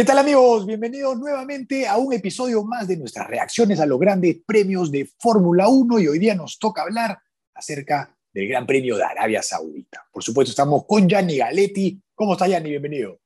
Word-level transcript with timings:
¿Qué 0.00 0.06
tal 0.06 0.16
amigos? 0.16 0.64
Bienvenidos 0.64 1.18
nuevamente 1.18 1.86
a 1.86 1.98
un 1.98 2.14
episodio 2.14 2.64
más 2.64 2.88
de 2.88 2.96
nuestras 2.96 3.28
reacciones 3.28 3.80
a 3.80 3.84
los 3.84 3.98
grandes 3.98 4.38
premios 4.46 4.90
de 4.90 5.04
Fórmula 5.18 5.68
1 5.68 5.98
y 5.98 6.08
hoy 6.08 6.18
día 6.18 6.34
nos 6.34 6.58
toca 6.58 6.80
hablar 6.80 7.18
acerca 7.52 8.16
del 8.32 8.48
Gran 8.48 8.66
Premio 8.66 8.96
de 8.96 9.04
Arabia 9.04 9.42
Saudita. 9.42 10.02
Por 10.10 10.22
supuesto, 10.22 10.52
estamos 10.52 10.86
con 10.86 11.06
Gianni 11.06 11.36
Galetti. 11.36 12.00
¿Cómo 12.14 12.32
está 12.32 12.48
Gianni? 12.48 12.70
Bienvenido. 12.70 13.18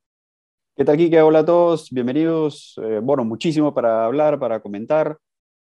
¿Qué 0.76 0.84
tal, 0.84 0.96
Kike? 0.96 1.22
Hola 1.22 1.38
a 1.38 1.44
todos, 1.44 1.90
bienvenidos. 1.92 2.74
Eh, 2.82 2.98
bueno, 3.00 3.24
muchísimo 3.24 3.72
para 3.72 4.06
hablar, 4.06 4.40
para 4.40 4.58
comentar. 4.58 5.16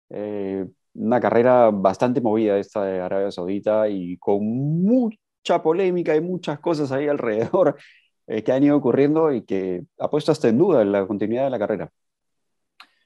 Eh, 0.09 0.65
una 0.95 1.19
carrera 1.19 1.69
bastante 1.69 2.19
movida 2.19 2.57
esta 2.57 2.83
de 2.83 2.99
Arabia 2.99 3.29
Saudita 3.29 3.87
y 3.87 4.17
con 4.17 4.43
mucha 4.43 5.61
polémica 5.61 6.15
y 6.15 6.21
muchas 6.21 6.59
cosas 6.59 6.91
ahí 6.91 7.07
alrededor 7.07 7.77
eh, 8.27 8.43
que 8.43 8.51
han 8.51 8.63
ido 8.63 8.77
ocurriendo 8.77 9.31
y 9.31 9.43
que 9.43 9.83
ha 9.99 10.09
puesto 10.09 10.31
hasta 10.31 10.49
en 10.49 10.57
duda 10.57 10.83
la 10.83 11.05
continuidad 11.05 11.45
de 11.45 11.49
la 11.49 11.59
carrera. 11.59 11.91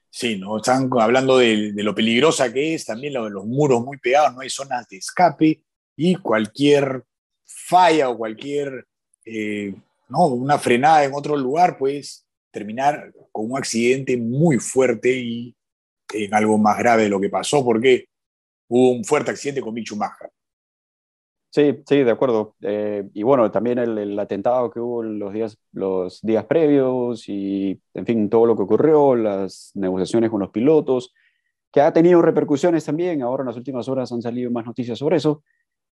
Sí, 0.08 0.36
¿no? 0.38 0.56
están 0.56 0.90
hablando 0.98 1.38
de, 1.38 1.72
lo 1.76 1.94
peligrosa 1.94 2.52
que 2.52 2.74
es, 2.74 2.84
también 2.84 3.14
lo 3.14 3.24
de 3.24 3.30
los 3.30 3.46
muros 3.46 3.84
muy 3.84 3.96
pegados, 3.98 4.34
no 4.34 4.40
hay 4.40 4.50
zonas 4.50 4.88
de 4.88 4.96
escape 4.96 5.62
y 5.94 6.16
cualquier 6.16 7.04
falla 7.44 8.08
o 8.08 8.16
cualquier, 8.18 8.86
eh, 9.24 9.72
no, 10.08 10.26
una 10.26 10.58
frenada 10.58 11.04
en 11.04 11.14
otro 11.14 11.36
lugar, 11.36 11.78
pues 11.78 12.26
terminar 12.50 13.12
con 13.30 13.52
un 13.52 13.58
accidente 13.58 14.16
muy 14.16 14.58
fuerte 14.58 15.16
y 15.16 15.54
en 16.12 16.34
algo 16.34 16.58
más 16.58 16.78
grave 16.78 17.04
de 17.04 17.08
lo 17.08 17.20
que 17.20 17.28
pasó, 17.28 17.64
porque 17.64 18.06
hubo 18.68 18.90
un 18.90 19.04
fuerte 19.04 19.30
accidente 19.30 19.60
con 19.60 19.74
Mick. 19.74 19.92
Sí, 21.50 21.82
sí, 21.84 22.04
de 22.04 22.10
acuerdo. 22.12 22.54
Eh, 22.60 23.08
y 23.12 23.24
bueno, 23.24 23.50
también 23.50 23.78
el, 23.78 24.18
atentado 24.18 24.70
que 24.70 24.78
hubo 24.78 25.02
los 25.02 25.32
días, 25.32 25.58
los 25.72 26.20
días 26.22 26.44
previos 26.44 27.28
y, 27.28 27.80
en 27.94 28.06
fin, 28.06 28.30
todo 28.30 28.46
lo 28.46 28.56
que 28.56 28.62
ocurrió, 28.62 29.16
las 29.16 29.72
negociaciones 29.74 30.30
con 30.30 30.40
los 30.40 30.50
pilotos, 30.50 31.12
que 31.72 31.80
ha 31.80 31.92
tenido 31.92 32.22
repercusiones 32.22 32.84
también. 32.84 33.22
Ahora 33.22 33.42
en 33.42 33.48
las 33.48 33.56
últimas 33.56 33.88
horas 33.88 34.12
han 34.12 34.22
salido 34.22 34.50
más 34.52 34.64
noticias 34.64 34.98
sobre 34.98 35.16
eso. 35.16 35.42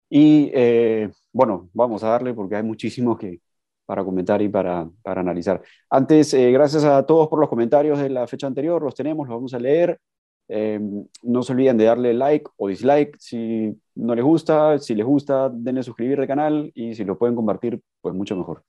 Y 0.10 0.52
eh, 0.54 1.10
bueno, 1.34 1.70
vamos 1.74 2.04
a 2.04 2.10
darle 2.10 2.34
porque 2.34 2.56
hay 2.56 2.64
muchísimo 2.64 3.18
que, 3.18 3.42
para 3.86 4.06
comentar 4.06 4.42
y 4.42 4.50
para, 4.50 4.90
para 5.04 5.22
analizar. 5.22 5.62
Antes, 5.90 6.34
eh, 6.34 6.52
gracias 6.52 6.86
a 6.86 7.06
todos 7.06 7.28
por 7.28 7.40
los 7.40 7.50
comentarios 7.50 8.00
de 8.00 8.10
la 8.10 8.26
fecha 8.28 8.48
anterior, 8.48 8.82
los 8.82 8.96
tenemos, 8.96 9.28
los 9.28 9.36
vamos 9.36 9.54
a 9.54 9.60
leer. 9.60 10.00
Em, 10.48 11.06
no 11.24 11.44
se 11.44 11.54
olviden 11.54 11.78
de 11.78 11.86
darle 11.86 12.14
like 12.14 12.46
o 12.58 12.68
dislike 12.68 13.16
si 13.20 13.74
no 13.96 14.16
les 14.16 14.24
gusta. 14.24 14.78
Si 14.80 14.94
les 14.96 15.06
gusta, 15.06 15.50
denle 15.50 15.82
suscribir 15.84 16.20
al 16.20 16.28
canal 16.28 16.72
y 16.76 16.94
si 16.94 17.06
lo 17.06 17.18
pueden 17.18 17.36
compartir, 17.36 17.82
pues 18.02 18.14
mucho 18.14 18.36
mejor. 18.36 18.64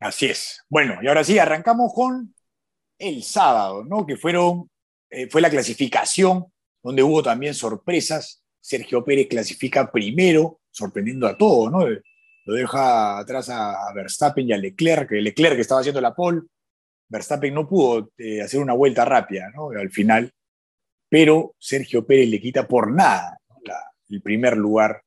Así 0.00 0.26
es. 0.26 0.64
Bueno, 0.68 0.98
y 1.02 1.08
ahora 1.08 1.24
sí, 1.24 1.38
arrancamos 1.38 1.92
con 1.94 2.34
el 2.98 3.22
sábado, 3.22 3.84
¿no? 3.84 4.04
Que 4.06 4.16
fueron, 4.16 4.68
eh, 5.10 5.28
fue 5.28 5.40
la 5.40 5.50
clasificación 5.50 6.46
donde 6.82 7.02
hubo 7.02 7.22
también 7.22 7.54
sorpresas. 7.54 8.42
Sergio 8.60 9.04
Pérez 9.04 9.28
clasifica 9.28 9.90
primero, 9.90 10.60
sorprendiendo 10.70 11.26
a 11.26 11.36
todos, 11.36 11.70
¿no? 11.70 11.86
Lo 11.86 12.54
deja 12.54 13.18
atrás 13.18 13.48
a 13.50 13.92
Verstappen 13.94 14.48
y 14.48 14.52
a 14.52 14.56
Leclerc, 14.56 15.08
que 15.08 15.20
Leclerc 15.20 15.54
que 15.54 15.62
estaba 15.62 15.80
haciendo 15.80 16.00
la 16.00 16.14
pole. 16.14 16.42
Verstappen 17.08 17.54
no 17.54 17.68
pudo 17.68 18.10
eh, 18.18 18.42
hacer 18.42 18.60
una 18.60 18.74
vuelta 18.74 19.04
rápida, 19.04 19.50
¿no? 19.54 19.70
Al 19.70 19.90
final 19.90 20.32
pero 21.08 21.54
Sergio 21.58 22.06
Pérez 22.06 22.28
le 22.28 22.40
quita 22.40 22.66
por 22.66 22.92
nada 22.92 23.38
el 24.10 24.22
primer 24.22 24.56
lugar 24.56 25.02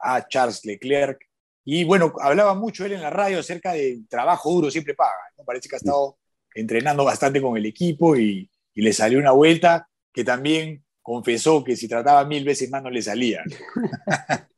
a 0.00 0.26
Charles 0.26 0.64
Leclerc. 0.64 1.20
Y 1.64 1.84
bueno, 1.84 2.12
hablaba 2.20 2.54
mucho 2.54 2.84
él 2.84 2.92
en 2.92 3.02
la 3.02 3.10
radio 3.10 3.38
acerca 3.38 3.72
del 3.72 4.06
trabajo 4.08 4.50
duro 4.50 4.70
siempre 4.70 4.94
paga. 4.94 5.12
¿no? 5.38 5.44
Parece 5.44 5.68
que 5.68 5.76
ha 5.76 5.78
estado 5.78 6.18
entrenando 6.54 7.04
bastante 7.04 7.40
con 7.40 7.56
el 7.56 7.66
equipo 7.66 8.16
y, 8.16 8.50
le 8.76 8.92
salió 8.92 9.20
una 9.20 9.30
vuelta 9.30 9.88
que 10.12 10.24
también 10.24 10.84
confesó 11.00 11.62
que 11.62 11.76
si 11.76 11.86
trataba 11.86 12.24
mil 12.24 12.44
veces 12.44 12.68
más 12.70 12.82
no 12.82 12.90
le 12.90 13.02
salía. 13.02 13.42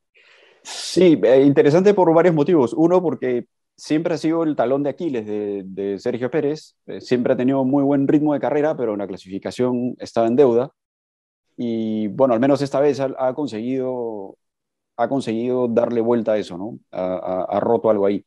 Sí, 0.68 1.20
eh, 1.22 1.42
interesante 1.42 1.94
por 1.94 2.12
varios 2.12 2.34
motivos. 2.34 2.72
Uno, 2.72 3.00
porque 3.00 3.46
siempre 3.76 4.14
ha 4.14 4.18
sido 4.18 4.42
el 4.42 4.56
talón 4.56 4.82
de 4.82 4.90
Aquiles 4.90 5.26
de, 5.26 5.98
Sergio 5.98 6.30
Pérez. 6.30 6.76
Eh, 6.86 7.00
siempre 7.00 7.34
ha 7.34 7.36
tenido 7.36 7.64
muy 7.64 7.84
buen 7.84 8.08
ritmo 8.08 8.34
de 8.34 8.40
carrera, 8.40 8.76
pero 8.76 8.92
en 8.92 8.98
la 8.98 9.06
clasificación 9.06 9.94
estaba 9.98 10.26
en 10.26 10.36
deuda. 10.36 10.72
Y 11.56 12.08
bueno, 12.08 12.34
al 12.34 12.40
menos 12.40 12.60
esta 12.62 12.80
vez 12.80 13.00
ha, 13.00 13.34
conseguido, 13.34 14.36
ha 14.96 15.08
conseguido 15.08 15.68
darle 15.68 16.00
vuelta 16.00 16.32
a 16.32 16.38
eso, 16.38 16.58
¿no? 16.58 16.78
Ha, 16.90 17.60
roto 17.60 17.90
algo 17.90 18.06
ahí. 18.06 18.24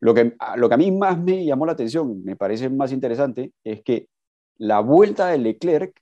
Lo 0.00 0.14
que, 0.14 0.34
lo 0.56 0.68
que 0.68 0.74
a 0.74 0.78
mí 0.78 0.90
más 0.92 1.18
me 1.18 1.44
llamó 1.44 1.66
la 1.66 1.72
atención, 1.72 2.22
me 2.24 2.36
parece 2.36 2.68
más 2.70 2.92
interesante, 2.92 3.52
es 3.64 3.82
que 3.82 4.08
la 4.58 4.80
vuelta 4.80 5.28
de 5.28 5.38
Leclerc 5.38 5.98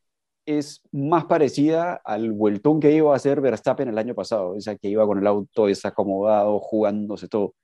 es 0.47 0.83
más 0.93 1.25
parecida 1.27 2.01
al 2.05 2.33
vueltón 2.33 2.81
que 2.81 2.93
iba 2.93 3.13
a 3.13 3.17
hacer 3.17 3.41
Verstappen 3.41 3.89
el 3.89 3.99
año 3.99 4.15
pasado, 4.15 4.57
esa 4.57 4.77
que 4.77 4.89
iba 4.89 5.07
con 5.07 5.19
el 5.19 5.27
auto 5.27 5.67
desacomodado, 5.67 6.59
jugándose 6.61 7.29
todo 7.29 7.55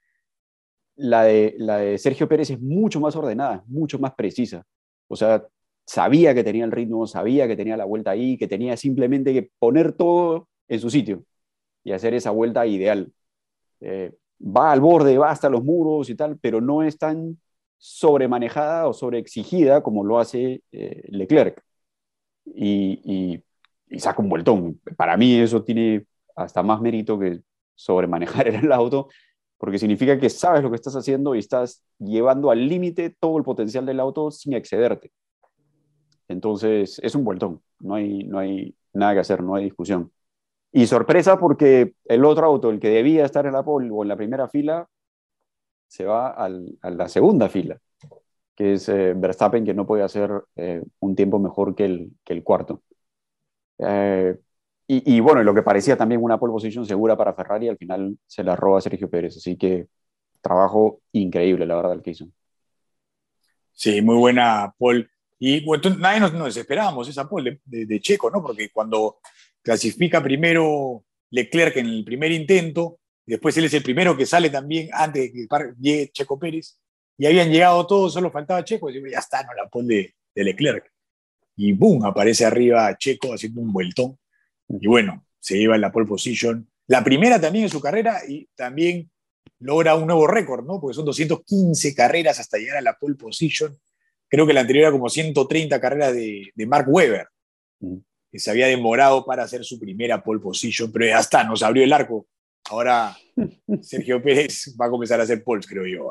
la 0.98 1.22
de, 1.22 1.96
Sergio 1.98 2.28
Pérez 2.28 2.50
es 2.50 2.60
mucho 2.60 3.00
más 3.00 3.16
ordenada, 3.16 3.64
mucho 3.68 3.98
más 3.98 4.14
precisa. 4.14 4.64
O 5.08 5.16
sea, 5.16 5.46
sabía 5.86 6.34
que 6.34 6.44
tenía 6.44 6.64
el 6.64 6.72
ritmo, 6.72 7.06
sabía 7.06 7.46
que 7.48 7.56
tenía 7.56 7.76
la 7.76 7.84
vuelta 7.84 8.10
ahí, 8.10 8.36
que 8.36 8.48
tenía 8.48 8.76
simplemente 8.76 9.32
que 9.32 9.50
poner 9.58 9.92
todo 9.92 10.48
en 10.68 10.80
su 10.80 10.90
sitio 10.90 11.24
y 11.84 11.92
hacer 11.92 12.14
esa 12.14 12.30
vuelta 12.32 12.66
ideal. 12.66 13.12
Eh, 13.80 14.12
va 14.40 14.72
al 14.72 14.80
borde, 14.80 15.18
va 15.18 15.30
hasta 15.30 15.48
los 15.48 15.64
muros 15.64 16.10
y 16.10 16.16
tal, 16.16 16.38
pero 16.38 16.60
no 16.60 16.82
es 16.82 16.98
tan 16.98 17.38
sobremanejada 17.78 18.88
o 18.88 18.92
sobreexigida 18.92 19.82
como 19.82 20.04
lo 20.04 20.18
hace 20.18 20.62
eh, 20.72 21.04
Leclerc. 21.08 21.62
Y, 22.44 23.42
y, 23.90 23.98
saca 24.00 24.22
un 24.22 24.28
vueltón. 24.28 24.80
Para 24.96 25.16
mí 25.16 25.36
eso 25.36 25.62
tiene 25.62 26.06
hasta 26.36 26.62
más 26.62 26.80
mérito 26.80 27.18
que 27.18 27.40
sobremanejar 27.74 28.48
el 28.48 28.72
auto 28.72 29.08
porque 29.58 29.78
significa 29.78 30.18
que 30.18 30.30
sabes 30.30 30.62
lo 30.62 30.70
que 30.70 30.76
estás 30.76 30.96
haciendo 30.96 31.34
y 31.34 31.40
estás 31.40 31.82
llevando 31.98 32.50
al 32.50 32.66
límite 32.68 33.14
todo 33.20 33.38
el 33.38 33.44
potencial 33.44 33.84
del 33.84 34.00
auto 34.00 34.30
sin 34.30 34.54
excederte. 34.54 35.12
Entonces, 36.28 37.00
es 37.02 37.14
un 37.14 37.24
vueltón, 37.24 37.60
no 37.80 37.94
hay, 37.94 38.24
no 38.24 38.38
hay 38.38 38.74
nada 38.92 39.14
que 39.14 39.20
hacer, 39.20 39.42
no 39.42 39.54
hay 39.54 39.64
discusión. 39.64 40.12
Y 40.72 40.86
sorpresa 40.86 41.38
porque 41.38 41.94
el 42.04 42.24
otro 42.24 42.46
auto, 42.46 42.70
el 42.70 42.78
que 42.78 42.88
debía 42.88 43.24
estar 43.24 43.46
en 43.46 43.54
la 43.54 43.64
pole 43.64 43.90
o 43.90 44.02
en 44.02 44.08
la 44.08 44.16
primera 44.16 44.48
fila, 44.48 44.86
se 45.88 46.04
va 46.04 46.30
al, 46.30 46.78
a 46.82 46.90
la 46.90 47.08
segunda 47.08 47.48
fila, 47.48 47.80
que 48.54 48.74
es 48.74 48.88
eh, 48.88 49.14
Verstappen, 49.14 49.64
que 49.64 49.74
no 49.74 49.86
puede 49.86 50.02
hacer 50.02 50.30
eh, 50.56 50.82
un 51.00 51.16
tiempo 51.16 51.38
mejor 51.38 51.74
que 51.74 51.86
el, 51.86 52.12
que 52.24 52.34
el 52.34 52.44
cuarto. 52.44 52.82
Eh, 53.78 54.36
y, 54.90 55.20
bueno, 55.20 55.42
lo 55.42 55.54
que 55.54 55.60
parecía 55.60 55.98
también 55.98 56.22
una 56.22 56.38
pole 56.38 56.52
position 56.52 56.86
segura 56.86 57.14
para 57.14 57.34
Ferrari, 57.34 57.68
al 57.68 57.76
final 57.76 58.16
se 58.26 58.42
la 58.42 58.56
roba 58.56 58.80
Sergio 58.80 59.10
Pérez. 59.10 59.36
Así 59.36 59.54
que 59.54 59.86
trabajo 60.40 61.02
increíble, 61.12 61.66
la 61.66 61.76
verdad, 61.76 61.92
el 61.92 62.02
que 62.02 62.12
hizo. 62.12 62.26
Sí, 63.74 64.00
muy 64.00 64.16
buena 64.16 64.74
pole. 64.78 65.06
Y 65.38 65.62
bueno, 65.62 65.90
nadie 65.98 66.20
nos, 66.20 66.32
nos 66.32 66.56
esperábamos 66.56 67.06
esa 67.06 67.28
pole 67.28 67.60
de, 67.66 68.00
Checo, 68.00 68.30
¿no? 68.30 68.40
Porque 68.40 68.70
cuando 68.70 69.18
clasifica 69.60 70.22
primero 70.22 71.04
Leclerc 71.32 71.76
en 71.76 71.86
el 71.86 72.02
primer 72.02 72.32
intento, 72.32 72.98
después 73.26 73.58
él 73.58 73.66
es 73.66 73.74
el 73.74 73.82
primero 73.82 74.16
que 74.16 74.24
sale 74.24 74.48
también 74.48 74.88
antes 74.94 75.22
de 75.22 75.32
que 75.32 75.74
llegue 75.78 76.10
Checo 76.12 76.38
Pérez, 76.38 76.80
y 77.18 77.26
habían 77.26 77.50
llegado 77.50 77.86
todos, 77.86 78.14
solo 78.14 78.30
faltaba 78.30 78.64
Checo, 78.64 78.88
y 78.88 79.10
ya 79.10 79.18
está, 79.18 79.42
no 79.42 79.52
la 79.52 79.68
pole 79.68 79.94
de, 79.94 80.14
de 80.34 80.44
Leclerc. 80.44 80.90
Y 81.56 81.72
boom, 81.74 82.06
aparece 82.06 82.46
arriba 82.46 82.96
Checo 82.96 83.34
haciendo 83.34 83.60
un 83.60 83.70
vueltón 83.70 84.18
y 84.68 84.86
bueno, 84.86 85.24
se 85.40 85.58
lleva 85.58 85.74
en 85.74 85.80
la 85.80 85.92
pole 85.92 86.06
position. 86.06 86.68
La 86.86 87.04
primera 87.04 87.40
también 87.40 87.64
en 87.64 87.70
su 87.70 87.80
carrera 87.80 88.20
y 88.26 88.48
también 88.54 89.10
logra 89.60 89.94
un 89.94 90.06
nuevo 90.06 90.26
récord, 90.26 90.64
¿no? 90.64 90.80
Porque 90.80 90.94
son 90.94 91.04
215 91.04 91.94
carreras 91.94 92.38
hasta 92.38 92.58
llegar 92.58 92.78
a 92.78 92.82
la 92.82 92.98
pole 92.98 93.16
position. 93.16 93.76
Creo 94.28 94.46
que 94.46 94.52
la 94.52 94.60
anterior 94.60 94.84
era 94.84 94.92
como 94.92 95.08
130 95.08 95.80
carreras 95.80 96.14
de, 96.14 96.52
Mark 96.66 96.86
Webber, 96.88 97.28
mm. 97.80 97.96
que 98.30 98.38
se 98.38 98.50
había 98.50 98.66
demorado 98.66 99.24
para 99.24 99.42
hacer 99.42 99.64
su 99.64 99.78
primera 99.78 100.22
pole 100.22 100.40
position, 100.40 100.92
pero 100.92 101.06
ya 101.06 101.18
está, 101.18 101.44
nos 101.44 101.62
abrió 101.62 101.82
el 101.82 101.92
arco. 101.92 102.26
Ahora 102.70 103.16
Sergio 103.80 104.22
Pérez 104.22 104.76
va 104.80 104.86
a 104.86 104.90
comenzar 104.90 105.20
a 105.20 105.22
hacer 105.22 105.42
poles, 105.42 105.66
creo 105.66 105.86
yo. 105.86 106.10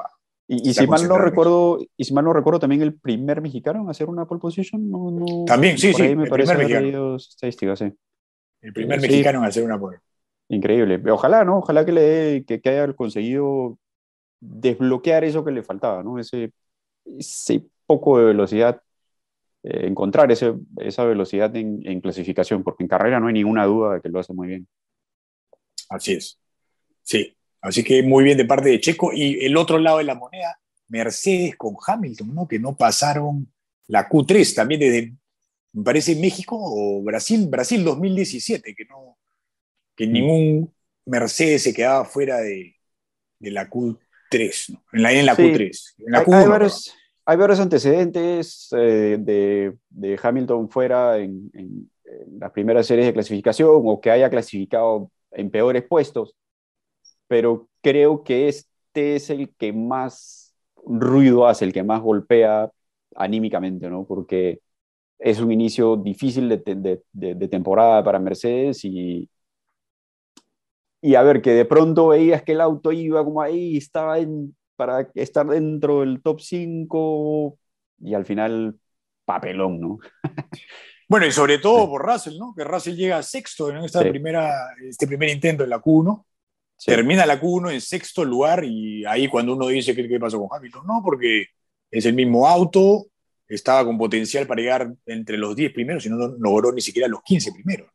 Y, 0.49 0.73
si 0.73 0.87
mal 0.87 1.05
no 1.09 1.17
recuerdo, 1.17 1.77
y 1.97 2.05
si 2.05 2.13
mal 2.13 2.23
no 2.23 2.31
recuerdo, 2.31 2.61
también 2.61 2.81
el 2.81 2.93
primer 2.93 3.41
mexicano 3.41 3.81
en 3.81 3.89
hacer 3.89 4.07
una 4.07 4.25
pole 4.25 4.39
position. 4.39 5.45
también, 5.45 5.77
sí, 5.77 5.93
sí. 5.93 6.15
Me 6.15 6.27
parece 6.27 6.55
que 6.55 7.15
estadísticas, 7.17 7.79
sí. 7.79 7.91
El 8.61 8.73
primer 8.73 8.99
mexicano 8.99 9.39
en 9.39 9.45
hacer 9.45 9.63
una 9.63 9.79
pole. 9.79 9.99
Increíble. 10.49 11.01
Ojalá, 11.11 11.43
¿no? 11.43 11.59
Ojalá 11.59 11.85
que, 11.85 11.91
le, 11.91 12.45
que, 12.45 12.69
haya 12.69 12.91
conseguido 12.93 13.77
desbloquear 14.39 15.23
eso 15.23 15.43
que 15.43 15.51
le 15.51 15.63
faltaba, 15.63 16.03
¿no? 16.03 16.19
Ese, 16.19 16.51
ese 17.05 17.63
poco 17.85 18.19
de 18.19 18.25
velocidad, 18.25 18.81
eh, 19.63 19.87
encontrar 19.87 20.31
ese, 20.31 20.53
esa 20.77 21.03
velocidad 21.05 21.55
en, 21.55 21.81
en, 21.85 21.99
clasificación, 22.01 22.63
porque 22.63 22.83
en 22.83 22.89
carrera 22.89 23.19
no 23.19 23.27
hay 23.27 23.33
ninguna 23.33 23.65
duda 23.65 23.95
de 23.95 24.01
que 24.01 24.09
lo 24.09 24.19
hace 24.19 24.33
muy 24.33 24.47
bien. 24.47 24.67
Así 25.89 26.13
es. 26.13 26.39
Sí. 27.03 27.33
Así 27.61 27.83
que 27.83 28.03
muy 28.03 28.23
bien 28.23 28.37
de 28.37 28.45
parte 28.45 28.69
de 28.69 28.79
Checo. 28.79 29.11
Y 29.13 29.43
el 29.45 29.57
otro 29.57 29.79
lado 29.79 29.97
de 29.97 30.03
la 30.05 30.15
moneda, 30.15 30.59
Mercedes 30.87 31.55
con 31.55 31.75
Hamilton, 31.85 32.33
¿no? 32.33 32.47
Que 32.47 32.59
no 32.59 32.75
pasaron 32.75 33.51
la 33.87 34.07
Q3 34.07 34.55
también 34.55 34.79
desde, 34.79 35.13
me 35.77 35.83
parece, 35.83 36.15
México 36.15 36.57
o 36.59 37.03
Brasil, 37.03 37.47
Brasil 37.47 37.83
2017, 37.83 38.73
que 38.73 38.85
no, 38.85 39.15
que 39.95 40.07
ningún 40.07 40.73
Mercedes 41.05 41.61
se 41.61 41.73
quedaba 41.73 42.03
fuera 42.03 42.37
de, 42.39 42.75
la 43.39 43.69
Q3, 43.69 44.73
¿no? 44.73 44.83
En 44.91 45.03
la, 45.03 45.13
en 45.13 45.25
la 45.27 45.35
Q3. 45.35 45.93
En 45.99 46.11
la 46.11 46.19
hay, 46.19 46.25
hay, 47.25 47.37
varios, 47.37 47.59
antecedentes 47.59 48.69
eh, 48.75 49.17
de, 49.19 50.19
Hamilton 50.19 50.67
fuera 50.67 51.19
en, 51.19 51.51
en, 51.53 51.91
las 52.39 52.51
primeras 52.53 52.87
series 52.87 53.05
de 53.05 53.13
clasificación 53.13 53.69
o 53.71 54.01
que 54.01 54.09
haya 54.09 54.31
clasificado 54.31 55.11
en 55.29 55.51
peores 55.51 55.83
puestos, 55.83 56.33
pero 57.27 57.69
creo 57.83 58.23
que 58.23 58.47
este 58.47 59.15
es 59.15 59.29
el 59.29 59.53
que 59.59 59.73
más 59.73 60.55
ruido 60.83 61.45
hace, 61.45 61.65
el 61.65 61.73
que 61.73 61.83
más 61.83 62.01
golpea 62.01 62.71
anímicamente, 63.15 63.91
¿no? 63.91 64.05
Porque 64.07 64.59
es 65.19 65.39
un 65.39 65.51
inicio 65.51 65.97
difícil 65.97 66.49
de, 66.49 67.01
de 67.11 67.47
temporada 67.47 68.03
para 68.03 68.19
Mercedes 68.19 68.85
y, 68.85 69.29
y 71.01 71.15
a 71.15 71.23
ver, 71.23 71.41
que 71.41 71.51
de 71.51 71.65
pronto 71.65 72.09
veías 72.09 72.43
que 72.43 72.53
el 72.53 72.61
auto 72.61 72.91
iba 72.91 73.23
como 73.23 73.41
ahí, 73.41 73.77
estaba 73.77 74.19
en, 74.19 74.55
para 74.75 75.09
estar 75.15 75.45
dentro 75.45 76.01
del 76.01 76.21
top 76.21 76.39
5 76.41 77.57
y 77.99 78.13
al 78.13 78.25
final 78.25 78.79
papelón, 79.25 79.79
¿no? 79.79 79.99
bueno, 81.09 81.25
y 81.25 81.31
sobre 81.31 81.59
todo 81.59 81.89
por 81.89 82.05
Russell, 82.05 82.37
¿no? 82.37 82.53
Que 82.55 82.63
Russell 82.63 82.95
llega 82.95 83.21
sexto 83.21 83.69
en 83.69 83.77
esta 83.77 84.01
primera, 84.01 84.51
este 84.87 85.07
primer 85.07 85.29
intento 85.29 85.63
en 85.63 85.69
la 85.69 85.81
Q1. 85.81 86.23
Termina 86.85 87.25
la 87.25 87.41
Q1 87.41 87.73
en 87.73 87.81
sexto 87.81 88.23
lugar 88.23 88.63
y 88.63 89.03
ahí 89.05 89.27
cuando 89.27 89.53
uno 89.53 89.67
dice 89.67 89.95
qué, 89.95 90.07
qué 90.07 90.19
pasó 90.19 90.39
con 90.39 90.49
Hamilton, 90.51 90.85
no, 90.85 91.01
porque 91.03 91.45
es 91.89 92.05
el 92.05 92.13
mismo 92.13 92.47
auto, 92.47 93.07
estaba 93.47 93.85
con 93.85 93.97
potencial 93.97 94.47
para 94.47 94.61
llegar 94.61 94.93
entre 95.05 95.37
los 95.37 95.55
10 95.55 95.73
primeros 95.73 96.05
y 96.05 96.09
no 96.09 96.17
logró 96.39 96.71
ni 96.71 96.81
siquiera 96.81 97.07
los 97.07 97.21
15 97.23 97.51
primeros. 97.51 97.89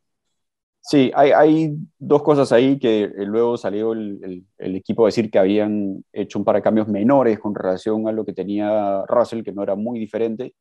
Sí, 0.85 1.11
hay, 1.15 1.77
dos 1.97 2.23
cosas 2.23 2.51
ahí 2.51 2.77
que 2.77 3.03
eh, 3.03 3.13
luego 3.25 3.55
salió 3.55 3.93
el, 3.93 4.45
equipo 4.57 5.05
a 5.05 5.07
decir 5.07 5.31
que 5.31 5.39
habían 5.39 6.03
hecho 6.11 6.37
un 6.37 6.43
par 6.45 6.55
de 6.57 6.61
cambios 6.61 6.89
menores 6.89 7.39
con 7.39 7.55
relación 7.55 8.07
a 8.07 8.11
lo 8.11 8.25
que 8.25 8.33
tenía 8.33 9.05
Russell, 9.07 9.43
que 9.43 9.53
no 9.53 9.63
era 9.63 9.75
muy 9.75 9.97
diferente, 9.97 10.53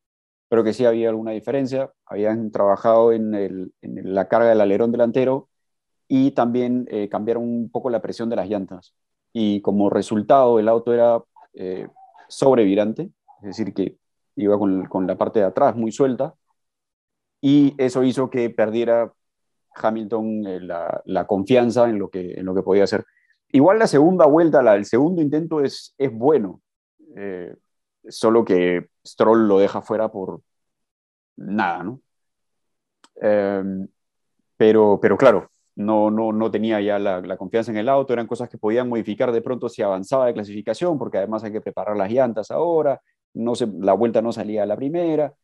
pero 0.48 0.62
que 0.62 0.72
sí 0.74 0.84
había 0.84 1.08
alguna 1.08 1.32
diferencia. 1.32 1.90
Habían 2.06 2.52
trabajado 2.52 3.12
en, 3.12 3.72
la 3.82 4.28
carga 4.28 4.50
del 4.50 4.60
alerón 4.60 4.92
delantero 4.92 5.48
y 6.08 6.30
también 6.32 6.86
eh, 6.90 7.08
cambiaron 7.08 7.42
un 7.44 7.70
poco 7.70 7.90
la 7.90 8.02
presión 8.02 8.28
de 8.28 8.36
las 8.36 8.48
llantas. 8.48 8.94
Y 9.32 9.60
como 9.62 9.90
resultado, 9.90 10.60
el 10.60 10.68
auto 10.68 10.94
era 10.94 11.20
eh, 11.54 11.88
sobrevirante, 12.28 13.10
es 13.42 13.48
decir, 13.48 13.74
que 13.74 13.96
iba 14.36 14.58
con, 14.58 14.86
con 14.86 15.06
la 15.06 15.16
parte 15.16 15.40
de 15.40 15.46
atrás 15.46 15.76
muy 15.76 15.92
suelta, 15.92 16.34
y 17.40 17.74
eso 17.78 18.04
hizo 18.04 18.30
que 18.30 18.50
perdiera 18.50 19.12
Hamilton 19.74 20.46
eh, 20.46 20.60
la, 20.60 21.26
confianza 21.26 21.88
en 21.88 21.98
lo, 21.98 22.08
que, 22.08 22.34
en 22.34 22.46
lo 22.46 22.54
que 22.54 22.62
podía 22.62 22.84
hacer. 22.84 23.04
Igual 23.50 23.78
la 23.78 23.86
segunda 23.86 24.26
vuelta, 24.26 24.62
la, 24.62 24.76
el 24.76 24.84
segundo 24.84 25.20
intento 25.22 25.60
es, 25.60 25.94
es 25.98 26.12
bueno, 26.12 26.62
eh, 27.16 27.54
solo 28.08 28.44
que 28.44 28.88
Stroll 29.06 29.48
lo 29.48 29.58
deja 29.58 29.82
fuera 29.82 30.08
por 30.10 30.40
nada, 31.36 31.82
¿no? 31.82 32.00
Em, 33.16 33.88
pero, 34.56 34.98
pero 35.00 35.16
claro, 35.16 35.50
no, 35.74 36.10
no, 36.10 36.32
no 36.32 36.50
tenía 36.50 36.80
ya 36.80 36.98
la, 36.98 37.36
confianza 37.36 37.70
en 37.70 37.78
el 37.78 37.88
auto, 37.88 38.12
eran 38.12 38.26
cosas 38.26 38.48
que 38.48 38.58
podían 38.58 38.88
modificar 38.88 39.32
de 39.32 39.42
pronto 39.42 39.68
si 39.68 39.82
avanzaba 39.82 40.26
de 40.26 40.34
clasificación, 40.34 40.98
porque 40.98 41.18
además 41.18 41.44
hay 41.44 41.52
que 41.52 41.60
preparar 41.60 41.96
las 41.96 42.10
llantas 42.10 42.50
ahora, 42.50 43.00
no 43.34 43.54
se, 43.54 43.66
la 43.66 43.92
vuelta 43.94 44.22
no 44.22 44.32
salía 44.32 44.62
a 44.62 44.66
la 44.66 44.76
primera, 44.76 45.34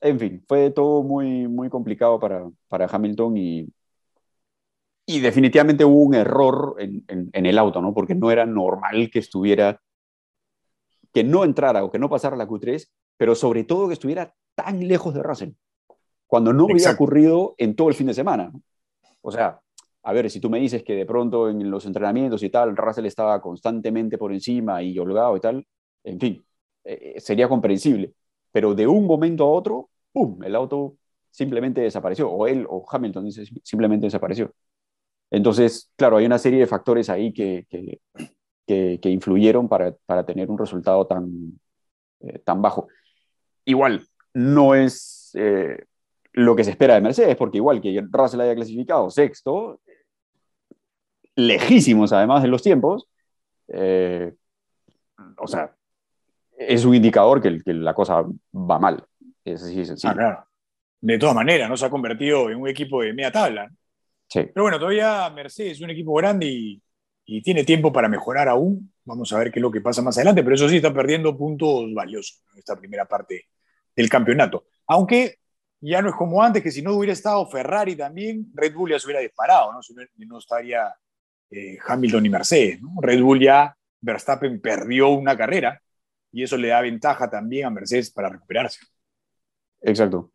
en 0.00 0.18
fin, 0.18 0.44
fue 0.46 0.70
todo 0.70 1.02
muy, 1.02 1.48
muy 1.48 1.70
complicado 1.70 2.20
para, 2.20 2.48
para 2.68 2.86
Hamilton 2.86 3.36
y, 3.36 3.66
y 5.06 5.20
definitivamente 5.20 5.84
hubo 5.84 6.02
un 6.02 6.14
error 6.14 6.76
en, 6.78 7.04
en, 7.08 7.46
el 7.46 7.58
auto, 7.58 7.80
¿no? 7.80 7.94
Porque 7.94 8.14
no 8.14 8.30
era 8.30 8.44
normal 8.44 9.10
que 9.10 9.18
estuviera, 9.18 9.80
que 11.12 11.24
no 11.24 11.44
entrara 11.44 11.84
o 11.84 11.90
que 11.90 11.98
no 11.98 12.10
pasara 12.10 12.36
la 12.36 12.46
Q3, 12.46 12.86
pero 13.16 13.34
sobre 13.34 13.64
todo 13.64 13.88
que 13.88 13.94
estuviera 13.94 14.34
tan 14.54 14.86
lejos 14.86 15.14
de 15.14 15.22
Russell, 15.22 15.50
cuando 16.26 16.52
no 16.52 16.66
había 16.70 16.90
ocurrido 16.90 17.54
en 17.58 17.74
todo 17.74 17.88
el 17.88 17.94
fin 17.94 18.06
de 18.06 18.14
semana. 18.14 18.52
O 19.22 19.30
sea, 19.30 19.60
a 20.02 20.12
ver, 20.12 20.30
si 20.30 20.38
tú 20.38 20.50
me 20.50 20.60
dices 20.60 20.82
que 20.82 20.94
de 20.94 21.06
pronto 21.06 21.48
en 21.48 21.70
los 21.70 21.86
entrenamientos 21.86 22.42
y 22.42 22.50
tal, 22.50 22.76
Russell 22.76 23.06
estaba 23.06 23.40
constantemente 23.40 24.18
por 24.18 24.32
encima 24.32 24.82
y 24.82 24.98
holgado 24.98 25.36
y 25.36 25.40
tal, 25.40 25.66
en 26.02 26.20
fin, 26.20 26.44
eh, 26.84 27.20
sería 27.20 27.48
comprensible 27.48 28.14
pero 28.54 28.72
de 28.72 28.86
un 28.86 29.04
momento 29.04 29.42
a 29.42 29.50
otro, 29.50 29.90
¡pum!, 30.12 30.40
el 30.44 30.54
auto 30.54 30.96
simplemente 31.28 31.80
desapareció, 31.80 32.30
o 32.30 32.46
él 32.46 32.64
o 32.70 32.86
Hamilton 32.88 33.28
simplemente 33.64 34.06
desapareció. 34.06 34.52
Entonces, 35.28 35.90
claro, 35.96 36.18
hay 36.18 36.26
una 36.26 36.38
serie 36.38 36.60
de 36.60 36.68
factores 36.68 37.10
ahí 37.10 37.32
que, 37.32 37.66
que, 37.68 39.00
que, 39.02 39.10
influyeron 39.10 39.68
para, 39.68 39.92
para, 40.06 40.24
tener 40.24 40.48
un 40.52 40.58
resultado 40.58 41.04
tan, 41.04 41.58
eh, 42.20 42.38
tan 42.44 42.62
bajo. 42.62 42.86
Igual, 43.64 44.06
no 44.34 44.76
es 44.76 45.32
eh, 45.34 45.86
lo 46.32 46.54
que 46.54 46.62
se 46.62 46.70
espera 46.70 46.94
de 46.94 47.00
Mercedes, 47.00 47.34
porque 47.34 47.56
igual 47.56 47.80
que 47.80 48.06
Russell 48.08 48.42
haya 48.42 48.54
clasificado 48.54 49.10
sexto, 49.10 49.80
lejísimos 51.34 52.12
además 52.12 52.40
de 52.40 52.48
los 52.48 52.62
tiempos, 52.62 53.08
eh, 53.66 54.32
o 55.38 55.48
sea, 55.48 55.73
es 56.68 56.84
un 56.84 56.94
indicador 56.94 57.40
que, 57.40 57.60
que 57.62 57.74
la 57.74 57.94
cosa 57.94 58.22
va 58.52 58.78
mal. 58.78 59.04
Es 59.44 59.62
así 59.62 59.84
sencillo. 59.84 60.12
Ah, 60.12 60.14
claro. 60.14 60.46
De 61.00 61.18
todas 61.18 61.34
maneras, 61.34 61.68
no 61.68 61.76
se 61.76 61.84
ha 61.84 61.90
convertido 61.90 62.50
en 62.50 62.60
un 62.60 62.68
equipo 62.68 63.02
de 63.02 63.12
media 63.12 63.30
tabla. 63.30 63.70
Sí. 64.28 64.40
Pero 64.52 64.62
bueno, 64.64 64.78
todavía 64.78 65.28
Mercedes 65.30 65.72
es 65.72 65.80
un 65.82 65.90
equipo 65.90 66.14
grande 66.14 66.46
y, 66.46 66.82
y, 67.26 67.42
tiene 67.42 67.62
tiempo 67.64 67.92
para 67.92 68.08
mejorar 68.08 68.48
aún. 68.48 68.90
Vamos 69.04 69.32
a 69.32 69.38
ver 69.38 69.52
qué 69.52 69.58
es 69.58 69.62
lo 69.62 69.70
que 69.70 69.82
pasa 69.82 70.00
más 70.00 70.16
adelante, 70.16 70.42
pero 70.42 70.54
eso 70.54 70.68
sí 70.68 70.76
está 70.76 70.94
perdiendo 70.94 71.36
puntos 71.36 71.92
valiosos 71.92 72.42
en 72.52 72.58
esta 72.58 72.74
primera 72.74 73.04
parte 73.04 73.48
del 73.94 74.08
campeonato. 74.08 74.64
Aunque 74.86 75.38
ya 75.80 76.00
no 76.00 76.08
es 76.08 76.14
como 76.14 76.42
antes, 76.42 76.62
que 76.62 76.70
si 76.70 76.80
no 76.80 76.94
hubiera 76.94 77.12
estado 77.12 77.46
Ferrari 77.46 77.96
también, 77.96 78.50
Red 78.54 78.74
Bull 78.74 78.90
ya 78.90 78.98
se 78.98 79.06
hubiera 79.06 79.20
disparado, 79.20 79.72
¿no? 79.72 79.80
no 80.26 80.38
estaría 80.38 80.90
eh, 81.50 81.76
Hamilton 81.86 82.24
y 82.24 82.30
Mercedes. 82.30 82.80
¿no? 82.80 82.94
Red 83.02 83.20
Bull 83.20 83.40
ya, 83.40 83.76
Verstappen 84.00 84.60
perdió 84.60 85.10
una 85.10 85.36
carrera 85.36 85.80
y 86.34 86.42
eso 86.42 86.56
le 86.56 86.68
da 86.68 86.80
ventaja 86.80 87.30
también 87.30 87.66
a 87.66 87.70
Mercedes 87.70 88.10
para 88.10 88.28
recuperarse. 88.28 88.80
Exacto. 89.80 90.32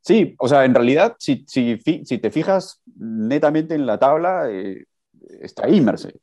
Sí, 0.00 0.34
o 0.38 0.48
sea, 0.48 0.64
en 0.64 0.74
realidad, 0.74 1.14
si, 1.18 1.44
si, 1.46 1.78
si 1.78 2.18
te 2.18 2.30
fijas 2.30 2.82
netamente 2.96 3.74
en 3.76 3.86
la 3.86 3.96
tabla, 3.96 4.50
eh, 4.50 4.86
está 5.40 5.66
ahí 5.66 5.80
Mercedes. 5.80 6.20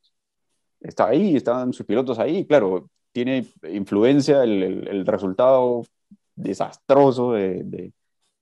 Está 0.82 1.08
ahí, 1.08 1.38
están 1.38 1.72
sus 1.72 1.86
pilotos 1.86 2.20
ahí. 2.20 2.46
Claro, 2.46 2.90
tiene 3.14 3.46
influencia 3.70 4.44
el, 4.44 4.88
el, 4.88 5.06
resultado 5.06 5.84
desastroso 6.36 7.32
de, 7.34 7.64
de, 7.64 7.94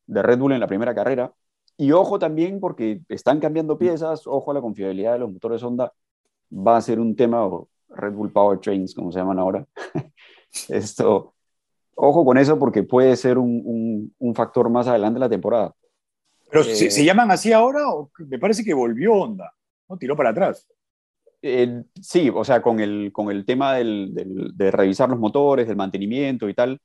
de, 0.08 0.22
Red 0.24 0.40
Bull 0.40 0.54
en 0.54 0.60
la 0.60 0.68
primera 0.68 0.96
carrera. 0.96 1.32
Y 1.78 1.92
ojo 1.92 2.18
también 2.18 2.60
porque 2.60 3.02
están 3.08 3.40
cambiando 3.40 3.78
piezas, 3.78 4.26
ojo 4.26 4.50
a 4.50 4.56
la 4.56 4.62
confiabilidad 4.62 5.14
de 5.14 5.20
los 5.20 5.32
motores 5.32 5.62
Honda. 5.62 5.94
Va 6.52 6.78
a 6.78 6.82
ser 6.82 7.00
un 7.00 7.16
tema, 7.16 7.48
Red 7.90 8.14
Bull 8.14 8.32
Power 8.32 8.60
Trains, 8.60 8.96
como 8.96 9.12
se 9.12 9.20
llaman 9.20 9.40
ahora, 9.40 9.66
Esto, 10.70 11.34
ojo 11.96 12.26
con 12.26 12.38
eso 12.38 12.58
porque 12.60 12.84
puede 12.84 13.16
ser 13.16 13.38
un, 13.38 14.14
un, 14.18 14.36
factor 14.36 14.70
más 14.70 14.88
adelante 14.88 15.18
en 15.18 15.22
la 15.22 15.30
temporada. 15.30 15.74
¿Pero 16.50 16.64
¿se, 16.64 16.88
eh, 16.88 17.06
llaman 17.06 17.32
así 17.32 17.54
ahora 17.54 17.90
o 17.90 18.12
me 18.18 18.40
parece 18.40 18.64
que 18.64 18.74
volvió 18.74 19.14
Honda? 19.14 19.54
¿no? 19.88 19.98
Tiró 19.98 20.16
para 20.16 20.32
atrás. 20.32 20.68
Eh, 21.42 21.84
sí, 22.02 22.30
o 22.34 22.44
sea, 22.44 22.62
con 22.62 22.80
el, 22.80 23.12
con 23.14 23.32
el 23.32 23.46
tema 23.46 23.76
del, 23.76 24.14
de 24.54 24.72
revisar 24.72 25.10
los 25.10 25.20
motores, 25.20 25.68
del 25.68 25.78
mantenimiento 25.78 26.50
y 26.50 26.54
tal, 26.54 26.80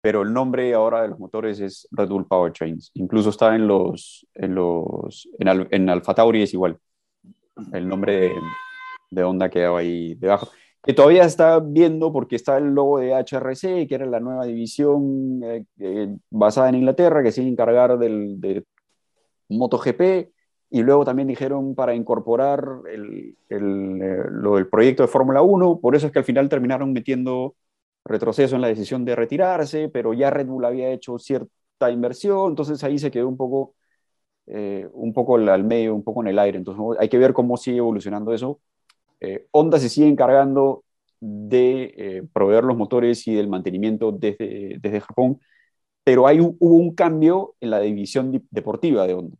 pero 0.00 0.22
el 0.22 0.32
nombre 0.32 0.72
ahora 0.74 1.02
de 1.02 1.08
los 1.08 1.18
motores 1.18 1.58
es 1.60 1.88
Red 1.90 2.08
Bull 2.08 2.26
Powertrains. 2.26 2.90
Incluso 2.94 3.30
está 3.30 3.56
en 3.56 3.66
los, 3.66 4.26
en 4.34 4.54
los, 4.54 5.28
en, 5.38 5.68
en 5.70 5.90
Alfa 5.90 6.14
Tauri 6.14 6.42
es 6.42 6.52
igual. 6.52 6.78
El 7.72 7.88
nombre 7.88 8.20
de, 8.20 8.32
de 9.10 9.24
Honda 9.24 9.48
quedaba 9.48 9.80
ahí 9.80 10.14
debajo 10.14 10.48
que 10.88 10.94
todavía 10.94 11.24
está 11.24 11.60
viendo 11.60 12.10
porque 12.14 12.36
está 12.36 12.56
el 12.56 12.72
logo 12.74 12.98
de 12.98 13.12
HRC, 13.12 13.86
que 13.86 13.94
era 13.94 14.06
la 14.06 14.20
nueva 14.20 14.46
división 14.46 15.42
eh, 15.44 15.66
eh, 15.80 16.16
basada 16.30 16.70
en 16.70 16.76
Inglaterra, 16.76 17.22
que 17.22 17.30
se 17.30 17.42
iba 17.42 17.48
a 17.48 17.52
encargar 17.52 17.98
del, 17.98 18.40
de 18.40 18.64
MotoGP, 19.50 20.30
y 20.70 20.82
luego 20.82 21.04
también 21.04 21.28
dijeron 21.28 21.74
para 21.74 21.94
incorporar 21.94 22.66
el, 22.90 23.36
el, 23.50 24.00
eh, 24.02 24.24
lo 24.30 24.56
del 24.56 24.68
proyecto 24.68 25.02
de 25.02 25.08
Fórmula 25.08 25.42
1, 25.42 25.78
por 25.78 25.94
eso 25.94 26.06
es 26.06 26.12
que 26.12 26.20
al 26.20 26.24
final 26.24 26.48
terminaron 26.48 26.94
metiendo 26.94 27.54
retroceso 28.06 28.56
en 28.56 28.62
la 28.62 28.68
decisión 28.68 29.04
de 29.04 29.14
retirarse, 29.14 29.90
pero 29.90 30.14
ya 30.14 30.30
Red 30.30 30.46
Bull 30.46 30.64
había 30.64 30.90
hecho 30.90 31.18
cierta 31.18 31.90
inversión, 31.90 32.52
entonces 32.52 32.82
ahí 32.82 32.98
se 32.98 33.10
quedó 33.10 33.28
un 33.28 33.36
poco, 33.36 33.74
un 34.46 35.12
poco 35.12 35.36
al 35.36 35.64
medio, 35.64 35.94
un 35.94 36.02
poco 36.02 36.22
en 36.22 36.28
el 36.28 36.38
aire, 36.38 36.56
entonces 36.56 36.82
hay 36.98 37.10
que 37.10 37.18
ver 37.18 37.34
cómo 37.34 37.58
sigue 37.58 37.76
evolucionando 37.76 38.32
eso 38.32 38.58
eh, 39.20 39.46
Honda 39.50 39.78
se 39.78 39.88
sigue 39.88 40.08
encargando 40.08 40.84
de 41.20 41.94
eh, 41.96 42.22
proveer 42.32 42.64
los 42.64 42.76
motores 42.76 43.26
y 43.26 43.34
del 43.34 43.48
mantenimiento 43.48 44.12
desde, 44.12 44.78
desde 44.80 45.00
Japón, 45.00 45.40
pero 46.04 46.26
hay, 46.26 46.40
hubo 46.40 46.76
un 46.76 46.94
cambio 46.94 47.54
en 47.60 47.70
la 47.70 47.80
división 47.80 48.46
deportiva 48.50 49.06
de 49.06 49.14
Honda. 49.14 49.36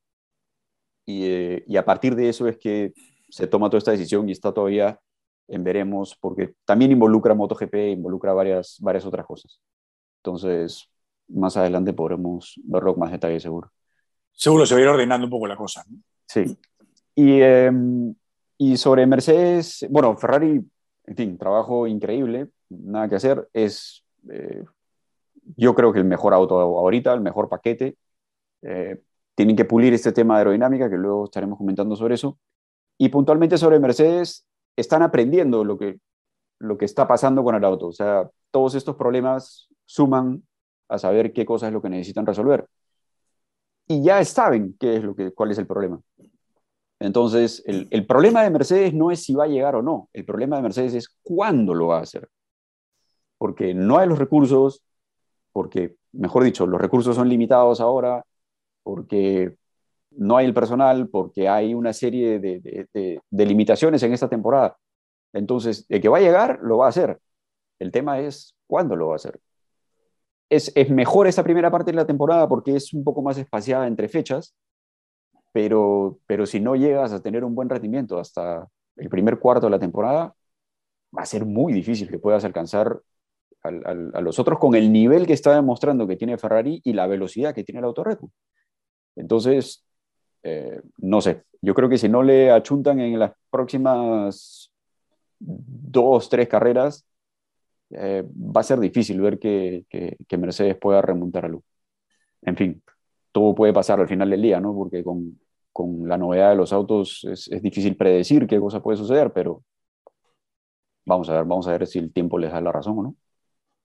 Y, 1.07 1.25
eh, 1.25 1.65
y, 1.67 1.77
a 1.77 1.85
partir 1.85 2.15
de 2.15 2.29
eso 2.29 2.47
es 2.49 2.59
que 2.59 2.93
se 3.31 3.47
toma 3.47 3.71
toda 3.71 3.79
esta 3.79 3.93
decisión 3.93 4.29
y 4.29 4.33
está 4.33 4.53
todavía 4.53 5.01
en 5.49 5.65
veremos, 5.65 6.17
porque 6.21 6.55
también 6.67 6.93
involucra 6.93 7.35
MotoGP, 7.35 7.75
involucra 7.93 8.35
varias, 8.35 8.77
varias 8.81 9.07
otras 9.07 9.25
cosas. 9.25 9.61
Entonces, 10.19 10.91
más 11.29 11.57
adelante 11.57 11.93
podremos 11.95 12.61
verlo 12.65 12.93
con 12.93 13.01
más 13.01 13.13
detalle, 13.13 13.41
seguro. 13.41 13.73
Seguro 14.33 14.67
se 14.67 14.75
va 14.75 14.81
a 14.81 14.83
ir 14.83 14.89
ordenando 14.89 15.27
un 15.27 15.31
poco 15.31 15.47
la 15.47 15.57
cosa. 15.57 15.85
Sí. 16.27 16.57
Y, 17.15 17.41
em, 17.41 18.15
y 18.59 18.77
sobre 18.77 19.07
Mercedes, 19.07 19.87
bueno, 19.89 20.17
Ferrari, 20.17 20.61
en 21.05 21.17
fin, 21.17 21.39
trabajo 21.39 21.87
increíble, 21.87 22.49
nada 22.69 23.09
que 23.09 23.15
hacer. 23.15 23.49
Es, 23.53 24.05
eh, 24.31 24.65
yo 25.57 25.75
creo 25.77 25.93
que 25.93 26.01
el 26.01 26.05
mejor 26.05 26.35
auto 26.35 26.61
ahorita, 26.61 27.15
el 27.15 27.21
mejor 27.21 27.49
paquete. 27.49 27.97
Eh, 28.63 29.01
tienen 29.37 29.55
que 29.55 29.65
pulir 29.65 29.95
este 29.95 30.11
tema 30.11 30.35
de 30.35 30.39
aerodinámica, 30.41 30.91
que 30.91 30.97
luego 30.97 31.27
estaremos 31.27 31.57
comentando 31.57 31.95
sobre 31.95 32.17
eso. 32.17 32.39
Y 32.99 33.09
puntualmente 33.11 33.57
sobre 33.57 33.79
Mercedes, 33.79 34.45
están 34.77 35.03
aprendiendo 35.03 35.65
lo 35.65 35.79
que, 35.79 36.01
lo 36.59 36.77
que 36.77 36.85
está 36.85 37.07
pasando 37.07 37.45
con 37.45 37.55
el 37.55 37.65
auto. 37.65 37.87
O 37.87 37.93
sea, 37.93 38.29
todos 38.51 38.75
estos 38.75 38.97
problemas 38.97 39.69
suman 39.85 40.43
a 40.89 40.99
saber 40.99 41.33
qué 41.33 41.47
cosa 41.47 41.69
es 41.69 41.73
lo 41.73 41.81
que 41.81 41.91
necesitan 41.91 42.27
resolver. 42.27 42.67
Y 43.87 44.03
ya 44.03 44.25
saben 44.25 44.77
qué 44.81 44.97
es 44.97 45.05
lo 45.05 45.15
que, 45.15 45.33
cuál 45.33 45.53
es 45.53 45.59
el 45.59 45.67
problema. 45.69 46.01
Entonces, 47.01 47.63
el, 47.67 48.07
problema 48.07 48.43
de 48.43 48.51
Mercedes 48.51 48.93
no 48.93 49.11
es 49.11 49.23
si 49.23 49.35
va 49.35 49.45
a 49.45 49.49
llegar 49.49 49.77
o 49.77 49.83
no, 49.83 50.09
el 50.13 50.25
problema 50.25 50.57
de 50.57 50.63
Mercedes 50.63 50.95
es 50.95 51.09
cuándo 51.23 51.75
lo 51.75 51.89
va 51.89 51.99
a 51.99 52.03
hacer. 52.03 52.29
Porque 53.39 53.73
no 53.73 53.99
hay 53.99 54.09
los 54.09 54.19
recursos, 54.19 54.83
porque, 55.53 55.95
mejor 56.13 56.43
dicho, 56.43 56.67
los 56.67 56.81
recursos 56.81 57.15
son 57.15 57.29
limitados 57.29 57.81
ahora, 57.81 58.25
porque 58.83 59.55
no 60.11 60.37
hay 60.37 60.47
el 60.47 60.55
personal, 60.55 61.09
porque 61.09 61.49
hay 61.49 61.73
una 61.75 61.93
serie 61.93 62.41
de, 62.41 63.21
limitaciones 63.31 64.03
en 64.03 64.13
esta 64.13 64.29
temporada. 64.29 64.77
Entonces, 65.33 65.87
el 65.89 66.01
que 66.01 66.09
va 66.09 66.19
a 66.19 66.23
llegar, 66.23 66.59
lo 66.63 66.79
va 66.79 66.87
a 66.87 66.89
hacer. 66.89 67.19
El 67.79 67.93
tema 67.93 68.19
es 68.19 68.57
cuándo 68.67 68.97
lo 68.97 69.09
va 69.09 69.13
a 69.15 69.17
hacer. 69.17 69.39
Es, 70.51 70.73
es 70.75 70.91
mejor 70.91 71.29
esta 71.29 71.45
primera 71.45 71.71
parte 71.71 71.93
de 71.93 71.97
la 71.97 72.07
temporada 72.07 72.49
porque 72.49 72.75
es 72.75 72.93
un 72.93 73.05
poco 73.05 73.23
más 73.23 73.39
espaciada 73.39 73.87
entre 73.87 74.09
fechas, 74.09 74.55
pero, 75.53 76.19
pero 76.27 76.47
si 76.47 76.61
no 76.61 76.77
llegas 76.77 77.13
a 77.13 77.23
tener 77.23 77.45
un 77.45 77.55
buen 77.55 77.69
rendimiento 77.69 78.19
hasta 78.19 78.69
el 78.97 79.09
primer 79.09 79.39
cuarto 79.39 79.67
de 79.67 79.71
la 79.71 79.79
temporada, 79.79 80.35
va 81.17 81.23
a 81.23 81.27
ser 81.27 81.45
muy 81.45 81.73
difícil 81.73 82.09
que 82.09 82.19
puedas 82.19 82.45
alcanzar 82.45 83.01
a 83.63 84.21
los 84.21 84.39
otros 84.39 84.59
con 84.59 84.75
el 84.75 84.93
nivel 84.93 85.27
que 85.27 85.33
está 85.33 85.55
demostrando 85.55 86.07
que 86.07 86.17
tiene 86.17 86.39
Ferrari 86.39 86.81
y 86.85 86.93
la 86.93 87.07
velocidad 87.07 87.55
que 87.55 87.65
tiene 87.65 87.81
el 87.81 87.87
Auto 87.87 88.05
Red 88.05 88.19
Bull. 88.21 88.31
Entonces, 89.17 89.85
eh, 90.43 90.81
no 90.99 91.21
sé, 91.21 91.43
yo 91.61 91.75
creo 91.75 91.89
que 91.89 91.99
si 91.99 92.09
no 92.09 92.23
le 92.23 92.51
achuntan 92.51 93.01
en 93.01 93.19
las 93.19 93.33
próximas 93.51 94.73
dos, 95.39 96.29
tres 96.29 96.49
carreras, 96.49 97.07
eh, 97.91 98.25
va 98.27 98.61
a 98.61 98.65
ser 98.65 98.79
difícil 98.79 99.21
ver 99.21 99.39
que, 99.39 99.85
que, 99.89 100.39
Mercedes 100.39 100.77
pueda 100.77 101.03
remontar 101.03 101.47
a 101.47 101.49
luz. 101.49 101.63
En 102.43 102.57
fin, 102.57 102.83
todo 103.33 103.55
puede 103.55 103.73
pasar 103.73 104.01
al 104.01 104.09
final 104.09 104.31
del 104.31 104.43
día, 104.43 104.61
¿no? 104.61 104.75
Porque 104.75 105.03
con, 105.03 105.39
con 105.73 106.09
la 106.09 106.19
novedad 106.19 106.51
de 106.51 106.57
los 106.57 106.73
autos 106.73 107.25
es, 107.31 107.49
es, 107.49 107.63
difícil 107.63 107.97
predecir 107.97 108.47
qué 108.47 108.59
cosa 108.59 108.83
puede 108.83 108.99
suceder, 108.99 109.33
pero 109.33 109.63
vamos 111.05 111.29
a 111.29 111.35
ver, 111.35 111.45
vamos 111.45 111.67
a 111.69 111.73
ver 111.73 111.87
si 111.87 111.99
el 111.99 112.13
tiempo 112.13 112.39
les 112.39 112.53
da 112.53 112.61
la 112.61 112.73
razón 112.73 112.99
o 112.99 113.03
no. 113.03 113.17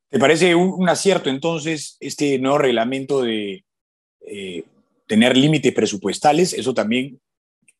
¿Te 0.10 0.20
parece 0.20 0.54
un, 0.56 0.70
un 0.70 0.90
acierto 0.90 1.30
entonces 1.30 1.98
este 2.00 2.38
nuevo 2.40 2.60
reglamento 2.60 3.22
de 3.22 3.66
eh, 4.22 4.64
tener 5.08 5.36
límites 5.36 5.74
presupuestales, 5.74 6.54
eso 6.54 6.74
también 6.74 7.20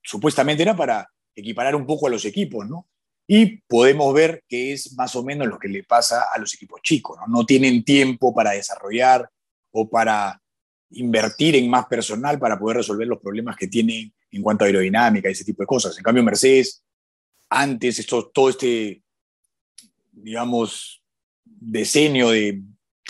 supuestamente 0.02 0.64
era 0.64 0.76
para 0.76 1.08
equiparar 1.36 1.76
un 1.76 1.86
poco 1.86 2.08
a 2.08 2.10
los 2.10 2.26
equipos, 2.26 2.68
¿no? 2.68 2.88
Y 3.26 3.62
podemos 3.62 4.14
ver 4.14 4.44
que 4.48 4.74
es 4.74 4.94
más 4.96 5.16
o 5.16 5.24
menos 5.24 5.48
lo 5.48 5.58
que 5.58 5.70
le 5.70 5.84
pasa 5.84 6.26
a 6.34 6.38
los 6.38 6.54
equipos 6.54 6.82
chicos, 6.82 7.18
¿no? 7.20 7.40
No 7.40 7.46
tienen 7.46 7.84
tiempo 7.84 8.34
para 8.34 8.52
desarrollar 8.52 9.30
o 9.72 9.90
para 9.90 10.43
invertir 10.94 11.56
en 11.56 11.70
más 11.70 11.86
personal 11.86 12.40
para 12.40 12.58
poder 12.58 12.78
resolver 12.78 13.08
los 13.08 13.20
problemas 13.20 13.56
que 13.56 13.68
tienen 13.68 14.14
en 14.32 14.42
cuanto 14.42 14.64
a 14.64 14.68
aerodinámica 14.68 15.30
y 15.30 15.34
ese 15.34 15.46
tipo 15.46 15.64
de 15.64 15.68
cosas. 15.68 15.98
En 15.98 16.04
cambio, 16.04 16.24
Mercedes, 16.24 16.84
antes, 17.50 18.00
esto, 18.00 18.32
todo 18.34 18.50
este, 18.50 19.04
digamos, 20.12 21.04
decenio 21.44 22.30
de 22.30 22.62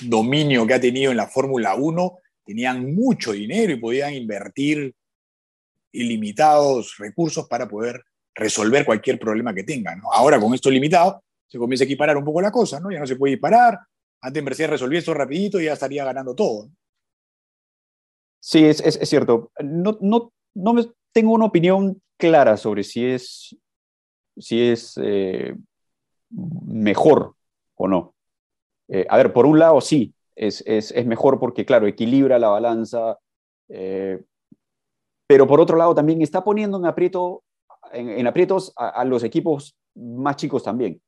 dominio 0.02 0.68
que 0.68 0.74
ha 0.74 0.82
tenido 0.82 1.12
en 1.12 1.18
la 1.18 1.28
Fórmula 1.28 1.75
1, 1.75 2.18
tenían 2.46 2.94
mucho 2.94 3.32
dinero 3.32 3.72
y 3.72 3.78
podían 3.78 4.13
invertir 4.13 4.94
ilimitados 5.92 6.98
recursos 6.98 7.48
para 7.48 7.68
poder 7.68 8.04
resolver 8.36 8.86
cualquier 8.86 9.20
problema 9.20 9.54
que 9.54 9.63
tengan. 9.63 10.02
Ahora 10.12 10.40
con 10.40 10.54
esto 10.54 10.70
limitado 10.70 11.24
se 11.48 11.58
comienza 11.58 11.84
a 11.84 11.86
equiparar 11.86 12.18
un 12.18 12.25
poco 12.25 12.42
la 12.42 12.52
cosa, 12.52 12.80
¿no? 12.80 12.92
ya 12.92 13.00
no 13.00 13.08
se 13.08 13.16
puede 13.16 13.34
disparar. 13.36 13.80
Antes 14.22 14.44
Mercedes 14.44 14.72
resolvía 14.72 15.00
esto 15.00 15.13
rapidito 15.13 15.62
y 15.62 15.66
ya 15.66 15.74
estaría 15.74 16.04
ganando 16.04 16.34
todo. 16.34 16.70
Sí, 18.46 18.66
es, 18.66 18.82
es, 18.82 19.08
cierto. 19.08 19.54
No, 19.64 19.98
no, 20.02 20.34
no 20.54 20.74
me, 20.74 20.86
tengo 21.14 21.32
una 21.32 21.46
opinión 21.46 22.02
clara 22.18 22.58
sobre 22.58 22.84
si 22.84 23.06
es, 23.06 23.56
si 24.38 24.62
es 24.62 25.00
eh, 25.02 25.56
mejor 26.30 27.36
o 27.76 27.88
no. 27.88 28.16
Eh, 28.90 29.06
a 29.10 29.16
ver, 29.16 29.32
por 29.32 29.46
un 29.46 29.60
lado 29.60 29.80
sí, 29.80 30.14
es, 30.36 30.62
es, 30.68 30.92
es 30.92 31.06
mejor 31.06 31.40
porque, 31.40 31.66
claro, 31.66 31.88
equilibra 31.88 32.38
la 32.38 32.50
balanza, 32.50 33.18
eh, 33.70 34.22
pero 35.26 35.48
por 35.48 35.62
otro 35.62 35.78
lado 35.78 35.96
también 35.96 36.22
está 36.22 36.44
poniendo 36.44 36.78
en, 36.78 36.86
aprieto, 36.86 37.44
en, 37.94 38.28
aprietos 38.28 38.74
a, 38.76 38.90
a, 38.90 39.06
los 39.06 39.24
equipos 39.24 39.78
más 39.96 40.36
chicos 40.36 40.64
también. 40.64 41.02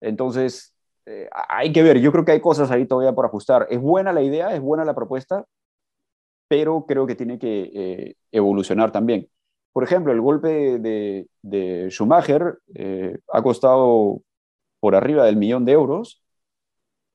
Entonces, 0.00 0.74
eh, 1.06 1.28
hay 1.30 1.72
que 1.72 1.84
ver, 1.84 2.00
yo 2.00 2.10
creo 2.10 2.24
que 2.24 2.32
hay 2.32 2.40
cosas 2.40 2.72
ahí 2.72 2.86
todavía 2.86 3.14
por 3.14 3.26
ajustar. 3.26 3.68
Es 3.70 3.80
buena 3.80 4.12
la 4.12 4.22
idea, 4.22 4.52
es 4.52 4.60
buena 4.60 4.84
la 4.84 4.96
propuesta, 4.96 5.46
pero 6.50 6.84
creo 6.84 7.06
que 7.06 7.14
tiene 7.14 7.38
que 7.38 7.70
eh, 7.72 8.14
evolucionar 8.32 8.90
también. 8.90 9.28
Por 9.72 9.84
ejemplo, 9.84 10.12
el 10.12 10.20
golpe 10.20 10.80
de, 10.80 11.28
de 11.42 11.88
Schumacher 11.90 12.58
eh, 12.74 13.16
ha 13.32 13.40
costado 13.40 14.20
por 14.80 14.96
arriba 14.96 15.24
del 15.24 15.36
millón 15.36 15.64
de 15.64 15.72
euros 15.72 16.20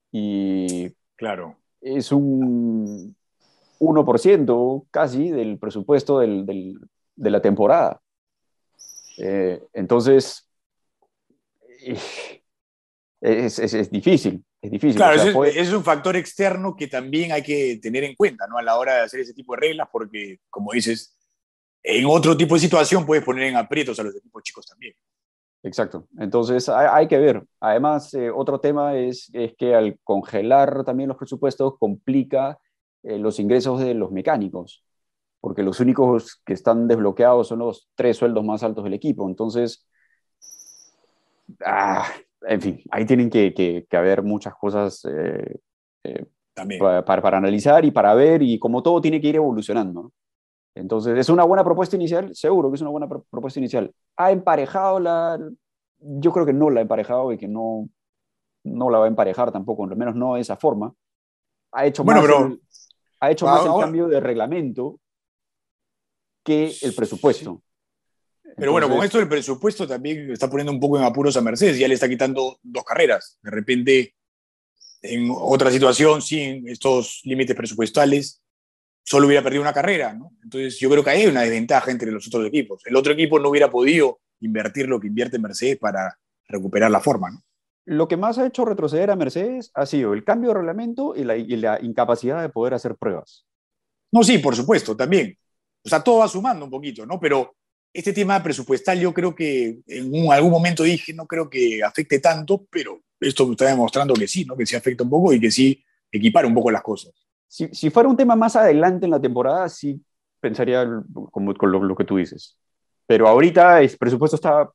y 0.10 0.96
Claro. 1.18 1.58
Es 1.82 2.14
un 2.14 3.14
1% 3.80 4.86
casi 4.90 5.32
del 5.32 5.60
presupuesto 5.60 6.20
del, 6.20 6.46
del, 6.46 6.80
de 7.18 7.30
la 7.30 7.42
temporada. 7.42 8.02
Eh, 9.18 9.62
entonces, 9.74 10.48
es, 13.26 13.60
es, 13.60 13.74
es, 13.74 13.92
difícil. 13.92 14.44
Es 14.62 14.72
difícil. 14.72 14.96
Claro, 14.96 15.16
o 15.16 15.20
sea, 15.20 15.28
es, 15.28 15.34
puede... 15.34 15.60
es, 15.60 15.74
un 15.74 15.84
factor 15.84 16.16
externo 16.16 16.76
que 16.76 16.88
también 16.88 17.32
hay 17.32 17.42
que 17.42 17.80
tener 17.82 18.04
en 18.04 18.16
cuenta 18.16 18.46
¿no? 18.48 18.58
a 18.58 18.62
la 18.62 18.78
hora 18.78 18.96
de 18.96 19.02
hacer 19.02 19.22
ese 19.22 19.34
tipo 19.34 19.54
de 19.54 19.62
reglas, 19.62 19.88
porque, 19.92 20.40
como 20.50 20.72
dices, 20.72 21.18
en 21.84 22.06
otro 22.06 22.38
tipo 22.38 22.56
de 22.56 22.62
situación 22.62 23.06
puedes 23.06 23.24
poner 23.24 23.46
en 23.46 23.56
aprietos 23.56 24.00
a 24.00 24.04
los 24.04 24.16
equipos 24.16 24.44
chicos 24.44 24.66
también. 24.66 24.94
Exacto. 25.64 26.08
Entonces 26.20 26.70
hay, 26.70 26.88
hay 26.92 27.08
que 27.08 27.18
ver. 27.18 27.44
Además, 27.60 28.14
eh, 28.14 28.30
otro 28.30 28.60
tema 28.60 28.96
es, 28.96 29.30
es, 29.34 29.56
que 29.58 29.74
al 29.74 30.00
congelar 30.04 30.84
también 30.84 31.10
los 31.10 31.18
presupuestos 31.18 31.74
complica 31.80 32.60
eh, 33.02 33.18
los 33.18 33.40
ingresos 33.40 33.80
de 33.80 33.96
los 33.96 34.12
mecánicos, 34.12 34.84
porque 35.42 35.64
los 35.64 35.80
únicos 35.80 36.42
que 36.46 36.54
están 36.54 36.88
desbloqueados 36.88 37.48
son 37.48 37.60
los 37.60 37.90
tres 37.96 38.18
sueldos 38.18 38.44
más 38.44 38.62
altos 38.64 38.84
del 38.84 38.94
equipo. 38.94 39.28
Entonces, 39.28 39.88
ah, 41.66 42.08
en 42.48 42.62
fin, 42.62 42.82
ahí 42.92 43.06
tienen 43.06 43.30
que, 43.30 43.54
que, 43.54 43.86
que 43.90 43.98
haber 43.98 44.24
muchas 44.24 44.56
cosas 44.56 45.06
eh, 45.06 46.26
para, 46.80 47.04
para, 47.04 47.22
para, 47.22 47.38
analizar 47.38 47.84
y 47.86 47.92
para 47.92 48.14
ver, 48.14 48.42
y 48.42 48.60
como 48.60 48.84
todo 48.84 49.02
tiene 49.02 49.20
que 49.20 49.28
ir 49.28 49.36
evolucionando. 49.36 50.04
¿no? 50.04 50.14
Entonces, 50.76 51.18
¿es 51.18 51.30
una 51.30 51.44
buena 51.44 51.64
propuesta 51.64 51.96
inicial? 51.96 52.36
Seguro 52.36 52.70
que 52.70 52.76
es 52.76 52.82
una 52.82 52.92
buena 52.92 53.08
pro 53.08 53.26
propuesta 53.30 53.60
inicial. 53.60 53.94
¿Ha 54.18 54.32
emparejado 54.32 55.00
la...? 55.00 55.40
Yo 56.00 56.32
creo 56.32 56.46
que 56.46 56.54
no 56.54 56.70
la 56.70 56.80
ha 56.80 56.84
emparejado 56.84 57.32
y 57.32 57.38
que 57.38 57.48
no, 57.48 57.90
no 58.64 58.90
la 58.90 59.00
va 59.00 59.06
a 59.06 59.08
emparejar 59.08 59.52
tampoco, 59.52 59.86
al 59.86 59.96
menos 59.96 60.16
no 60.16 60.36
de 60.36 60.42
esa 60.42 60.58
forma. 60.58 60.94
Ha 61.72 61.86
hecho 61.86 62.04
bueno, 62.04 62.22
más, 62.22 62.30
pero, 62.30 62.46
el, 62.48 62.62
ha 63.22 63.32
hecho 63.32 63.46
más 63.46 63.62
ahora, 63.62 63.74
el 63.74 63.82
cambio 63.82 64.08
de 64.08 64.20
reglamento 64.20 65.00
que 66.44 66.74
el 66.82 66.94
presupuesto. 66.94 67.62
Pero 68.58 68.72
Entonces, 68.72 68.72
bueno, 68.72 68.90
con 68.90 69.06
esto 69.06 69.18
del 69.18 69.28
presupuesto 69.28 69.88
también 69.88 70.32
está 70.32 70.50
poniendo 70.50 70.72
un 70.72 70.80
poco 70.80 70.98
en 70.98 71.04
apuros 71.04 71.36
a 71.36 71.42
Mercedes, 71.42 71.78
ya 71.78 71.88
le 71.88 71.94
está 71.94 72.08
quitando 72.08 72.58
dos 72.64 72.84
carreras. 72.84 73.38
De 73.42 73.52
repente, 73.52 74.16
en 75.02 75.30
otra 75.30 75.70
situación, 75.72 76.22
sin 76.22 76.68
estos 76.68 77.22
límites 77.26 77.56
presupuestales, 77.56 78.42
solo 79.04 79.28
hubiera 79.28 79.44
perdido 79.44 79.62
una 79.62 79.74
carrera, 79.74 80.14
¿no? 80.14 80.32
Entonces 80.44 80.80
yo 80.80 80.90
creo 80.90 81.04
que 81.04 81.10
hay 81.10 81.28
una 81.28 81.42
desventaja 81.42 81.92
entre 81.92 82.12
los 82.12 82.26
otros 82.28 82.48
equipos. 82.48 82.82
El 82.86 82.96
otro 82.96 83.14
equipo 83.14 83.40
no 83.40 83.50
hubiera 83.50 83.70
podido 83.70 84.20
invertir 84.40 84.88
lo 84.88 85.00
que 85.00 85.08
invierte 85.08 85.38
Mercedes 85.38 85.78
para 85.78 86.18
recuperar 86.48 86.92
la 86.92 87.02
forma, 87.02 87.32
¿no? 87.32 87.44
lo 87.86 88.08
que 88.08 88.18
más 88.18 88.38
ha 88.38 88.48
hecho 88.48 88.66
retroceder 88.66 89.12
a 89.12 89.16
Mercedes 89.16 89.72
ha 89.76 89.86
sido 89.86 90.14
el 90.14 90.24
cambio 90.24 90.50
de 90.50 90.56
reglamento 90.56 91.16
y 91.16 91.24
la, 91.24 91.38
y 91.38 91.56
la 91.56 91.80
incapacidad 91.82 92.42
de 92.42 92.50
poder 92.50 92.74
hacer 92.74 92.96
pruebas. 92.96 93.46
No, 94.12 94.24
sí, 94.24 94.40
por 94.40 94.56
supuesto, 94.56 94.98
también. 94.98 95.38
O 95.84 95.90
sea, 95.90 96.04
todo 96.04 96.20
va 96.20 96.28
sumando 96.28 96.66
un 96.66 96.72
poquito, 96.72 97.06
¿no? 97.06 97.20
Pero 97.20 97.56
este 97.96 98.12
tema 98.12 98.44
presupuestal 98.44 99.00
yo 99.00 99.14
creo 99.14 99.34
que 99.34 99.80
en 99.88 100.32
algún 100.32 100.52
momento 100.52 100.84
dije, 100.84 101.14
no 101.14 101.26
creo 101.26 101.50
que 101.50 101.82
afecte 101.82 102.20
tanto, 102.20 102.66
pero 102.70 103.00
esto 103.22 103.46
me 103.48 103.54
está 103.54 103.68
demostrando 103.68 104.14
que 104.14 104.28
sí, 104.28 104.44
¿no? 104.44 104.58
Que 104.58 104.66
sí 104.66 104.76
afecta 104.76 105.06
un 105.06 105.10
poco 105.10 105.32
y 105.32 105.40
que 105.40 105.50
sí 105.50 105.82
equipara 106.12 106.46
un 106.46 106.54
poco 106.54 106.72
las 106.72 106.82
cosas. 106.82 107.14
Si, 107.48 107.70
si 107.70 107.90
fuera 107.90 108.10
un 108.10 108.18
tema 108.18 108.36
más 108.36 108.58
adelante 108.58 109.06
en 109.06 109.12
la 109.12 109.22
temporada, 109.22 109.70
sí 109.70 110.04
pensaría 110.42 110.86
como, 111.32 111.56
con 111.56 111.72
lo, 111.72 111.82
lo, 111.82 111.96
que 111.96 112.04
tú 112.04 112.18
dices. 112.18 112.58
Pero 113.08 113.30
ahorita 113.30 113.82
el 113.82 113.90
presupuesto 113.98 114.36
está 114.36 114.70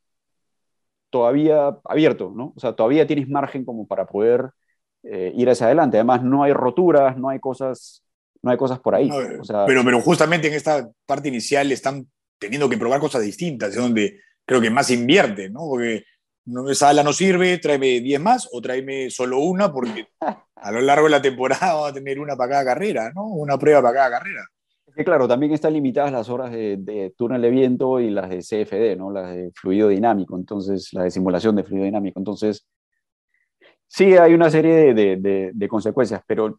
todavía 1.10 1.76
abierto, 1.84 2.32
¿no? 2.34 2.54
O 2.56 2.60
sea, 2.60 2.72
todavía 2.72 3.06
tienes 3.06 3.28
margen 3.28 3.66
como 3.66 3.86
para 3.86 4.06
poder 4.06 4.48
eh, 5.02 5.30
ir 5.36 5.50
hacia 5.50 5.66
adelante. 5.66 5.98
Además, 5.98 6.22
no 6.22 6.42
hay 6.42 6.54
roturas, 6.54 7.18
no 7.18 7.28
hay 7.28 7.38
cosas, 7.38 8.02
no 8.40 8.50
hay 8.50 8.56
cosas 8.56 8.78
por 8.78 8.94
ahí. 8.94 9.10
No, 9.10 9.42
o 9.42 9.44
sea, 9.44 9.66
pero, 9.66 9.84
pero 9.84 10.00
justamente 10.00 10.48
en 10.48 10.54
esta 10.54 10.88
parte 11.04 11.28
inicial 11.28 11.70
están 11.70 12.06
teniendo 12.40 12.68
que 12.68 12.78
probar 12.78 12.98
cosas 12.98 13.22
distintas, 13.22 13.70
es 13.70 13.76
donde 13.76 14.20
creo 14.44 14.60
que 14.60 14.70
más 14.70 14.90
invierte, 14.90 15.48
¿no? 15.50 15.60
Porque 15.60 16.04
esa 16.70 16.88
ala 16.88 17.04
no 17.04 17.12
sirve, 17.12 17.58
tráeme 17.58 18.00
10 18.00 18.20
más 18.20 18.48
o 18.50 18.60
tráeme 18.60 19.10
solo 19.10 19.38
una, 19.38 19.72
porque 19.72 20.08
a 20.56 20.72
lo 20.72 20.80
largo 20.80 21.04
de 21.04 21.10
la 21.10 21.22
temporada 21.22 21.74
va 21.80 21.88
a 21.88 21.92
tener 21.92 22.18
una 22.18 22.34
para 22.36 22.50
cada 22.50 22.64
carrera, 22.64 23.12
¿no? 23.14 23.26
Una 23.26 23.58
prueba 23.58 23.82
para 23.82 23.94
cada 23.94 24.18
carrera. 24.18 24.44
Que 24.92 25.04
claro, 25.04 25.28
también 25.28 25.52
están 25.52 25.72
limitadas 25.72 26.10
las 26.10 26.28
horas 26.28 26.50
de, 26.50 26.76
de, 26.76 27.14
túnel 27.16 27.40
de 27.40 27.50
viento 27.50 28.00
y 28.00 28.10
las 28.10 28.28
de 28.28 28.38
CFD, 28.38 28.96
¿no? 28.98 29.12
Las 29.12 29.36
de 29.36 29.52
fluido 29.54 29.86
dinámico, 29.86 30.36
entonces, 30.36 30.92
la 30.92 31.04
de 31.04 31.12
simulación 31.12 31.54
de 31.54 31.62
fluido 31.62 31.84
dinámico. 31.84 32.18
Entonces, 32.18 32.66
sí 33.86 34.16
hay 34.16 34.34
una 34.34 34.50
serie 34.50 34.92
de, 34.92 35.16
de, 35.16 35.50
de 35.54 35.68
consecuencias, 35.68 36.22
pero 36.26 36.58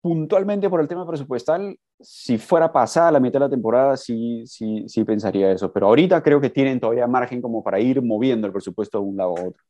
puntualmente 0.00 0.68
por 0.68 0.80
el 0.80 0.88
tema 0.88 1.06
presupuestal, 1.06 1.78
si 2.00 2.38
fuera 2.38 2.72
pasada 2.72 3.12
la 3.12 3.20
mitad 3.20 3.40
de 3.40 3.46
la 3.46 3.50
temporada, 3.50 3.96
sí, 3.96 4.44
sí, 4.46 4.84
sí 4.86 5.04
pensaría 5.04 5.50
eso. 5.50 5.72
Pero 5.72 5.88
ahorita 5.88 6.22
creo 6.22 6.40
que 6.40 6.50
tienen 6.50 6.80
todavía 6.80 7.06
margen 7.06 7.42
como 7.42 7.62
para 7.62 7.80
ir 7.80 8.00
moviendo 8.02 8.46
el 8.46 8.52
presupuesto 8.52 8.98
de 8.98 9.04
un 9.04 9.16
lado 9.16 9.36
a 9.36 9.44
otro. 9.48 9.64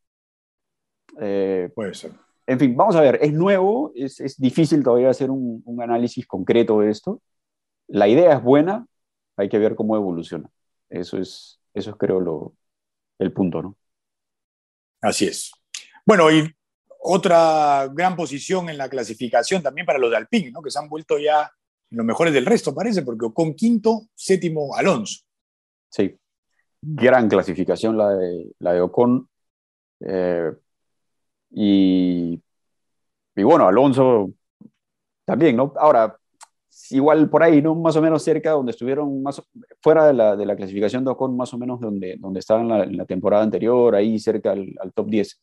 Eh, 1.20 1.70
Puede 1.74 1.94
ser. 1.94 2.12
En 2.46 2.58
fin, 2.58 2.76
vamos 2.76 2.96
a 2.96 3.00
ver, 3.00 3.18
es 3.20 3.32
nuevo, 3.32 3.92
es, 3.94 4.20
es 4.20 4.40
difícil 4.40 4.82
todavía 4.82 5.10
hacer 5.10 5.30
un, 5.30 5.62
un, 5.66 5.82
análisis 5.82 6.26
concreto 6.26 6.80
de 6.80 6.90
esto. 6.90 7.20
La 7.88 8.08
idea 8.08 8.34
es 8.34 8.42
buena, 8.42 8.86
hay 9.36 9.48
que 9.48 9.58
ver 9.58 9.74
cómo 9.74 9.96
evoluciona. 9.96 10.50
Eso 10.88 11.18
es, 11.18 11.60
eso 11.74 11.90
es 11.90 11.96
creo, 11.96 12.20
lo, 12.20 12.54
el 13.18 13.32
punto, 13.32 13.62
¿no? 13.62 13.76
Así 15.00 15.26
es. 15.26 15.52
Bueno, 16.06 16.30
y 16.30 16.50
otra 17.00 17.88
gran 17.92 18.16
posición 18.16 18.68
en 18.68 18.78
la 18.78 18.88
clasificación 18.88 19.62
también 19.62 19.86
para 19.86 19.98
los 19.98 20.10
de 20.10 20.16
Alpine, 20.16 20.50
¿no? 20.50 20.62
que 20.62 20.70
se 20.70 20.78
han 20.78 20.88
vuelto 20.88 21.18
ya 21.18 21.50
los 21.90 22.04
mejores 22.04 22.32
del 22.34 22.46
resto, 22.46 22.74
parece, 22.74 23.02
porque 23.02 23.32
con 23.32 23.54
quinto, 23.54 24.02
séptimo, 24.14 24.74
Alonso. 24.74 25.22
Sí, 25.90 26.18
gran 26.82 27.28
clasificación 27.28 27.96
la 27.96 28.10
de, 28.10 28.52
la 28.58 28.72
de 28.72 28.80
Ocon. 28.80 29.28
Eh, 30.00 30.52
y, 31.50 32.40
y, 33.34 33.42
bueno, 33.42 33.66
Alonso 33.66 34.32
también, 35.24 35.56
¿no? 35.56 35.72
Ahora, 35.76 36.16
igual 36.90 37.30
por 37.30 37.42
ahí, 37.42 37.62
¿no? 37.62 37.74
Más 37.74 37.96
o 37.96 38.02
menos 38.02 38.22
cerca 38.22 38.50
donde 38.52 38.72
estuvieron, 38.72 39.22
más, 39.22 39.42
fuera 39.80 40.06
de 40.06 40.12
la, 40.12 40.36
de 40.36 40.46
la 40.46 40.56
clasificación 40.56 41.04
de 41.04 41.10
Ocon, 41.10 41.36
más 41.36 41.52
o 41.54 41.58
menos 41.58 41.80
donde, 41.80 42.16
donde 42.18 42.40
estaban 42.40 42.64
en 42.64 42.68
la, 42.68 42.84
en 42.84 42.96
la 42.96 43.06
temporada 43.06 43.42
anterior, 43.42 43.94
ahí 43.94 44.18
cerca 44.18 44.52
al, 44.52 44.92
top 44.94 45.08
10. 45.08 45.40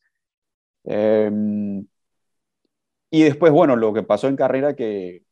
Eh, 0.86 1.32
y 3.10 3.24
después, 3.24 3.52
bueno, 3.52 3.76
lo 3.76 3.94
que 3.94 4.04
pasó 4.04 4.28
en 4.28 4.36
carrera 4.36 4.76
que 4.76 5.24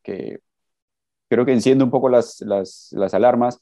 creo 1.33 1.45
que 1.45 1.53
enciende 1.53 1.83
un 1.83 1.91
poco 1.91 2.09
las, 2.09 2.41
las, 2.41 2.89
las, 2.91 3.13
alarmas 3.13 3.59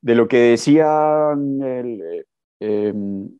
de 0.00 0.14
lo 0.14 0.28
que 0.28 0.38
decía 0.38 1.32
el, 1.32 2.24
eh, 2.60 2.94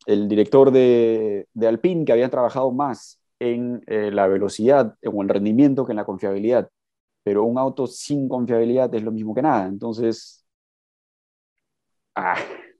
el 0.06 0.28
director 0.28 0.70
de, 0.70 1.46
de, 1.54 1.66
Alpine, 1.68 2.04
que 2.04 2.12
había 2.12 2.30
trabajado 2.30 2.72
más 2.72 3.20
en 3.38 3.82
eh, 3.86 4.10
la 4.10 4.26
velocidad 4.26 4.96
o 5.04 5.22
el 5.22 5.28
rendimiento 5.28 5.84
que 5.86 5.92
en 5.92 5.96
la 5.96 6.04
confiabilidad. 6.04 6.68
Pero 7.22 7.44
un 7.44 7.58
auto 7.58 7.86
sin 7.86 8.28
confiabilidad 8.28 8.94
es 8.94 9.02
lo 9.02 9.12
mismo 9.12 9.34
que 9.34 9.42
nada. 9.42 9.66
Entonces, 9.66 10.44
ah, 12.14 12.36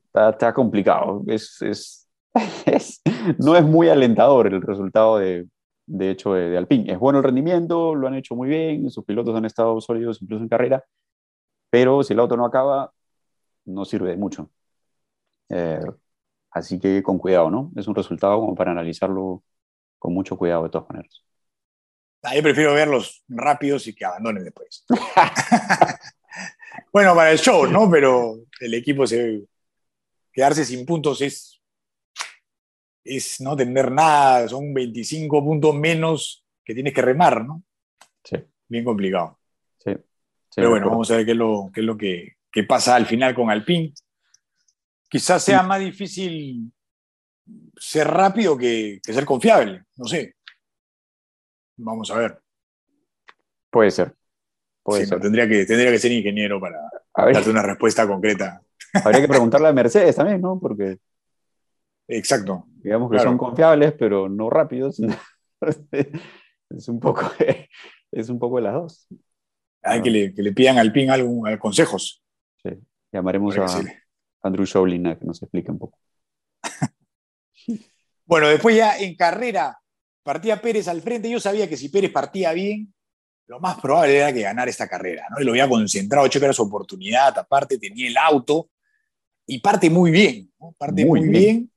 está, 0.07 0.31
está, 0.31 0.55
complicado. 0.55 1.23
Es, 1.27 1.61
es, 1.63 2.09
no 3.39 3.57
es 3.57 3.65
muy 3.65 3.89
alentador 3.89 4.47
el 4.47 4.63
resultado 4.63 5.19
de, 5.19 5.47
de 5.87 6.11
hecho 6.11 6.35
de, 6.35 6.57
Alpine. 6.57 6.93
Es 6.93 6.99
bueno 6.99 7.19
el 7.19 7.25
rendimiento, 7.25 7.95
lo 7.95 8.09
han 8.09 8.15
hecho 8.15 8.35
muy 8.35 8.49
bien, 8.49 8.91
sus 8.91 9.05
pilotos 9.05 9.37
han 9.37 9.45
estado 9.45 9.81
sólidos 9.81 10.21
incluso 10.23 10.43
en 10.43 10.49
carrera, 10.49 10.85
pero 11.71 12.03
si 12.03 12.13
el 12.13 12.21
auto 12.21 12.37
no 12.37 12.45
acaba, 12.45 12.93
no 13.65 13.85
sirve 13.85 14.11
de 14.11 14.17
mucho. 14.17 14.51
Eh, 15.49 15.81
así 16.51 16.79
que 16.79 17.03
con 17.03 17.19
cuidado, 17.19 17.51
¿no? 17.51 17.73
Es 17.77 17.87
un 17.89 17.95
resultado 17.95 18.41
como 18.41 18.55
para 18.55 18.73
analizarlo 18.73 19.43
con 19.99 20.15
mucho 20.15 20.37
cuidado 20.37 20.65
de 20.65 20.71
todas 20.71 20.89
maneras. 20.91 21.23
Ah, 22.23 22.33
prefiero 22.43 22.75
verlos 22.75 23.23
rápidos 23.29 23.87
y 23.87 23.95
que 23.95 24.05
abandonen 24.05 24.43
después. 24.43 24.85
bueno, 26.93 27.15
para 27.15 27.31
el 27.31 27.39
show, 27.39 27.67
¿no? 27.67 27.89
Pero 27.89 28.39
el 28.61 28.75
equipo 28.75 29.07
se 29.07 29.45
quedarse 30.33 30.65
sin 30.65 30.85
puntos 30.85 31.23
es 31.23 31.56
es 33.07 33.41
no 33.41 33.57
tener 33.57 33.91
nada, 33.91 34.49
son 34.49 34.75
25 34.75 35.45
puntos 35.45 35.75
menos 35.75 36.45
que 36.65 36.75
tienes 36.75 36.93
que 36.93 37.03
remar, 37.03 37.45
¿no? 37.45 37.63
Sí. 38.25 38.37
Bien 38.69 38.85
complicado. 38.85 39.39
Sí. 39.79 39.93
sí 39.93 40.57
Pero 40.57 40.71
bueno, 40.71 40.91
vamos 40.91 41.11
a 41.11 41.17
ver 41.17 41.25
qué 41.25 41.33
es 41.33 41.37
lo, 41.37 41.71
qué 41.73 41.81
es 41.81 41.87
lo 41.87 41.97
que, 41.97 42.37
que, 42.51 42.65
pasa 42.65 42.97
al 42.97 43.07
final 43.07 43.35
con 43.35 43.51
Alpine. 43.51 43.93
Quizás 45.09 45.45
sea 45.45 45.61
sí. 45.61 45.67
más 45.67 45.81
difícil 45.81 46.73
ser 47.77 48.09
rápido 48.09 48.57
que, 48.57 49.01
que, 49.05 49.13
ser 49.13 49.25
confiable, 49.25 49.85
no 49.97 50.07
sé. 50.07 50.35
Vamos 51.77 52.11
a 52.11 52.19
ver. 52.19 52.41
Puede 53.71 53.91
ser. 53.91 54.15
Puede 54.83 55.03
sí, 55.03 55.09
ser. 55.09 55.21
Tendría, 55.21 55.49
que, 55.49 55.65
tendría 55.67 55.91
que 55.91 55.99
ser 55.99 56.13
ingeniero 56.13 56.61
para 56.61 56.79
darte 57.15 57.51
una 57.51 57.63
respuesta 57.63 58.07
concreta. 58.07 58.61
Habría 58.93 59.21
que 59.21 59.29
preguntarle 59.29 59.69
a 59.69 59.73
Mercedes 59.73 60.17
también, 60.17 60.41
¿no? 60.41 60.59
Porque 60.59 60.99
Exacto. 62.09 62.67
Digamos 62.83 63.11
que 63.11 63.17
claro. 63.17 63.31
son 63.31 63.39
confiables, 63.39 63.95
pero 63.99 64.29
no 64.29 64.49
rápidos. 64.49 65.01
es, 66.71 66.89
un 66.89 67.01
poco, 67.01 67.23
es 68.13 68.29
un 68.29 68.39
poco 68.39 68.57
de 68.57 68.63
las 68.63 68.75
dos. 68.75 69.09
Hay 69.83 70.03
que 70.03 70.11
le, 70.11 70.35
que 70.35 70.43
le 70.43 70.53
pidan 70.53 70.79
al 70.79 70.93
PIN 70.93 71.11
algo, 71.11 71.43
consejos. 71.59 72.23
Sí. 72.63 72.71
Llamaremos 73.13 73.57
a 73.59 73.83
Andrew 74.43 74.67
Showlin 74.67 75.07
a 75.07 75.19
que 75.19 75.25
nos 75.25 75.43
explique 75.43 75.71
un 75.71 75.79
poco. 75.79 75.99
bueno, 78.25 78.49
después 78.49 78.77
ya 78.77 78.99
en 78.99 79.17
carrera 79.17 79.81
partía 80.23 80.61
Pérez 80.61 80.89
al 80.89 81.03
frente. 81.03 81.31
Yo 81.31 81.41
sabía 81.41 81.69
que 81.69 81.77
si 81.77 81.89
Pérez 81.89 82.11
partía 82.11 82.53
bien, 82.53 82.93
lo 83.47 83.61
más 83.61 83.81
probable 83.81 84.17
era 84.17 84.33
que 84.33 84.43
ganara 84.43 84.71
esta 84.71 84.89
carrera, 84.89 85.27
¿no? 85.31 85.41
Y 85.41 85.45
lo 85.45 85.53
había 85.53 85.69
concentrado, 85.69 86.27
Checo 86.27 86.45
era 86.45 86.53
su 86.53 86.63
oportunidad, 86.63 87.39
aparte 87.39 87.79
tenía 87.79 88.09
el 88.09 88.17
auto 88.17 88.71
y 89.47 89.61
parte 89.61 89.89
muy 89.89 90.11
bien, 90.11 90.53
¿no? 90.59 90.73
Parte 90.77 91.05
muy, 91.05 91.21
muy 91.21 91.29
bien. 91.29 91.57
bien 91.57 91.76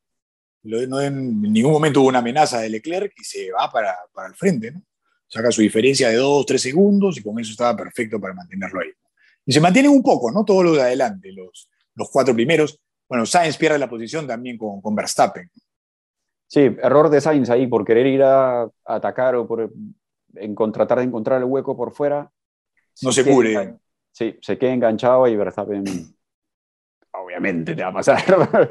no 0.63 1.01
en 1.01 1.41
ningún 1.41 1.71
momento 1.71 2.01
hubo 2.01 2.09
una 2.09 2.19
amenaza 2.19 2.59
de 2.59 2.69
Leclerc 2.69 3.13
y 3.17 3.23
se 3.23 3.51
va 3.51 3.71
para, 3.71 3.95
para 4.13 4.27
el 4.27 4.35
frente, 4.35 4.71
¿no? 4.71 4.81
Saca 5.27 5.51
su 5.51 5.61
diferencia 5.61 6.09
de 6.09 6.15
2, 6.15 6.45
3 6.45 6.61
segundos 6.61 7.17
y 7.17 7.23
con 7.23 7.39
eso 7.39 7.51
estaba 7.51 7.75
perfecto 7.77 8.19
para 8.19 8.33
mantenerlo 8.33 8.81
ahí. 8.81 8.89
Y 9.45 9.51
se 9.51 9.61
mantienen 9.61 9.91
un 9.91 10.01
poco, 10.01 10.31
¿no? 10.31 10.43
Todos 10.43 10.63
los 10.63 10.75
de 10.75 10.81
adelante, 10.81 11.31
los, 11.31 11.69
los 11.95 12.09
cuatro 12.09 12.33
primeros. 12.33 12.79
Bueno, 13.07 13.25
Sainz 13.25 13.57
pierde 13.57 13.77
la 13.77 13.89
posición 13.89 14.27
también 14.27 14.57
con, 14.57 14.81
con 14.81 14.95
Verstappen. 14.95 15.49
Sí, 16.47 16.61
error 16.61 17.09
de 17.09 17.21
Sainz 17.21 17.49
ahí 17.49 17.67
por 17.67 17.85
querer 17.85 18.07
ir 18.07 18.23
a, 18.23 18.63
a 18.63 18.69
atacar 18.85 19.35
o 19.35 19.47
por 19.47 19.71
en, 20.35 20.55
tratar 20.71 20.99
de 20.99 21.05
encontrar 21.05 21.39
el 21.39 21.45
hueco 21.45 21.77
por 21.77 21.93
fuera. 21.93 22.31
No 23.01 23.11
se, 23.11 23.23
se 23.23 23.31
cubre. 23.31 23.75
Sí, 24.11 24.37
se 24.41 24.57
queda 24.57 24.73
enganchado 24.73 25.27
y 25.27 25.35
Verstappen 25.35 25.83
obviamente 27.13 27.75
te 27.75 27.83
va 27.83 27.89
a 27.89 27.93
pasar. 27.93 28.23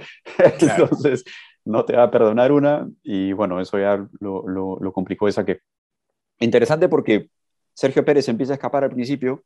Claro. 0.58 0.84
Entonces, 0.84 1.24
no 1.68 1.84
te 1.84 1.94
va 1.94 2.04
a 2.04 2.10
perdonar 2.10 2.50
una 2.50 2.88
y 3.02 3.32
bueno, 3.34 3.60
eso 3.60 3.78
ya 3.78 3.96
lo, 4.20 4.48
lo, 4.48 4.78
lo 4.80 4.92
complicó 4.92 5.28
esa 5.28 5.44
que... 5.44 5.60
Interesante 6.40 6.88
porque 6.88 7.30
Sergio 7.74 8.04
Pérez 8.04 8.28
empieza 8.28 8.54
a 8.54 8.56
escapar 8.56 8.84
al 8.84 8.90
principio 8.90 9.44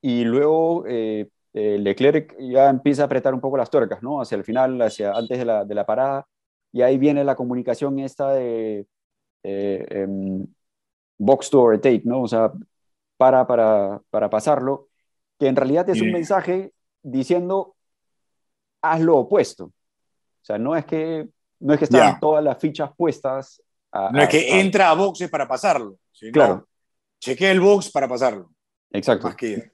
y 0.00 0.24
luego 0.24 0.84
eh, 0.86 1.28
eh, 1.52 1.78
Leclerc 1.78 2.36
ya 2.38 2.70
empieza 2.70 3.02
a 3.02 3.06
apretar 3.06 3.34
un 3.34 3.40
poco 3.40 3.56
las 3.56 3.68
tuercas, 3.68 4.00
¿no? 4.00 4.20
Hacia 4.20 4.36
el 4.36 4.44
final, 4.44 4.80
hacia 4.80 5.12
antes 5.12 5.38
de 5.38 5.44
la, 5.44 5.64
de 5.64 5.74
la 5.74 5.84
parada 5.84 6.26
y 6.72 6.82
ahí 6.82 6.98
viene 6.98 7.24
la 7.24 7.34
comunicación 7.34 7.98
esta 7.98 8.32
de 8.32 8.86
eh, 9.42 9.86
eh, 9.90 10.06
box 11.18 11.50
to 11.50 11.62
overtake, 11.62 12.04
¿no? 12.04 12.22
O 12.22 12.28
sea, 12.28 12.52
para, 13.16 13.44
para, 13.48 14.00
para 14.10 14.30
pasarlo, 14.30 14.88
que 15.36 15.48
en 15.48 15.56
realidad 15.56 15.88
es 15.90 16.00
un 16.00 16.12
mensaje 16.12 16.72
diciendo 17.02 17.74
haz 18.82 19.00
lo 19.00 19.16
opuesto. 19.16 19.64
O 19.64 20.44
sea, 20.44 20.58
no 20.58 20.76
es 20.76 20.84
que 20.84 21.28
no 21.60 21.72
es 21.74 21.78
que 21.78 21.84
estaban 21.84 22.12
yeah. 22.12 22.20
todas 22.20 22.42
las 22.42 22.58
fichas 22.58 22.90
puestas 22.96 23.62
no 23.92 24.22
es 24.22 24.28
que 24.28 24.60
entra 24.60 24.90
a 24.90 24.94
boxes 24.94 25.28
para 25.28 25.48
pasarlo. 25.48 25.98
Sino 26.12 26.32
Claro. 26.32 26.68
Chequea 27.20 27.50
el 27.50 27.60
box 27.60 27.90
para 27.90 28.08
pasarlo. 28.08 28.50
Exacto. 28.90 29.26
Más 29.26 29.36
que. 29.36 29.72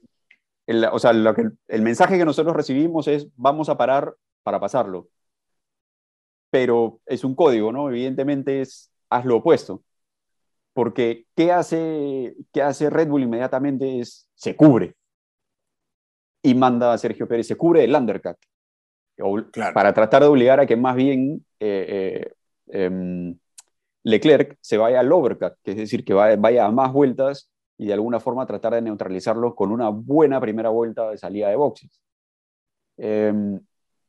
El, 0.67 0.85
o 0.85 0.99
sea, 0.99 1.13
lo 1.13 1.35
que, 1.35 1.49
el 1.69 1.83
mensaje 1.83 2.19
que 2.19 2.25
nosotros 2.25 2.57
recibimos 2.57 3.07
es 3.07 3.29
vamos 3.37 3.69
a 3.69 3.77
parar 3.77 4.15
para 4.43 4.59
pasarlo. 4.59 5.09
Pero 6.51 7.01
es 7.07 7.25
un 7.25 7.35
código, 7.35 7.73
¿no? 7.73 7.89
Evidentemente 7.89 8.63
es 8.63 8.91
haz 9.11 9.25
lo 9.25 9.37
opuesto. 9.37 9.83
Porque 10.73 11.27
¿qué 11.37 11.53
hace, 11.53 12.35
qué 12.53 12.63
hace 12.63 12.91
Red 12.91 13.09
Bull 13.09 13.23
inmediatamente? 13.23 14.01
Es 14.01 14.29
se 14.35 14.57
cubre. 14.57 14.97
Y 16.43 16.55
manda 16.55 16.93
a 16.93 16.99
Sergio 16.99 17.29
Pérez, 17.29 17.47
se 17.47 17.57
cubre 17.57 17.85
el 17.85 17.95
undercut. 17.95 18.37
Claro. 19.17 19.75
Para 19.75 19.95
tratar 19.95 20.23
de 20.23 20.29
obligar 20.29 20.61
a 20.61 20.67
que 20.67 20.77
más 20.77 20.95
bien 20.95 21.45
eh, 21.59 22.31
eh, 22.69 22.85
em, 22.85 23.39
Leclerc 24.03 24.59
se 24.61 24.77
vaya 24.77 25.01
al 25.01 25.11
overcut, 25.11 25.55
que 25.63 25.71
es 25.71 25.77
decir, 25.77 26.05
que 26.05 26.13
vaya, 26.13 26.37
vaya 26.37 26.67
a 26.67 26.71
más 26.71 26.93
vueltas 26.93 27.51
y 27.79 27.87
de 27.87 27.95
alguna 27.95 28.21
forma 28.21 28.47
tratar 28.47 28.75
de 28.75 28.83
neutralizarlo 28.83 29.55
con 29.55 29.73
una 29.73 29.89
buena 29.89 30.41
primera 30.41 30.69
vuelta 30.69 31.11
de 31.11 31.19
salida 31.19 31.49
de 31.49 31.57
boxes. 31.57 32.03
Eh, 32.99 33.33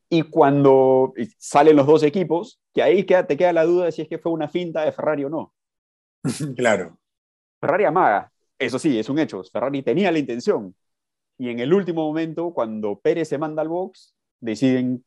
y 0.09 0.23
cuando 0.23 1.13
salen 1.37 1.75
los 1.75 1.85
dos 1.85 2.03
equipos, 2.03 2.61
que 2.73 2.81
ahí 2.81 3.05
queda, 3.05 3.27
te 3.27 3.35
queda 3.35 3.51
la 3.51 3.65
duda 3.65 3.85
de 3.85 3.91
si 3.91 4.01
es 4.01 4.07
que 4.07 4.17
fue 4.17 4.31
una 4.31 4.47
finta 4.47 4.83
de 4.83 4.91
Ferrari 4.91 5.25
o 5.25 5.29
no. 5.29 5.53
Claro. 6.55 6.97
Ferrari 7.59 7.85
amaga, 7.85 8.31
eso 8.59 8.79
sí, 8.79 8.97
es 8.99 9.09
un 9.09 9.19
hecho. 9.19 9.43
Ferrari 9.43 9.81
tenía 9.83 10.11
la 10.11 10.19
intención. 10.19 10.75
Y 11.37 11.49
en 11.49 11.59
el 11.59 11.73
último 11.73 12.05
momento, 12.07 12.53
cuando 12.53 12.99
Pérez 12.99 13.29
se 13.29 13.37
manda 13.37 13.61
al 13.61 13.67
box, 13.67 14.15
deciden 14.39 15.03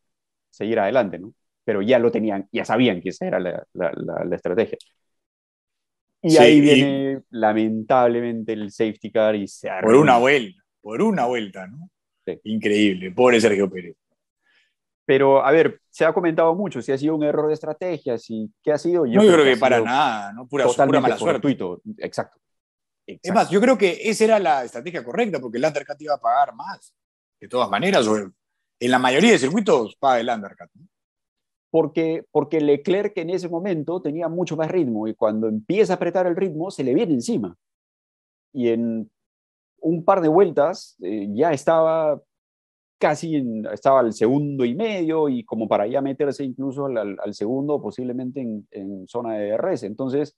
seguir 0.50 0.78
adelante, 0.80 1.18
¿no? 1.18 1.32
Pero 1.64 1.82
ya 1.82 1.98
lo 1.98 2.10
tenían, 2.10 2.48
ya 2.52 2.64
sabían 2.64 3.00
que 3.00 3.10
esa 3.10 3.26
era 3.26 3.38
la, 3.40 3.64
la- 3.74 3.92
la- 3.94 4.24
la 4.24 4.36
estrategia. 4.36 4.78
Y 6.22 6.30
Sí, 6.30 6.38
ahí 6.38 6.56
y- 6.58 6.60
viene, 6.60 7.22
lamentablemente, 7.30 8.52
el 8.52 8.70
safety 8.70 9.10
car 9.10 9.34
y 9.36 9.46
se 9.48 9.68
Por 9.68 9.76
arruina. 9.76 10.00
una 10.02 10.18
vuelta. 10.18 10.62
Por 10.82 11.02
una 11.02 11.26
vuelta, 11.26 11.66
¿no? 11.66 11.88
Sí. 12.26 12.38
Increíble. 12.44 13.10
Pobre 13.12 13.40
Sergio 13.40 13.70
Pérez. 13.70 13.96
Pero, 15.06 15.44
a 15.44 15.50
ver, 15.50 15.80
se 15.90 16.04
ha 16.04 16.12
comentado 16.12 16.54
mucho 16.54 16.80
si 16.82 16.92
ha 16.92 16.98
sido 16.98 17.16
un 17.16 17.24
error 17.24 17.48
de 17.48 17.54
estrategia, 17.54 18.16
si 18.16 18.50
qué 18.62 18.72
ha 18.72 18.78
sido. 18.78 19.04
no, 19.06 19.12
yo 19.12 19.20
creo 19.32 19.44
que 19.44 19.52
ha 19.54 19.56
para 19.56 19.80
nada, 19.80 20.32
¿no? 20.32 20.46
Pura, 20.46 20.66
pura 20.66 21.00
mala 21.00 21.16
suerte. 21.18 21.34
fortuito. 21.40 21.80
Exacto. 21.98 22.38
Es 23.06 23.16
Exacto. 23.16 23.34
más, 23.34 23.50
yo 23.50 23.60
creo 23.60 23.76
que 23.76 23.98
esa 24.08 24.24
era 24.24 24.38
la 24.38 24.64
estrategia 24.64 25.02
correcta, 25.02 25.40
porque 25.40 25.58
el 25.58 25.64
undercut 25.64 26.00
iba 26.00 26.14
a 26.14 26.20
pagar 26.20 26.54
más. 26.54 26.94
De 27.40 27.48
todas 27.48 27.68
maneras, 27.68 28.06
o 28.06 28.30
en 28.80 28.90
la 28.90 28.98
mayoría 28.98 29.32
de 29.32 29.38
circuitos 29.38 29.94
paga 29.96 30.20
el 30.20 30.28
undercut. 30.28 30.68
porque, 31.70 32.24
porque 32.32 32.60
Leclerc 32.60 33.16
en 33.18 33.30
ese 33.30 33.48
momento 33.48 34.00
tenía 34.02 34.28
mucho 34.28 34.56
más 34.56 34.70
ritmo 34.70 35.06
y 35.06 35.14
cuando 35.14 35.46
empieza 35.48 35.92
a 35.92 35.96
apretar 35.96 36.26
el 36.26 36.34
ritmo 36.36 36.70
se 36.70 36.82
le 36.82 36.94
viene 36.94 37.12
encima. 37.14 37.56
Y 38.52 38.68
en 38.70 39.08
un 39.80 40.04
par 40.04 40.20
de 40.20 40.28
vueltas 40.28 40.96
eh, 41.02 41.28
ya 41.32 41.52
estaba 41.52 42.20
casi, 42.98 43.36
en- 43.36 43.66
estaba 43.66 44.00
al 44.00 44.12
segundo 44.12 44.64
y 44.64 44.74
medio 44.74 45.28
y 45.28 45.44
como 45.44 45.68
para 45.68 45.86
ya 45.86 46.00
meterse 46.02 46.44
incluso 46.44 46.86
al- 46.86 47.18
al 47.22 47.34
segundo, 47.34 47.80
posiblemente 47.80 48.40
en, 48.40 48.66
en 48.72 49.06
zona 49.06 49.34
de 49.34 49.50
DRS. 49.52 49.84
Entonces, 49.86 50.36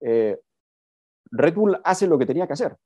eh, 0.00 0.38
Red 1.32 1.54
Bull 1.54 1.80
hace 1.84 2.06
lo 2.06 2.16
que 2.18 2.26
tenía 2.26 2.46
que 2.46 2.52
hacer. 2.54 2.76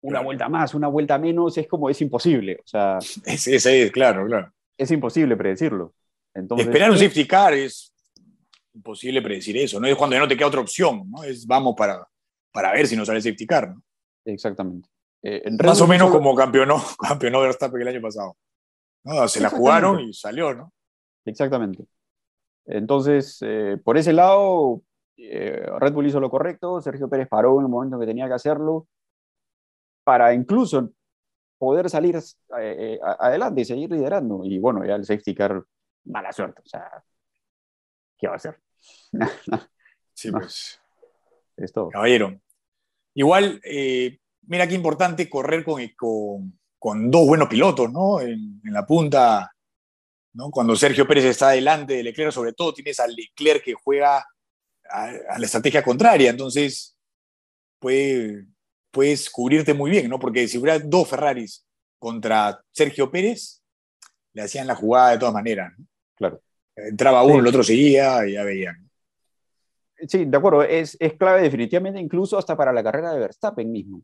Una 0.00 0.12
Claro. 0.18 0.24
vuelta 0.26 0.48
más, 0.48 0.74
una 0.74 0.88
vuelta 0.88 1.18
menos, 1.18 1.58
es 1.58 1.66
como, 1.66 1.90
es 1.90 2.00
imposible. 2.00 2.56
O 2.62 2.66
sea, 2.66 2.98
es, 3.26 3.90
claro, 3.92 4.26
claro. 4.26 4.52
es 4.76 4.90
imposible 4.90 5.36
predecirlo. 5.36 5.94
Entonces, 6.34 6.66
Esperar 6.68 6.90
un 6.90 6.98
safety 6.98 7.26
car 7.26 7.54
es 7.54 7.92
imposible 8.74 9.20
predecir 9.22 9.56
eso, 9.56 9.80
¿no? 9.80 9.88
Es 9.88 9.96
cuando 9.96 10.14
ya 10.14 10.20
no 10.20 10.28
te 10.28 10.36
queda 10.36 10.46
otra 10.46 10.60
opción, 10.60 11.10
¿no? 11.10 11.24
Es 11.24 11.46
vamos 11.46 11.74
para, 11.76 12.06
para 12.52 12.72
ver 12.72 12.86
si 12.86 12.96
nos 12.96 13.08
sale 13.08 13.20
safety 13.20 13.46
car, 13.46 13.70
¿no? 13.70 13.82
Exactamente. 14.24 14.88
Eh, 15.22 15.42
en 15.46 15.56
Más 15.56 15.80
o 15.80 15.86
menos 15.88 16.08
solo- 16.08 16.18
como 16.20 16.34
campeonó, 16.36 16.76
campeonó 17.00 17.40
Verstappen 17.40 17.80
el 17.82 17.88
año 17.88 18.00
pasado. 18.00 18.36
¿no? 19.04 19.26
Se 19.26 19.40
la 19.40 19.48
jugaron 19.50 20.00
y 20.00 20.12
salió, 20.12 20.54
¿no? 20.54 20.72
Exactamente. 21.24 21.84
Entonces, 22.66 23.38
eh, 23.42 23.78
por 23.82 23.96
ese 23.96 24.12
lado, 24.12 24.82
eh, 25.16 25.66
Red 25.78 25.92
Bull 25.92 26.06
hizo 26.06 26.20
lo 26.20 26.30
correcto, 26.30 26.80
Sergio 26.80 27.08
Pérez 27.08 27.26
paró 27.28 27.58
en 27.58 27.64
el 27.66 27.70
momento 27.70 27.98
que 27.98 28.06
tenía 28.06 28.28
que 28.28 28.34
hacerlo, 28.34 28.86
para 30.08 30.32
incluso 30.32 30.90
poder 31.58 31.90
salir 31.90 32.16
eh, 32.16 32.22
eh, 32.58 32.98
adelante 33.02 33.60
y 33.60 33.64
seguir 33.66 33.90
liderando. 33.90 34.40
Y 34.42 34.58
bueno, 34.58 34.82
ya 34.86 34.94
el 34.94 35.04
safety 35.04 35.34
car, 35.34 35.62
mala 36.06 36.32
suerte. 36.32 36.62
O 36.64 36.66
sea, 36.66 36.90
¿qué 38.16 38.26
va 38.26 38.32
a 38.32 38.36
hacer? 38.36 38.58
Sí, 40.14 40.30
No. 40.32 40.38
pues. 40.38 40.80
es 41.58 41.70
todo. 41.72 41.90
Caballero. 41.90 42.40
Igual, 43.14 43.60
eh, 43.62 44.18
mira 44.46 44.66
qué 44.66 44.74
importante 44.74 45.28
correr 45.28 45.62
con, 45.62 45.86
con, 45.94 46.58
con 46.78 47.10
dos 47.10 47.26
buenos 47.26 47.48
pilotos, 47.48 47.92
¿no? 47.92 48.18
En, 48.20 48.62
en 48.64 48.72
la 48.72 48.86
punta, 48.86 49.52
¿no? 50.32 50.50
Cuando 50.50 50.74
Sergio 50.74 51.06
Pérez 51.06 51.26
está 51.26 51.50
delante 51.50 51.92
de 51.96 52.02
Leclerc, 52.02 52.32
sobre 52.32 52.54
todo 52.54 52.72
tienes 52.72 52.98
a 52.98 53.06
Leclerc 53.06 53.62
que 53.62 53.74
juega 53.74 54.24
a, 54.90 55.04
a 55.28 55.38
la 55.38 55.44
estrategia 55.44 55.84
contraria, 55.84 56.30
entonces 56.30 56.96
puede, 57.78 58.46
puedes 58.90 59.28
cubrirte 59.30 59.74
muy 59.74 59.90
bien, 59.90 60.08
¿no? 60.08 60.18
Porque 60.18 60.46
si 60.48 60.58
hubiera 60.58 60.78
dos 60.78 61.08
Ferraris 61.08 61.66
contra 61.98 62.60
Sergio 62.70 63.10
Pérez, 63.10 63.62
le 64.32 64.42
hacían 64.42 64.66
la 64.66 64.74
jugada 64.74 65.10
de 65.10 65.18
todas 65.18 65.34
maneras, 65.34 65.72
¿no? 65.78 65.84
Claro. 66.14 66.40
Entraba 66.76 67.22
uno, 67.24 67.40
el 67.40 67.46
otro 67.46 67.62
seguía 67.62 68.26
y 68.26 68.32
ya 68.34 68.44
veían. 68.44 68.88
Sí, 70.06 70.24
de 70.26 70.36
acuerdo, 70.36 70.62
es, 70.62 70.96
es 71.00 71.14
clave 71.14 71.42
definitivamente 71.42 71.98
incluso 71.98 72.38
hasta 72.38 72.56
para 72.56 72.72
la 72.72 72.84
carrera 72.84 73.12
de 73.12 73.18
Verstappen 73.18 73.70
mismo. 73.70 74.02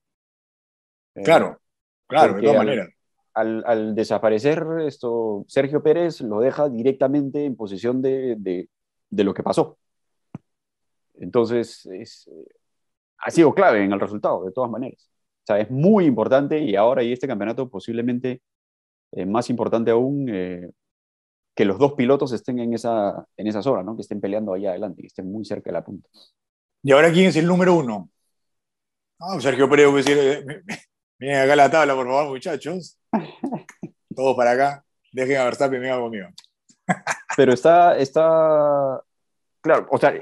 Eh, 1.15 1.23
Claro, 1.23 1.61
claro, 2.09 2.35
de 2.35 2.41
todas 2.43 2.57
al- 2.57 2.67
maneras. 2.67 2.89
al, 3.35 3.63
al 3.65 3.95
desaparecer 3.95 4.65
esto, 4.85 5.45
Sergio 5.47 5.83
Pérez 5.85 6.21
lo 6.21 6.41
deja 6.41 6.69
directamente 6.69 7.45
en 7.45 7.55
posición 7.55 8.03
de, 8.03 8.35
de- 8.39 8.69
de 9.09 9.25
lo 9.25 9.33
que 9.33 9.45
pasó. 9.45 9.79
Entonces, 11.21 11.87
es, 11.87 12.29
ha 13.25 13.31
sido 13.31 13.55
clave 13.55 13.83
en 13.83 13.93
el 13.93 14.01
resultado, 14.01 14.45
de 14.45 14.53
todas 14.53 14.71
maneras. 14.71 15.09
O 15.45 15.47
sea, 15.47 15.59
es 15.59 15.71
muy 15.71 16.05
importante 16.05 16.59
y 16.59 16.77
ahora 16.77 17.03
y 17.03 17.13
este 17.13 17.27
campeonato 17.27 17.69
posiblemente 17.71 18.43
eh, 19.13 19.25
más 19.25 19.49
importante 19.49 19.91
aún 19.91 20.29
eh, 20.29 20.71
que 21.55 21.65
los 21.65 21.79
dos 21.79 21.95
pilotos 21.95 22.33
estén 22.33 22.59
en 22.59 22.75
esa, 22.75 23.27
en 23.37 23.47
esa 23.47 23.63
zona, 23.63 23.83
¿no? 23.83 23.97
que 23.97 24.03
estén 24.03 24.21
peleando 24.21 24.53
allá 24.53 24.71
adelante, 24.71 25.01
que 25.01 25.07
estén 25.07 25.31
muy 25.31 25.45
cerca 25.45 25.71
de 25.71 25.73
la 25.73 25.85
punta. 25.85 26.09
¿Y 26.83 26.93
ahora 26.93 27.11
quién 27.13 27.27
es 27.27 27.37
el 27.37 27.47
número 27.47 27.75
uno? 27.75 28.11
Ah, 29.19 29.41
Sergio 29.41 29.71
Pérez, 29.71 30.07
eh, 30.07 30.45
miren 31.19 31.37
acá 31.37 31.57
la 31.57 31.71
tabla, 31.71 31.95
por 31.95 32.07
favor, 32.07 32.29
muchachos. 32.29 32.99
Todos 34.15 34.37
para 34.37 34.51
acá. 34.51 34.85
Dejen 35.13 35.39
a 35.39 35.45
Verstappen, 35.45 35.81
venga 35.81 35.99
conmigo. 35.99 36.29
Pero 37.37 37.55
está, 37.55 37.97
está, 37.97 39.03
claro, 39.63 39.87
o 39.91 39.97
sea, 39.97 40.13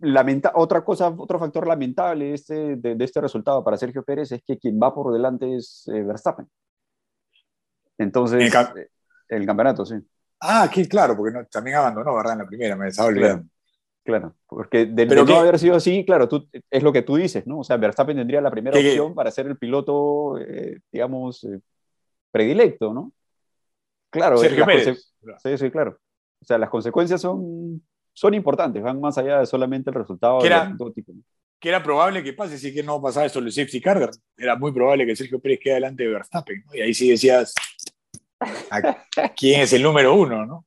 lamenta, 0.00 0.52
otra 0.54 0.84
cosa, 0.84 1.08
otro 1.16 1.38
factor 1.38 1.66
lamentable 1.66 2.26
de 2.26 2.34
este, 2.34 2.76
de, 2.76 2.94
de 2.94 3.04
este 3.04 3.20
resultado 3.20 3.62
para 3.64 3.76
Sergio 3.76 4.02
Pérez 4.02 4.32
es 4.32 4.42
que 4.42 4.58
quien 4.58 4.78
va 4.82 4.94
por 4.94 5.12
delante 5.12 5.56
es 5.56 5.88
eh, 5.92 6.02
Verstappen. 6.02 6.46
Entonces, 7.98 8.40
El 8.54 8.78
eh, 8.78 8.88
el 9.28 9.46
campeonato, 9.46 9.84
sí, 9.84 9.94
Ah, 10.40 10.62
aquí, 10.62 10.86
claro, 10.86 11.16
porque 11.16 11.36
no- 11.36 11.44
también 11.46 11.76
abandonó, 11.76 12.14
¿verdad? 12.14 12.34
En 12.34 12.38
la 12.40 12.46
primera, 12.46 12.76
me 12.76 12.88
estaba 12.88 13.08
olvidando. 13.08 13.46
claro. 14.04 14.34
Porque 14.46 14.86
de, 14.86 15.04
no 15.06 15.36
haber 15.36 15.58
sido 15.58 15.74
así, 15.76 16.04
claro, 16.06 16.28
tú, 16.28 16.48
es 16.70 16.82
lo 16.82 16.92
que 16.92 17.02
tú 17.02 17.16
dices, 17.16 17.44
¿no? 17.46 17.58
O 17.58 17.64
sea, 17.64 17.76
Verstappen 17.76 18.16
tendría 18.16 18.40
la 18.40 18.50
primera 18.50 18.78
Que- 18.78 18.88
opción 18.90 19.14
para 19.14 19.30
ser 19.32 19.46
el 19.48 19.58
piloto, 19.58 20.38
eh, 20.38 20.80
digamos, 20.92 21.42
eh, 21.44 21.60
predilecto, 22.30 22.94
¿no? 22.94 23.12
Claro, 24.10 24.38
Sergio 24.38 24.64
Pérez. 24.64 25.12
Sí, 25.42 25.58
sí, 25.58 25.70
claro. 25.70 25.98
O 26.40 26.44
sea, 26.44 26.56
las 26.56 26.70
consecuencias 26.70 27.20
son, 27.20 27.82
son 28.18 28.34
importantes, 28.34 28.82
van 28.82 29.00
más 29.00 29.16
allá 29.16 29.38
de 29.38 29.46
solamente 29.46 29.90
el 29.90 29.94
resultado 29.94 30.40
Que 30.40 30.48
era-. 30.48 30.76
Que 31.60 31.68
era 31.68 31.82
probable 31.82 32.22
que 32.22 32.32
pase, 32.32 32.58
sí 32.58 32.72
que 32.74 32.82
no 32.82 33.00
pasaba 33.00 33.26
eso 33.26 33.38
el 33.38 33.50
safety 33.52 33.80
car. 33.80 34.10
Era 34.36 34.56
muy 34.56 34.72
probable 34.72 35.06
que 35.06 35.14
Sergio 35.16 35.40
Pérez 35.40 35.60
quede 35.62 35.74
delante 35.74 36.02
de 36.04 36.08
Verstappen, 36.10 36.64
¿no? 36.66 36.74
Y 36.74 36.80
ahí 36.80 36.94
sí 36.94 37.08
decías, 37.10 37.54
¿a 38.70 39.04
quién 39.36 39.60
es 39.60 39.72
el 39.72 39.82
número 39.82 40.14
uno, 40.14 40.44
no? 40.46 40.66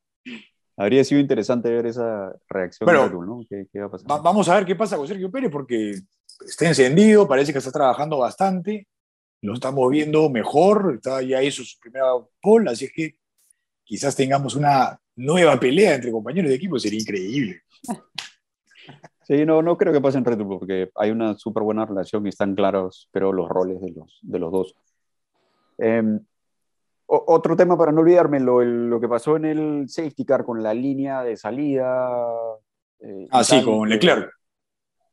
Habría 0.77 1.03
sido 1.03 1.19
interesante 1.19 1.69
ver 1.69 1.85
esa 1.85 2.33
reacción 2.49 2.85
Bueno, 2.85 3.03
de 3.03 3.09
Bull, 3.09 3.27
¿no? 3.27 3.45
¿Qué, 3.49 3.67
qué 3.71 3.79
va 3.79 3.85
a 3.87 3.91
pasar? 3.91 4.09
Va- 4.09 4.21
vamos 4.21 4.47
a 4.49 4.55
ver 4.55 4.65
qué 4.65 4.75
pasa 4.75 4.97
con 4.97 5.07
Sergio 5.07 5.29
Pérez, 5.29 5.51
porque 5.51 5.95
está 6.45 6.67
encendido, 6.67 7.27
parece 7.27 7.51
que 7.51 7.59
está 7.59 7.71
trabajando 7.71 8.17
bastante, 8.17 8.87
lo 9.41 9.53
estamos 9.53 9.89
viendo 9.91 10.29
mejor, 10.29 10.93
está, 10.95 11.21
ya 11.21 11.43
hizo 11.43 11.63
su 11.63 11.77
primera 11.79 12.05
pole, 12.41 12.71
así 12.71 12.85
es 12.85 12.91
que 12.93 13.15
quizás 13.83 14.15
tengamos 14.15 14.55
una 14.55 14.99
nueva 15.15 15.59
pelea 15.59 15.95
entre 15.95 16.11
compañeros 16.11 16.49
de 16.49 16.55
equipo, 16.55 16.79
sería 16.79 16.99
increíble. 16.99 17.61
Sí, 19.23 19.45
no, 19.45 19.61
no 19.61 19.77
creo 19.77 19.93
que 19.93 20.01
pase 20.01 20.17
en 20.17 20.25
Red 20.25 20.39
Bull 20.39 20.59
porque 20.59 20.89
hay 20.95 21.11
una 21.11 21.35
súper 21.37 21.63
buena 21.63 21.85
relación 21.85 22.25
y 22.25 22.29
están 22.29 22.53
claros, 22.55 23.07
pero 23.11 23.31
los 23.31 23.47
roles 23.47 23.79
de 23.79 23.91
los, 23.91 24.19
de 24.23 24.39
los 24.39 24.51
dos. 24.51 24.75
Eh, 25.77 26.03
o- 27.05 27.23
otro 27.27 27.55
tema 27.55 27.77
para 27.77 27.91
no 27.93 28.01
olvidármelo, 28.01 28.61
el- 28.61 28.89
lo 28.89 28.99
que 28.99 29.07
pasó 29.07 29.37
en 29.37 29.45
el 29.45 29.87
safety 29.87 30.25
car 30.25 30.43
con 30.43 30.61
la 30.61 30.73
línea 30.73 31.23
de 31.23 31.37
salida 31.37 32.09
Eh, 32.99 33.27
ah, 33.31 33.43
sí, 33.43 33.51
Sainz, 33.51 33.65
con 33.65 33.87
Leclerc. 33.89 34.31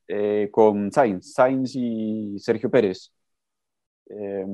eh, 0.09 0.49
con 0.51 0.91
Sainz, 0.91 1.33
Sainz 1.35 1.73
y 1.77 2.39
Sergio 2.41 2.71
Pérez. 2.71 3.13
Eh, 4.11 4.45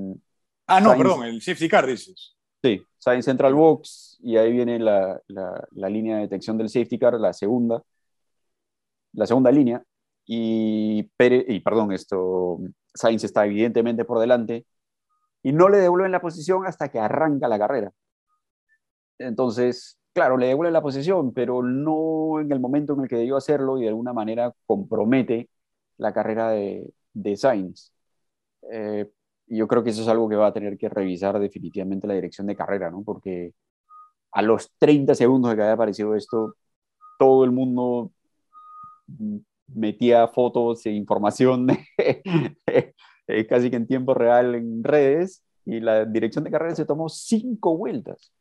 Ah, 0.66 0.80
no, 0.80 0.90
Sainz- 0.90 0.98
perdón, 0.98 1.24
el 1.24 1.40
safety 1.40 1.68
car 1.68 1.86
dices. 1.86 2.36
Sí, 2.64 2.82
Sainz 2.98 3.28
entra 3.28 3.48
al 3.48 3.54
box 3.54 4.18
y 4.22 4.36
ahí 4.38 4.52
viene 4.52 4.78
la, 4.78 5.20
la- 5.28 5.66
la 5.72 5.88
línea 5.90 6.16
de 6.16 6.22
detección 6.22 6.56
del 6.58 6.68
safety 6.70 6.98
car, 6.98 7.14
la 7.20 7.32
segunda, 7.32 7.82
la 9.12 9.26
segunda 9.26 9.50
línea. 9.50 9.82
Y, 10.26 11.04
Pérez, 11.16 11.44
y 11.48 11.60
perdón, 11.60 11.92
esto, 11.92 12.58
Sainz 12.94 13.24
está 13.24 13.44
evidentemente 13.46 14.04
por 14.04 14.18
delante 14.20 14.66
y 15.42 15.52
no 15.52 15.68
le 15.68 15.78
devuelven 15.78 16.12
la 16.12 16.20
posición 16.22 16.66
hasta 16.66 16.90
que 16.90 17.00
arranca 17.00 17.48
la 17.48 17.58
carrera. 17.58 17.92
Entonces, 19.18 19.98
claro, 20.12 20.36
le 20.36 20.46
devuelven 20.48 20.72
la 20.72 20.82
posición, 20.82 21.32
pero 21.32 21.62
no 21.62 22.40
en 22.40 22.50
el 22.52 22.60
momento 22.60 22.94
en 22.94 23.00
el 23.02 23.08
que 23.08 23.16
debió 23.16 23.36
hacerlo 23.36 23.78
y 23.78 23.82
de 23.82 23.88
alguna 23.88 24.12
manera 24.12 24.52
compromete 24.66 25.48
la 25.98 26.12
carrera 26.12 26.50
de, 26.50 26.92
de 27.12 27.36
Sainz. 27.36 27.92
Eh, 28.72 29.10
y 29.46 29.58
yo 29.58 29.68
creo 29.68 29.82
que 29.84 29.90
eso 29.90 30.02
es 30.02 30.08
algo 30.08 30.28
que 30.28 30.36
va 30.36 30.48
a 30.48 30.52
tener 30.52 30.76
que 30.78 30.88
revisar 30.88 31.38
definitivamente 31.38 32.06
la 32.06 32.14
dirección 32.14 32.46
de 32.46 32.56
carrera, 32.56 32.90
¿no? 32.90 33.02
Porque 33.02 33.52
a 34.32 34.42
los 34.42 34.72
30 34.78 35.14
segundos 35.14 35.50
de 35.50 35.56
que 35.56 35.62
había 35.62 35.74
aparecido 35.74 36.14
esto, 36.14 36.56
todo 37.18 37.44
el 37.44 37.52
mundo 37.52 38.10
metía 39.68 40.28
fotos 40.28 40.84
e 40.86 40.90
información 40.90 41.66
casi 43.48 43.70
que 43.70 43.76
en 43.76 43.86
tiempo 43.86 44.14
real 44.14 44.54
en 44.54 44.82
redes 44.84 45.42
y 45.64 45.80
la 45.80 46.04
dirección 46.04 46.44
de 46.44 46.50
carrera 46.50 46.74
se 46.74 46.84
tomó 46.84 47.08
cinco 47.08 47.76
vueltas. 47.76 48.32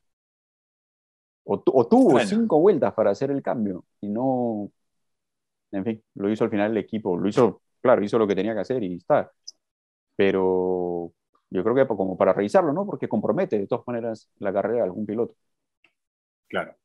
O, 1.46 1.62
o 1.66 1.88
tuvo 1.88 2.12
Bueno. 2.14 2.28
cinco 2.28 2.60
vueltas 2.60 2.94
para 2.94 3.12
hacer 3.12 3.30
el 3.30 3.42
cambio 3.42 3.84
y 4.02 4.08
no, 4.08 4.72
en 5.72 5.84
fin, 5.84 6.04
lo 6.16 6.30
hizo 6.30 6.44
al 6.46 6.50
final 6.50 6.72
el 6.72 6.78
equipo, 6.78 7.18
lo 7.18 7.28
hizo, 7.28 7.62
claro, 7.82 8.04
hizo 8.04 8.18
lo 8.18 8.28
que 8.28 8.36
tenía 8.36 8.54
que 8.54 8.62
hacer 8.62 8.82
y 8.84 8.96
está. 8.96 9.32
Pero 10.16 11.12
yo 11.50 11.64
creo 11.64 11.76
que 11.76 11.88
como 11.88 12.18
para 12.18 12.34
revisarlo, 12.34 12.74
¿no? 12.74 12.86
Porque 12.86 13.08
compromete 13.10 13.58
de 13.60 13.68
todas 13.68 13.86
maneras 13.88 14.30
la 14.40 14.54
carrera 14.54 14.78
de 14.78 14.84
algún 14.84 15.06
piloto. 15.06 15.36
Claro. 16.48 16.76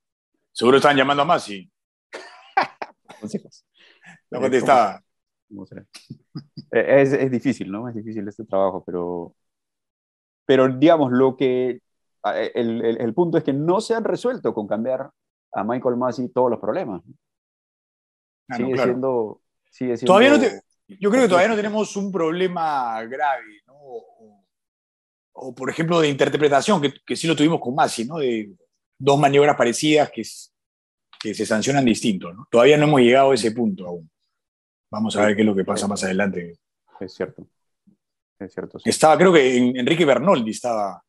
Seguro 0.52 0.78
estaban 0.78 0.96
llamando 0.96 1.22
a 1.22 1.26
Masi. 1.26 1.70
Entonces, 3.08 3.64
No 4.30 4.38
Eh, 4.38 4.42
contestaba. 4.42 5.02
Eh, 6.70 7.00
es, 7.02 7.12
es 7.14 7.30
difícil, 7.30 7.70
¿no? 7.70 7.88
Es 7.88 7.94
difícil 7.94 8.28
este 8.28 8.44
trabajo, 8.44 8.82
pero, 8.84 9.34
pero 10.44 10.68
digamos, 10.68 11.12
lo 11.12 11.36
que, 11.36 11.80
a- 12.22 12.38
el, 12.40 12.84
el- 12.84 13.00
el 13.00 13.14
punto 13.14 13.38
es 13.38 13.44
que 13.44 13.52
no 13.52 13.80
se 13.80 13.94
han 13.94 14.04
resuelto 14.04 14.52
con 14.54 14.66
cambiar 14.66 15.10
a 15.52 15.64
Michael 15.64 15.96
Massey 15.96 16.28
todos 16.28 16.50
los 16.50 16.60
problemas. 16.60 17.02
Ah, 18.48 18.56
no, 18.58 18.66
sigue, 18.66 18.72
claro. 18.72 18.88
siendo, 18.90 19.40
sigue 19.70 19.96
siendo... 19.96 20.12
Todavía 20.12 20.30
no 20.30 20.40
te- 20.40 20.60
yo 20.88 21.10
creo 21.10 21.22
que 21.22 21.28
todavía 21.28 21.48
no 21.48 21.56
tenemos 21.56 21.94
un 21.96 22.10
problema 22.10 23.02
grave, 23.04 23.60
¿no? 23.66 23.74
O, 23.76 24.44
o, 25.32 25.54
por 25.54 25.70
ejemplo, 25.70 26.00
de 26.00 26.08
interpretación, 26.08 26.80
que, 26.80 26.92
que 27.06 27.16
sí 27.16 27.26
lo 27.26 27.36
tuvimos 27.36 27.60
con 27.60 27.74
Masi, 27.74 28.04
¿no? 28.04 28.18
De 28.18 28.50
dos 28.98 29.18
maniobras 29.18 29.56
parecidas 29.56 30.10
que, 30.10 30.24
se 30.24 31.46
sancionan 31.46 31.84
distinto, 31.84 32.32
¿no? 32.32 32.46
Todavía 32.50 32.76
no 32.76 32.84
hemos 32.84 33.00
llegado 33.00 33.30
a 33.30 33.34
ese 33.34 33.52
punto 33.52 33.86
aún. 33.86 34.10
Vamos 34.90 35.16
a 35.16 35.26
ver 35.26 35.36
qué 35.36 35.42
es 35.42 35.46
lo 35.46 35.54
que 35.54 35.64
pasa 35.64 35.86
más 35.86 36.02
adelante. 36.04 36.58
Es 37.00 37.14
cierto. 37.14 37.46
Es 38.38 38.52
cierto. 38.52 38.78
sí. 38.78 38.88
Estaba, 38.88 39.18
creo 39.18 39.32
que 39.32 39.56
en- 39.56 39.76
Enrique 39.76 40.04
Bernoldi 40.04 40.52
estaba 40.52 41.02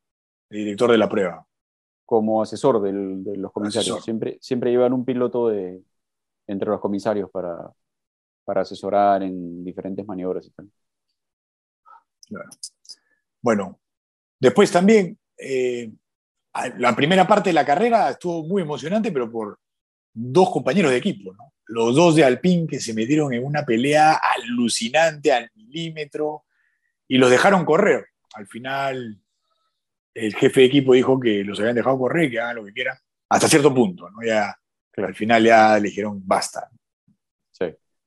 el 0.49 0.57
director 0.65 0.91
de 0.91 0.97
la 0.97 1.07
prueba. 1.07 1.45
Como 2.05 2.41
asesor 2.41 2.81
del- 2.81 3.23
de 3.23 3.37
los 3.37 3.51
comisarios. 3.51 3.85
Asesor. 3.87 4.03
Siempre, 4.03 4.37
siempre 4.41 4.71
llevan 4.71 4.93
un 4.93 5.05
piloto 5.05 5.47
de, 5.49 5.81
entre 6.47 6.69
los 6.69 6.79
comisarios 6.81 7.29
para, 7.31 7.71
para 8.49 8.61
asesorar 8.61 9.21
en 9.21 9.63
diferentes 9.63 10.03
maniobras 10.07 10.43
y 10.47 10.49
tal. 10.49 10.67
Claro. 12.27 12.49
Bueno, 13.43 13.79
después 14.39 14.71
también, 14.71 15.19
eh, 15.37 15.91
la 16.79 16.95
primera 16.95 17.27
parte 17.27 17.51
de 17.51 17.53
la 17.53 17.63
carrera 17.63 18.09
estuvo 18.09 18.43
muy 18.43 18.63
emocionante, 18.63 19.11
pero 19.11 19.31
por 19.31 19.59
dos 20.11 20.49
compañeros 20.49 20.89
de 20.89 20.97
equipo, 20.97 21.31
¿no? 21.31 21.53
Los 21.67 21.95
dos 21.95 22.15
de 22.15 22.23
Alpine 22.23 22.65
que 22.65 22.79
se 22.79 22.95
metieron 22.95 23.31
en 23.35 23.45
una 23.45 23.63
pelea 23.63 24.19
alucinante 24.39 25.31
al 25.31 25.51
milímetro 25.53 26.45
y 27.07 27.19
los 27.19 27.29
dejaron 27.29 27.65
correr. 27.65 28.07
Al 28.33 28.47
final, 28.47 29.21
el 30.15 30.33
jefe 30.33 30.61
de 30.61 30.65
equipo 30.65 30.93
dijo 30.95 31.19
que 31.19 31.43
los 31.43 31.59
habían 31.59 31.75
dejado 31.75 31.99
correr, 31.99 32.31
que 32.31 32.39
hagan 32.39 32.55
lo 32.55 32.65
que 32.65 32.73
quieran, 32.73 32.97
hasta 33.29 33.47
cierto 33.47 33.71
punto, 33.71 34.09
¿no? 34.09 34.25
Ya, 34.25 34.55
Claro. 34.89 35.09
al 35.09 35.15
final 35.15 35.43
ya 35.43 35.75
le 35.75 35.89
dijeron 35.89 36.19
basta. 36.25 36.67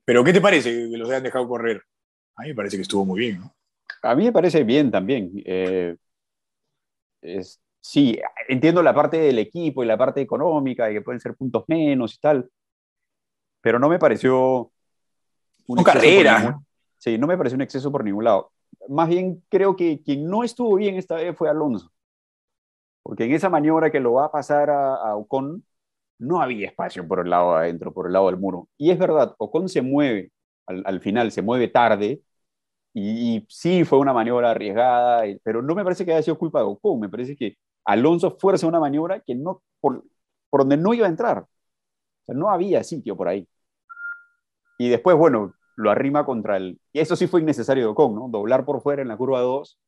Pero, 0.05 0.25
¿qué 0.25 0.33
te 0.33 0.41
parece 0.41 0.71
que 0.91 0.97
los 0.97 1.09
hayan 1.11 1.23
dejado 1.23 1.49
correr? 1.49 1.83
A 2.37 2.43
mí 2.43 2.49
me 2.49 2.55
parece 2.55 2.77
que 2.77 2.83
estuvo 2.83 3.05
muy 3.05 3.21
bien, 3.21 3.41
¿no? 3.41 3.55
A 4.03 4.15
mí 4.15 4.25
me 4.25 4.33
parece 4.33 4.65
bien 4.65 4.91
también. 4.91 5.31
Eh, 5.45 5.97
es- 7.21 7.61
sí, 7.81 8.19
entiendo 8.49 8.83
la 8.83 8.95
parte 8.95 9.19
del 9.19 9.39
equipo 9.39 9.83
y 9.83 9.87
la 9.87 9.97
parte 9.99 10.21
económica 10.21 10.91
y 10.91 10.95
que 10.95 11.03
pueden 11.03 11.21
ser 11.21 11.35
puntos 11.35 11.65
menos 11.69 12.15
y 12.15 12.19
tal, 12.19 12.51
pero 13.61 13.79
no 13.79 13.89
me 13.89 13.99
pareció 13.99 14.71
un 15.67 15.77
Son 15.79 15.79
exceso 15.79 15.85
por 15.85 15.93
carreras, 15.95 16.45
ningún- 16.45 16.67
Sí, 16.99 17.19
no 17.19 17.27
me 17.27 17.37
pareció 17.37 17.57
un 17.57 17.63
exceso 17.63 17.91
por 17.91 18.05
ningún 18.05 18.25
lado. 18.25 18.53
Más 18.89 19.09
bien 19.09 19.43
creo 19.49 19.75
que 19.77 20.01
quien 20.03 20.25
no 20.29 20.45
estuvo 20.45 20.77
bien 20.77 20.95
esta 20.97 21.17
vez 21.17 21.37
fue 21.37 21.49
Alonso, 21.49 21.93
porque 23.03 23.25
en 23.25 23.33
esa 23.33 23.51
maniobra 23.51 23.91
que 23.91 24.01
lo 24.01 24.15
va 24.15 24.27
a 24.27 24.33
pasar 24.33 24.71
a, 24.71 24.95
a 24.95 25.17
Ocon, 25.17 25.65
no 26.23 26.41
había 26.43 26.69
espacio 26.69 27.07
por 27.09 27.21
el 27.21 27.31
lado 27.31 27.53
de 27.55 27.59
adentro, 27.61 27.93
por 27.95 28.07
el 28.07 28.13
lado 28.15 28.27
del 28.27 28.39
muro. 28.39 28.69
Y 28.79 28.91
es 28.91 28.99
verdad, 28.99 29.35
Ocon 29.39 29.69
se 29.69 29.83
mueve 29.83 30.33
al, 30.67 30.83
al 30.87 31.01
final, 31.01 31.33
se 31.33 31.43
mueve 31.43 31.69
tarde, 31.69 32.23
y, 32.95 33.45
sí 33.49 33.85
fue 33.85 33.99
una 33.99 34.13
maniobra 34.13 34.51
arriesgada, 34.51 35.27
y- 35.27 35.39
pero 35.45 35.63
no 35.63 35.75
me 35.75 35.85
parece 35.85 36.05
que 36.05 36.13
haya 36.13 36.23
sido 36.23 36.39
culpa 36.39 36.61
de 36.61 36.67
Ocon, 36.67 37.01
me 37.01 37.09
parece 37.09 37.37
que 37.37 37.57
Alonso 37.85 38.37
fuerza 38.39 38.67
una 38.67 38.81
maniobra 38.81 39.21
que 39.21 39.35
no, 39.35 39.63
por, 39.81 40.05
por 40.51 40.61
donde 40.63 40.77
no 40.77 40.95
iba 40.95 41.07
a 41.07 41.11
entrar. 41.11 41.39
O 41.41 41.49
sea, 42.27 42.35
no 42.37 42.51
había 42.51 42.85
sitio 42.85 43.17
por 43.17 43.29
ahí. 43.29 43.49
Y 44.79 44.89
después, 44.89 45.17
bueno, 45.17 45.55
lo 45.77 45.91
arrima 45.91 46.25
contra 46.27 46.57
el... 46.57 46.81
Y 46.93 47.01
eso 47.01 47.17
sí 47.17 47.27
fue 47.27 47.41
innecesario 47.41 47.85
de 47.85 47.91
Ocon, 47.91 48.15
¿no? 48.15 48.29
Doblar 48.29 48.65
por 48.65 48.83
fuera 48.83 49.03
en 49.03 49.09
la 49.09 49.17
curva 49.17 49.41
2, 49.41 49.79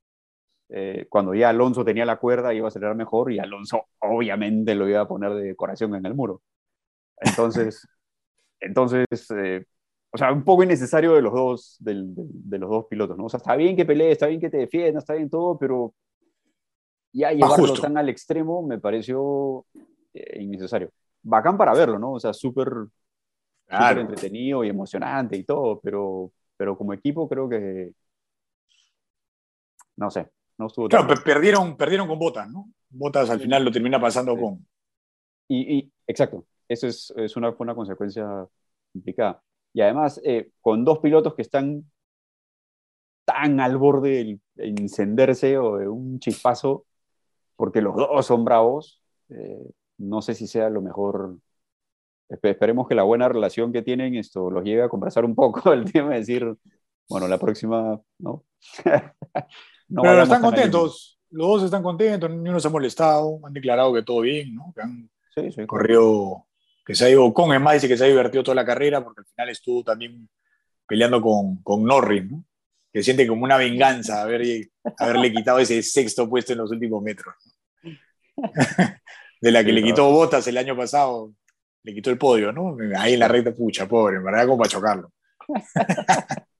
eh, 0.70 1.06
cuando 1.10 1.34
ya 1.34 1.50
Alonso 1.50 1.84
tenía 1.84 2.04
la 2.06 2.16
cuerda, 2.18 2.54
iba 2.54 2.66
a 2.66 2.68
acelerar 2.68 2.96
mejor 2.96 3.32
y 3.32 3.38
Alonso 3.38 3.86
obviamente 4.00 4.74
lo 4.74 4.88
iba 4.88 5.00
a 5.00 5.08
poner 5.08 5.32
de 5.34 5.44
decoración 5.44 5.94
en 5.94 6.06
el 6.06 6.14
muro. 6.14 6.42
Entonces, 7.20 7.88
entonces 8.60 9.06
eh, 9.36 9.64
o 10.12 10.18
sea, 10.18 10.32
un 10.32 10.44
poco 10.44 10.62
innecesario 10.64 11.14
de 11.14 11.22
los 11.22 11.32
dos, 11.34 11.76
del- 11.80 12.14
del- 12.14 12.28
de 12.32 12.58
los 12.58 12.70
dos 12.70 12.86
pilotos, 12.90 13.16
¿no? 13.18 13.26
O 13.26 13.28
sea, 13.30 13.38
está 13.38 13.56
bien 13.56 13.76
que 13.76 13.86
pelees, 13.86 14.12
está 14.14 14.26
bien 14.28 14.40
que 14.40 14.50
te 14.50 14.58
defiendas, 14.58 15.04
está 15.04 15.14
bien 15.14 15.30
todo, 15.30 15.58
pero 15.58 15.94
ya 17.12 17.32
llevarlo 17.32 17.78
justo. 17.78 17.80
tan 17.80 17.96
al 17.98 18.08
extremo 18.08 18.62
me 18.66 18.78
pareció 18.78 19.66
eh, 20.14 20.42
innecesario. 20.42 20.90
Bacán 21.22 21.56
para 21.56 21.74
verlo, 21.74 21.98
¿no? 21.98 22.12
O 22.12 22.20
sea, 22.20 22.32
súper 22.32 22.70
Claro. 23.66 24.00
entretenido 24.00 24.64
y 24.64 24.68
emocionante 24.68 25.36
y 25.36 25.44
todo, 25.44 25.80
pero, 25.80 26.32
pero 26.56 26.76
como 26.76 26.92
equipo 26.94 27.28
creo 27.28 27.48
que, 27.48 27.92
no 29.96 30.10
sé, 30.10 30.30
no 30.58 30.66
estuvo 30.66 30.88
tan 30.88 31.06
Claro, 31.06 31.20
pe- 31.22 31.24
perdieron, 31.32 31.76
perdieron 31.76 32.06
con 32.08 32.18
Botas, 32.18 32.48
¿no? 32.50 32.70
Botas 32.90 33.28
al 33.30 33.40
final 33.40 33.64
lo 33.64 33.72
termina 33.72 34.00
pasando 34.00 34.34
Sí. 34.34 34.40
con. 34.40 34.66
Y, 35.48 35.78
y- 35.78 35.92
exacto, 36.06 36.46
eso 36.68 36.86
es, 36.86 37.12
es 37.16 37.36
una, 37.36 37.52
fue 37.52 37.64
una 37.64 37.74
consecuencia 37.74 38.46
complicada. 38.92 39.42
Y 39.72 39.80
además, 39.80 40.20
eh, 40.24 40.50
con 40.60 40.84
dos 40.84 41.00
pilotos 41.00 41.34
que 41.34 41.42
están 41.42 41.84
tan 43.24 43.58
al 43.60 43.76
borde 43.78 44.38
de 44.54 44.68
encenderse 44.68 45.58
o 45.58 45.78
de 45.78 45.88
un 45.88 46.20
chispazo, 46.20 46.84
porque 47.56 47.80
los 47.80 47.96
dos 47.96 48.26
son 48.26 48.44
bravos, 48.44 49.02
eh, 49.30 49.70
no 49.98 50.22
sé 50.22 50.34
si 50.34 50.46
sea 50.46 50.68
lo 50.70 50.80
mejor. 50.82 51.36
Espe- 52.28 52.50
Esperemos 52.50 52.86
que 52.88 52.94
la 52.94 53.02
buena 53.02 53.28
relación 53.28 53.72
que 53.72 53.82
tienen 53.82 54.14
esto 54.14 54.50
los 54.50 54.64
lleve 54.64 54.82
a 54.82 54.88
conversar 54.88 55.24
un 55.24 55.34
poco 55.34 55.72
el 55.72 55.90
tema 55.90 56.10
de 56.10 56.18
decir, 56.18 56.54
bueno, 57.08 57.26
la 57.28 57.38
próxima, 57.38 58.00
¿no? 58.18 58.44
No 59.88 60.02
Pero 60.02 60.22
están 60.22 60.42
contentos. 60.42 61.18
Los 61.30 61.48
dos 61.48 61.62
están 61.64 61.82
contentos, 61.82 62.30
ni 62.30 62.48
uno 62.48 62.60
se 62.60 62.68
ha 62.68 62.70
molestado, 62.70 63.40
han 63.44 63.52
declarado 63.52 63.92
que 63.92 64.02
todo 64.02 64.20
bien, 64.20 64.54
¿no? 64.54 64.72
Que 64.74 64.82
han 64.82 64.90
límite. 64.90 65.14
Sí, 65.34 65.50
sí, 65.50 65.66
corrido, 65.66 66.46
que 66.86 66.94
se 66.94 67.06
ha 67.06 67.10
ido 67.10 67.32
con, 67.34 67.52
es 67.52 67.60
más, 67.60 67.74
dice 67.74 67.88
que 67.88 67.96
se 67.96 68.04
ha 68.04 68.08
divertido 68.08 68.44
toda 68.44 68.54
la 68.54 68.64
carrera 68.64 69.02
porque 69.02 69.22
al 69.22 69.26
final 69.26 69.48
estuvo 69.48 69.82
también 69.82 70.28
peleando 70.86 71.20
con, 71.20 71.56
con 71.62 71.82
Norris, 71.82 72.30
¿no? 72.30 72.44
Que 72.92 73.02
siente 73.02 73.26
como 73.26 73.42
una 73.42 73.56
venganza 73.56 74.22
haber, 74.22 74.70
haberle 74.98 75.32
quitado 75.32 75.58
ese 75.58 75.82
sexto 75.82 76.28
puesto 76.28 76.52
en 76.52 76.58
los 76.58 76.70
últimos 76.70 77.02
metros. 77.02 77.34
De 79.40 79.50
la 79.50 79.64
que 79.64 79.70
Sí, 79.70 79.74
le 79.74 79.82
quitó 79.82 80.08
botas 80.10 80.46
el 80.46 80.56
año 80.56 80.76
pasado, 80.76 81.34
le 81.82 81.94
quitó 81.94 82.10
el 82.10 82.18
podio, 82.18 82.52
¿no? 82.52 82.76
Ahí 82.96 83.14
en 83.14 83.20
la 83.20 83.28
recta, 83.28 83.52
pucha, 83.52 83.88
pobre, 83.88 84.16
en 84.16 84.24
verdad, 84.24 84.46
como 84.46 84.58
para 84.58 84.70
chocarlo. 84.70 85.12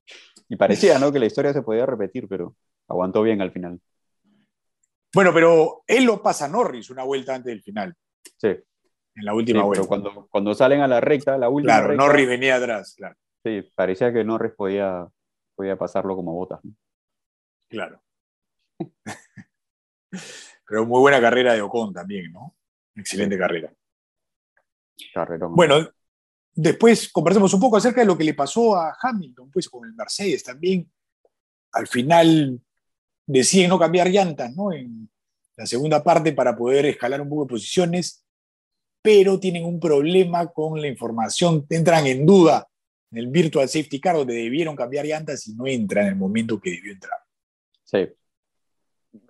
Y 0.48 0.56
parecía, 0.56 0.98
¿no? 0.98 1.10
Que 1.12 1.18
la 1.18 1.26
historia 1.26 1.52
se 1.52 1.62
podía 1.62 1.86
repetir, 1.86 2.28
pero 2.28 2.56
aguantó 2.88 3.22
bien 3.22 3.40
al 3.40 3.50
final. 3.52 3.80
Bueno, 5.14 5.32
pero 5.32 5.82
él 5.86 6.04
lo 6.04 6.20
pasa 6.22 6.46
a 6.46 6.48
Norris 6.48 6.90
una 6.90 7.04
vuelta 7.04 7.34
antes 7.34 7.52
del 7.52 7.62
final. 7.62 7.94
Sí. 8.36 8.48
en 8.48 9.24
la 9.24 9.32
última 9.34 9.60
Sí, 9.60 9.66
vuelta. 9.66 9.80
pero 9.82 9.88
cuando, 9.88 10.26
cuando 10.28 10.54
salen 10.54 10.80
a 10.80 10.88
la 10.88 11.00
recta, 11.00 11.38
la 11.38 11.48
última 11.48 11.74
claro, 11.74 11.88
recta, 11.88 12.04
Norris 12.04 12.28
venía 12.28 12.56
atrás, 12.56 12.94
claro, 12.96 13.14
sí, 13.44 13.62
parecía 13.74 14.12
que 14.12 14.24
Norris 14.24 14.52
podía, 14.56 15.06
podía 15.54 15.76
pasarlo 15.76 16.16
como 16.16 16.32
botas. 16.34 16.60
¿no? 16.64 16.72
claro. 17.68 18.00
Pero 20.66 20.86
muy 20.86 21.00
buena 21.00 21.20
carrera 21.20 21.52
de 21.54 21.60
Ocon 21.62 21.92
también, 21.92 22.32
¿no? 22.32 22.54
Excelente 22.96 23.36
carrera. 23.38 23.72
Carrerón. 25.12 25.54
Bueno, 25.54 25.88
después 26.54 27.10
conversamos 27.10 27.52
un 27.54 27.60
poco 27.60 27.76
acerca 27.76 28.00
de 28.00 28.06
lo 28.06 28.16
que 28.16 28.24
le 28.24 28.34
pasó 28.34 28.76
a 28.76 28.96
Hamilton, 29.00 29.50
pues 29.50 29.68
con 29.68 29.86
el 29.86 29.94
Mercedes 29.94 30.42
también. 30.42 30.90
Al 31.72 31.86
final 31.86 32.60
deciden 33.26 33.70
no 33.70 33.78
cambiar 33.78 34.08
llantas, 34.08 34.54
¿no? 34.54 34.72
En 34.72 35.08
la 35.56 35.66
segunda 35.66 36.02
parte 36.02 36.32
para 36.32 36.56
poder 36.56 36.86
escalar 36.86 37.20
un 37.20 37.28
poco 37.28 37.44
de 37.44 37.48
posiciones, 37.50 38.24
pero 39.02 39.38
tienen 39.38 39.64
un 39.64 39.78
problema 39.80 40.46
con 40.48 40.80
la 40.80 40.88
información, 40.88 41.66
entran 41.68 42.06
en 42.06 42.24
duda 42.24 42.68
en 43.10 43.18
el 43.18 43.28
Virtual 43.28 43.68
Safety 43.68 44.00
Car 44.00 44.16
donde 44.16 44.34
debieron 44.34 44.74
cambiar 44.74 45.06
llantas 45.06 45.46
y 45.46 45.54
no 45.54 45.66
entra 45.66 46.02
en 46.02 46.08
el 46.08 46.16
momento 46.16 46.60
que 46.60 46.70
debió 46.70 46.92
entrar. 46.92 47.18
Sí. 47.84 48.08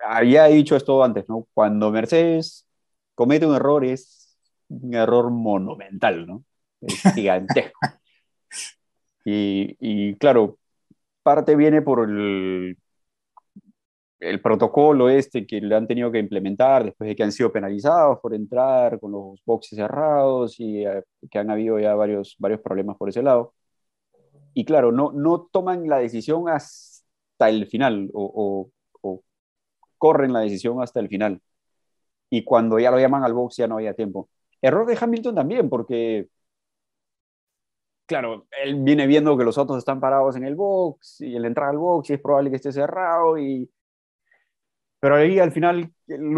Había 0.03 0.45
dicho 0.45 0.75
esto 0.75 1.03
antes, 1.03 1.25
¿no? 1.29 1.47
Cuando 1.53 1.91
Mercedes 1.91 2.67
comete 3.13 3.45
un 3.45 3.55
error 3.55 3.85
es 3.85 4.37
un 4.69 4.93
error 4.95 5.29
monumental, 5.29 6.25
¿no? 6.25 6.43
Es 6.81 7.13
gigantesco. 7.13 7.79
y, 9.25 9.75
y, 9.79 10.15
claro, 10.17 10.57
parte 11.23 11.55
viene 11.55 11.81
por 11.81 12.09
el, 12.09 12.77
el 14.19 14.41
protocolo 14.41 15.09
este 15.09 15.45
que 15.45 15.61
le 15.61 15.75
han 15.75 15.87
tenido 15.87 16.11
que 16.11 16.19
implementar 16.19 16.85
después 16.85 17.07
de 17.07 17.15
que 17.15 17.23
han 17.23 17.31
sido 17.31 17.51
penalizados 17.51 18.19
por 18.19 18.33
entrar 18.33 18.99
con 18.99 19.11
los 19.11 19.41
boxes 19.45 19.77
cerrados 19.77 20.59
y 20.59 20.85
eh, 20.85 21.03
que 21.29 21.39
han 21.39 21.49
habido 21.51 21.79
ya 21.79 21.95
varios, 21.95 22.35
varios 22.39 22.61
problemas 22.61 22.97
por 22.97 23.09
ese 23.09 23.21
lado. 23.23 23.53
Y 24.53 24.65
claro, 24.65 24.91
no, 24.91 25.11
no 25.11 25.47
toman 25.51 25.87
la 25.89 25.99
decisión 25.99 26.47
hasta 26.49 27.49
el 27.49 27.67
final 27.67 28.09
o, 28.13 28.71
o, 29.01 29.09
o 29.09 29.23
corren 29.97 30.33
la 30.33 30.41
decisión 30.41 30.81
hasta 30.81 30.99
el 30.99 31.09
final. 31.09 31.41
Y 32.29 32.43
cuando 32.43 32.79
ya 32.79 32.91
lo 32.91 32.99
llaman 32.99 33.23
al 33.23 33.33
box 33.33 33.57
ya 33.57 33.67
no 33.67 33.75
había 33.77 33.93
tiempo. 33.93 34.29
Error 34.61 34.87
de 34.87 34.97
Hamilton 34.99 35.35
también, 35.35 35.69
porque, 35.69 36.27
claro, 38.05 38.47
él 38.63 38.75
viene 38.83 39.07
viendo 39.07 39.37
que 39.37 39.43
los 39.43 39.57
autos 39.57 39.77
están 39.77 39.99
parados 39.99 40.35
en 40.35 40.45
el 40.45 40.55
box 40.55 41.21
y 41.21 41.35
él 41.35 41.45
entra 41.45 41.69
al 41.69 41.77
box 41.77 42.09
y 42.09 42.13
es 42.13 42.21
probable 42.21 42.49
que 42.49 42.57
esté 42.57 42.71
cerrado. 42.71 43.37
Y... 43.37 43.69
Pero 44.99 45.15
ahí 45.15 45.39
al 45.39 45.51
final, 45.51 45.91
el 46.07 46.33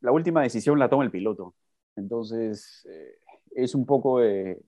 la 0.00 0.12
última 0.12 0.42
decisión 0.42 0.78
la 0.78 0.88
toma 0.88 1.04
el 1.04 1.10
piloto. 1.10 1.54
Entonces, 1.96 2.86
eh, 2.90 3.18
es 3.52 3.74
un 3.74 3.86
poco 3.86 4.20
de, 4.20 4.60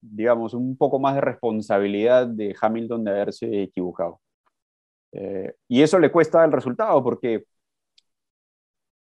digamos, 0.00 0.54
un 0.54 0.76
poco 0.76 0.98
más 0.98 1.14
de 1.14 1.20
responsabilidad 1.20 2.26
de 2.26 2.54
Hamilton 2.60 3.04
de 3.04 3.10
haberse 3.10 3.62
equivocado. 3.62 4.20
Eh, 5.12 5.54
y 5.68 5.82
eso 5.82 5.98
le 5.98 6.12
cuesta 6.12 6.44
el 6.44 6.52
resultado 6.52 7.02
porque 7.02 7.44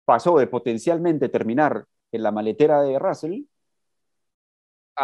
pasó 0.05 0.39
de 0.39 0.47
potencialmente 0.47 1.29
terminar 1.29 1.87
en 2.13 2.23
la 2.23 2.33
maletera 2.33 2.83
de 2.83 2.99
Russell 2.99 3.43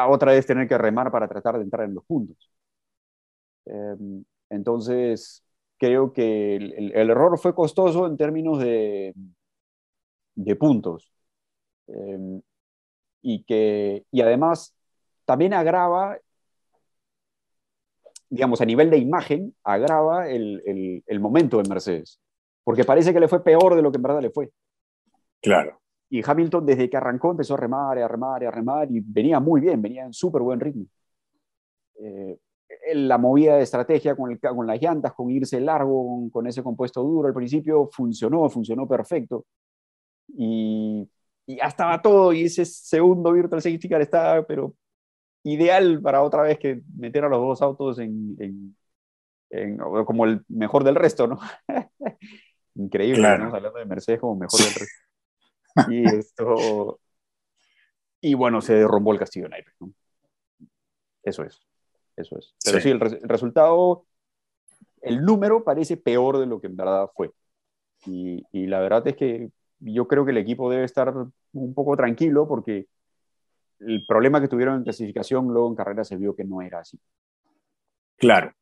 otra 0.09 0.33
vez 0.33 0.47
tener 0.47 0.69
que 0.69 0.79
remar 0.79 1.11
para 1.11 1.29
tratar 1.29 1.57
de 1.57 1.65
entrar 1.65 1.87
en 1.87 1.95
los 1.95 2.05
puntos. 2.05 2.51
Eh, 3.67 3.97
entonces, 4.51 5.43
creo 5.79 6.13
que 6.13 6.57
el, 6.57 6.93
error 6.93 7.39
fue 7.39 7.55
costoso 7.55 8.07
en 8.07 8.17
términos 8.17 8.59
de, 8.59 9.15
puntos. 10.59 11.11
Eh, 11.89 12.41
y 13.23 13.45
que, 13.45 14.05
y 14.11 14.21
además, 14.21 14.75
también 15.25 15.55
agrava, 15.55 16.19
digamos, 18.29 18.61
a 18.61 18.65
nivel 18.65 18.91
de 18.91 18.99
imagen, 18.99 19.55
agrava 19.65 20.29
el, 20.29 21.03
el, 21.07 21.21
momento 21.21 21.61
de 21.61 21.69
Mercedes, 21.69 22.21
porque 22.65 22.85
parece 22.85 23.13
que 23.13 23.21
le 23.21 23.29
fue 23.29 23.43
peor 23.43 23.75
de 23.75 23.83
lo 23.83 23.91
que 23.91 23.97
en 23.97 24.03
verdad 24.03 24.23
le 24.23 24.31
fue. 24.31 24.51
Claro. 25.41 25.81
Y 26.09 26.23
Hamilton, 26.25 26.67
desde 26.67 26.89
que 26.89 26.97
arrancó, 26.97 27.33
empezó 27.33 27.55
a 27.55 27.57
remar, 27.57 27.99
a 27.99 28.09
remar, 28.09 28.45
a 28.45 28.51
remar, 28.51 28.91
y 28.91 29.01
venía 29.01 29.41
muy 29.41 29.61
bien, 29.61 29.83
venía 29.83 30.05
en 30.05 30.13
súper 30.13 30.43
buen 30.43 30.61
ritmo. 30.61 30.87
Eh, 32.01 32.39
la 32.95 33.19
movida 33.19 33.57
de 33.57 33.63
estrategia 33.63 34.15
con, 34.15 34.31
el, 34.31 34.39
con, 34.39 34.67
las 34.67 34.81
llantas, 34.81 35.13
con 35.13 35.31
irse 35.31 35.61
largo, 35.61 36.07
con, 36.07 36.31
con, 36.31 36.47
ese 36.47 36.63
compuesto 36.63 37.03
duro 37.03 37.29
al 37.29 37.35
principio, 37.35 37.89
funcionó, 37.93 38.49
funcionó 38.49 38.87
perfecto. 38.87 39.45
Y, 40.29 41.09
y 41.47 41.57
ya 41.57 41.67
estaba 41.67 42.01
todo, 42.03 42.33
y 42.33 42.45
ese 42.45 42.65
segundo 42.65 43.33
Virtual 43.33 43.63
Safety 43.63 43.89
Car 43.89 44.03
estaba, 44.03 44.45
pero 44.47 44.75
ideal 45.45 46.01
para 46.03 46.23
otra 46.23 46.43
vez 46.43 46.59
que 46.59 46.83
meter 46.97 47.25
a 47.25 47.29
los 47.29 47.41
dos 47.41 47.63
autos 47.63 47.99
en, 48.01 48.37
en, 48.41 48.77
en 49.51 49.77
como 50.05 50.25
el 50.25 50.45
mejor 50.49 50.83
del 50.83 50.97
resto, 50.97 51.27
¿no? 51.29 51.39
Increíble, 52.75 53.21
claro. 53.21 53.35
estamos 53.37 53.55
hablando 53.55 53.79
de 53.79 53.85
Mercedes 53.87 54.21
como 54.21 54.37
mejor 54.37 54.61
del 54.61 54.75
resto. 54.75 55.06
Y 55.89 56.05
esto. 56.05 57.01
Y 58.21 58.35
bueno, 58.35 58.61
se 58.61 58.75
derrumbó 58.75 59.13
el 59.13 59.19
castillo 59.19 59.45
de 59.45 59.51
naipes, 59.51 59.75
¿no? 59.81 59.93
Eso 61.23 61.45
es. 61.45 61.61
Eso 62.17 62.39
es. 62.39 62.55
Pero 62.65 62.79
sí, 62.79 62.85
sí 62.85 62.91
el, 62.91 63.01
re 63.01 63.19
el, 63.23 63.29
resultado, 63.29 64.07
el 65.03 65.23
número 65.23 65.65
parece 65.65 65.97
peor 65.97 66.39
de 66.39 66.47
lo 66.47 66.61
que 66.61 66.67
en 66.67 66.77
verdad 66.77 67.11
fue. 67.15 67.33
Y, 68.07 68.45
y 68.53 68.67
la 68.67 68.81
verdad 68.81 69.07
es 69.07 69.17
que 69.17 69.51
yo 69.81 70.09
creo 70.09 70.25
que 70.25 70.31
el 70.31 70.39
equipo 70.39 70.71
debe 70.71 70.85
estar 70.85 71.13
un 71.53 71.75
poco 71.75 71.97
tranquilo 71.97 72.49
porque 72.49 72.87
el 73.81 74.05
problema 74.07 74.41
que 74.41 74.49
tuvieron 74.49 74.77
en 74.77 74.85
clasificación 74.85 75.49
luego 75.49 75.69
en 75.69 75.75
carrera 75.75 76.05
se 76.05 76.17
vio 76.17 76.35
que 76.35 76.45
no 76.45 76.63
era 76.63 76.81
así. 76.81 76.99
Claro. 78.17 78.53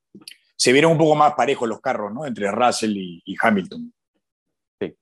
Se 0.57 0.73
vieron 0.73 0.93
un 0.93 0.99
poco 0.99 1.15
más 1.15 1.35
parejos 1.35 1.69
los 1.69 1.81
carros, 1.81 2.13
¿no? 2.13 2.27
Entre 2.27 2.51
Russell 2.51 2.97
y, 2.97 3.23
y 3.25 3.37
Hamilton. 3.41 3.93
Sí, 4.81 4.97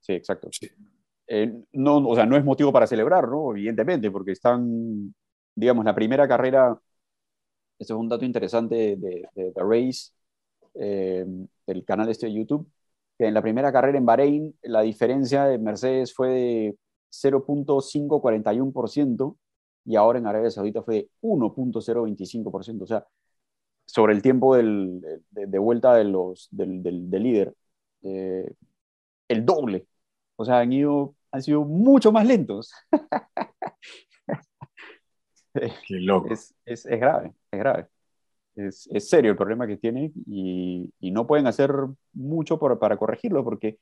sí, 0.00 0.12
exacto. 0.12 0.48
Sí. 0.52 0.70
Eh, 1.28 1.52
no, 1.72 1.96
o 2.08 2.14
sea, 2.14 2.24
no 2.26 2.36
es 2.36 2.44
motivo 2.44 2.72
para 2.72 2.86
celebrar, 2.86 3.28
¿no? 3.28 3.50
Evidentemente, 3.52 4.10
porque 4.10 4.32
están, 4.32 5.14
digamos, 5.54 5.84
la 5.84 5.94
primera 5.94 6.28
carrera, 6.28 6.78
esto 7.78 7.94
es 7.94 8.00
un 8.00 8.08
dato 8.08 8.24
interesante 8.24 8.96
de, 8.96 9.28
de 9.34 9.52
The 9.52 9.60
Race, 9.62 10.10
eh, 10.74 11.24
del 11.66 11.84
canal 11.84 12.08
este 12.10 12.26
de 12.26 12.34
YouTube, 12.34 12.70
que 13.18 13.26
en 13.26 13.34
la 13.34 13.42
primera 13.42 13.72
carrera 13.72 13.98
en 13.98 14.06
Bahrein 14.06 14.54
la 14.62 14.82
diferencia 14.82 15.44
de 15.44 15.58
Mercedes 15.58 16.14
fue 16.14 16.28
de 16.30 16.76
0.541% 17.10 19.36
y 19.84 19.96
ahora 19.96 20.18
en 20.18 20.26
Arabia 20.26 20.50
Saudita 20.50 20.82
fue 20.82 20.94
de 20.96 21.10
1.025%, 21.22 22.84
o 22.84 22.86
sea, 22.86 23.06
sobre 23.86 24.14
el 24.14 24.22
tiempo 24.22 24.56
del, 24.56 25.00
de, 25.30 25.46
de, 25.46 25.58
vuelta 25.58 25.94
de 25.96 26.04
los, 26.04 26.48
del, 26.50 26.82
del, 26.82 27.10
del 27.10 27.22
líder, 27.22 27.54
eh, 28.02 28.52
el 29.28 29.46
doble. 29.46 29.86
O 30.36 30.44
sea, 30.44 30.60
han, 30.60 30.72
ido, 30.72 31.15
han 31.30 31.42
sido 31.42 31.64
mucho 31.64 32.12
más 32.12 32.26
lentos. 32.26 32.72
Qué 35.86 36.00
loco. 36.00 36.32
Es, 36.32 36.54
es, 36.64 36.86
es 36.86 37.00
grave, 37.00 37.32
es 37.50 37.58
grave. 37.58 37.86
Es, 38.54 38.88
es, 38.92 39.08
serio 39.08 39.30
el 39.30 39.36
problema 39.36 39.66
que 39.66 39.76
tiene 39.76 40.12
y, 40.26 40.90
y 40.98 41.10
no 41.10 41.26
pueden 41.26 41.46
hacer 41.46 41.70
mucho 42.14 42.58
por, 42.58 42.78
para 42.78 42.96
corregirlo 42.96 43.44
porque 43.44 43.78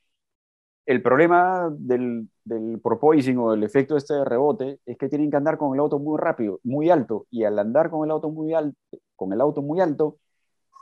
el 0.85 1.01
problema 1.01 1.69
del, 1.71 2.29
del 2.43 2.79
porpoising 2.79 3.37
o 3.39 3.51
del 3.51 3.63
efecto 3.63 3.97
este 3.97 4.13
de 4.13 4.25
rebote 4.25 4.79
es 4.85 4.97
que 4.97 5.09
tienen 5.09 5.31
que 5.31 5.37
andar 5.37 5.57
con 5.57 5.73
el 5.73 5.79
auto 5.79 5.97
muy 5.99 6.19
rápido, 6.19 6.59
muy 6.63 6.89
alto, 6.89 7.25
y 7.31 7.43
al 7.43 7.57
andar 7.57 7.89
con 7.89 8.05
el 8.05 8.11
auto 8.11 8.29
muy 8.29 8.53
alto, 8.53 8.77
con 9.15 9.33
el 9.33 9.41
auto 9.41 9.61
muy 9.61 9.81
alto, 9.81 10.17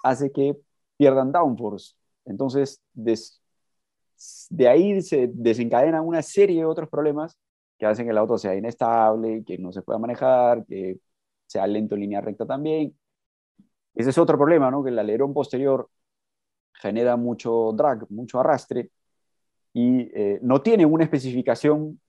hace 0.03 0.32
que 0.32 0.57
pierdan 0.97 1.32
downforce. 1.32 1.95
Entonces, 2.26 2.82
des, 2.93 3.41
de 4.49 4.67
ahí 4.67 5.01
se 5.01 5.30
desencadenan 5.34 6.05
una 6.05 6.21
serie 6.21 6.59
de 6.59 6.65
otros 6.65 6.89
problemas 6.89 7.38
que 7.78 7.86
hacen 7.86 8.05
que 8.05 8.11
el 8.11 8.17
auto 8.17 8.38
sea 8.38 8.55
inestable, 8.55 9.43
que 9.45 9.57
no 9.57 9.71
se 9.71 9.82
pueda 9.82 9.99
manejar, 9.99 10.65
que 10.65 10.97
sea 11.47 11.67
lento 11.67 11.95
en 11.95 12.01
línea 12.01 12.21
recta 12.21 12.45
también. 12.45 12.95
Ese 13.95 14.09
es 14.09 14.17
otro 14.17 14.38
problema, 14.38 14.71
¿no? 14.71 14.84
Que 14.84 14.89
el 14.89 14.99
alerón 14.99 15.34
posterior 15.34 15.89
genera 16.74 17.15
mucho 17.15 17.71
drag, 17.74 18.09
mucho 18.09 18.39
arrastre, 18.39 18.91
y 19.74 20.09
eh, 20.13 20.39
no 20.41 20.61
tiene 20.61 20.86
una 20.86 21.03
especificación 21.03 21.99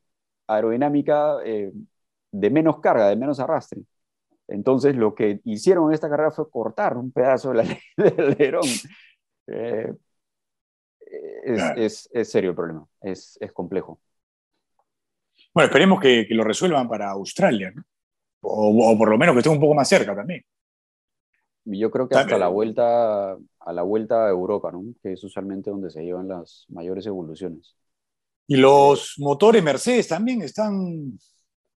aerodinámica 0.46 1.38
eh, 1.44 1.72
de 2.30 2.50
menos 2.50 2.80
carga, 2.80 3.08
de 3.08 3.16
menos 3.16 3.40
arrastre. 3.40 3.82
Entonces, 4.48 4.94
lo 4.96 5.14
que 5.14 5.40
hicieron 5.44 5.88
en 5.88 5.94
esta 5.94 6.10
carrera 6.10 6.30
fue 6.30 6.50
cortar 6.50 6.96
un 6.96 7.10
pedazo 7.12 7.52
del 7.52 7.78
alerón. 8.18 8.66
Eh, 9.46 9.94
es, 11.44 11.54
claro. 11.56 11.80
es, 11.80 12.08
es, 12.12 12.30
serio 12.30 12.50
el 12.50 12.56
problema, 12.56 12.86
es, 13.00 13.38
es 13.40 13.52
complejo. 13.52 14.00
Bueno, 15.52 15.66
esperemos 15.66 16.00
que, 16.00 16.26
que, 16.26 16.34
lo 16.34 16.44
resuelvan 16.44 16.88
para 16.88 17.10
Australia, 17.10 17.72
¿no? 17.74 17.84
o, 18.42 18.92
o, 18.92 18.98
por 18.98 19.08
lo 19.08 19.18
menos 19.18 19.34
que 19.34 19.38
esté 19.40 19.50
un 19.50 19.60
poco 19.60 19.74
más 19.74 19.88
cerca 19.88 20.14
también. 20.14 20.44
Yo 21.64 21.90
creo 21.90 22.08
que 22.08 22.16
hasta 22.16 22.36
la 22.36 22.48
vuelta 22.48 23.32
a 23.32 23.72
la 23.72 23.82
vuelta 23.82 24.26
a 24.26 24.30
Europa, 24.30 24.70
¿no? 24.70 24.84
que 25.02 25.12
es 25.12 25.24
usualmente 25.24 25.70
donde 25.70 25.90
se 25.90 26.04
llevan 26.04 26.28
las 26.28 26.66
mayores 26.68 27.06
evoluciones. 27.06 27.74
Y 28.46 28.56
los 28.56 29.14
motores 29.18 29.62
Mercedes 29.62 30.08
también 30.08 30.42
están 30.42 31.18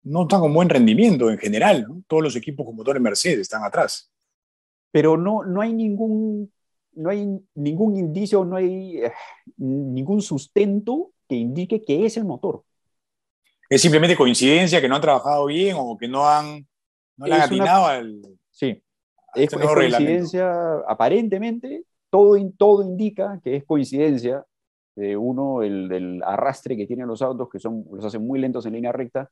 no 0.03 0.23
están 0.23 0.41
con 0.41 0.55
buen 0.55 0.69
rendimiento 0.69 1.31
en 1.31 1.39
general. 1.39 1.87
Todos 2.07 2.23
los 2.23 2.37
equipos 2.37 2.67
con 2.67 2.77
motores 2.77 3.03
Mercedes 3.03 3.41
están 3.41 3.65
atrás. 3.65 4.11
Pero 4.91 5.17
no, 5.17 5.45
no 5.45 5.61
hay 5.61 5.73
ningún 5.73 6.53
no 6.97 7.11
hay 7.11 7.27
ningún 7.55 7.97
indicio, 7.97 8.45
no 8.45 8.57
hay 8.57 8.99
eh, 8.99 9.13
ningún 9.59 10.21
sustento 10.23 11.13
que 11.29 11.37
indique 11.37 11.83
que 11.85 12.07
es 12.07 12.17
el 12.17 12.25
motor. 12.25 12.63
Es 13.69 13.83
simplemente 13.83 14.17
coincidencia 14.17 14.81
que 14.81 14.89
no 14.89 14.97
han 14.97 15.03
trabajado 15.03 15.47
bien 15.47 15.77
o 15.79 15.97
que 15.97 16.09
no 16.09 16.29
han, 16.29 16.67
no 17.17 17.27
le 17.27 17.35
han 17.35 17.43
atinado 17.43 17.87
al. 17.87 18.23
Sí, 18.51 18.83
es, 19.35 19.53
este 19.53 19.59
coincidencia, 19.59 20.79
aparentemente, 20.89 21.85
todo, 22.11 22.37
todo 22.57 22.83
indica 22.83 23.41
que 23.43 23.57
es 23.57 23.65
coincidencia 23.65 24.45
de 24.95 25.17
uno, 25.17 25.63
el, 25.63 25.89
del 25.89 26.23
arrastre 26.23 26.77
que 26.77 26.87
tienen 26.87 27.07
los 27.07 27.21
autos, 27.21 27.51
que 27.51 27.59
son, 27.59 27.85
los 27.93 28.05
hacen 28.05 28.27
muy 28.27 28.39
lentos 28.39 28.65
en 28.65 28.73
línea 28.73 28.93
recta, 28.93 29.31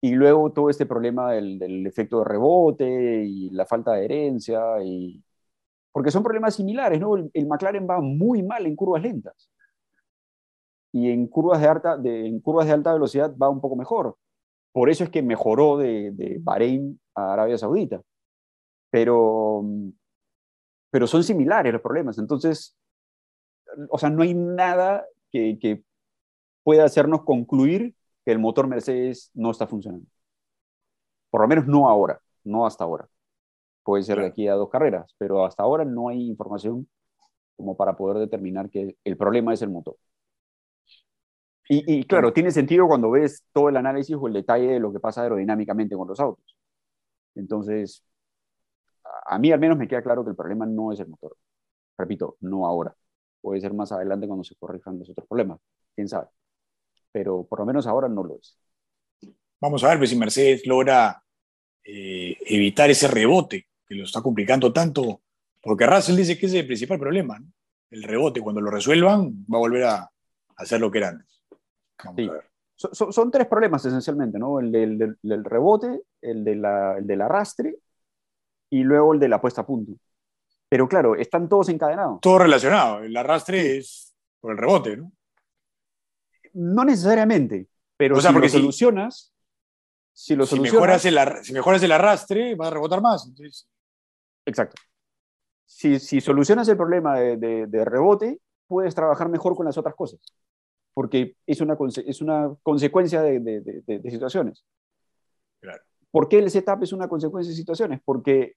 y 0.00 0.10
luego 0.10 0.52
todo 0.52 0.70
este 0.70 0.86
problema 0.86 1.32
del, 1.32 1.58
del 1.58 1.86
efecto 1.86 2.18
de 2.18 2.24
rebote 2.24 3.24
y 3.24 3.50
la 3.50 3.64
falta 3.64 3.92
de 3.92 4.04
herencia 4.04 4.82
y, 4.82 5.22
porque 5.96 6.10
son 6.10 6.22
problemas 6.22 6.54
similares, 6.54 7.00
¿no? 7.00 7.16
El, 7.16 7.46
McLaren 7.46 7.88
va 7.88 8.02
muy 8.02 8.42
mal 8.42 8.66
en 8.66 8.76
curvas 8.76 9.00
lentas 9.00 9.48
y 10.92 11.10
en 11.10 11.26
curvas 11.26 11.58
de, 11.58 11.68
alta, 11.68 11.96
de, 11.96 12.26
en 12.26 12.38
curvas 12.40 12.66
de 12.66 12.74
alta 12.74 12.92
velocidad 12.92 13.34
va 13.34 13.48
un 13.48 13.62
poco 13.62 13.76
mejor. 13.76 14.18
Por 14.72 14.90
eso 14.90 15.04
es 15.04 15.08
que 15.08 15.22
mejoró 15.22 15.78
de, 15.78 16.10
de 16.12 16.36
Bahrein 16.38 17.00
a 17.14 17.32
Arabia 17.32 17.56
Saudita. 17.56 18.02
Pero, 18.90 19.64
pero 20.90 21.06
son 21.06 21.24
similares 21.24 21.72
los 21.72 21.80
problemas. 21.80 22.18
Entonces, 22.18 22.76
o 23.88 23.96
sea, 23.96 24.10
no 24.10 24.22
hay 24.22 24.34
nada 24.34 25.06
que, 25.32 25.58
que 25.58 25.82
pueda 26.62 26.84
hacernos 26.84 27.22
concluir 27.24 27.94
que 28.22 28.32
el 28.32 28.38
motor 28.38 28.66
Mercedes 28.66 29.30
no 29.32 29.50
está 29.50 29.66
funcionando. 29.66 30.06
Por 31.30 31.40
lo 31.40 31.48
menos 31.48 31.66
no 31.66 31.88
ahora, 31.88 32.20
no 32.44 32.66
hasta 32.66 32.84
ahora 32.84 33.08
puede 33.86 34.02
ser 34.02 34.18
de 34.18 34.26
aquí 34.26 34.48
a 34.48 34.54
dos 34.54 34.68
carreras, 34.68 35.14
pero 35.16 35.46
hasta 35.46 35.62
ahora 35.62 35.84
no 35.84 36.08
hay 36.08 36.26
información 36.26 36.88
como 37.56 37.76
para 37.76 37.96
poder 37.96 38.18
determinar 38.18 38.68
que 38.68 38.96
el 39.04 39.16
problema 39.16 39.54
es 39.54 39.62
el 39.62 39.70
motor. 39.70 39.96
Y, 41.68 42.04
claro, 42.04 42.32
tiene 42.32 42.52
sentido 42.52 42.86
cuando 42.86 43.10
ves 43.10 43.44
todo 43.52 43.68
el 43.68 43.76
análisis 43.76 44.14
o 44.16 44.28
el 44.28 44.34
detalle 44.34 44.68
de 44.68 44.78
lo 44.80 44.92
que 44.92 45.00
pasa 45.00 45.22
aerodinámicamente 45.22 45.96
con 45.96 46.06
los 46.06 46.20
autos. 46.20 46.56
Entonces, 47.34 48.04
a 49.26 49.38
mí 49.38 49.50
al 49.50 49.58
menos 49.58 49.76
me 49.76 49.88
queda 49.88 50.02
claro 50.02 50.22
que 50.24 50.30
el 50.30 50.36
problema 50.36 50.64
no 50.64 50.92
es 50.92 51.00
el 51.00 51.08
motor. 51.08 51.36
Repito, 51.98 52.36
no 52.40 52.66
ahora. 52.66 52.94
Puede 53.40 53.60
ser 53.60 53.74
más 53.74 53.90
adelante 53.90 54.28
cuando 54.28 54.44
se 54.44 54.54
corrijan 54.54 54.98
los 54.98 55.10
otros 55.10 55.26
problemas. 55.26 55.58
Quién 55.94 56.08
sabe. 56.08 56.28
Pero 57.10 57.44
por 57.44 57.60
lo 57.60 57.66
menos 57.66 57.86
ahora 57.88 58.08
no 58.08 58.22
lo 58.22 58.36
es. 58.36 58.56
Vamos 59.60 59.82
a 59.82 59.88
ver 59.88 59.98
pues, 59.98 60.10
si 60.10 60.16
Mercedes 60.16 60.66
logra 60.66 61.20
eh, 61.82 62.36
evitar 62.46 62.90
ese 62.90 63.08
rebote 63.08 63.66
que 63.86 63.94
lo 63.94 64.04
está 64.04 64.20
complicando 64.22 64.72
tanto, 64.72 65.22
porque 65.60 65.86
Russell 65.86 66.16
dice 66.16 66.38
que 66.38 66.46
ese 66.46 66.56
es 66.56 66.60
el 66.62 66.66
principal 66.66 66.98
problema, 66.98 67.38
el 67.90 68.02
rebote, 68.02 68.40
cuando 68.40 68.60
lo 68.60 68.70
resuelvan 68.70 69.44
va 69.52 69.58
a 69.58 69.60
volver 69.60 69.84
a, 69.84 70.10
hacer 70.56 70.80
lo 70.80 70.90
que 70.90 70.98
era 70.98 71.08
antes. 71.08 71.42
Son, 72.74 73.30
tres 73.30 73.46
problemas 73.46 73.84
esencialmente, 73.84 74.38
¿no? 74.38 74.60
El 74.60 74.70
del, 74.70 75.44
rebote, 75.44 76.02
el, 76.20 76.44
de 76.44 76.56
la, 76.56 76.98
el 76.98 77.06
del 77.06 77.22
arrastre 77.22 77.76
y 78.70 78.82
luego 78.82 79.14
el 79.14 79.20
de 79.20 79.28
la 79.28 79.40
puesta 79.40 79.62
a 79.62 79.66
punto. 79.66 79.92
Pero 80.68 80.88
claro, 80.88 81.14
están 81.14 81.48
todos 81.48 81.68
encadenados. 81.68 82.20
Todo 82.20 82.38
relacionado. 82.38 83.02
El 83.02 83.16
arrastre 83.16 83.78
es 83.78 84.14
por 84.40 84.52
el 84.52 84.58
rebote, 84.58 84.96
¿no? 84.96 85.12
No 86.52 86.84
necesariamente, 86.84 87.68
pero 87.96 88.20
si 88.20 88.32
lo 88.32 88.48
solucionas, 88.48 89.32
si 90.12 90.34
lo 90.34 90.46
si 90.46 90.58
mejoras, 90.58 91.04
el, 91.04 91.18
si 91.42 91.52
mejoras 91.52 91.82
el 91.82 91.92
arrastre, 91.92 92.54
va 92.54 92.68
a 92.68 92.70
rebotar 92.70 93.00
más. 93.00 93.26
Entonces... 93.26 93.68
Exacto. 94.46 94.80
Si, 95.66 95.98
si, 95.98 96.20
solucionas 96.20 96.68
el 96.68 96.76
problema 96.76 97.18
de, 97.18 97.66
de, 97.66 97.84
rebote, 97.84 98.40
puedes 98.66 98.94
trabajar 98.94 99.28
mejor 99.28 99.56
con 99.56 99.66
las 99.66 99.76
otras 99.76 99.94
cosas, 99.94 100.20
porque 100.94 101.36
es 101.46 101.60
una, 101.60 101.76
es 102.06 102.22
una 102.22 102.54
consecuencia 102.62 103.20
de, 103.20 103.40
de 103.40 104.10
situaciones. 104.10 104.64
Claro. 105.60 105.82
¿Por 106.16 106.28
qué 106.28 106.38
el 106.38 106.50
setup 106.50 106.82
es 106.82 106.94
una 106.94 107.08
consecuencia 107.08 107.50
de 107.50 107.56
situaciones? 107.56 108.00
Porque, 108.02 108.54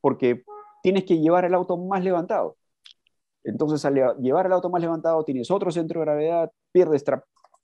porque 0.00 0.44
tienes 0.80 1.04
que 1.04 1.18
llevar 1.18 1.44
el 1.44 1.54
auto 1.54 1.76
más 1.76 2.04
levantado. 2.04 2.56
Entonces, 3.42 3.84
al 3.84 4.16
llevar 4.20 4.46
el 4.46 4.52
auto 4.52 4.70
más 4.70 4.80
levantado, 4.80 5.24
tienes 5.24 5.50
otro 5.50 5.72
centro 5.72 5.98
de 5.98 6.06
gravedad, 6.06 6.52
pierdes, 6.70 7.04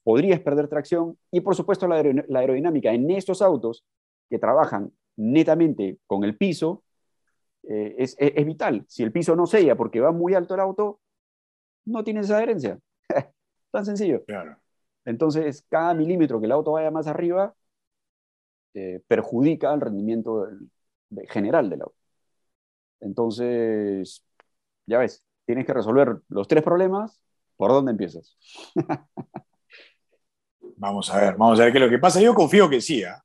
podrías 0.02 0.40
perder 0.40 0.66
tracción 0.66 1.16
y, 1.30 1.42
por 1.42 1.54
supuesto, 1.54 1.86
la, 1.86 1.96
aerodinámica 2.40 2.92
en 2.92 3.08
estos 3.10 3.40
autos 3.40 3.84
que 4.28 4.40
trabajan 4.40 4.90
netamente 5.16 5.98
con 6.08 6.24
el 6.24 6.36
piso 6.36 6.82
eh, 7.68 7.94
es, 7.98 8.16
vital. 8.46 8.84
Si 8.88 9.02
el 9.02 9.12
piso 9.12 9.34
no 9.36 9.46
sella 9.46 9.76
porque 9.76 10.00
va 10.00 10.12
muy 10.12 10.34
alto 10.34 10.54
el 10.54 10.60
auto, 10.60 11.00
no 11.84 12.04
tienes 12.04 12.30
adherencia. 12.30 12.78
Tan 13.70 13.84
sencillo. 13.84 14.24
Claro. 14.24 14.56
Entonces, 15.04 15.64
cada 15.68 15.94
milímetro 15.94 16.40
que 16.40 16.46
el 16.46 16.52
auto 16.52 16.72
vaya 16.72 16.90
más 16.90 17.06
arriba 17.06 17.54
eh, 18.74 19.00
perjudica 19.06 19.72
el 19.72 19.80
rendimiento 19.80 20.48
general 21.28 21.70
del 21.70 21.82
auto. 21.82 21.96
Entonces, 23.00 24.24
ya 24.86 24.98
ves, 24.98 25.24
tienes 25.44 25.66
que 25.66 25.74
resolver 25.74 26.20
los 26.28 26.48
tres 26.48 26.62
problemas. 26.62 27.20
¿Por 27.56 27.70
dónde 27.70 27.92
empiezas? 27.92 28.36
Vamos 30.78 31.10
a 31.10 31.18
ver, 31.18 31.36
vamos 31.36 31.58
a 31.58 31.64
ver 31.64 31.72
qué 31.72 31.78
es 31.78 31.84
lo 31.84 31.90
que 31.90 31.98
pasa. 31.98 32.20
Yo 32.20 32.34
confío 32.34 32.68
que 32.68 32.82
sí, 32.82 33.02
¿ah? 33.02 33.24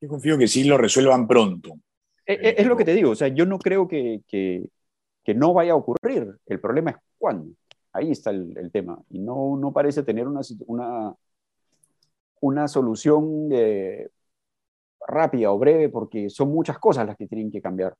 Yo 0.00 0.08
confío 0.08 0.38
que 0.38 0.48
sí 0.48 0.64
lo 0.64 0.78
resuelvan 0.78 1.26
pronto. 1.28 1.74
Eh, 2.32 2.38
eh, 2.42 2.54
es, 2.58 2.66
lo 2.66 2.76
que 2.76 2.84
te 2.84 2.94
digo, 2.94 3.10
o 3.10 3.14
sea, 3.14 3.28
yo 3.28 3.46
no 3.46 3.58
creo 3.58 3.88
que, 3.88 4.22
que, 4.26 4.64
que, 5.24 5.34
no 5.34 5.52
vaya 5.52 5.72
a 5.72 5.76
ocurrir. 5.76 6.36
El 6.46 6.60
problema 6.60 6.90
es 6.90 6.96
cuándo. 7.18 7.52
Ahí 7.92 8.10
está 8.10 8.30
el, 8.30 8.56
el 8.56 8.70
tema. 8.70 8.98
Y 9.10 9.18
no, 9.18 9.56
no, 9.56 9.72
parece 9.72 10.02
tener 10.02 10.28
una, 10.28 10.40
una, 10.66 11.14
una 12.40 12.68
solución 12.68 13.48
eh, 13.52 14.08
rápida 15.06 15.50
o 15.50 15.58
breve 15.58 15.88
porque 15.88 16.30
son 16.30 16.50
muchas 16.50 16.78
cosas 16.78 17.06
las 17.06 17.16
que 17.16 17.26
tienen 17.26 17.50
que 17.50 17.60
cambiar. 17.60 17.94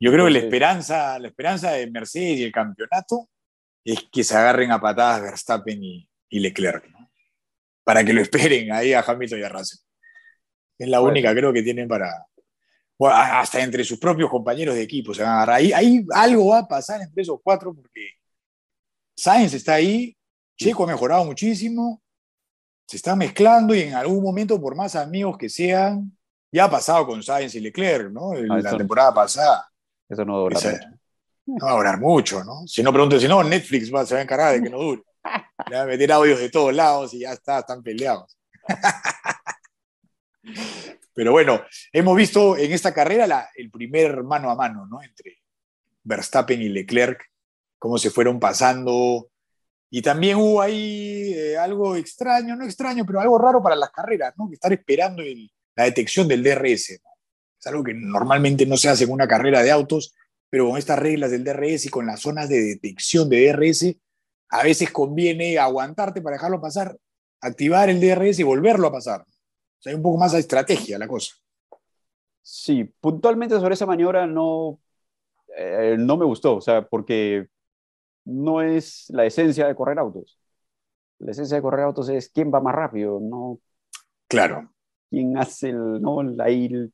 Yo 0.00 0.12
creo 0.12 0.26
que 0.26 0.32
la 0.32 0.38
esperanza, 0.40 1.18
la 1.18 1.28
esperanza 1.28 1.72
de 1.72 1.90
Mercedes 1.90 2.38
y 2.38 2.44
el 2.44 2.52
campeonato 2.52 3.28
es 3.84 4.08
que 4.10 4.24
se 4.24 4.36
agarren 4.36 4.72
a 4.72 4.80
patadas 4.80 5.22
Verstappen 5.22 5.82
y, 5.82 6.08
y 6.28 6.40
Leclerc. 6.40 6.90
¿no? 6.90 7.06
para 7.86 8.04
que 8.04 8.12
lo 8.12 8.20
esperen 8.20 8.72
ahí 8.72 8.92
a 8.92 9.04
Hamilton 9.06 9.38
y 9.38 9.42
a 9.44 9.48
Russell. 9.48 9.78
Es 10.76 10.88
la 10.88 11.00
única, 11.00 11.32
creo, 11.32 11.52
que 11.52 11.62
tienen 11.62 11.86
para. 11.86 12.26
Hasta 13.04 13.60
entre 13.62 13.84
sus 13.84 13.98
propios 13.98 14.30
compañeros 14.30 14.74
de 14.74 14.82
equipo 14.82 15.12
se 15.12 15.22
van 15.22 15.32
a 15.32 15.36
agarrar. 15.36 15.56
Ahí, 15.56 15.72
ahí 15.72 16.06
algo 16.14 16.48
va 16.48 16.60
a 16.60 16.68
pasar 16.68 17.02
entre 17.02 17.22
esos 17.22 17.38
cuatro 17.42 17.74
porque 17.74 18.10
Sainz 19.14 19.54
está 19.54 19.74
ahí, 19.74 20.16
Checo 20.58 20.84
ha 20.84 20.86
mejorado 20.86 21.24
muchísimo, 21.24 22.02
se 22.86 22.96
está 22.96 23.16
mezclando 23.16 23.74
y 23.74 23.82
en 23.82 23.94
algún 23.94 24.22
momento, 24.22 24.60
por 24.60 24.74
más 24.74 24.94
amigos 24.94 25.36
que 25.36 25.48
sean, 25.48 26.16
ya 26.52 26.64
ha 26.64 26.70
pasado 26.70 27.06
con 27.06 27.22
Sainz 27.22 27.54
y 27.54 27.60
Leclerc, 27.60 28.10
¿no? 28.10 28.34
En 28.34 28.50
ah, 28.50 28.60
la 28.60 28.76
temporada 28.76 29.12
pasada. 29.12 29.68
Eso 30.08 30.24
no 30.24 30.38
dura. 30.38 30.58
no 31.46 31.66
va 31.66 31.72
a 31.72 31.76
durar 31.76 32.00
mucho, 32.00 32.44
¿no? 32.44 32.66
Si 32.66 32.82
no, 32.82 32.92
pregunto, 32.92 33.18
si 33.18 33.26
no, 33.26 33.42
Netflix 33.42 33.92
va, 33.92 34.06
se 34.06 34.14
va 34.14 34.20
a 34.20 34.22
encargar 34.22 34.54
de 34.54 34.62
que 34.62 34.70
no 34.70 34.78
dure. 34.78 35.02
Le 35.68 35.76
van 35.76 35.84
a 35.84 35.90
meter 35.90 36.12
audios 36.12 36.38
de 36.38 36.48
todos 36.48 36.72
lados 36.72 37.12
y 37.14 37.20
ya 37.20 37.32
está, 37.32 37.58
están 37.58 37.82
peleados. 37.82 38.38
Pero 41.16 41.32
bueno, 41.32 41.62
hemos 41.94 42.14
visto 42.14 42.58
en 42.58 42.72
esta 42.72 42.92
carrera 42.92 43.48
el 43.56 43.70
primer 43.70 44.22
mano 44.22 44.50
a 44.50 44.54
mano, 44.54 44.86
¿no? 44.86 45.02
Entre 45.02 45.38
Verstappen 46.02 46.60
y 46.60 46.68
Leclerc, 46.68 47.24
cómo 47.78 47.96
se 47.96 48.10
fueron 48.10 48.38
pasando. 48.38 49.30
Y 49.88 50.02
también 50.02 50.36
hubo 50.36 50.60
ahí 50.60 51.32
eh, 51.34 51.56
algo 51.56 51.96
extraño, 51.96 52.54
no 52.54 52.66
extraño, 52.66 53.06
pero 53.06 53.22
algo 53.22 53.38
raro 53.38 53.62
para 53.62 53.74
las 53.74 53.90
carreras, 53.92 54.34
¿no? 54.36 54.50
Estar 54.52 54.70
esperando 54.74 55.22
la 55.74 55.84
detección 55.84 56.28
del 56.28 56.42
DRS. 56.42 56.90
Es 56.90 57.66
algo 57.66 57.82
que 57.82 57.94
normalmente 57.94 58.66
no 58.66 58.76
se 58.76 58.90
hace 58.90 59.04
en 59.04 59.10
una 59.10 59.26
carrera 59.26 59.62
de 59.62 59.70
autos, 59.70 60.14
pero 60.50 60.68
con 60.68 60.76
estas 60.76 60.98
reglas 60.98 61.30
del 61.30 61.44
DRS 61.44 61.86
y 61.86 61.88
con 61.88 62.04
las 62.04 62.20
zonas 62.20 62.50
de 62.50 62.60
detección 62.60 63.30
de 63.30 63.50
DRS, 63.50 63.96
a 64.50 64.62
veces 64.62 64.90
conviene 64.90 65.56
aguantarte 65.56 66.20
para 66.20 66.36
dejarlo 66.36 66.60
pasar, 66.60 66.94
activar 67.40 67.88
el 67.88 68.02
DRS 68.02 68.38
y 68.38 68.42
volverlo 68.42 68.88
a 68.88 68.92
pasar. 68.92 69.24
O 69.78 69.82
sea, 69.82 69.90
hay 69.90 69.96
un 69.96 70.02
poco 70.02 70.18
más 70.18 70.32
de 70.32 70.40
estrategia 70.40 70.98
la 70.98 71.08
cosa. 71.08 71.34
Sí, 72.42 72.84
puntualmente 72.84 73.58
sobre 73.58 73.74
esa 73.74 73.86
maniobra 73.86 74.26
no, 74.26 74.78
eh, 75.56 75.96
no 75.98 76.16
me 76.16 76.24
gustó, 76.24 76.56
o 76.56 76.60
sea, 76.60 76.86
porque 76.86 77.48
no 78.24 78.62
es 78.62 79.06
la 79.10 79.24
esencia 79.24 79.66
de 79.66 79.74
correr 79.74 79.98
autos. 79.98 80.38
La 81.18 81.32
esencia 81.32 81.56
de 81.56 81.62
correr 81.62 81.84
autos 81.84 82.08
es 82.08 82.28
quién 82.28 82.52
va 82.52 82.60
más 82.60 82.74
rápido, 82.74 83.18
no. 83.20 83.58
Claro. 84.28 84.70
Quién 85.10 85.36
hace 85.38 85.70
el, 85.70 86.00
no, 86.02 86.18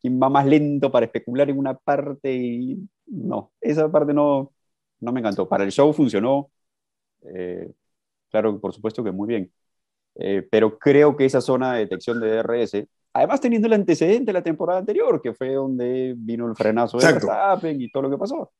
quién 0.00 0.20
va 0.22 0.28
más 0.28 0.46
lento 0.46 0.92
para 0.92 1.06
especular 1.06 1.50
en 1.50 1.58
una 1.58 1.74
parte 1.74 2.32
y 2.34 2.88
no, 3.06 3.52
esa 3.60 3.90
parte 3.90 4.14
no, 4.14 4.52
no 5.00 5.12
me 5.12 5.20
encantó. 5.20 5.48
Para 5.48 5.64
el 5.64 5.72
show 5.72 5.92
funcionó, 5.92 6.50
eh, 7.22 7.72
claro, 8.30 8.60
por 8.60 8.72
supuesto 8.74 9.02
que 9.02 9.12
muy 9.12 9.28
bien. 9.28 9.52
Eh, 10.14 10.46
pero 10.50 10.78
creo 10.78 11.16
que 11.16 11.24
esa 11.24 11.40
zona 11.40 11.74
de 11.74 11.80
detección 11.80 12.20
de 12.20 12.36
DRS, 12.36 12.84
además 13.14 13.40
teniendo 13.40 13.66
el 13.66 13.74
antecedente 13.74 14.26
de 14.26 14.32
la 14.32 14.42
temporada 14.42 14.80
anterior, 14.80 15.20
que 15.22 15.34
fue 15.34 15.54
donde 15.54 16.14
vino 16.16 16.46
el 16.48 16.56
frenazo 16.56 16.98
de 16.98 17.06
Verstappen 17.06 17.80
y 17.80 17.90
todo 17.90 18.04
lo 18.04 18.10
que 18.10 18.18
pasó. 18.18 18.52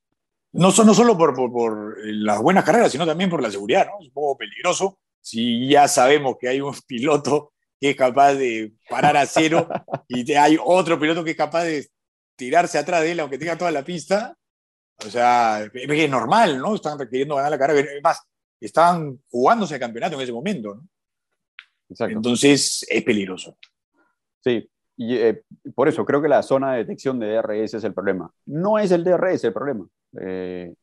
No, 0.53 0.69
no 0.69 0.95
solo 0.95 1.17
por, 1.17 1.35
por, 1.35 1.51
por, 1.51 1.97
las 2.05 2.41
buenas 2.41 2.65
carreras, 2.65 2.93
sino 2.93 3.07
también 3.07 3.31
por 3.31 3.43
la 3.43 3.51
seguridad, 3.51 3.87
¿no? 3.87 3.93
Es 4.01 4.09
un 4.09 4.13
poco 4.13 4.37
peligroso 4.37 4.99
si 5.21 5.69
ya 5.69 5.89
sabemos 5.89 6.37
que 6.39 6.49
hay 6.49 6.61
un 6.61 6.75
piloto 6.87 7.53
que 7.81 7.91
es 7.91 7.97
capaz 7.97 8.35
de 8.35 8.75
parar 8.89 9.17
a 9.17 9.27
cero 9.27 9.69
y 10.09 10.31
hay 10.35 10.59
otro 10.63 10.99
piloto 10.99 11.25
que 11.25 11.33
es 11.33 11.37
capaz 11.37 11.65
de 11.65 11.89
tirarse 12.37 12.79
atrás 12.79 13.03
de 13.03 13.13
él 13.13 13.21
aunque 13.21 13.39
tenga 13.39 13.57
toda 13.57 13.71
la 13.71 13.85
pista. 13.85 14.37
O 15.05 15.11
sea, 15.11 15.65
es 15.65 16.11
normal, 16.11 16.59
¿no? 16.59 16.77
Están 16.77 16.99
queriendo 16.99 17.35
ganar 17.35 17.51
la 17.51 17.59
carrera. 17.59 17.91
Es 17.91 18.03
más, 18.03 18.21
estaban 18.61 19.19
jugándose 19.29 19.75
el 19.75 19.81
campeonato 19.81 20.15
en 20.15 20.23
ese 20.23 20.33
momento, 20.33 20.75
¿no? 20.77 20.83
Exacto. 21.93 22.17
Entonces 22.17 22.87
es 22.89 23.03
peligroso. 23.05 23.57
Sí, 24.41 24.69
y 24.97 25.17
eh, 25.17 25.43
por 25.75 25.89
eso 25.89 26.05
creo 26.05 26.21
que 26.21 26.29
la 26.29 26.43
zona 26.43 26.73
de 26.73 26.79
detección 26.79 27.19
de 27.19 27.37
DRS 27.37 27.75
es 27.75 27.85
el 27.85 27.95
problema. 27.95 28.31
No 28.47 28.79
es 28.79 28.91
el 28.91 29.05
DRS 29.05 29.45
el 29.45 29.53
problema. 29.53 29.87
Eh, 30.21 30.75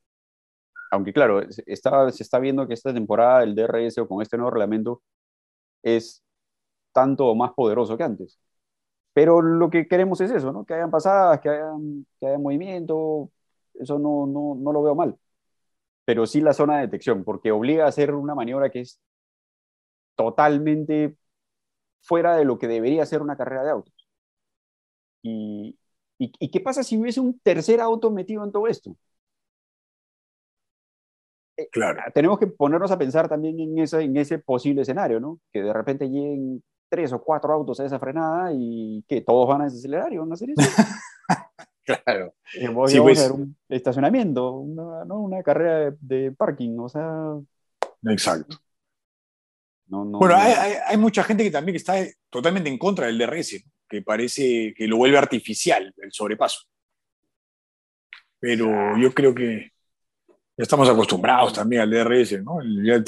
aunque 0.92 1.14
claro, 1.14 1.42
está, 1.66 2.12
se 2.12 2.24
está 2.24 2.40
viendo 2.40 2.68
que 2.68 2.74
esta 2.74 2.94
temporada 2.94 3.44
el 3.44 3.56
DRS 3.56 4.00
o 4.00 4.08
con 4.08 4.22
este 4.22 4.38
nuevo 4.38 4.52
reglamento 4.52 5.02
es 5.84 6.24
tanto 6.94 7.34
más 7.36 7.54
poderoso 7.54 7.98
que 7.98 8.04
antes. 8.04 8.40
Pero 9.14 9.42
lo 9.42 9.70
que 9.70 9.88
queremos 9.88 10.22
es 10.22 10.32
eso, 10.32 10.52
¿no? 10.52 10.66
Que 10.66 10.76
hayan 10.76 10.92
pasadas, 10.92 11.40
que 11.42 11.50
hayan, 11.50 12.06
que 12.20 12.28
haya 12.28 12.38
movimiento, 12.38 13.32
eso 13.76 14.00
no, 14.00 14.28
no, 14.28 14.56
no 14.60 14.74
lo 14.74 14.84
veo 14.84 14.96
mal. 14.96 15.16
Pero 16.06 16.26
sí 16.26 16.42
la 16.42 16.54
zona 16.54 16.78
de 16.78 16.88
detección, 16.88 17.24
porque 17.24 17.52
obliga 17.52 17.86
a 17.86 17.90
hacer 17.90 18.14
una 18.14 18.36
maniobra 18.36 18.70
que 18.70 18.82
es 18.82 19.00
totalmente 20.20 21.16
fuera 22.02 22.36
de 22.36 22.44
lo 22.44 22.60
que 22.60 22.68
debería 22.68 23.06
ser 23.06 23.22
una 23.22 23.38
carrera 23.38 23.64
de 23.64 23.72
autos. 23.72 23.94
¿Y, 25.22 25.80
y, 26.18 26.34
y 26.38 26.52
qué 26.52 26.60
pasa 26.60 26.84
si 26.84 26.98
hubiese 26.98 27.22
un 27.22 27.40
tercer 27.40 27.80
auto 27.80 28.12
metido 28.12 28.44
en 28.44 28.52
todo 28.52 28.68
esto? 28.68 28.98
Eh, 31.56 31.70
claro. 31.72 32.02
Tenemos 32.14 32.38
que 32.38 32.48
ponernos 32.48 32.92
a 32.92 32.98
pensar 32.98 33.30
también 33.30 33.58
en, 33.62 33.80
ese, 33.80 34.02
en 34.02 34.18
ese 34.18 34.40
posible 34.40 34.82
escenario, 34.82 35.22
¿no? 35.22 35.40
Que 35.54 35.64
de 35.64 35.72
repente 35.72 36.10
lleguen 36.10 36.62
tres 36.90 37.14
o 37.14 37.24
cuatro 37.24 37.54
autos 37.54 37.80
a 37.80 37.86
esa 37.86 37.98
frenada 37.98 38.52
y 38.54 39.06
que 39.08 39.22
todos 39.22 39.48
van 39.48 39.62
a 39.62 39.66
desacelerar 39.66 40.12
y 40.12 40.18
van 40.18 40.32
a 40.32 40.34
hacer 40.34 40.50
eso. 40.50 40.62
claro. 42.04 42.34
Y 42.54 42.68
voy 42.68 42.94
a 42.94 43.02
pues. 43.02 43.32
un 43.32 43.56
estacionamiento, 43.70 44.52
una, 44.52 45.06
¿no? 45.06 45.22
una 45.22 45.42
carrera 45.44 45.96
de, 46.02 46.34
parking, 46.34 46.78
o 46.78 46.90
sea. 46.90 47.38
Exacto. 48.04 48.58
Bueno, 49.90 50.36
hay, 50.36 50.74
hay, 50.86 50.98
mucha 50.98 51.24
gente 51.24 51.44
que 51.44 51.52
también 51.52 51.76
está 51.76 51.96
totalmente 52.30 52.70
en 52.70 52.78
contra 52.78 53.08
del 53.08 53.18
DRS, 53.18 53.64
que 53.88 54.02
parece 54.02 54.74
que 54.76 54.88
lo 54.88 54.98
vuelve 54.98 55.18
artificial 55.18 55.94
el 55.98 56.12
sobrepaso. 56.12 56.62
Pero 58.40 58.98
yo 58.98 59.14
creo 59.14 59.34
que 59.34 59.72
estamos 60.56 60.88
acostumbrados 60.88 61.54
también 61.54 61.82
al 61.82 61.90
DRS, 61.90 62.44
¿no? 62.44 62.60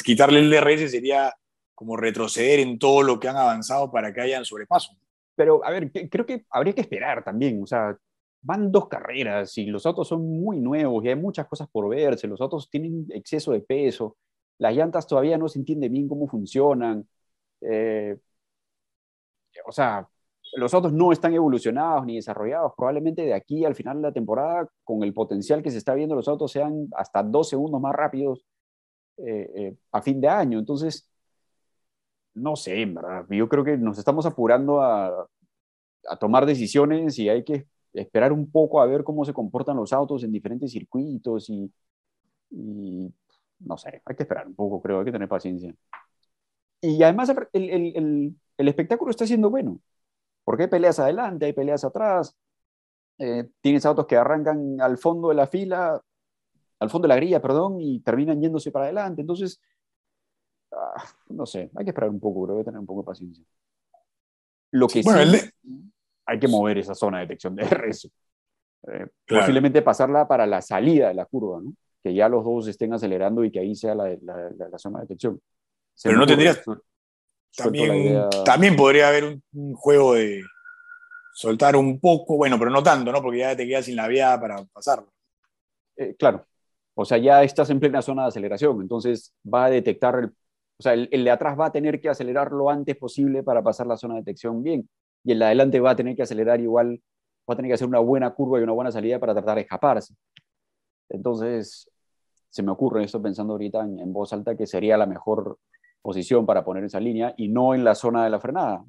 Quitarle 0.03 0.39
el 0.39 0.49
DRS 0.49 0.91
sería 0.91 1.33
como 1.75 1.97
retroceder 1.97 2.59
en 2.59 2.79
todo 2.79 3.01
lo 3.03 3.19
que 3.19 3.27
han 3.27 3.37
avanzado 3.37 3.91
para 3.91 4.13
que 4.13 4.21
hayan 4.21 4.45
sobrepaso. 4.45 4.95
Pero, 5.35 5.63
a 5.65 5.71
ver, 5.71 5.91
creo 6.09 6.25
que 6.25 6.45
habría 6.49 6.73
que 6.73 6.81
esperar 6.81 7.23
también, 7.23 7.61
o 7.63 7.65
sea, 7.65 7.97
van 8.41 8.71
dos 8.71 8.87
carreras 8.87 9.57
y 9.57 9.65
los 9.67 9.85
autos 9.85 10.07
son 10.07 10.21
muy 10.21 10.59
nuevos 10.59 11.03
y 11.03 11.09
hay 11.09 11.15
muchas 11.15 11.47
cosas 11.47 11.67
por 11.71 11.89
verse, 11.89 12.27
los 12.27 12.41
autos 12.41 12.69
tienen 12.69 13.05
exceso 13.09 13.51
de 13.51 13.61
peso, 13.61 14.17
las 14.61 14.75
llantas 14.75 15.07
todavía 15.07 15.37
no 15.39 15.49
se 15.49 15.59
entiende 15.59 15.89
bien 15.89 16.07
cómo 16.07 16.27
funcionan, 16.27 17.07
eh, 17.61 18.17
o 19.65 19.71
sea, 19.71 20.07
los 20.53 20.73
autos 20.73 20.93
no 20.93 21.11
están 21.11 21.33
evolucionados 21.33 22.05
ni 22.05 22.15
desarrollados. 22.15 22.73
Probablemente 22.77 23.23
de 23.23 23.33
aquí 23.33 23.65
al 23.65 23.75
final 23.75 23.97
de 23.97 24.03
la 24.09 24.13
temporada, 24.13 24.67
con 24.83 25.03
el 25.03 25.13
potencial 25.13 25.63
que 25.63 25.71
se 25.71 25.77
está 25.77 25.95
viendo, 25.95 26.15
los 26.15 26.27
autos 26.27 26.51
sean 26.51 26.87
hasta 26.95 27.23
dos 27.23 27.49
segundos 27.49 27.81
más 27.81 27.93
rápidos 27.95 28.45
eh, 29.17 29.49
eh, 29.55 29.75
a 29.91 30.01
fin 30.01 30.21
de 30.21 30.27
año. 30.27 30.59
Entonces, 30.59 31.09
no 32.33 32.55
sé, 32.55 32.85
verdad. 32.85 33.25
Yo 33.29 33.49
creo 33.49 33.63
que 33.63 33.77
nos 33.77 33.97
estamos 33.97 34.25
apurando 34.25 34.81
a, 34.81 35.27
tomar 36.19 36.45
decisiones 36.45 37.19
y 37.19 37.29
hay 37.29 37.43
que 37.43 37.67
esperar 37.93 38.31
un 38.33 38.51
poco 38.51 38.81
a 38.81 38.85
ver 38.85 39.03
cómo 39.03 39.25
se 39.25 39.33
comportan 39.33 39.77
los 39.77 39.93
autos 39.93 40.23
en 40.23 40.31
diferentes 40.31 40.71
circuitos 40.71 41.49
y, 41.49 41.71
no 43.65 43.77
sé, 43.77 44.01
hay 44.05 44.15
que 44.15 44.23
esperar 44.23 44.47
un 44.47 44.55
poco, 44.55 44.81
creo, 44.81 44.99
hay 44.99 45.05
que 45.05 45.11
tener 45.11 45.29
paciencia. 45.29 45.73
Y 46.81 47.01
además 47.03 47.33
el, 47.53 48.35
el 48.57 48.67
espectáculo 48.67 49.11
está 49.11 49.27
siendo 49.27 49.49
bueno. 49.49 49.79
Porque 50.43 50.63
hay 50.63 50.69
peleas 50.69 50.99
adelante, 50.99 51.45
hay 51.45 51.53
peleas 51.53 51.83
atrás, 51.83 52.35
eh, 53.19 53.47
tienes 53.61 53.85
autos 53.85 54.07
que 54.07 54.17
arrancan 54.17 54.81
al 54.81 54.97
fondo 54.97 55.29
de 55.29 55.35
la 55.35 55.47
fila, 55.47 56.01
al 56.79 56.89
fondo 56.89 57.07
de 57.07 57.09
la 57.09 57.15
grilla, 57.17 57.41
perdón, 57.41 57.79
y 57.79 57.99
terminan 57.99 58.41
yéndose 58.41 58.71
para 58.71 58.85
adelante. 58.85 59.21
Entonces, 59.21 59.61
ah, 60.71 61.03
no 61.29 61.45
sé, 61.45 61.69
hay 61.75 61.85
que 61.85 61.91
esperar 61.91 62.09
un 62.09 62.19
poco, 62.19 62.45
creo 62.45 62.57
que 62.57 62.63
tener 62.63 62.79
un 62.79 62.85
poco 62.85 63.01
de 63.01 63.05
paciencia. 63.05 63.45
Lo 64.71 64.87
que 64.87 65.03
sí, 65.03 65.09
hay 66.25 66.39
que 66.39 66.47
mover 66.47 66.77
esa 66.77 66.95
zona 66.95 67.19
de 67.19 67.25
detección 67.25 67.55
de 67.55 67.63
RS. 67.69 68.11
Eh, 68.87 69.07
posiblemente 69.27 69.83
pasarla 69.83 70.27
para 70.27 70.47
la 70.47 70.61
salida 70.61 71.09
de 71.09 71.13
la 71.13 71.25
curva, 71.25 71.61
¿no? 71.61 71.73
Que 72.03 72.13
ya 72.13 72.29
los 72.29 72.43
dos 72.43 72.67
estén 72.67 72.93
acelerando 72.93 73.43
y 73.43 73.51
que 73.51 73.59
ahí 73.59 73.75
sea 73.75 73.95
la, 73.95 74.15
la, 74.21 74.77
zona 74.77 74.99
de 74.99 75.03
detección. 75.05 75.41
Pero 76.03 76.17
no 76.17 76.25
tendrías, 76.25 76.61
también, 77.55 78.29
también 78.45 78.75
podría 78.75 79.09
haber 79.09 79.41
un, 79.53 79.73
juego 79.75 80.13
de 80.13 80.43
soltar 81.33 81.75
un 81.75 81.99
poco, 81.99 82.37
bueno, 82.37 82.57
pero 82.57 82.71
no 82.71 82.81
tanto, 82.81 83.11
¿no? 83.11 83.21
Porque 83.21 83.39
ya 83.39 83.55
te 83.55 83.67
quedas 83.67 83.85
sin 83.85 83.95
la 83.95 84.07
vía 84.07 84.39
para 84.39 84.63
pasarlo. 84.65 85.11
Eh, 85.97 86.15
claro. 86.17 86.45
O 86.93 87.05
sea, 87.05 87.17
ya 87.17 87.43
estás 87.43 87.69
en 87.69 87.79
plena 87.79 88.01
zona 88.01 88.23
de 88.23 88.27
aceleración, 88.29 88.81
entonces 88.81 89.33
va 89.51 89.65
a 89.65 89.69
detectar, 89.69 90.15
el, 90.15 90.25
o 90.25 90.83
sea, 90.83 90.93
el, 90.93 91.23
de 91.23 91.31
atrás 91.31 91.57
va 91.59 91.67
a 91.67 91.71
tener 91.71 92.01
que 92.01 92.09
acelerar 92.09 92.51
lo 92.51 92.69
antes 92.69 92.97
posible 92.97 93.43
para 93.43 93.63
pasar 93.63 93.87
la 93.87 93.97
zona 93.97 94.15
de 94.15 94.21
detección 94.21 94.61
bien, 94.61 94.89
y 95.23 95.31
el 95.31 95.39
de 95.39 95.45
adelante 95.45 95.79
va 95.79 95.91
a 95.91 95.95
tener 95.95 96.15
que 96.15 96.23
acelerar 96.23 96.59
igual, 96.59 97.01
va 97.49 97.53
a 97.53 97.55
tener 97.55 97.69
que 97.69 97.75
hacer 97.75 97.87
una 97.87 97.99
buena 97.99 98.31
curva 98.31 98.59
y 98.59 98.63
una 98.63 98.73
buena 98.73 98.91
salida 98.91 99.19
para 99.19 99.33
tratar 99.33 99.55
de 99.55 99.61
escaparse. 99.61 100.13
Entonces, 101.09 101.90
se 102.51 102.61
me 102.61 102.71
ocurre 102.71 103.03
esto 103.03 103.19
pensando 103.21 103.53
ahorita 103.53 103.81
en, 103.81 103.99
en 103.99 104.13
voz 104.13 104.31
alta 104.33 104.55
que 104.55 104.67
sería 104.67 104.97
la 104.97 105.07
mejor 105.07 105.57
posición 106.01 106.45
para 106.45 106.63
poner 106.63 106.83
esa 106.83 106.99
línea 106.99 107.33
y 107.37 107.47
no 107.47 107.73
en 107.73 107.83
la 107.83 107.95
zona 107.95 108.23
de 108.23 108.29
la 108.29 108.39
frenada. 108.39 108.83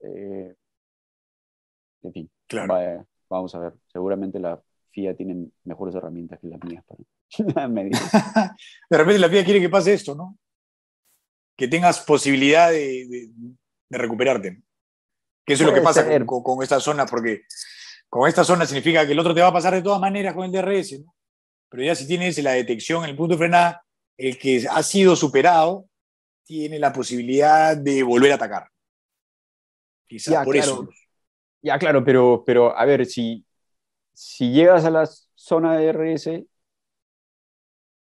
Eh, 0.00 0.54
en 2.02 2.12
fin, 2.12 2.30
claro. 2.46 3.06
vamos 3.28 3.54
a 3.54 3.58
ver. 3.58 3.74
Seguramente 3.86 4.38
la 4.38 4.60
FIA 4.90 5.16
tiene 5.16 5.48
mejores 5.64 5.94
herramientas 5.94 6.38
que 6.40 6.48
las 6.48 6.62
mías 6.64 6.84
para 7.54 7.68
medir. 7.68 7.92
de 8.90 8.98
repente 8.98 9.18
la 9.18 9.28
FIA 9.28 9.44
quiere 9.44 9.60
que 9.60 9.68
pase 9.68 9.94
esto, 9.94 10.14
¿no? 10.14 10.38
Que 11.56 11.68
tengas 11.68 12.00
posibilidad 12.00 12.70
de, 12.70 13.30
recuperarte. 13.90 14.62
Que 15.44 15.54
eso 15.54 15.64
es 15.64 15.70
lo 15.70 15.74
que 15.74 15.82
pasa 15.82 16.06
con, 16.24 16.62
esta 16.62 16.80
zona, 16.80 17.04
porque 17.04 17.42
con 18.08 18.28
esta 18.28 18.44
zona 18.44 18.64
significa 18.64 19.04
que 19.04 19.12
el 19.12 19.18
otro 19.18 19.34
te 19.34 19.40
va 19.40 19.48
a 19.48 19.52
pasar 19.52 19.74
de 19.74 19.82
todas 19.82 20.00
maneras 20.00 20.34
con 20.34 20.44
el 20.44 20.52
DRS, 20.52 21.00
¿no? 21.04 21.14
Pero 21.72 21.84
ya 21.84 21.94
si 21.94 22.06
tienes 22.06 22.36
la 22.42 22.52
detección 22.52 23.02
en 23.02 23.10
el 23.10 23.16
punto 23.16 23.32
de 23.32 23.38
frenada, 23.38 23.82
el 24.18 24.38
que 24.38 24.66
ha 24.70 24.82
sido 24.82 25.16
superado 25.16 25.88
tiene 26.44 26.78
la 26.78 26.92
posibilidad 26.92 27.74
de 27.74 28.02
volver 28.02 28.30
a 28.32 28.34
atacar. 28.34 28.68
Quizás 30.06 30.44
por 30.44 30.54
eso. 30.54 30.86
Ya, 31.62 31.78
claro, 31.78 32.04
pero, 32.04 32.42
pero 32.44 32.76
a 32.76 32.84
ver, 32.84 33.06
si, 33.06 33.42
si 34.12 34.52
llegas 34.52 34.84
a 34.84 34.90
la 34.90 35.08
zona 35.34 35.78
de 35.78 35.92
RS, 35.92 36.44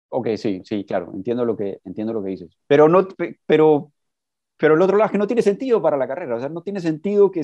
ok, 0.09 0.29
sí, 0.37 0.61
sí, 0.65 0.85
claro, 0.85 1.13
entiendo 1.15 1.45
lo 1.45 1.57
que, 1.57 1.79
entiendo 1.85 2.13
lo 2.13 2.25
que 2.25 2.31
dices. 2.31 2.59
Pero, 2.67 2.89
no, 2.89 3.07
pero, 3.47 3.93
pero 4.57 4.75
el 4.75 4.83
otro 4.83 4.97
lado 4.97 5.07
es 5.07 5.13
que 5.13 5.19
no 5.19 5.29
tiene 5.29 5.43
sentido 5.43 5.81
para 5.81 5.97
la 5.97 6.09
carrera, 6.09 6.35
o 6.35 6.41
sea, 6.41 6.49
no 6.49 6.63
tiene 6.65 6.81
sentido 6.81 7.31
que... 7.31 7.43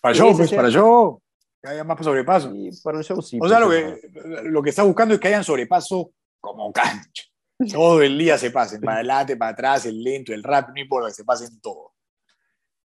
Para 0.00 0.14
yo, 0.14 0.32
pues, 0.36 0.52
para 0.52 0.68
yo, 0.68 1.20
que 1.62 1.68
haya 1.68 1.84
más 1.84 2.02
sobrepaso. 2.02 2.52
Sí, 2.52 2.70
para 2.82 2.98
el 2.98 3.04
show 3.04 3.20
sí. 3.22 3.38
O 3.40 3.48
sea, 3.48 3.60
lo 3.60 3.70
que, 3.70 4.00
lo 4.44 4.62
que 4.62 4.70
está 4.70 4.82
buscando 4.82 5.14
es 5.14 5.20
que 5.20 5.28
hayan 5.28 5.44
sobrepaso 5.44 6.12
como 6.40 6.72
cancha. 6.72 7.24
Todo 7.72 8.02
el 8.02 8.16
día 8.16 8.38
se 8.38 8.50
pasen, 8.50 8.80
para 8.80 8.96
adelante, 8.96 9.36
para 9.36 9.50
atrás, 9.50 9.86
el 9.86 10.02
lento, 10.02 10.32
el 10.32 10.42
rápido, 10.42 10.74
no 10.74 10.80
importa, 10.80 11.08
que 11.08 11.14
se 11.14 11.24
pasen 11.24 11.60
todo. 11.60 11.92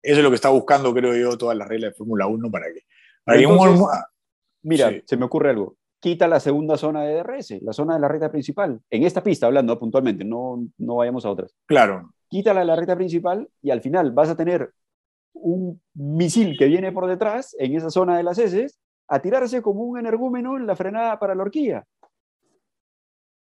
Eso 0.01 0.17
es 0.17 0.23
lo 0.23 0.29
que 0.29 0.35
está 0.35 0.49
buscando, 0.49 0.93
creo 0.93 1.15
yo, 1.15 1.37
todas 1.37 1.55
las 1.55 1.67
reglas 1.67 1.91
de 1.91 1.97
Fórmula 1.97 2.25
1 2.25 2.49
para 2.49 2.65
que... 2.73 2.81
mira, 4.63 4.91
se 5.05 5.17
me 5.17 5.25
ocurre 5.25 5.51
algo. 5.51 5.77
Quita 5.99 6.27
la 6.27 6.39
segunda 6.39 6.77
zona 6.77 7.03
de 7.03 7.15
DRS, 7.15 7.61
la 7.61 7.73
zona 7.73 7.95
de 7.95 7.99
la 7.99 8.07
recta 8.07 8.31
principal. 8.31 8.79
En 8.89 9.03
esta 9.03 9.23
pista, 9.23 9.45
hablando 9.45 9.77
puntualmente, 9.79 10.23
no, 10.23 10.67
no 10.77 10.95
vayamos 10.95 11.25
a 11.25 11.29
otras. 11.29 11.55
Claro. 11.67 12.13
Quítala 12.27 12.61
de 12.61 12.65
la 12.65 12.75
recta 12.75 12.95
principal 12.95 13.47
y 13.61 13.69
al 13.69 13.81
final 13.81 14.11
vas 14.11 14.29
a 14.29 14.35
tener 14.35 14.71
un 15.35 15.81
misil 15.93 16.57
que 16.57 16.65
viene 16.65 16.91
por 16.91 17.07
detrás, 17.07 17.55
en 17.59 17.75
esa 17.75 17.89
zona 17.89 18.17
de 18.17 18.23
las 18.23 18.37
heces, 18.37 18.79
a 19.07 19.21
tirarse 19.21 19.61
como 19.61 19.83
un 19.83 19.99
energúmeno 19.99 20.57
en 20.57 20.65
la 20.65 20.75
frenada 20.75 21.19
para 21.19 21.35
la 21.35 21.43
horquilla. 21.43 21.85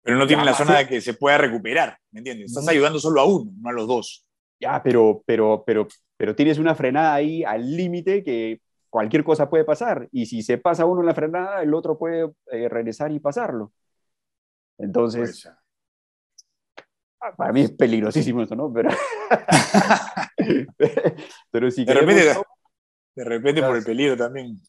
Pero 0.03 0.16
no 0.16 0.26
tiene 0.26 0.45
la 0.45 0.55
zona 0.55 0.78
de 0.78 0.87
que 0.87 1.01
se 1.01 1.14
pueda 1.14 1.37
recuperar, 1.39 1.99
¿me 2.11 2.20
entiendes? 2.20 2.47
Estás 2.47 2.68
ayudando 2.68 2.99
solo 2.99 3.20
a 3.20 3.24
uno, 3.26 3.51
no 3.61 3.68
a 3.68 3.72
los 3.72 3.87
dos. 3.87 4.24
Ya, 4.59 4.83
pero, 4.83 5.22
pero, 5.26 5.62
pero, 5.66 5.89
pero 6.16 6.35
tienes 6.35 6.59
una 6.59 6.74
frenada 6.74 7.14
ahí 7.14 7.45
al 7.45 7.76
límite 7.76 8.22
que 8.22 8.61
cualquier 8.89 9.24
cosa 9.24 9.49
puede 9.49 9.64
pasar. 9.64 10.09
Y 10.12 10.26
si 10.26 10.43
se 10.43 10.59
pasa 10.59 10.85
uno 10.85 11.01
en 11.01 11.07
la 11.07 11.14
frenada, 11.14 11.62
el 11.62 11.72
otro 11.74 11.99
puede 11.99 12.31
eh, 12.51 12.68
regresar 12.68 13.12
y 13.12 13.20
pasarlo. 13.20 13.72
Entonces, 14.78 15.47
ah, 17.20 17.35
para 17.37 17.53
mí 17.53 17.62
es 17.62 17.72
peligrosísimo 17.72 18.43
esto, 18.43 18.57
¿no? 18.57 18.72
Pero, 18.72 18.91
pero 21.51 21.70
si 21.70 21.84
de, 21.84 21.94
repente, 21.94 22.34
de 23.14 23.24
repente 23.24 23.62
por 23.62 23.76
el 23.76 23.84
peligro 23.84 24.16
también. 24.16 24.61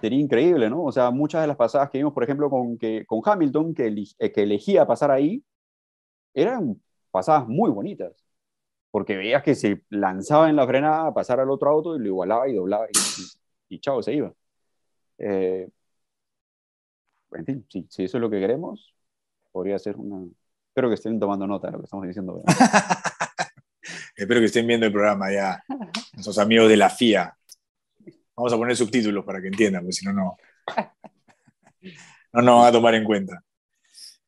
Sería 0.00 0.20
increíble, 0.20 0.70
¿no? 0.70 0.84
O 0.84 0.92
sea, 0.92 1.10
muchas 1.10 1.40
de 1.42 1.48
las 1.48 1.56
pasadas 1.56 1.90
que 1.90 1.98
vimos, 1.98 2.12
por 2.12 2.22
ejemplo, 2.22 2.48
con, 2.48 2.78
que, 2.78 3.04
con 3.06 3.20
Hamilton, 3.24 3.74
que, 3.74 4.06
eh, 4.18 4.32
que 4.32 4.42
elegía 4.42 4.86
pasar 4.86 5.10
ahí, 5.10 5.44
eran 6.32 6.80
pasadas 7.10 7.48
muy 7.48 7.70
bonitas. 7.70 8.24
Porque 8.90 9.16
veías 9.16 9.42
que 9.42 9.54
se 9.54 9.84
lanzaba 9.90 10.48
en 10.48 10.56
la 10.56 10.66
frenada 10.66 11.08
a 11.08 11.14
pasar 11.14 11.40
al 11.40 11.50
otro 11.50 11.70
auto 11.70 11.96
y 11.96 12.00
lo 12.00 12.06
igualaba 12.06 12.48
y 12.48 12.54
doblaba 12.54 12.86
y, 12.86 13.74
y 13.74 13.80
chao, 13.80 14.02
se 14.02 14.14
iba. 14.14 14.32
Eh, 15.18 15.68
en 17.32 17.46
fin, 17.46 17.66
si, 17.68 17.86
si 17.88 18.04
eso 18.04 18.16
es 18.18 18.20
lo 18.20 18.30
que 18.30 18.40
queremos, 18.40 18.94
podría 19.52 19.78
ser 19.78 19.96
una... 19.96 20.26
Espero 20.68 20.88
que 20.88 20.94
estén 20.94 21.18
tomando 21.18 21.46
nota 21.46 21.68
de 21.68 21.72
lo 21.72 21.78
que 21.80 21.84
estamos 21.84 22.06
diciendo. 22.06 22.42
Espero 24.14 24.40
que 24.40 24.46
estén 24.46 24.66
viendo 24.66 24.86
el 24.86 24.92
programa 24.92 25.32
ya, 25.32 25.62
nuestros 26.12 26.38
amigos 26.38 26.68
de 26.68 26.76
la 26.76 26.90
FIA. 26.90 27.36
Vamos 28.36 28.52
a 28.52 28.56
poner 28.56 28.76
subtítulos 28.76 29.24
para 29.24 29.40
que 29.40 29.48
entiendan, 29.48 29.82
porque 29.82 29.92
si 29.92 30.06
no, 30.06 30.12
no, 30.12 30.36
no 32.32 32.42
nos 32.42 32.58
van 32.58 32.68
a 32.68 32.72
tomar 32.72 32.94
en 32.94 33.04
cuenta. 33.04 33.42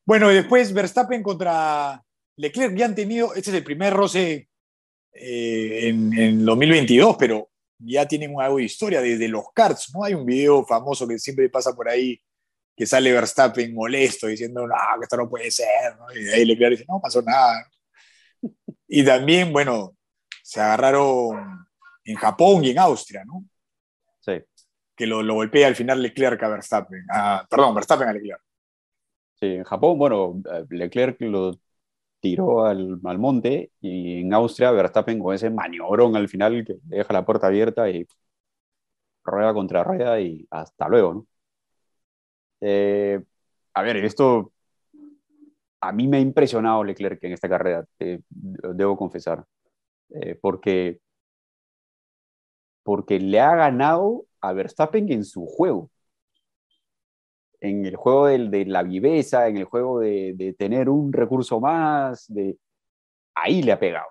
Bueno, 0.05 0.31
y 0.31 0.35
después 0.35 0.73
Verstappen 0.73 1.23
contra 1.23 2.03
Leclerc 2.35 2.75
ya 2.75 2.85
han 2.85 2.95
tenido, 2.95 3.33
este 3.33 3.51
es 3.51 3.55
el 3.57 3.63
primer 3.63 3.93
roce 3.93 4.49
eh, 5.13 5.87
en, 5.87 6.13
en 6.17 6.45
2022, 6.45 7.15
pero 7.17 7.49
ya 7.79 8.07
tienen 8.07 8.33
algo 8.39 8.57
de 8.57 8.63
historia 8.63 9.01
desde 9.01 9.27
los 9.27 9.45
karts, 9.53 9.91
¿no? 9.93 10.03
Hay 10.03 10.13
un 10.13 10.25
video 10.25 10.65
famoso 10.65 11.07
que 11.07 11.19
siempre 11.19 11.49
pasa 11.49 11.73
por 11.73 11.89
ahí 11.89 12.21
que 12.75 12.85
sale 12.85 13.11
Verstappen 13.11 13.73
molesto 13.73 14.27
diciendo, 14.27 14.67
no, 14.67 14.75
que 14.99 15.03
esto 15.03 15.17
no 15.17 15.29
puede 15.29 15.51
ser, 15.51 15.95
¿no? 15.97 16.05
y 16.15 16.27
ahí 16.29 16.45
Leclerc 16.45 16.71
dice, 16.71 16.85
no 16.87 16.99
pasó 17.01 17.21
nada. 17.21 17.69
Y 18.87 19.03
también, 19.03 19.51
bueno, 19.51 19.95
se 20.43 20.61
agarraron 20.61 21.65
en 22.03 22.15
Japón 22.15 22.63
y 22.63 22.71
en 22.71 22.79
Austria, 22.79 23.23
¿no? 23.25 23.43
Sí. 24.19 24.33
Que 24.95 25.07
lo, 25.07 25.23
lo 25.23 25.35
golpea 25.35 25.67
al 25.67 25.75
final 25.75 26.01
Leclerc 26.01 26.41
a 26.43 26.49
Verstappen, 26.49 27.05
perdón, 27.49 27.75
Verstappen 27.75 28.07
a 28.07 28.13
Leclerc. 28.13 28.41
Sí, 29.39 29.47
en 29.47 29.63
Japón, 29.63 29.97
bueno, 29.97 30.41
eh, 30.51 30.65
Leclerc 30.69 31.19
lo 31.21 31.59
tiró 32.19 32.65
al, 32.65 32.99
al, 33.03 33.19
monte 33.19 33.71
y 33.81 34.21
en 34.21 34.33
Austria 34.33 34.71
Verstappen 34.71 35.19
con 35.19 35.35
ese 35.35 35.49
maniobrón 35.49 36.15
al 36.15 36.29
final 36.29 36.63
que 36.65 36.75
deja 36.83 37.11
la 37.11 37.25
puerta 37.25 37.47
abierta 37.47 37.89
y 37.89 38.07
rueda 39.23 39.53
contra 39.53 39.83
rueda 39.83 40.19
y 40.21 40.47
hasta 40.51 40.87
luego, 40.87 41.13
¿no? 41.13 41.27
Eh, 42.61 43.21
a 43.73 43.81
ver, 43.81 43.97
esto 43.97 44.52
a 45.83 45.91
mí 45.91 46.07
me 46.07 46.17
ha 46.17 46.19
impresionado 46.21 46.83
Leclerc 46.83 47.21
en 47.25 47.33
esta 47.33 47.49
carrera, 47.49 47.85
debo 47.99 48.95
confesar, 48.97 49.43
eh, 50.09 50.35
porque, 50.41 51.01
porque 52.83 53.19
le 53.19 53.39
ha 53.41 53.53
ganado 53.55 54.25
a 54.39 54.53
Verstappen 54.53 55.11
en 55.11 55.25
su 55.25 55.45
juego. 55.45 55.91
En 57.59 57.85
el 57.85 57.95
juego 57.97 58.27
de, 58.27 58.49
de 58.49 58.65
la 58.65 58.83
viveza, 58.83 59.47
en 59.47 59.57
el 59.57 59.65
juego 59.65 59.99
de, 59.99 60.33
de, 60.35 60.53
tener 60.53 60.89
un 60.89 61.11
recurso 61.11 61.59
más, 61.59 62.25
de 62.27 62.57
ahí 63.35 63.61
le 63.61 63.73
ha 63.73 63.79
pegado. 63.79 64.07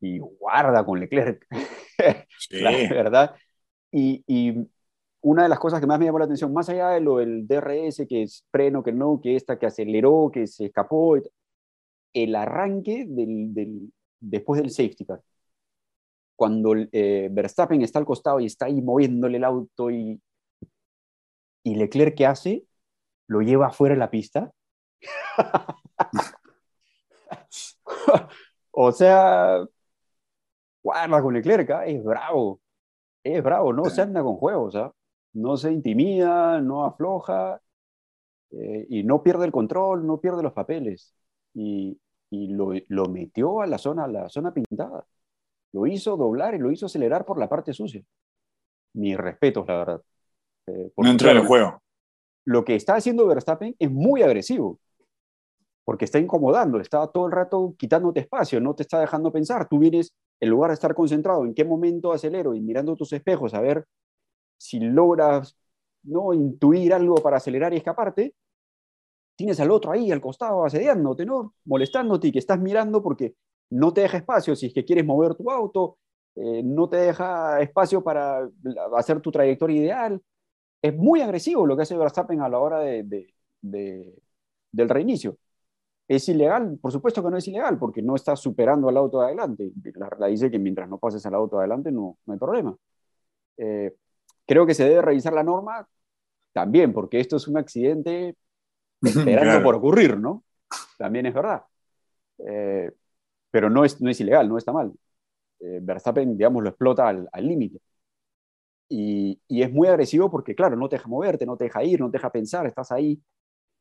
Y 0.00 0.18
guarda 0.18 0.84
con 0.84 0.98
Leclerc, 0.98 1.46
sí. 2.38 2.60
la 2.60 2.70
verdad. 2.72 3.36
Y, 3.92 4.24
y, 4.26 4.68
una 5.22 5.44
de 5.44 5.48
las 5.48 5.58
cosas 5.58 5.80
que 5.80 5.86
más 5.86 5.98
me 5.98 6.06
llamó 6.06 6.18
la 6.18 6.24
atención, 6.26 6.52
más 6.52 6.68
allá 6.68 6.90
de 6.90 7.00
lo 7.00 7.18
del 7.18 7.46
DRS, 7.46 8.06
que 8.08 8.22
es 8.24 8.44
freno, 8.50 8.82
que 8.82 8.92
no, 8.92 9.20
que 9.22 9.36
esta 9.36 9.58
que 9.58 9.66
aceleró, 9.66 10.30
que 10.32 10.46
se 10.46 10.66
escapó, 10.66 11.16
el 12.12 12.34
arranque 12.34 13.06
del, 13.08 13.54
del, 13.54 13.92
después 14.20 14.60
del 14.60 14.70
safety 14.70 15.04
car. 15.06 15.22
Cuando 16.36 16.74
eh, 16.74 17.28
Verstappen 17.30 17.82
está 17.82 17.98
al 18.00 18.04
costado 18.04 18.40
y 18.40 18.46
está 18.46 18.66
ahí 18.66 18.82
moviéndole 18.82 19.38
el 19.38 19.44
auto 19.44 19.90
y, 19.90 20.20
y 21.62 21.74
Leclerc, 21.76 22.16
¿qué 22.16 22.26
hace? 22.26 22.64
Lo 23.28 23.42
lleva 23.42 23.68
afuera 23.68 23.94
de 23.94 24.00
la 24.00 24.10
pista. 24.10 24.52
o 28.72 28.92
sea, 28.92 29.64
guarda 30.82 31.22
con 31.22 31.34
Leclerc, 31.34 31.70
¿eh? 31.70 31.96
es 31.96 32.04
bravo. 32.04 32.60
Es 33.24 33.42
bravo, 33.42 33.72
no 33.72 33.84
se 33.86 34.02
anda 34.02 34.22
con 34.22 34.36
juegos. 34.36 34.74
¿sabes? 34.74 34.92
No 35.34 35.56
se 35.56 35.72
intimida, 35.72 36.60
no 36.60 36.84
afloja 36.84 37.60
eh, 38.50 38.86
y 38.88 39.02
no 39.04 39.22
pierde 39.22 39.46
el 39.46 39.52
control, 39.52 40.06
no 40.06 40.20
pierde 40.20 40.42
los 40.42 40.52
papeles. 40.52 41.14
Y, 41.54 41.98
y 42.30 42.48
lo, 42.48 42.72
lo, 42.88 43.06
metió 43.06 43.60
a 43.60 43.66
la 43.66 43.78
zona, 43.78 44.04
a 44.04 44.08
la 44.08 44.28
zona 44.28 44.52
pintada. 44.52 45.04
Lo 45.72 45.86
hizo 45.86 46.16
doblar 46.16 46.54
y 46.54 46.58
lo 46.58 46.70
hizo 46.70 46.86
acelerar 46.86 47.24
por 47.24 47.38
la 47.38 47.48
parte 47.48 47.72
sucia. 47.72 48.02
Mis 48.94 49.16
respetos, 49.16 49.66
la 49.66 49.76
verdad. 49.76 50.02
Eh, 50.66 50.92
no 50.96 51.10
entró 51.10 51.30
en 51.30 51.38
el 51.38 51.46
juego. 51.46 51.82
Lo 52.44 52.64
que 52.64 52.74
está 52.74 52.96
haciendo 52.96 53.26
Verstappen 53.26 53.74
es 53.78 53.90
muy 53.90 54.22
agresivo, 54.22 54.80
porque 55.84 56.04
está 56.04 56.18
incomodando, 56.18 56.80
está 56.80 57.06
todo 57.06 57.26
el 57.26 57.32
rato 57.32 57.74
quitándote 57.78 58.20
espacio, 58.20 58.60
no 58.60 58.74
te 58.74 58.82
está 58.82 59.00
dejando 59.00 59.32
pensar. 59.32 59.68
Tú 59.68 59.78
vienes, 59.78 60.12
en 60.40 60.50
lugar 60.50 60.70
de 60.70 60.74
estar 60.74 60.94
concentrado 60.94 61.44
en 61.44 61.54
qué 61.54 61.64
momento 61.64 62.12
acelero 62.12 62.54
y 62.54 62.60
mirando 62.60 62.96
tus 62.96 63.12
espejos 63.12 63.54
a 63.54 63.60
ver 63.60 63.86
si 64.62 64.78
logras 64.80 65.56
¿no? 66.04 66.32
intuir 66.32 66.94
algo 66.94 67.16
para 67.16 67.38
acelerar 67.38 67.72
y 67.74 67.78
escaparte, 67.78 68.34
tienes 69.36 69.58
al 69.60 69.70
otro 69.70 69.92
ahí 69.92 70.10
al 70.12 70.20
costado 70.20 70.64
asediándote, 70.64 71.24
¿no? 71.26 71.54
molestándote 71.64 72.28
y 72.28 72.32
que 72.32 72.38
estás 72.38 72.60
mirando 72.60 73.02
porque 73.02 73.34
no 73.70 73.92
te 73.92 74.02
deja 74.02 74.18
espacio 74.18 74.54
si 74.56 74.66
es 74.66 74.74
que 74.74 74.84
quieres 74.84 75.04
mover 75.06 75.34
tu 75.34 75.50
auto, 75.50 75.98
eh, 76.36 76.62
no 76.62 76.88
te 76.88 76.96
deja 76.98 77.60
espacio 77.60 78.02
para 78.02 78.48
hacer 78.96 79.20
tu 79.20 79.32
trayectoria 79.32 79.80
ideal. 79.80 80.22
Es 80.82 80.96
muy 80.96 81.22
agresivo 81.22 81.66
lo 81.66 81.76
que 81.76 81.82
hace 81.82 81.96
Verstappen 81.96 82.40
a 82.42 82.48
la 82.48 82.58
hora 82.58 82.80
de, 82.80 83.04
de, 83.04 83.34
de, 83.62 84.14
del 84.72 84.88
reinicio. 84.88 85.38
¿Es 86.08 86.28
ilegal? 86.28 86.78
Por 86.80 86.92
supuesto 86.92 87.22
que 87.22 87.30
no 87.30 87.38
es 87.38 87.48
ilegal, 87.48 87.78
porque 87.78 88.02
no 88.02 88.16
estás 88.16 88.40
superando 88.40 88.88
al 88.88 88.96
auto 88.98 89.20
de 89.20 89.26
adelante. 89.26 89.72
La 89.94 90.10
regla 90.10 90.26
dice 90.28 90.50
que 90.50 90.58
mientras 90.58 90.88
no 90.88 90.98
pases 90.98 91.24
al 91.26 91.34
auto 91.34 91.56
de 91.56 91.62
adelante 91.62 91.92
no, 91.92 92.18
no 92.26 92.32
hay 92.32 92.38
problema. 92.38 92.76
Eh, 93.56 93.94
Creo 94.52 94.66
que 94.66 94.74
se 94.74 94.84
debe 94.84 95.00
revisar 95.00 95.32
la 95.32 95.42
norma 95.42 95.88
también, 96.52 96.92
porque 96.92 97.18
esto 97.20 97.36
es 97.36 97.48
un 97.48 97.56
accidente 97.56 98.36
esperando 99.00 99.44
claro. 99.44 99.64
por 99.64 99.76
ocurrir, 99.76 100.18
¿no? 100.18 100.44
También 100.98 101.24
es 101.24 101.32
verdad. 101.32 101.62
Eh, 102.46 102.92
pero 103.50 103.70
no 103.70 103.82
es, 103.82 103.98
no 104.02 104.10
es 104.10 104.20
ilegal, 104.20 104.50
no 104.50 104.58
está 104.58 104.70
mal. 104.70 104.92
Eh, 105.58 105.78
Verstappen, 105.80 106.36
digamos, 106.36 106.62
lo 106.62 106.68
explota 106.68 107.08
al 107.08 107.48
límite. 107.48 107.80
Y, 108.90 109.40
y, 109.48 109.62
es 109.62 109.72
muy 109.72 109.88
agresivo 109.88 110.30
porque, 110.30 110.54
claro, 110.54 110.76
no 110.76 110.86
te 110.86 110.96
deja 110.96 111.08
moverte, 111.08 111.46
no 111.46 111.56
te 111.56 111.64
deja 111.64 111.82
ir, 111.82 111.98
no 111.98 112.10
te 112.10 112.18
deja 112.18 112.30
pensar, 112.30 112.66
estás 112.66 112.92
ahí 112.92 113.18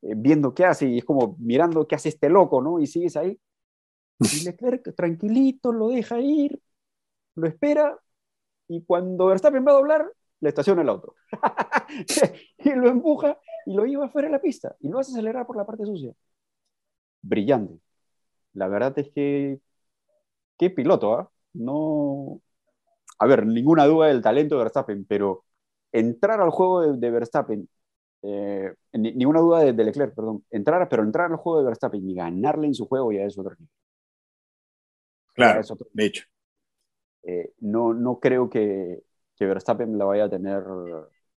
eh, 0.03 0.13
viendo 0.15 0.53
qué 0.53 0.63
hace 0.63 0.87
y 0.87 0.99
es 0.99 1.03
como 1.03 1.35
mirando 1.37 1.85
qué 1.85 1.95
hace 1.95 2.07
este 2.07 2.29
loco, 2.29 2.61
¿no? 2.61 2.79
Y 2.79 2.87
sigues 2.87 3.17
ahí. 3.17 3.37
Y 4.19 4.45
Leclerc 4.45 4.95
tranquilito 4.95 5.73
lo 5.73 5.89
deja 5.89 6.17
ir, 6.21 6.61
lo 7.35 7.45
espera 7.45 7.99
y 8.69 8.85
cuando 8.85 9.25
Verstappen 9.25 9.67
va 9.67 9.71
a 9.71 9.75
doblar, 9.75 10.09
le 10.41 10.49
estaciona 10.49 10.81
el 10.81 10.89
auto. 10.89 11.15
y 12.57 12.71
lo 12.71 12.89
empuja 12.89 13.39
y 13.65 13.73
lo 13.73 13.85
lleva 13.85 14.09
fuera 14.09 14.27
de 14.27 14.33
la 14.33 14.41
pista 14.41 14.75
y 14.79 14.89
lo 14.89 14.99
hace 14.99 15.11
acelerar 15.11 15.45
por 15.45 15.55
la 15.55 15.65
parte 15.65 15.85
sucia. 15.85 16.13
Brillante. 17.21 17.79
La 18.53 18.67
verdad 18.67 18.97
es 18.97 19.09
que, 19.11 19.59
qué 20.57 20.69
piloto, 20.69 21.17
¿ah? 21.17 21.29
¿eh? 21.31 21.37
No. 21.53 22.41
A 23.19 23.27
ver, 23.27 23.45
ninguna 23.45 23.85
duda 23.85 24.07
del 24.07 24.21
talento 24.21 24.55
de 24.55 24.63
Verstappen, 24.63 25.05
pero 25.05 25.45
entrar 25.91 26.41
al 26.41 26.49
juego 26.49 26.81
de, 26.81 26.97
de 26.97 27.11
Verstappen, 27.11 27.69
eh, 28.23 28.73
ninguna 28.93 29.39
duda 29.39 29.59
de, 29.59 29.73
de, 29.73 29.83
Leclerc, 29.83 30.15
perdón, 30.15 30.43
entrar, 30.49 30.87
pero 30.89 31.03
entrar 31.03 31.31
al 31.31 31.37
juego 31.37 31.59
de 31.59 31.65
Verstappen 31.65 32.09
y 32.09 32.15
ganarle 32.15 32.67
en 32.67 32.73
su 32.73 32.87
juego 32.87 33.11
ya 33.11 33.23
es 33.23 33.37
otro 33.37 33.55
nivel. 33.57 33.69
Claro, 35.33 35.61
es 35.61 35.71
otro 35.71 35.87
de 35.93 36.05
hecho. 36.05 36.25
Eh, 37.23 37.53
no, 37.59 37.93
no 37.93 38.19
creo 38.19 38.49
que, 38.49 39.03
que 39.41 39.47
Verstappen 39.47 39.97
la 39.97 40.05
vaya 40.05 40.25
a 40.25 40.29
tener, 40.29 40.63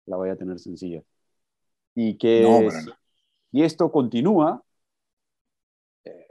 la 0.06 0.16
vaya 0.16 0.32
a 0.32 0.36
tener 0.36 0.58
sencilla. 0.58 1.04
Y 1.94 2.18
que 2.18 2.42
no, 2.42 2.68
y 3.52 3.62
esto 3.62 3.92
continúa, 3.92 4.60
eh, 6.04 6.26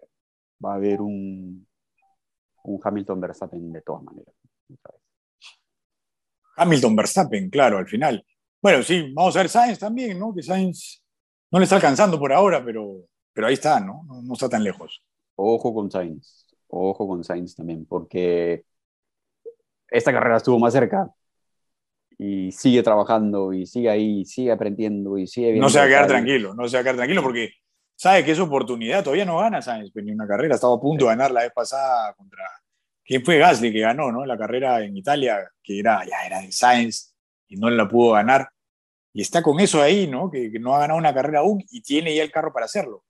va 0.64 0.74
a 0.74 0.76
haber 0.76 1.00
un, 1.00 1.66
un 2.66 2.80
Hamilton 2.84 3.22
Verstappen 3.22 3.72
de 3.72 3.82
todas 3.84 4.04
maneras. 4.04 4.36
Hamilton 6.58 6.94
Verstappen, 6.94 7.50
claro, 7.50 7.78
al 7.78 7.88
final. 7.88 8.26
Bueno, 8.62 8.84
sí, 8.84 9.14
vamos 9.14 9.34
a 9.38 9.40
ver 9.40 9.48
Sainz 9.48 9.80
también, 9.80 10.20
¿no? 10.20 10.36
Que 10.36 10.44
Sainz 10.44 11.02
no 11.52 11.60
le 11.60 11.64
está 11.64 11.78
alcanzando 11.78 12.20
por 12.20 12.34
ahora, 12.34 12.66
pero, 12.66 13.06
pero 13.32 13.48
ahí 13.48 13.54
está, 13.54 13.80
¿no? 13.80 14.04
¿no? 14.08 14.22
No 14.22 14.34
está 14.34 14.50
tan 14.50 14.62
lejos. 14.66 15.02
Ojo 15.36 15.74
con 15.74 15.90
Sainz. 15.90 16.48
ojo 16.68 17.08
con 17.08 17.24
Sainz 17.24 17.56
también, 17.56 17.86
porque 17.86 18.66
esta 19.88 20.12
carrera 20.12 20.36
estuvo 20.36 20.60
más 20.60 20.74
cerca 20.74 21.10
y 22.24 22.52
sigue 22.52 22.84
trabajando 22.84 23.52
y 23.52 23.66
sigue 23.66 23.90
ahí, 23.90 24.26
sigue 24.26 24.52
aprendiendo 24.52 25.18
y 25.18 25.26
sigue 25.26 25.56
No 25.58 25.70
se 25.70 25.80
va 25.80 25.86
a 25.86 25.88
quedar 25.88 26.06
tranquilo, 26.06 26.54
no 26.54 26.68
se 26.68 26.78
va 26.78 26.82
a 26.82 26.84
quedar 26.84 26.98
tranquilo 26.98 27.24
porque 27.24 27.50
sabe 27.96 28.24
que 28.24 28.30
es 28.30 28.40
oportunidad, 28.40 29.04
todavía 29.04 29.26
no 29.26 29.40
gana 29.40 29.60
Sainz 29.60 29.92
pues, 29.92 30.06
ni 30.06 30.12
una 30.12 30.28
carrera, 30.28 30.54
estaba 30.54 30.76
a 30.76 30.80
punto 30.80 31.06
de 31.06 31.12
ganar 31.12 31.32
la 31.32 31.42
vez 31.42 31.52
pasada 31.52 32.14
contra... 32.14 32.44
¿Quién 33.04 33.26
fue 33.26 33.40
Gasly 33.40 33.74
que 33.74 33.80
ganó, 33.80 34.12
no? 34.12 34.24
La 34.24 34.38
carrera 34.38 34.84
en 34.84 34.96
Italia, 34.96 35.50
que 35.64 35.80
era, 35.80 36.06
ya 36.06 36.28
era 36.28 36.42
de 36.42 36.52
Sainz 36.52 37.16
y 37.48 37.56
no 37.56 37.72
la 37.72 37.90
pudo 37.90 38.12
ganar. 38.12 38.50
Y 39.14 39.24
está 39.24 39.42
con 39.42 39.60
eso 39.60 39.82
ahí, 39.82 40.06
¿no? 40.06 40.30
Que, 40.30 40.52
que 40.52 40.60
no 40.60 40.76
ha 40.76 40.80
ganado 40.82 41.00
una 41.00 41.16
carrera 41.16 41.40
aún 41.40 41.64
y 41.72 41.82
tiene 41.82 42.16
ya 42.16 42.22
el 42.22 42.32
carro 42.32 42.54
para 42.54 42.68
hacerlo. 42.68 43.04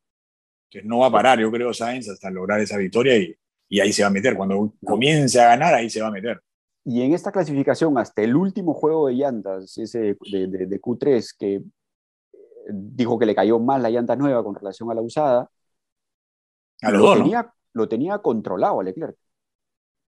Entonces 0.69 0.89
no 0.89 0.99
va 0.99 1.07
a 1.07 1.11
parar, 1.11 1.37
yo 1.37 1.51
creo, 1.51 1.73
Sainz, 1.73 2.07
hasta 2.07 2.31
lograr 2.31 2.61
esa 2.61 2.77
victoria 2.77 3.17
y, 3.17 3.35
y 3.67 3.81
ahí 3.81 3.91
se 3.91 4.03
va 4.03 4.07
a 4.07 4.11
meter. 4.11 4.37
Cuando 4.37 4.73
comience 4.85 5.37
a 5.41 5.49
ganar, 5.49 5.73
ahí 5.73 5.89
se 5.89 6.01
va 6.01 6.07
a 6.07 6.11
meter. 6.11 6.41
Y 6.83 7.01
en 7.03 7.13
esta 7.13 7.31
clasificación, 7.31 7.97
hasta 7.97 8.23
el 8.23 8.35
último 8.35 8.73
juego 8.73 9.07
de 9.07 9.13
llantas, 9.13 9.77
ese 9.77 10.17
de, 10.31 10.47
de, 10.47 10.81
Q3, 10.81 11.35
que 11.37 11.55
eh, 11.55 11.63
dijo 12.69 13.19
que 13.19 13.25
le 13.25 13.35
cayó 13.35 13.59
mal 13.59 13.83
la 13.83 13.89
llanta 13.91 14.15
nueva 14.15 14.43
con 14.43 14.55
relación 14.55 14.89
a 14.91 14.95
la 14.95 15.01
usada, 15.01 15.49
a 16.81 16.91
lo, 16.91 17.13
tenía, 17.13 17.53
lo 17.73 17.87
tenía 17.87 18.17
controlado 18.19 18.79
a 18.79 18.83
Leclerc. 18.83 19.15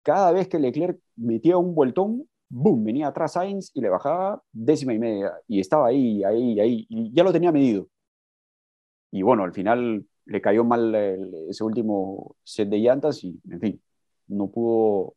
Cada 0.02 0.32
vez 0.32 0.48
que 0.48 0.58
Leclerc 0.58 0.98
metía 1.16 1.58
un 1.58 1.74
vueltón, 1.74 2.28
boom, 2.48 2.84
venía 2.84 3.08
atrás 3.08 3.32
Sainz 3.32 3.70
y 3.74 3.80
le 3.80 3.88
bajaba 3.90 4.42
décima 4.52 4.94
y 4.94 4.98
media. 4.98 5.32
Y 5.46 5.60
estaba 5.60 5.88
ahí, 5.88 6.24
ahí, 6.24 6.60
ahí. 6.60 6.86
Y 6.88 7.12
ya 7.12 7.24
lo 7.24 7.32
tenía 7.32 7.52
medido. 7.52 7.88
Y 9.10 9.22
bueno, 9.22 9.44
al 9.44 9.52
final 9.52 10.06
le 10.26 10.40
cayó 10.40 10.64
mal 10.64 10.94
ese 11.48 11.64
último 11.64 12.36
set 12.42 12.68
de 12.68 12.78
llantas 12.78 13.22
y, 13.24 13.40
en 13.50 13.60
fin, 13.60 13.82
no 14.28 14.48
pudo 14.50 15.14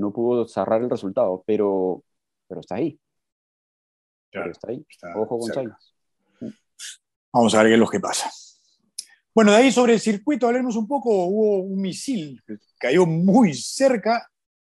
no 0.00 0.12
pudo 0.12 0.46
cerrar 0.46 0.82
el 0.82 0.90
resultado, 0.90 1.44
pero, 1.46 2.02
pero 2.48 2.60
está 2.60 2.76
ahí. 2.76 2.98
pero 4.32 4.50
está 4.50 4.70
ahí. 4.70 4.84
Ojo 5.14 5.38
con 5.38 5.76
Vamos 7.32 7.54
a 7.54 7.58
ver 7.58 7.68
qué 7.68 7.74
es 7.74 7.80
lo 7.80 7.88
que 7.88 8.00
pasa. 8.00 8.30
Bueno, 9.32 9.52
de 9.52 9.58
ahí 9.58 9.70
sobre 9.70 9.92
el 9.94 10.00
circuito, 10.00 10.48
hablemos 10.48 10.74
un 10.74 10.88
poco. 10.88 11.26
Hubo 11.26 11.60
un 11.60 11.80
misil 11.80 12.42
que 12.44 12.56
cayó 12.78 13.06
muy 13.06 13.54
cerca. 13.54 14.28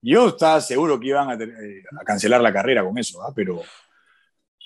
Yo 0.03 0.29
estaba 0.29 0.61
seguro 0.61 0.99
que 0.99 1.09
iban 1.09 1.31
a, 1.31 1.35
eh, 1.35 1.83
cancelar 2.05 2.41
la 2.41 2.53
carrera 2.53 2.85
con 2.85 2.99
eso, 2.99 3.23
¿ah? 3.23 3.33
pero. 3.35 3.63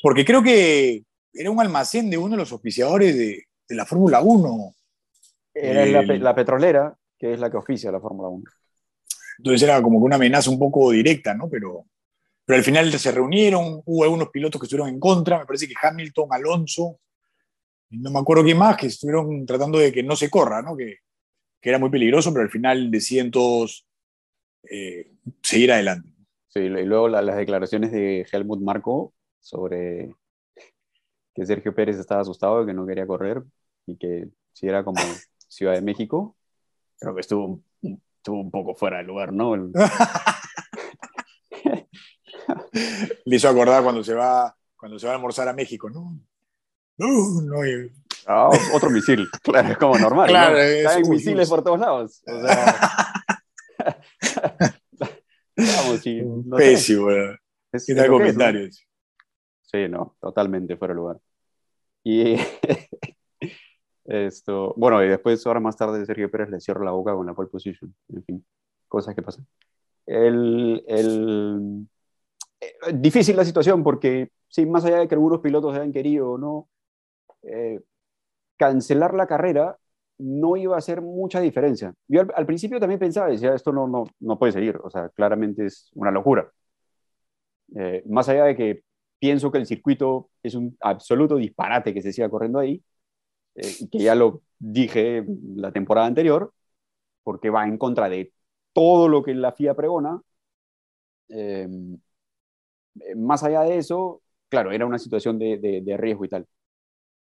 Porque 0.02 0.24
creo 0.24 0.42
que 0.42 1.04
era 1.32 1.50
un 1.50 1.60
almacén 1.60 2.08
de 2.08 2.16
uno 2.16 2.30
de 2.30 2.36
los 2.38 2.52
auspiciadores 2.52 3.16
de, 3.16 3.44
la 3.68 3.84
Fórmula 3.84 4.20
1. 4.22 4.74
Era 5.54 5.86
la, 5.86 6.02
la, 6.02 6.34
petrolera, 6.34 6.96
que 7.18 7.34
es 7.34 7.40
la 7.40 7.50
que 7.50 7.56
oficia 7.56 7.92
la 7.92 8.00
Fórmula 8.00 8.28
1. 8.28 8.44
Entonces 9.38 9.62
era 9.62 9.82
como 9.82 9.98
que 9.98 10.04
una 10.04 10.16
amenaza 10.16 10.50
un 10.50 10.58
poco 10.58 10.90
directa, 10.90 11.34
¿no? 11.34 11.48
Pero, 11.48 11.86
pero 12.44 12.58
al 12.58 12.64
final 12.64 12.92
se 12.92 13.12
reunieron, 13.12 13.82
hubo 13.84 14.04
algunos 14.04 14.28
pilotos 14.30 14.60
que 14.60 14.66
estuvieron 14.66 14.88
en 14.88 15.00
contra, 15.00 15.38
me 15.38 15.46
parece 15.46 15.68
que 15.68 15.74
Hamilton, 15.80 16.28
Alonso, 16.30 16.98
no 17.90 18.10
me 18.10 18.18
acuerdo 18.18 18.44
quién 18.44 18.58
más, 18.58 18.76
que 18.76 18.86
estuvieron 18.86 19.46
tratando 19.46 19.78
de 19.78 19.92
que 19.92 20.02
no 20.02 20.16
se 20.16 20.30
corra, 20.30 20.62
¿no? 20.62 20.76
Que, 20.76 20.98
que 21.60 21.68
era 21.68 21.78
muy 21.78 21.90
peligroso, 21.90 22.32
pero 22.32 22.42
al 22.42 22.50
final 22.50 22.90
deciden 22.90 23.30
todos 23.30 23.86
eh, 24.70 25.10
seguir 25.42 25.72
adelante. 25.72 26.10
Sí, 26.48 26.60
y 26.60 26.68
luego 26.68 27.08
las 27.08 27.36
declaraciones 27.36 27.90
de 27.90 28.26
Helmut 28.30 28.60
Marco 28.60 29.12
sobre 29.40 30.14
que 31.34 31.44
Sergio 31.44 31.74
Pérez 31.74 31.98
estaba 31.98 32.20
asustado, 32.20 32.64
que 32.64 32.72
no 32.72 32.86
quería 32.86 33.06
correr 33.06 33.42
y 33.86 33.96
que 33.96 34.28
si 34.52 34.68
era 34.68 34.84
como 34.84 35.00
Ciudad 35.48 35.74
de 35.74 35.82
México, 35.82 36.36
creo 36.98 37.14
que 37.14 37.20
estuvo 37.20 37.60
estuvo 38.24 38.40
un 38.40 38.50
poco 38.50 38.74
fuera 38.74 38.96
de 38.96 39.04
lugar, 39.04 39.34
¿no? 39.34 39.54
Le 43.26 43.36
hizo 43.36 43.50
acordar 43.50 43.82
cuando 43.82 44.02
se 44.02 44.14
va 44.14 44.56
cuando 44.76 44.98
se 44.98 45.06
va 45.06 45.12
a 45.12 45.16
almorzar 45.16 45.46
a 45.46 45.52
México, 45.52 45.90
¿no? 45.90 46.18
No, 46.96 47.42
no. 47.42 47.56
Ah, 48.26 48.48
otro 48.72 48.88
misil, 48.88 49.28
claro, 49.42 49.68
es 49.68 49.76
como 49.76 49.98
normal. 49.98 50.30
Claro, 50.30 50.56
Hay 50.56 51.02
misiles 51.02 51.50
por 51.50 51.62
todos 51.62 51.78
lados. 51.78 52.22
O 52.26 52.40
sea... 52.40 53.12
Vamos, 55.56 56.00
sí, 56.00 56.22
no 56.22 56.56
Pésimo, 56.56 57.10
es, 57.10 57.38
¿Qué 57.86 57.94
tal 57.94 58.08
comentarios? 58.08 58.86
Sí, 59.62 59.86
no, 59.88 60.16
totalmente 60.18 60.78
fuera 60.78 60.94
de 60.94 60.96
lugar. 60.96 61.20
Y 62.02 62.36
Esto, 64.04 64.74
bueno, 64.76 65.02
y 65.02 65.08
después, 65.08 65.46
ahora 65.46 65.60
más 65.60 65.76
tarde, 65.76 66.04
Sergio 66.04 66.30
Pérez 66.30 66.50
le 66.50 66.60
cierra 66.60 66.84
la 66.84 66.90
boca 66.90 67.14
con 67.14 67.26
la 67.26 67.34
pole 67.34 67.48
position. 67.48 67.94
En 68.08 68.24
fin, 68.24 68.46
cosas 68.88 69.14
que 69.14 69.22
pasan. 69.22 69.46
El, 70.06 70.84
el, 70.86 71.86
eh, 72.60 72.92
difícil 72.94 73.36
la 73.36 73.44
situación 73.44 73.82
porque, 73.82 74.30
sí, 74.48 74.66
más 74.66 74.84
allá 74.84 74.98
de 74.98 75.08
que 75.08 75.14
algunos 75.14 75.40
pilotos 75.40 75.74
hayan 75.74 75.92
querido 75.92 76.32
o 76.32 76.38
no, 76.38 76.68
eh, 77.42 77.80
cancelar 78.56 79.14
la 79.14 79.26
carrera 79.26 79.78
no 80.18 80.56
iba 80.56 80.76
a 80.76 80.78
hacer 80.78 81.00
mucha 81.02 81.40
diferencia. 81.40 81.94
Yo 82.08 82.22
al, 82.34 82.46
principio 82.46 82.78
también 82.80 83.00
pensaba, 83.00 83.28
decía, 83.28 83.54
esto 83.54 83.72
no, 83.72 83.88
no, 83.88 84.04
no 84.20 84.38
puede 84.38 84.52
seguir, 84.52 84.78
o 84.82 84.90
sea, 84.90 85.08
claramente 85.10 85.66
es 85.66 85.90
una 85.94 86.10
locura. 86.10 86.50
Eh, 87.76 88.02
más 88.06 88.28
allá 88.28 88.44
de 88.44 88.56
que 88.56 88.82
pienso 89.18 89.50
que 89.50 89.58
el 89.58 89.66
circuito 89.66 90.30
es 90.42 90.54
un 90.54 90.76
absoluto 90.80 91.36
disparate 91.36 91.92
que 91.94 92.02
se 92.02 92.12
siga 92.12 92.28
corriendo 92.28 92.58
ahí, 92.58 92.82
eh, 93.54 93.88
que 93.90 93.98
ya 93.98 94.14
lo 94.14 94.42
dije 94.58 95.24
la 95.56 95.72
temporada 95.72 96.06
anterior, 96.06 96.52
porque 97.22 97.50
va 97.50 97.66
en 97.66 97.78
contra 97.78 98.08
de 98.08 98.32
todo 98.72 99.08
lo 99.08 99.22
que 99.22 99.34
la 99.34 99.52
FIA 99.52 99.74
pregona. 99.74 100.20
Eh, 101.28 101.68
más 103.16 103.42
allá 103.42 103.62
de 103.62 103.78
eso, 103.78 104.22
claro, 104.48 104.72
era 104.72 104.86
una 104.86 104.98
situación 104.98 105.38
de, 105.38 105.58
de, 105.58 105.96
riesgo 105.96 106.24
y 106.24 106.28
tal. 106.28 106.46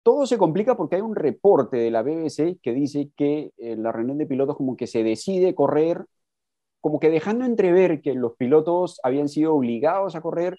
Todo 0.02 0.26
se 0.26 0.38
complica 0.38 0.76
porque 0.76 0.96
hay 0.96 1.02
un 1.02 1.16
reporte 1.16 1.76
de 1.78 1.90
la 1.90 2.02
BBC 2.02 2.58
que 2.62 2.72
dice 2.72 3.10
que 3.16 3.52
en 3.58 3.82
la 3.82 3.92
reunión 3.92 4.18
de 4.18 4.26
pilotos 4.26 4.56
como 4.56 4.76
que 4.76 4.86
se 4.86 5.02
decide 5.02 5.54
correr, 5.54 6.06
como 6.80 7.00
que 7.00 7.10
dejando 7.10 7.44
entrever 7.44 8.02
que 8.02 8.14
los 8.14 8.36
pilotos 8.36 9.00
habían 9.02 9.28
sido 9.28 9.54
obligados 9.54 10.14
a 10.16 10.20
correr 10.20 10.58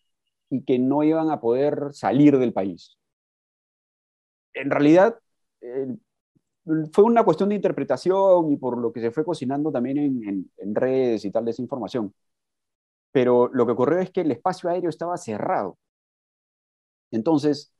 y 0.49 0.63
que 0.63 0.79
no 0.79 1.03
iban 1.03 1.29
a 1.31 1.39
poder 1.39 1.89
salir 1.93 2.37
del 2.39 2.53
país. 2.53 2.97
En 4.53 4.71
realidad, 4.71 5.19
fue 6.91 7.03
una 7.03 7.23
cuestión 7.23 7.49
de 7.49 7.55
interpretación 7.55 8.51
y 8.51 8.57
por 8.57 8.77
lo 8.77 8.91
que 8.91 9.01
se 9.01 9.11
fue 9.11 9.23
cocinando 9.23 9.71
también 9.71 9.97
en, 10.57 10.75
redes 10.75 11.23
y 11.25 11.31
tal 11.31 11.45
de 11.45 11.51
esa 11.51 11.61
información. 11.61 12.13
Pero 13.11 13.49
lo 13.53 13.65
que 13.65 13.71
ocurrió 13.71 13.99
es 13.99 14.11
que 14.11 14.21
el 14.21 14.31
espacio 14.31 14.69
aéreo 14.69 14.89
estaba 14.89 15.17
cerrado. 15.17 15.77
Entonces, 17.11 17.71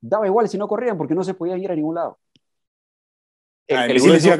daba 0.00 0.26
igual 0.26 0.48
si 0.48 0.58
no 0.58 0.66
corrían 0.66 0.98
porque 0.98 1.14
no 1.14 1.22
se 1.22 1.34
podían 1.34 1.60
ir 1.60 1.70
a 1.70 1.76
ningún 1.76 1.94
lado. 1.94 2.18
El, 3.66 3.76
ah, 3.76 3.86
grueso, 3.86 4.30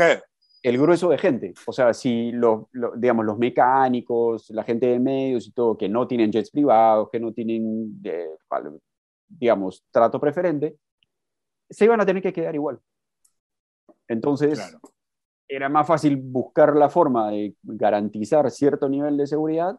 el 0.63 0.79
grueso, 0.79 1.09
de 1.09 1.19
gente, 1.19 1.55
o 1.67 1.73
sea, 1.73 1.95
si 1.95 2.33
los, 2.33 2.65
digamos, 2.97 3.25
los 3.25 3.39
mecánicos, 3.39 4.51
la 4.51 4.65
gente 4.65 4.87
de 4.87 4.99
medios 4.99 5.47
y 5.47 5.53
todo, 5.53 5.79
que 5.79 5.89
no 5.89 6.07
tienen 6.07 6.31
jets 6.31 6.51
privados, 6.51 7.09
que 7.11 7.21
no 7.21 7.33
tienen, 7.33 8.01
eh, 8.05 8.29
digamos, 9.29 9.85
trato 9.91 10.21
preferente, 10.21 10.77
se 11.75 11.85
iban 11.85 12.01
a 12.01 12.07
tener 12.07 12.23
que 12.23 12.33
quedar 12.33 12.55
igual. 12.55 12.81
Entonces, 14.09 14.77
era 15.49 15.69
más 15.69 15.87
fácil 15.87 16.17
buscar 16.17 16.75
la 16.77 16.89
forma 16.89 17.31
de 17.31 17.55
garantizar 17.63 18.51
cierto 18.51 18.89
nivel 18.89 19.17
de 19.17 19.27
seguridad 19.27 19.77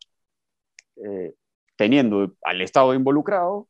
eh, 0.97 1.33
teniendo 1.75 2.35
al 2.43 2.61
Estado 2.61 2.93
involucrado, 2.93 3.67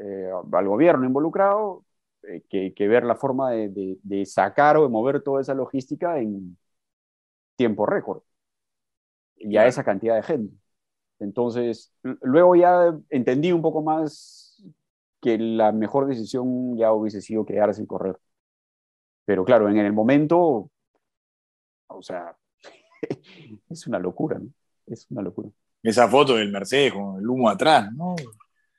eh, 0.00 0.30
al 0.52 0.68
gobierno 0.68 1.06
involucrado, 1.06 1.84
eh, 2.22 2.42
que, 2.48 2.88
ver 2.88 3.04
la 3.04 3.16
forma 3.16 3.52
de, 3.52 4.24
sacar 4.26 4.76
o 4.76 4.82
de 4.82 4.88
mover 4.88 5.22
toda 5.22 5.40
esa 5.40 5.54
logística 5.54 6.18
en 6.18 6.56
tiempo 7.56 7.86
récord 7.86 8.22
y 9.36 9.56
a 9.56 9.66
esa 9.66 9.84
cantidad 9.84 10.16
de 10.16 10.22
gente. 10.22 10.54
Entonces, 11.20 11.92
luego 12.02 12.56
ya 12.56 12.96
entendí 13.10 13.52
un 13.52 13.62
poco 13.62 13.82
más 13.82 14.47
que 15.20 15.38
la 15.38 15.72
mejor 15.72 16.06
decisión 16.06 16.76
ya 16.76 16.92
hubiese 16.92 17.20
sido 17.20 17.44
quedarse 17.44 17.82
y 17.82 17.86
correr. 17.86 18.18
Pero 19.24 19.44
claro, 19.44 19.68
en 19.68 19.76
el 19.78 19.92
momento, 19.92 20.70
o 21.88 22.02
sea, 22.02 22.36
es 23.68 23.86
una 23.86 23.98
locura, 23.98 24.38
¿no? 24.38 24.48
Es 24.86 25.06
una 25.10 25.22
locura. 25.22 25.50
Esa 25.82 26.08
foto 26.08 26.36
del 26.36 26.50
Mercedes 26.50 26.92
con 26.92 27.18
el 27.18 27.28
humo 27.28 27.48
atrás, 27.48 27.92
¿no? 27.92 28.16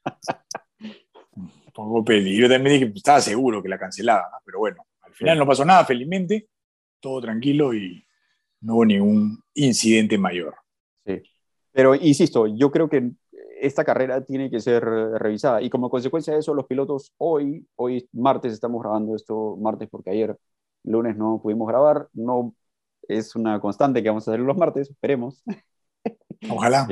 Pongo 1.73 2.03
peli. 2.03 2.35
Yo 2.37 2.49
también 2.49 2.79
dije 2.79 2.91
que 2.91 2.97
estaba 2.97 3.21
seguro 3.21 3.61
que 3.61 3.69
la 3.69 3.77
cancelaba, 3.77 4.41
pero 4.43 4.59
bueno, 4.59 4.85
al 5.01 5.13
final 5.13 5.37
no 5.37 5.45
pasó 5.45 5.63
nada, 5.63 5.85
felizmente, 5.85 6.49
todo 6.99 7.21
tranquilo 7.21 7.73
y 7.73 8.05
no 8.61 8.75
hubo 8.75 8.85
ningún 8.85 9.43
incidente 9.53 10.17
mayor. 10.17 10.55
Sí. 11.05 11.21
Pero 11.71 11.95
insisto, 11.95 12.47
yo 12.47 12.71
creo 12.71 12.89
que 12.89 13.11
esta 13.61 13.83
carrera 13.83 14.23
tiene 14.23 14.49
que 14.49 14.59
ser 14.59 14.83
revisada. 14.83 15.61
Y 15.61 15.69
como 15.69 15.89
consecuencia 15.89 16.33
de 16.33 16.39
eso, 16.39 16.53
los 16.53 16.65
pilotos 16.65 17.13
hoy, 17.17 17.67
hoy 17.75 18.07
martes 18.13 18.53
estamos 18.53 18.81
grabando 18.81 19.15
esto, 19.15 19.57
martes 19.57 19.89
porque 19.89 20.11
ayer 20.11 20.37
lunes 20.83 21.17
no 21.17 21.39
pudimos 21.41 21.67
grabar, 21.67 22.07
no 22.13 22.53
es 23.07 23.35
una 23.35 23.59
constante 23.59 24.01
que 24.01 24.09
vamos 24.09 24.27
a 24.27 24.31
hacer 24.31 24.39
los 24.39 24.57
martes, 24.57 24.89
esperemos. 24.89 25.43
Ojalá. 26.49 26.87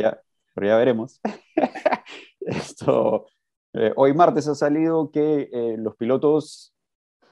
pero 0.53 0.67
ya 0.67 0.77
veremos. 0.77 1.21
Esto, 2.41 3.27
eh, 3.73 3.93
hoy 3.95 4.13
martes 4.13 4.47
ha 4.47 4.55
salido 4.55 5.11
que 5.11 5.49
eh, 5.51 5.75
los 5.77 5.95
pilotos 5.95 6.73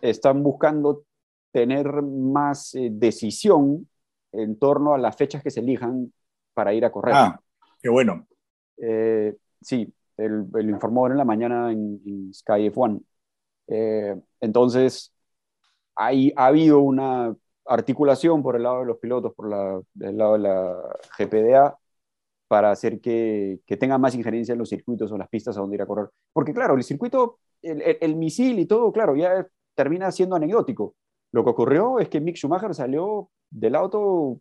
están 0.01 0.43
buscando 0.43 1.03
tener 1.51 2.01
más 2.01 2.75
eh, 2.75 2.89
decisión 2.91 3.89
en 4.31 4.59
torno 4.59 4.93
a 4.93 4.97
las 4.97 5.15
fechas 5.15 5.41
que 5.41 5.51
se 5.51 5.61
elijan 5.61 6.13
para 6.53 6.73
ir 6.73 6.85
a 6.85 6.91
correr. 6.91 7.15
Ah, 7.15 7.39
qué 7.81 7.89
bueno. 7.89 8.27
Sí, 9.61 9.93
él, 10.17 10.45
lo 10.51 10.61
informó 10.61 11.07
en 11.07 11.17
la 11.17 11.25
mañana 11.25 11.71
en, 11.71 12.33
Sky 12.33 12.69
F1. 12.71 13.01
entonces, 14.41 15.13
hay, 15.95 16.33
ha 16.35 16.47
habido 16.47 16.79
una 16.79 17.35
articulación 17.65 18.43
por 18.43 18.55
el 18.55 18.63
lado 18.63 18.79
de 18.81 18.85
los 18.85 18.97
pilotos, 18.97 19.33
por 19.33 19.45
el 19.47 20.17
lado 20.17 20.33
de 20.33 20.39
la 20.39 20.75
GPDA, 21.17 21.77
para 22.47 22.71
hacer 22.71 23.01
que, 23.01 23.59
que 23.65 23.77
tenga 23.77 23.97
más 23.97 24.15
injerencia 24.15 24.53
en 24.53 24.59
los 24.59 24.69
circuitos 24.69 25.11
o 25.11 25.17
las 25.17 25.29
pistas 25.29 25.57
a 25.57 25.61
donde 25.61 25.75
ir 25.75 25.81
a 25.81 25.87
correr. 25.87 26.09
Porque 26.33 26.53
claro, 26.53 26.75
el 26.75 26.83
circuito, 26.83 27.39
el, 27.61 27.81
el, 28.01 28.15
misil 28.15 28.59
y 28.59 28.65
todo, 28.67 28.91
claro, 28.91 29.15
ya 29.15 29.47
termina 29.75 30.11
siendo 30.11 30.35
anecdótico. 30.35 30.95
Lo 31.31 31.43
que 31.43 31.49
ocurrió 31.51 31.99
es 31.99 32.09
que 32.09 32.21
Mick 32.21 32.37
Schumacher 32.37 32.73
salió 32.75 33.29
del 33.49 33.75
auto 33.75 34.39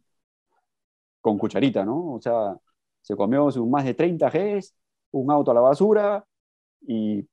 con 1.20 1.38
cucharita, 1.38 1.84
¿no? 1.84 2.14
O 2.14 2.20
sea, 2.20 2.56
se 3.04 3.14
comió 3.16 3.46
más 3.66 3.84
de 3.84 3.92
30 3.92 4.30
Gs, 4.30 4.74
un 5.10 5.30
auto 5.30 5.50
a 5.50 5.54
la 5.54 5.60
basura 5.60 6.24
y 6.86 7.26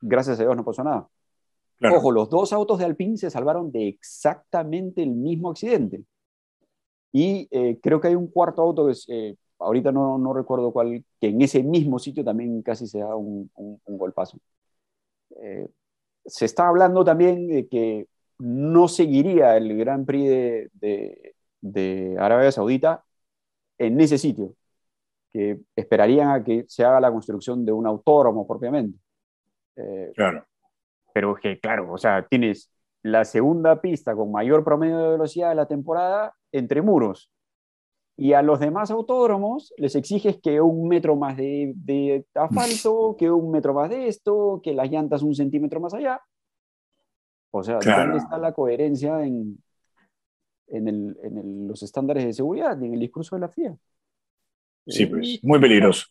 gracias 0.00 0.38
a 0.38 0.42
Dios 0.44 0.56
no 0.56 0.64
pasó 0.64 0.84
nada. 0.84 1.08
Ojo, 1.92 2.12
los 2.12 2.30
dos 2.30 2.52
autos 2.52 2.78
de 2.78 2.84
Alpine 2.84 3.16
se 3.16 3.28
salvaron 3.28 3.72
de 3.72 3.88
exactamente 3.88 5.02
el 5.02 5.10
mismo 5.10 5.50
accidente. 5.50 6.04
Y 7.12 7.48
eh, 7.50 7.78
creo 7.82 8.00
que 8.00 8.08
hay 8.08 8.14
un 8.14 8.28
cuarto 8.28 8.62
auto 8.62 8.86
que 8.86 8.92
es, 8.92 9.04
eh, 9.08 9.36
ahorita 9.58 9.90
no, 9.90 10.16
no, 10.16 10.32
recuerdo 10.32 10.72
cuál, 10.72 11.04
que 11.20 11.28
en 11.28 11.42
ese 11.42 11.62
mismo 11.62 11.98
sitio 11.98 12.24
también 12.24 12.62
casi 12.62 12.86
se 12.86 13.00
da 13.00 13.16
un, 13.16 13.50
un, 13.56 13.98
golpazo. 13.98 14.38
Eh, 15.42 15.68
se 16.24 16.44
está 16.44 16.68
hablando 16.68 17.04
también 17.04 17.48
de 17.48 17.66
que 17.66 18.06
no 18.38 18.86
seguiría 18.86 19.56
el 19.56 19.76
Gran 19.76 20.06
Prix 20.06 20.28
de, 20.28 20.70
de, 20.74 21.34
de, 21.60 22.16
Arabia 22.18 22.52
Saudita 22.52 23.04
en 23.78 24.00
ese 24.00 24.18
sitio, 24.18 24.54
que 25.36 25.60
esperarían 25.76 26.30
a 26.30 26.42
que 26.42 26.64
se 26.66 26.82
haga 26.82 26.98
la 26.98 27.10
construcción 27.10 27.62
de 27.62 27.70
un 27.70 27.86
autódromo 27.86 28.46
propiamente. 28.46 28.98
Eh, 29.76 30.10
claro. 30.14 30.46
Pero 31.12 31.34
que, 31.34 31.60
claro, 31.60 31.92
o 31.92 31.98
sea, 31.98 32.26
tienes 32.26 32.72
la 33.02 33.22
segunda 33.26 33.82
pista 33.82 34.14
con 34.14 34.32
mayor 34.32 34.64
promedio 34.64 34.96
de 34.96 35.10
velocidad 35.10 35.50
de 35.50 35.56
la 35.56 35.68
temporada 35.68 36.34
entre 36.52 36.80
muros 36.80 37.30
y 38.16 38.32
a 38.32 38.40
los 38.40 38.60
demás 38.60 38.90
autódromos 38.90 39.74
les 39.76 39.94
exiges 39.94 40.38
que 40.42 40.58
un 40.58 40.88
metro 40.88 41.16
más 41.16 41.36
de, 41.36 41.74
de, 41.76 42.24
asfalto, 42.34 43.14
que 43.18 43.30
un 43.30 43.50
metro 43.50 43.74
más 43.74 43.90
de 43.90 44.08
esto, 44.08 44.62
que 44.64 44.72
las 44.72 44.90
llantas 44.90 45.22
un 45.22 45.34
centímetro 45.34 45.80
más 45.80 45.92
allá. 45.92 46.18
O 47.50 47.62
sea, 47.62 47.78
¿dónde 47.78 48.16
está 48.16 48.38
la 48.38 48.52
coherencia 48.52 49.22
en, 49.22 49.62
en, 50.68 50.88
el, 50.88 51.18
en 51.22 51.68
los 51.68 51.82
estándares 51.82 52.24
de 52.24 52.32
seguridad 52.32 52.80
y 52.80 52.86
en 52.86 52.94
el 52.94 53.00
discurso 53.00 53.36
de 53.36 53.40
la 53.40 53.50
FIA? 53.50 53.76
Sí, 54.86 55.06
pues, 55.06 55.38
muy 55.42 55.60
peligroso. 55.60 56.06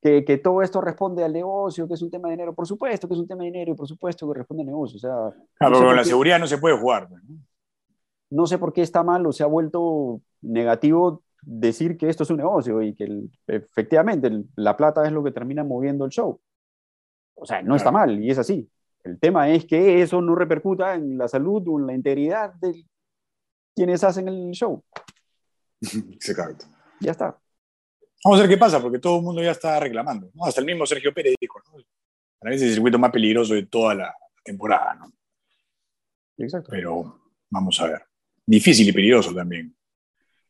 Que, 0.00 0.24
que, 0.24 0.38
todo 0.38 0.62
esto 0.62 0.80
responde 0.80 1.24
al 1.24 1.32
negocio, 1.32 1.88
que 1.88 1.94
es 1.94 2.02
un 2.02 2.10
tema 2.10 2.28
de 2.28 2.32
dinero, 2.34 2.54
por 2.54 2.66
supuesto 2.66 3.08
que 3.08 3.14
es 3.14 3.20
un 3.20 3.26
tema 3.26 3.42
de 3.42 3.50
dinero 3.50 3.72
y 3.72 3.74
por 3.74 3.88
supuesto 3.88 4.30
que 4.30 4.38
responde 4.38 4.62
al 4.62 4.66
negocio. 4.66 4.96
O 4.96 5.00
sea, 5.00 5.44
claro, 5.54 5.78
con 5.78 5.96
la 5.96 6.04
seguridad 6.04 6.38
no 6.38 6.46
se 6.46 6.58
puede 6.58 6.76
jugar. 6.76 7.08
Pues, 7.08 7.22
¿no? 7.24 7.36
no 8.30 8.46
sé 8.46 8.58
por 8.58 8.72
qué 8.72 8.82
está 8.82 9.02
mal 9.02 9.24
o 9.26 9.32
se 9.32 9.44
ha 9.44 9.46
vuelto 9.46 10.20
negativo 10.42 11.22
decir 11.40 11.96
que 11.96 12.08
esto 12.08 12.24
es 12.24 12.30
un 12.30 12.38
negocio 12.38 12.82
y 12.82 12.94
que 12.94 13.08
efectivamente 13.46 14.30
la 14.56 14.76
plata 14.76 15.06
es 15.06 15.12
lo 15.12 15.22
que 15.22 15.30
termina 15.30 15.62
moviendo 15.62 16.04
el 16.04 16.10
show. 16.10 16.40
O 17.34 17.46
sea, 17.46 17.62
no 17.62 17.76
está 17.76 17.92
mal 17.92 18.22
y 18.22 18.30
es 18.30 18.38
así. 18.38 18.68
El 19.04 19.20
tema 19.20 19.50
es 19.50 19.66
que 19.66 20.02
eso 20.02 20.20
no 20.20 20.34
repercuta 20.34 20.94
en 20.94 21.16
la 21.16 21.28
salud 21.28 21.62
o 21.68 21.78
en 21.78 21.86
la 21.86 21.94
integridad 21.94 22.54
de 22.54 22.84
quienes 23.76 24.02
hacen 24.02 24.28
el 24.28 24.50
show. 24.52 24.82
Exacto. 26.12 26.66
Ya 27.04 27.12
está. 27.12 27.38
Vamos 28.24 28.38
a 28.38 28.42
ver 28.42 28.50
qué 28.50 28.56
pasa, 28.56 28.80
porque 28.80 28.98
todo 28.98 29.18
el 29.18 29.22
mundo 29.22 29.42
ya 29.42 29.50
está 29.50 29.78
reclamando. 29.78 30.30
Hasta 30.42 30.60
el 30.60 30.66
mismo 30.66 30.86
Sergio 30.86 31.12
Pérez 31.12 31.34
dijo, 31.38 31.60
¿no? 31.66 31.84
Para 32.38 32.50
mí 32.50 32.56
es 32.56 32.62
el 32.62 32.72
circuito 32.72 32.98
más 32.98 33.10
peligroso 33.10 33.54
de 33.54 33.66
toda 33.66 33.94
la 33.94 34.16
temporada, 34.42 34.94
¿no? 34.94 35.12
Exacto. 36.38 36.70
Pero 36.70 37.20
vamos 37.50 37.80
a 37.80 37.86
ver 37.86 38.02
difícil 38.46 38.88
y 38.88 38.92
peligroso 38.92 39.34
también. 39.34 39.74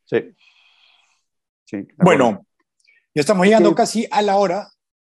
Sí. 0.04 0.34
bueno, 1.96 2.46
ya 3.14 3.20
estamos 3.20 3.46
llegando 3.46 3.74
casi 3.74 4.06
a 4.10 4.22
la 4.22 4.36
hora. 4.36 4.68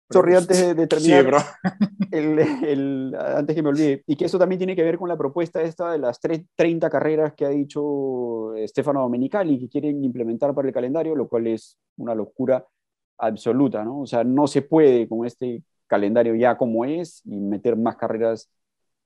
Sorry, 0.09 0.35
antes 0.35 0.75
de, 0.75 0.87
terminar, 0.87 1.43
el, 2.11 3.15
antes 3.15 3.55
que 3.55 3.61
me 3.61 3.69
olvide, 3.69 4.03
y 4.07 4.15
que 4.15 4.25
eso 4.25 4.39
también 4.39 4.57
tiene 4.57 4.75
que 4.75 4.83
ver 4.83 4.97
con 4.97 5.09
la 5.09 5.17
propuesta 5.17 5.61
esta 5.61 5.91
de 5.91 5.99
las 5.99 6.19
30 6.19 6.89
carreras 6.89 7.33
que 7.33 7.45
ha 7.45 7.49
dicho 7.49 8.53
Stefano 8.65 9.01
Domenicali 9.01 9.59
que 9.59 9.69
quieren 9.69 10.03
implementar 10.03 10.53
para 10.53 10.67
el 10.67 10.73
calendario, 10.73 11.15
lo 11.15 11.27
cual 11.27 11.47
es 11.47 11.77
una 11.97 12.15
locura 12.15 12.65
absoluta, 13.17 13.83
¿no? 13.83 14.01
O 14.01 14.05
sea, 14.05 14.23
no 14.23 14.47
se 14.47 14.61
puede 14.61 15.07
con 15.07 15.25
este 15.25 15.63
calendario 15.87 16.35
ya 16.35 16.57
como 16.57 16.85
es 16.85 17.21
y 17.25 17.37
meter 17.37 17.75
más 17.75 17.95
carreras 17.95 18.49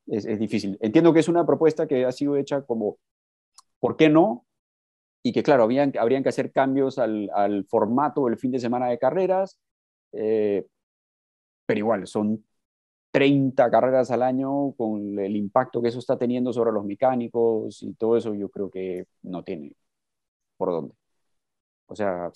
es, 0.07 0.25
es 0.25 0.39
difícil. 0.39 0.77
Entiendo 0.81 1.13
que 1.13 1.19
es 1.19 1.27
una 1.27 1.45
propuesta 1.45 1.87
que 1.87 2.05
ha 2.05 2.11
sido 2.11 2.35
hecha 2.35 2.61
como 2.61 2.97
¿por 3.81 3.97
qué 3.97 4.07
no? 4.07 4.45
Y 5.23 5.33
que, 5.33 5.43
claro, 5.43 5.63
habían, 5.63 5.91
habrían 5.99 6.23
que 6.23 6.29
hacer 6.29 6.51
cambios 6.51 6.97
al, 6.97 7.29
al 7.33 7.65
formato 7.65 8.25
del 8.25 8.37
fin 8.37 8.51
de 8.51 8.59
semana 8.59 8.87
de 8.87 8.97
carreras, 8.97 9.59
eh, 10.13 10.65
pero 11.71 11.79
igual, 11.79 12.05
son 12.07 12.43
30 13.11 13.71
carreras 13.71 14.11
al 14.11 14.23
año 14.23 14.73
con 14.73 15.19
el 15.19 15.37
impacto 15.37 15.81
que 15.81 15.89
eso 15.89 15.99
está 15.99 16.17
teniendo 16.17 16.53
sobre 16.53 16.73
los 16.73 16.85
mecánicos 16.85 17.83
y 17.83 17.93
todo 17.95 18.17
eso, 18.17 18.33
yo 18.35 18.49
creo 18.49 18.69
que 18.71 19.05
no 19.23 19.43
tiene 19.43 19.73
por 20.57 20.71
dónde. 20.71 20.95
O 21.87 21.95
sea, 21.95 22.31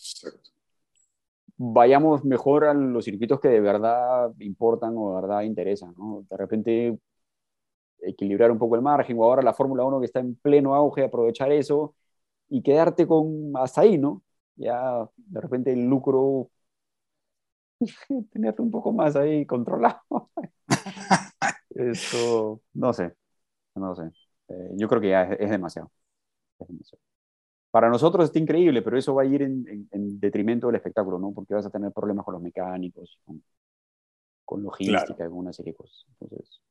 vayamos 1.57 2.23
mejor 2.25 2.65
a 2.65 2.73
los 2.73 3.05
circuitos 3.05 3.39
que 3.39 3.49
de 3.49 3.59
verdad 3.61 4.31
importan 4.39 4.93
o 4.97 5.09
de 5.15 5.21
verdad 5.21 5.41
interesan, 5.43 5.93
¿no? 5.97 6.25
De 6.29 6.37
repente 6.37 6.97
equilibrar 7.99 8.51
un 8.51 8.59
poco 8.59 8.75
el 8.75 8.81
margen, 8.81 9.17
o 9.19 9.23
ahora 9.23 9.41
la 9.41 9.53
Fórmula 9.53 9.83
1 9.83 9.99
que 9.99 10.05
está 10.05 10.19
en 10.19 10.35
pleno 10.35 10.75
auge, 10.75 11.03
aprovechar 11.03 11.51
eso 11.51 11.95
y 12.49 12.61
quedarte 12.63 13.07
con 13.07 13.51
hasta 13.55 13.81
ahí, 13.81 13.97
¿no? 13.97 14.23
Ya 14.55 15.07
de 15.17 15.41
repente 15.41 15.73
el 15.73 15.85
lucro, 15.85 16.49
tenerte 18.31 18.61
un 18.61 18.71
poco 18.71 18.91
más 18.91 19.15
ahí 19.15 19.45
controlado. 19.45 20.29
Eso, 21.69 22.61
no 22.73 22.93
sé, 22.93 23.13
no 23.75 23.95
sé. 23.95 24.03
Eh, 24.47 24.71
yo 24.75 24.87
creo 24.87 25.01
que 25.01 25.09
ya 25.09 25.23
es, 25.23 25.49
demasiado. 25.49 25.91
Para 27.69 27.89
nosotros 27.89 28.25
está 28.25 28.39
increíble, 28.39 28.81
pero 28.81 28.97
eso 28.97 29.13
va 29.13 29.23
a 29.23 29.25
ir 29.25 29.41
en, 29.41 29.89
detrimento 30.19 30.67
del 30.67 30.77
espectáculo, 30.77 31.19
¿no? 31.19 31.33
Porque 31.33 31.53
vas 31.53 31.65
a 31.65 31.69
tener 31.69 31.91
problemas 31.91 32.23
con 32.23 32.35
los 32.35 32.41
mecánicos, 32.41 33.19
con, 34.45 34.63
logística, 34.63 35.27
con 35.27 35.39
una 35.39 35.51
serie 35.51 35.73
de 35.73 35.77
cosas. 35.77 36.05
Entonces, 36.21 36.61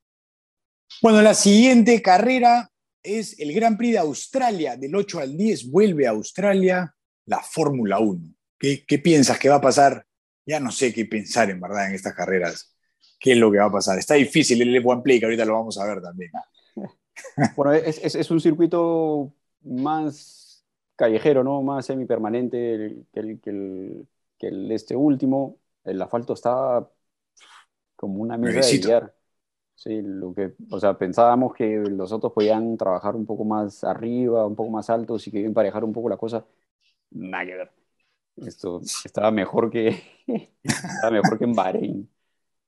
bueno, 1.02 1.20
la 1.22 1.34
siguiente 1.34 2.00
carrera 2.00 2.70
es 3.02 3.38
el 3.38 3.52
Gran 3.52 3.76
Prix 3.76 3.92
de 3.92 3.98
Australia. 3.98 4.76
Del 4.76 4.94
8 4.94 5.20
al 5.20 5.36
10 5.36 5.70
vuelve 5.70 6.06
a 6.06 6.10
Australia 6.10 6.94
la 7.26 7.40
Fórmula 7.40 7.98
1. 7.98 8.34
¿Qué, 8.58 8.98
piensas 8.98 9.38
que 9.38 9.48
va 9.48 9.56
a 9.56 9.60
pasar? 9.60 10.06
Ya 10.46 10.60
no 10.60 10.70
sé 10.70 10.92
qué 10.92 11.06
pensar 11.06 11.50
en 11.50 11.60
verdad 11.60 11.88
en 11.88 11.94
estas 11.94 12.14
carreras. 12.14 12.74
¿Qué 13.18 13.32
es 13.32 13.38
lo 13.38 13.50
que 13.50 13.58
va 13.58 13.66
a 13.66 13.72
pasar? 13.72 13.98
Está 13.98 14.14
difícil 14.14 14.60
el 14.60 14.82
F1 14.82 15.02
Play, 15.02 15.18
que 15.18 15.26
ahorita 15.26 15.44
lo 15.44 15.54
vamos 15.54 15.78
a 15.78 15.86
ver 15.86 16.02
también. 16.02 16.30
Bueno, 17.56 17.72
es, 17.72 18.30
un 18.32 18.40
circuito 18.40 19.32
más 19.62 20.64
callejero, 20.96 21.44
¿no? 21.44 21.62
Más 21.62 21.86
semipermanente 21.86 23.04
que 23.12 23.20
el, 23.20 23.40
que 23.40 23.50
el, 23.50 24.08
que 24.36 24.48
el 24.48 24.72
este 24.72 24.96
último. 24.96 25.60
El 25.84 26.02
asfalto 26.02 26.32
está 26.32 26.88
como 27.94 28.20
una 28.20 28.36
mesa 28.36 28.66
de 28.66 28.72
billar. 28.72 29.14
Sí, 29.76 30.00
lo 30.02 30.34
que, 30.34 30.54
o 30.70 30.78
sea, 30.80 30.96
pensábamos 30.96 31.54
que 31.54 31.76
los 31.76 32.12
otros 32.12 32.32
podían 32.32 32.76
trabajar 32.76 33.16
un 33.16 33.26
poco 33.26 33.44
más 33.44 33.84
arriba, 33.84 34.46
un 34.46 34.54
poco 34.54 34.70
más 34.70 34.88
altos 34.90 35.26
y 35.26 35.30
que 35.30 35.44
emparejar 35.44 35.84
un 35.84 35.92
poco 35.92 36.08
la 36.08 36.16
cosa. 36.16 36.44
Nada 37.10 37.44
que 37.46 37.54
ver. 37.54 37.83
Esto 38.36 38.80
estaba 39.04 39.30
mejor 39.30 39.70
que, 39.70 40.02
estaba 40.62 41.10
mejor 41.10 41.38
que 41.38 41.44
en 41.44 41.54
Bahrein. 41.54 42.10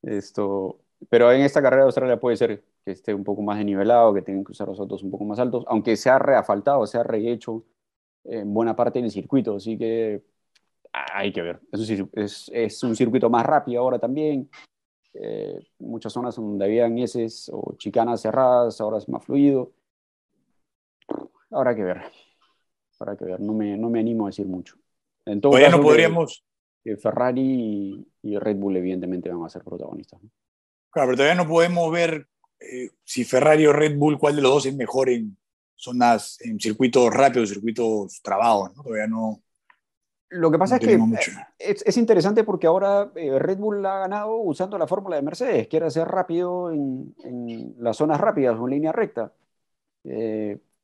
Esto, 0.03 0.81
pero 1.09 1.33
en 1.33 1.43
esta 1.43 1.61
carrera 1.61 1.83
de 1.83 1.87
Australia 1.87 2.21
puede 2.21 2.37
ser 2.37 2.65
que 2.85 2.93
esté 2.93 3.13
un 3.13 3.25
poco 3.25 3.43
más 3.43 3.63
nivelado, 3.65 4.15
que 4.15 4.23
tengan 4.23 4.45
que 4.45 4.53
usar 4.53 4.69
los 4.69 4.79
autos 4.79 5.03
un 5.03 5.11
poco 5.11 5.25
más 5.25 5.39
altos, 5.39 5.65
aunque 5.69 5.97
se 5.97 6.09
ha 6.09 6.19
reafaltado, 6.19 6.87
se 6.87 6.99
ha 6.99 7.03
rehecho 7.03 7.65
en 8.25 8.53
buena 8.55 8.77
parte 8.77 9.01
del 9.01 9.11
circuito, 9.11 9.57
así 9.57 9.77
que 9.77 10.23
hay 10.93 11.33
que 11.33 11.43
ver. 11.43 11.61
es, 12.13 12.51
es 12.53 12.83
un 12.83 12.95
circuito 12.97 13.29
más 13.29 13.45
rápido 13.45 13.83
ahora 13.83 13.99
también, 13.99 14.49
eh, 15.19 15.59
muchas 15.79 16.13
zonas 16.13 16.37
donde 16.37 16.65
habían 16.65 16.99
heces 16.99 17.51
o 17.53 17.75
chicanas 17.79 18.21
cerradas, 18.21 18.81
ahora 18.81 18.99
es 18.99 19.09
más 19.09 19.25
fluido. 19.25 19.73
Habrá 21.51 21.75
que 21.75 21.85
ver. 21.85 22.03
Habrá 22.99 23.17
que 23.17 23.25
ver. 23.25 23.41
No 23.41 23.55
me, 23.55 23.77
no 23.77 23.89
me 23.89 24.01
animo 24.01 24.27
a 24.27 24.29
decir 24.29 24.47
mucho. 24.47 24.77
En 25.27 25.41
todo 25.41 25.53
caso, 25.53 25.77
no 25.77 25.83
podríamos. 25.83 26.45
Ferrari 26.95 28.07
y, 28.23 28.39
Red 28.39 28.57
Bull, 28.57 28.77
evidentemente, 28.77 29.29
van 29.29 29.45
a 29.45 29.49
ser 29.49 29.65
protagonistas. 29.65 30.21
Claro, 30.91 31.09
pero 31.09 31.17
todavía 31.17 31.43
no 31.43 31.49
podemos 31.49 31.91
ver 31.91 32.29
eh, 32.61 32.91
si 33.05 33.25
Ferrari 33.25 33.67
o 33.67 33.73
Red 33.73 33.99
Bull, 33.99 34.19
cuál 34.19 34.37
de 34.37 34.43
los 34.43 34.53
dos 34.53 34.67
es 34.67 34.77
mejor 34.77 35.09
en 35.09 35.37
zonas, 35.75 36.39
en 36.41 36.61
circuitos 36.61 37.13
rápidos, 37.13 37.49
circuitos 37.49 38.21
trabados. 38.23 38.75
¿no? 38.77 38.83
Todavía 38.83 39.09
no. 39.09 39.43
Lo 40.29 40.51
que 40.51 40.59
pasa 40.59 40.77
es 40.77 40.81
que 40.81 40.95
eh, 40.95 41.77
es, 41.85 41.97
interesante 41.97 42.45
porque 42.45 42.67
ahora 42.67 43.13
eh, 43.15 43.39
Red 43.39 43.59
Bull 43.59 43.85
ha 43.87 44.01
ganado 44.01 44.37
usando 44.39 44.77
la 44.77 44.87
fórmula 44.87 45.17
de 45.17 45.23
Mercedes, 45.23 45.69
quiere 45.69 45.91
ser 45.91 46.09
rápido 46.09 46.73
en, 46.73 47.15
las 47.79 47.97
zonas 47.97 48.21
rápidas 48.21 48.57
o 48.59 48.65
en 48.65 48.71
línea 48.71 48.93
recta, 48.93 49.33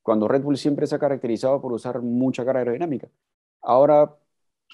cuando 0.02 0.28
Red 0.28 0.42
Bull 0.42 0.56
siempre 0.56 0.86
se 0.86 0.94
ha 0.94 0.98
caracterizado 0.98 1.60
por 1.60 1.72
usar 1.72 2.00
mucha 2.02 2.44
carga 2.44 2.60
aerodinámica. 2.60 3.08
Ahora 3.62 4.12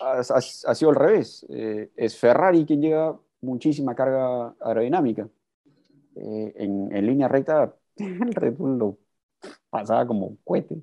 ha, 0.01 0.75
sido 0.75 0.91
al 0.91 0.97
revés. 0.97 1.47
Eh, 1.49 1.91
es 1.97 2.17
Ferrari 2.17 2.65
quien 2.65 2.81
lleva 2.81 3.19
muchísima 3.41 3.95
carga 3.95 4.55
aerodinámica. 4.61 5.29
Eh, 6.17 6.53
en, 6.57 7.07
línea 7.07 7.29
recta, 7.29 7.75
el 7.97 8.19
Red 8.35 8.55
Bull 8.55 8.79
lo 8.79 8.99
pasaba 9.71 10.07
como 10.07 10.37
cohete. 10.45 10.77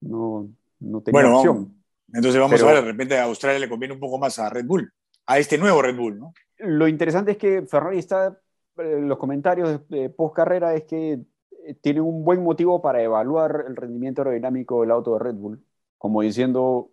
No, 0.00 0.48
no 0.80 1.00
tenía 1.00 1.34
opción. 1.34 1.74
entonces 2.12 2.40
vamos 2.40 2.62
a 2.62 2.66
ver, 2.66 2.76
de 2.76 2.92
repente 2.92 3.18
a 3.18 3.24
Australia 3.24 3.58
le 3.58 3.68
conviene 3.68 3.94
un 3.94 4.00
poco 4.00 4.18
más 4.18 4.38
a 4.38 4.48
Red 4.48 4.66
Bull, 4.66 4.92
a 5.26 5.38
este 5.38 5.58
nuevo 5.58 5.82
Red 5.82 5.96
Bull, 5.96 6.18
¿no? 6.18 6.32
Lo 6.58 6.88
interesante 6.88 7.32
es 7.32 7.36
que 7.36 7.62
Ferrari 7.62 7.98
está, 7.98 8.38
eh, 8.78 9.00
los 9.00 9.18
comentarios 9.18 9.88
de 9.88 10.10
post 10.10 10.34
carrera 10.34 10.74
es 10.74 10.84
que 10.84 11.20
tiene 11.80 12.00
un 12.00 12.24
buen 12.24 12.42
motivo 12.42 12.80
para 12.80 13.02
evaluar 13.02 13.64
el 13.68 13.76
rendimiento 13.76 14.22
aerodinámico 14.22 14.80
del 14.80 14.90
auto 14.90 15.14
de 15.14 15.18
Red 15.18 15.34
Bull, 15.34 15.62
como 15.98 16.22
diciendo, 16.22 16.90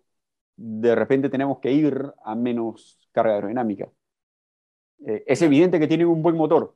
de 0.56 0.94
repente 0.94 1.28
tenemos 1.28 1.58
que 1.60 1.72
ir 1.72 2.12
a 2.24 2.34
menos 2.34 3.08
carga 3.12 3.34
aerodinámica. 3.34 3.90
Eh, 5.06 5.24
es 5.26 5.42
evidente 5.42 5.78
que 5.78 5.88
tienen 5.88 6.08
un 6.08 6.22
buen 6.22 6.36
motor 6.36 6.74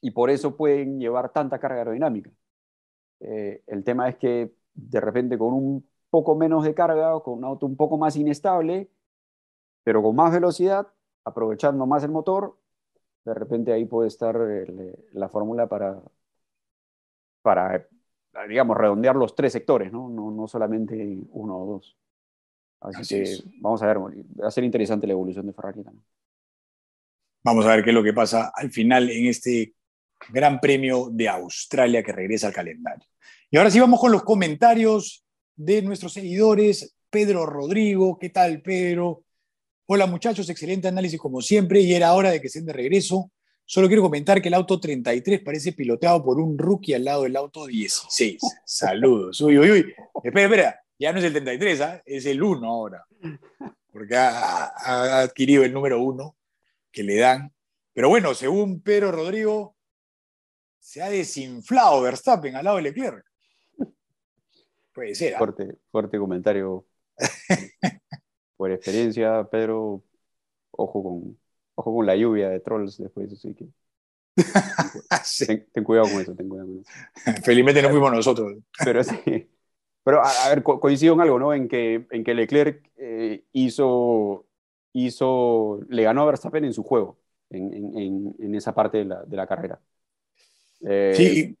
y 0.00 0.10
por 0.12 0.30
eso 0.30 0.56
pueden 0.56 1.00
llevar 1.00 1.32
tanta 1.32 1.58
carga 1.58 1.78
aerodinámica. 1.78 2.30
Eh, 3.20 3.62
el 3.66 3.84
tema 3.84 4.08
es 4.08 4.16
que 4.16 4.54
de 4.74 5.00
repente 5.00 5.38
con 5.38 5.54
un 5.54 5.88
poco 6.10 6.36
menos 6.36 6.64
de 6.64 6.74
carga 6.74 7.14
o 7.16 7.22
con 7.22 7.38
un 7.38 7.44
auto 7.44 7.66
un 7.66 7.76
poco 7.76 7.98
más 7.98 8.16
inestable, 8.16 8.90
pero 9.84 10.02
con 10.02 10.16
más 10.16 10.32
velocidad, 10.32 10.88
aprovechando 11.24 11.86
más 11.86 12.04
el 12.04 12.10
motor, 12.10 12.56
de 13.24 13.34
repente 13.34 13.72
ahí 13.72 13.84
puede 13.86 14.08
estar 14.08 14.36
la 15.12 15.28
fórmula 15.28 15.68
para, 15.68 16.02
para, 17.42 17.86
digamos, 18.48 18.76
redondear 18.76 19.16
los 19.16 19.34
tres 19.34 19.52
sectores, 19.52 19.92
¿no? 19.92 20.08
No, 20.08 20.30
no 20.30 20.46
solamente 20.48 21.18
uno 21.30 21.58
o 21.58 21.66
dos. 21.74 21.96
Así, 22.80 23.14
que 23.14 23.38
vamos 23.60 23.82
a 23.82 23.86
ver, 23.86 23.98
va 23.98 24.48
a 24.48 24.50
ser 24.50 24.64
interesante 24.64 25.06
la 25.06 25.12
evolución 25.12 25.46
de 25.46 25.52
Ferrari 25.52 25.82
también. 25.82 26.04
Vamos 27.42 27.66
a 27.66 27.74
ver 27.74 27.84
qué 27.84 27.90
es 27.90 27.94
lo 27.94 28.02
que 28.02 28.12
pasa 28.12 28.52
al 28.54 28.70
final 28.70 29.10
en 29.10 29.26
este 29.26 29.74
Gran 30.30 30.60
Premio 30.60 31.08
de 31.10 31.28
Australia 31.28 32.02
que 32.02 32.12
regresa 32.12 32.48
al 32.48 32.52
calendario. 32.52 33.06
Y 33.50 33.56
ahora 33.56 33.70
sí 33.70 33.80
vamos 33.80 34.00
con 34.00 34.12
los 34.12 34.22
comentarios 34.22 35.24
de 35.56 35.82
nuestros 35.82 36.12
seguidores. 36.12 36.96
Pedro 37.10 37.44
Rodrigo, 37.44 38.18
¿qué 38.18 38.30
tal 38.30 38.62
Pedro? 38.62 39.24
Hola 39.86 40.06
muchachos, 40.06 40.48
excelente 40.48 40.88
análisis 40.88 41.18
como 41.18 41.42
siempre 41.42 41.80
y 41.80 41.92
era 41.92 42.14
hora 42.14 42.30
de 42.30 42.40
que 42.40 42.46
estén 42.46 42.66
de 42.66 42.72
regreso. 42.72 43.32
Solo 43.64 43.88
quiero 43.88 44.02
comentar 44.02 44.40
que 44.40 44.48
el 44.48 44.54
auto 44.54 44.80
33 44.80 45.42
parece 45.42 45.72
piloteado 45.72 46.22
por 46.22 46.40
un 46.40 46.56
rookie 46.56 46.94
al 46.94 47.04
lado 47.04 47.22
del 47.24 47.36
auto 47.36 47.66
16. 47.66 48.40
Saludos. 48.64 49.40
Uy, 49.40 49.58
uy, 49.58 49.70
uy. 49.70 49.94
Espera, 50.22 50.44
espera 50.44 50.80
ya 51.00 51.12
no 51.12 51.18
es 51.18 51.24
el 51.24 51.32
33, 51.32 51.80
¿ah? 51.80 52.02
es 52.04 52.26
el 52.26 52.42
1 52.42 52.68
ahora, 52.68 53.06
porque 53.90 54.14
ha, 54.16 55.22
adquirido 55.22 55.64
el 55.64 55.72
número 55.72 56.02
1 56.02 56.36
que 56.92 57.02
le 57.02 57.16
dan. 57.16 57.52
Pero 57.94 58.10
bueno, 58.10 58.34
según 58.34 58.82
Pedro 58.82 59.10
Rodrigo, 59.10 59.74
se 60.78 61.02
ha 61.02 61.08
desinflado 61.08 62.02
Verstappen 62.02 62.54
al 62.54 62.64
lado 62.64 62.76
de 62.76 62.82
Leclerc. 62.82 63.24
Puede 64.92 65.14
ser. 65.14 65.36
¿ah? 65.36 65.38
Fuerte, 65.38 65.78
fuerte 65.90 66.18
comentario. 66.18 66.84
Por 68.58 68.70
experiencia, 68.70 69.44
Pedro, 69.44 70.04
ojo 70.70 71.02
con, 71.02 71.38
ojo 71.76 71.94
con 71.94 72.06
la 72.06 72.14
lluvia 72.14 72.50
de 72.50 72.60
trolls 72.60 72.98
después, 72.98 73.32
así 73.32 73.54
que. 73.54 73.68
Ten, 75.72 75.84
cuidado 75.84 76.08
con 76.10 76.20
eso, 76.20 76.34
ten 76.34 76.48
cuidado 76.48 76.68
con 76.68 76.80
eso. 76.80 77.42
Felizmente 77.42 77.80
no 77.80 77.88
fuimos 77.88 78.12
nosotros. 78.12 78.58
Pero 78.84 79.02
sí. 79.02 79.49
Pero 80.02 80.22
a, 80.24 80.48
ver, 80.48 80.62
coincido 80.62 81.14
en 81.14 81.20
algo, 81.20 81.38
¿no? 81.38 81.52
En 81.52 81.68
que, 81.68 82.06
en 82.10 82.24
que 82.24 82.34
Leclerc 82.34 82.90
eh, 82.96 83.44
hizo, 83.52 84.46
hizo, 84.92 85.80
le 85.88 86.02
ganó 86.02 86.22
a 86.22 86.26
Verstappen 86.26 86.64
en 86.64 86.72
su 86.72 86.82
juego, 86.82 87.18
en, 87.50 87.96
en, 87.96 88.34
en 88.38 88.54
esa 88.54 88.74
parte 88.74 88.98
de 88.98 89.04
la, 89.04 89.22
de 89.24 89.36
la 89.36 89.46
carrera. 89.46 89.78
Eh, 90.82 91.12
sí. 91.14 91.56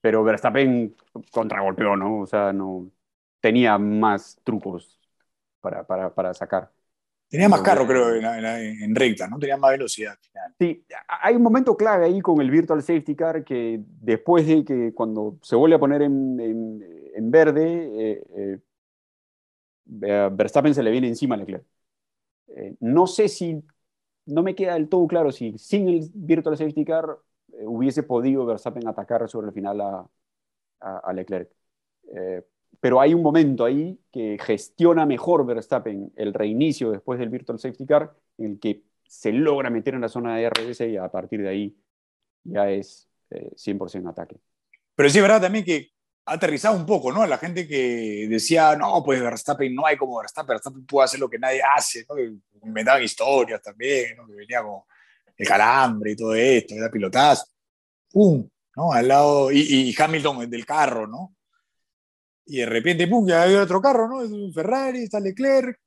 Pero 0.00 0.24
Verstappen 0.24 0.94
contragolpeó, 1.30 1.96
¿no? 1.96 2.20
O 2.20 2.26
sea, 2.26 2.52
no 2.52 2.90
tenía 3.40 3.78
más 3.78 4.38
trucos 4.42 4.98
para, 5.60 5.84
para, 5.84 6.14
para 6.14 6.34
sacar. 6.34 6.70
Tenía 7.28 7.48
más 7.48 7.62
carro, 7.62 7.86
creo, 7.86 8.14
en, 8.14 8.24
en, 8.24 8.94
recta, 8.94 9.26
¿no? 9.26 9.38
Tenía 9.38 9.56
más 9.56 9.70
velocidad. 9.70 10.18
Sí, 10.58 10.84
hay 11.08 11.34
un 11.34 11.42
momento 11.42 11.74
clave 11.78 12.04
ahí 12.04 12.20
con 12.20 12.40
el 12.42 12.50
Virtual 12.50 12.82
Safety 12.82 13.16
Car 13.16 13.42
que 13.42 13.80
después 13.86 14.46
de 14.46 14.64
que 14.66 14.92
cuando 14.92 15.38
se 15.40 15.56
vuelve 15.56 15.76
a 15.76 15.78
poner 15.78 16.02
en, 16.02 16.38
en 17.14 17.30
verde, 17.30 18.12
eh, 18.12 18.24
eh, 18.36 18.58
Verstappen 19.84 20.74
se 20.74 20.82
le 20.82 20.90
viene 20.90 21.08
encima 21.08 21.34
a 21.34 21.38
Leclerc. 21.38 21.64
Eh, 22.48 22.76
no 22.80 23.06
sé 23.06 23.28
si, 23.28 23.62
no 24.26 24.42
me 24.42 24.54
queda 24.54 24.74
del 24.74 24.88
todo 24.88 25.06
claro 25.06 25.32
si 25.32 25.56
sin 25.58 25.88
el 25.88 26.10
Virtual 26.14 26.56
Safety 26.56 26.84
Car 26.84 27.18
hubiese 27.64 28.02
podido 28.02 28.46
Verstappen 28.46 28.86
atacar 28.88 29.28
sobre 29.28 29.48
el 29.48 29.52
final 29.52 29.80
a, 29.80 30.08
a 30.80 31.12
Leclerc. 31.12 31.50
pero 32.80 33.00
hay 33.00 33.14
un 33.14 33.22
momento 33.22 33.64
ahí 33.64 33.98
que 34.10 34.38
gestiona 34.40 35.06
mejor 35.06 35.46
Verstappen 35.46 36.12
el 36.16 36.34
reinicio 36.34 36.90
después 36.90 37.18
del 37.18 37.28
Virtual 37.28 37.58
Safety 37.58 37.86
Car, 37.86 38.14
en 38.38 38.52
el 38.52 38.60
que 38.60 38.84
se 39.06 39.32
logra 39.32 39.70
meter 39.70 39.94
en 39.94 40.00
la 40.00 40.08
zona 40.08 40.36
de 40.36 40.44
RS 40.44 40.88
y 40.88 40.96
a 40.96 41.08
partir 41.10 41.42
de 41.42 41.48
ahí 41.48 41.76
ya 42.44 42.70
es 42.70 43.08
100% 43.30 44.08
ataque. 44.08 44.40
Pero 44.94 45.08
sí 45.10 45.18
es 45.18 45.22
verdad 45.22 45.40
también 45.40 45.64
que 45.64 45.92
aterrizado 46.24 46.76
un 46.76 46.86
poco, 46.86 47.12
¿no? 47.12 47.26
La 47.26 47.38
gente 47.38 47.66
que 47.66 48.26
decía, 48.28 48.76
no, 48.76 49.02
pues 49.04 49.20
Verstappen 49.20 49.74
no 49.74 49.86
hay 49.86 49.96
como 49.96 50.18
Verstappen, 50.18 50.54
Verstappen 50.54 50.86
puede 50.86 51.04
hacer 51.06 51.20
lo 51.20 51.28
que 51.28 51.38
nadie 51.38 51.62
hace, 51.62 52.04
¿no? 52.08 52.16
Inventaban 52.64 53.02
historias 53.02 53.60
también, 53.60 54.16
¿no? 54.16 54.26
Que 54.26 54.34
venía 54.34 54.62
con 54.62 54.82
el 55.36 55.48
calambre 55.48 56.12
y 56.12 56.16
todo 56.16 56.34
esto, 56.34 56.74
era 56.74 56.90
pilotazo. 56.90 57.46
¡Pum! 58.10 58.48
¿no? 58.76 58.92
Al 58.92 59.08
lado, 59.08 59.50
y, 59.52 59.94
Hamilton 59.96 60.48
del 60.48 60.64
carro, 60.64 61.06
¿no? 61.06 61.34
Y 62.46 62.58
de 62.58 62.66
repente, 62.66 63.06
¡pum! 63.06 63.26
Ya 63.26 63.42
hay 63.42 63.54
otro 63.54 63.80
carro, 63.80 64.08
¿no? 64.08 64.22
Es 64.22 64.30
un 64.30 64.52
Ferrari, 64.52 65.04
está 65.04 65.20
Leclerc, 65.20 65.78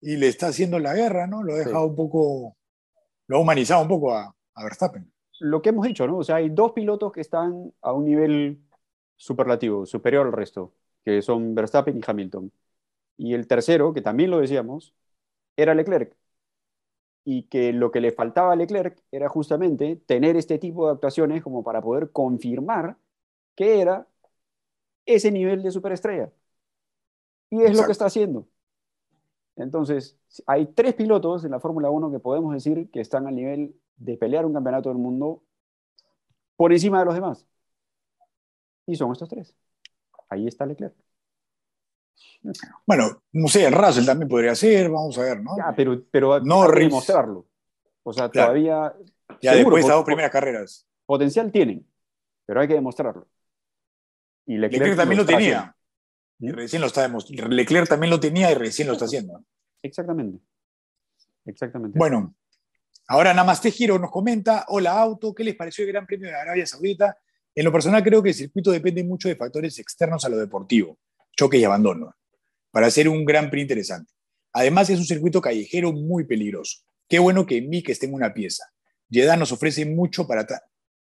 y 0.00 0.16
le 0.16 0.28
está 0.28 0.48
haciendo 0.48 0.78
la 0.78 0.94
guerra, 0.94 1.26
¿no? 1.26 1.42
Lo 1.42 1.54
ha 1.54 1.58
dejado 1.58 1.86
un 1.86 1.96
poco, 1.96 2.56
lo 3.26 3.36
ha 3.36 3.40
humanizado 3.40 3.82
un 3.82 3.88
poco 3.88 4.14
a, 4.14 4.34
a 4.54 4.64
Verstappen. 4.64 5.10
Lo 5.40 5.62
que 5.62 5.70
hemos 5.70 5.86
dicho, 5.86 6.06
¿no? 6.06 6.18
O 6.18 6.24
sea, 6.24 6.36
hay 6.36 6.50
dos 6.50 6.72
pilotos 6.72 7.12
que 7.12 7.20
están 7.20 7.72
a 7.80 7.92
un 7.92 8.04
nivel 8.04 8.60
superlativo, 9.20 9.84
superior 9.86 10.26
al 10.26 10.32
resto, 10.32 10.72
que 11.04 11.20
son 11.22 11.54
Verstappen 11.54 11.98
y 11.98 12.00
Hamilton. 12.06 12.52
Y 13.18 13.34
el 13.34 13.46
tercero, 13.46 13.92
que 13.92 14.00
también 14.00 14.30
lo 14.30 14.40
decíamos, 14.40 14.94
era 15.56 15.74
Leclerc. 15.74 16.16
Y 17.24 17.44
que 17.44 17.72
lo 17.74 17.90
que 17.90 18.00
le 18.00 18.12
faltaba 18.12 18.52
a 18.52 18.56
Leclerc 18.56 18.98
era 19.12 19.28
justamente 19.28 19.96
tener 20.06 20.36
este 20.36 20.58
tipo 20.58 20.86
de 20.86 20.94
actuaciones 20.94 21.42
como 21.42 21.62
para 21.62 21.82
poder 21.82 22.10
confirmar 22.12 22.96
que 23.54 23.82
era 23.82 24.08
ese 25.04 25.30
nivel 25.30 25.62
de 25.62 25.70
superestrella. 25.70 26.32
Y 27.50 27.62
es 27.62 27.76
lo 27.76 27.84
que 27.84 27.92
está 27.92 28.06
haciendo. 28.06 28.48
Entonces, 29.56 30.18
hay 30.46 30.66
tres 30.66 30.94
pilotos 30.94 31.44
en 31.44 31.50
la 31.50 31.60
Fórmula 31.60 31.90
1 31.90 32.10
que 32.10 32.20
podemos 32.20 32.54
decir 32.54 32.90
que 32.90 33.00
están 33.00 33.26
al 33.26 33.34
nivel 33.34 33.76
de 33.96 34.16
pelear 34.16 34.46
un 34.46 34.54
campeonato 34.54 34.88
del 34.88 34.98
mundo 34.98 35.42
por 36.56 36.72
encima 36.72 37.00
de 37.00 37.04
los 37.04 37.14
demás. 37.14 37.49
Y 38.90 38.96
son 38.96 39.12
estos 39.12 39.28
tres. 39.28 39.54
Ahí 40.28 40.48
está 40.48 40.66
Leclerc. 40.66 40.94
Bueno, 42.84 43.22
no 43.32 43.46
sé, 43.46 43.64
el 43.66 43.72
Russell 43.72 44.04
también 44.04 44.28
podría 44.28 44.54
ser, 44.56 44.90
vamos 44.90 45.16
a 45.18 45.22
ver, 45.22 45.40
¿no? 45.40 45.56
Ya, 45.56 45.72
pero, 45.76 46.02
pero 46.10 46.40
no 46.40 46.64
hay 46.64 46.72
que 46.72 46.80
demostrarlo. 46.80 47.46
O 48.02 48.12
sea, 48.12 48.28
todavía. 48.28 48.92
Ya 49.40 49.54
después 49.54 49.86
de 49.86 49.92
dos 49.92 50.04
primeras 50.04 50.32
carreras. 50.32 50.86
Potencial 51.06 51.52
tienen, 51.52 51.86
pero 52.46 52.60
hay 52.60 52.66
que 52.66 52.74
demostrarlo. 52.74 53.28
Y 54.46 54.56
Leclerc, 54.56 54.96
también 54.96 55.20
lo, 55.20 55.26
tenía. 55.26 55.76
Y 56.40 56.50
recién 56.50 56.80
lo 56.82 56.88
está 56.88 57.02
demostrando. 57.02 57.46
Leclerc 57.48 57.88
también 57.88 58.10
lo 58.10 58.18
tenía 58.18 58.50
y 58.50 58.54
recién 58.54 58.88
lo 58.88 58.94
está 58.94 59.04
haciendo. 59.04 59.44
Exactamente. 59.82 60.42
Exactamente. 61.44 61.96
Bueno, 61.96 62.34
ahora 63.06 63.32
Namaste 63.34 63.70
Giro 63.70 64.00
nos 64.00 64.10
comenta: 64.10 64.64
Hola, 64.68 64.98
auto, 65.00 65.32
¿qué 65.32 65.44
les 65.44 65.54
pareció 65.54 65.84
el 65.84 65.92
Gran 65.92 66.06
Premio 66.06 66.28
de 66.28 66.34
Arabia 66.34 66.66
Saudita? 66.66 67.16
En 67.54 67.64
lo 67.64 67.72
personal 67.72 68.02
creo 68.02 68.22
que 68.22 68.30
el 68.30 68.34
circuito 68.34 68.70
depende 68.70 69.02
mucho 69.04 69.28
de 69.28 69.36
factores 69.36 69.78
externos 69.78 70.24
a 70.24 70.28
lo 70.28 70.38
deportivo. 70.38 70.98
choques 71.36 71.60
y 71.60 71.64
abandonos, 71.64 72.14
para 72.70 72.88
hacer 72.88 73.08
un 73.08 73.24
Gran 73.24 73.50
Prix 73.50 73.62
interesante. 73.62 74.12
Además, 74.52 74.90
es 74.90 74.98
un 74.98 75.06
circuito 75.06 75.40
callejero 75.40 75.92
muy 75.92 76.24
peligroso. 76.24 76.78
Qué 77.08 77.18
bueno 77.18 77.46
que 77.46 77.62
Mick 77.62 77.88
esté 77.88 78.06
en 78.06 78.14
una 78.14 78.34
pieza. 78.34 78.64
Jeddah 79.08 79.36
nos 79.36 79.52
ofrece 79.52 79.84
mucho 79.86 80.26
para 80.26 80.46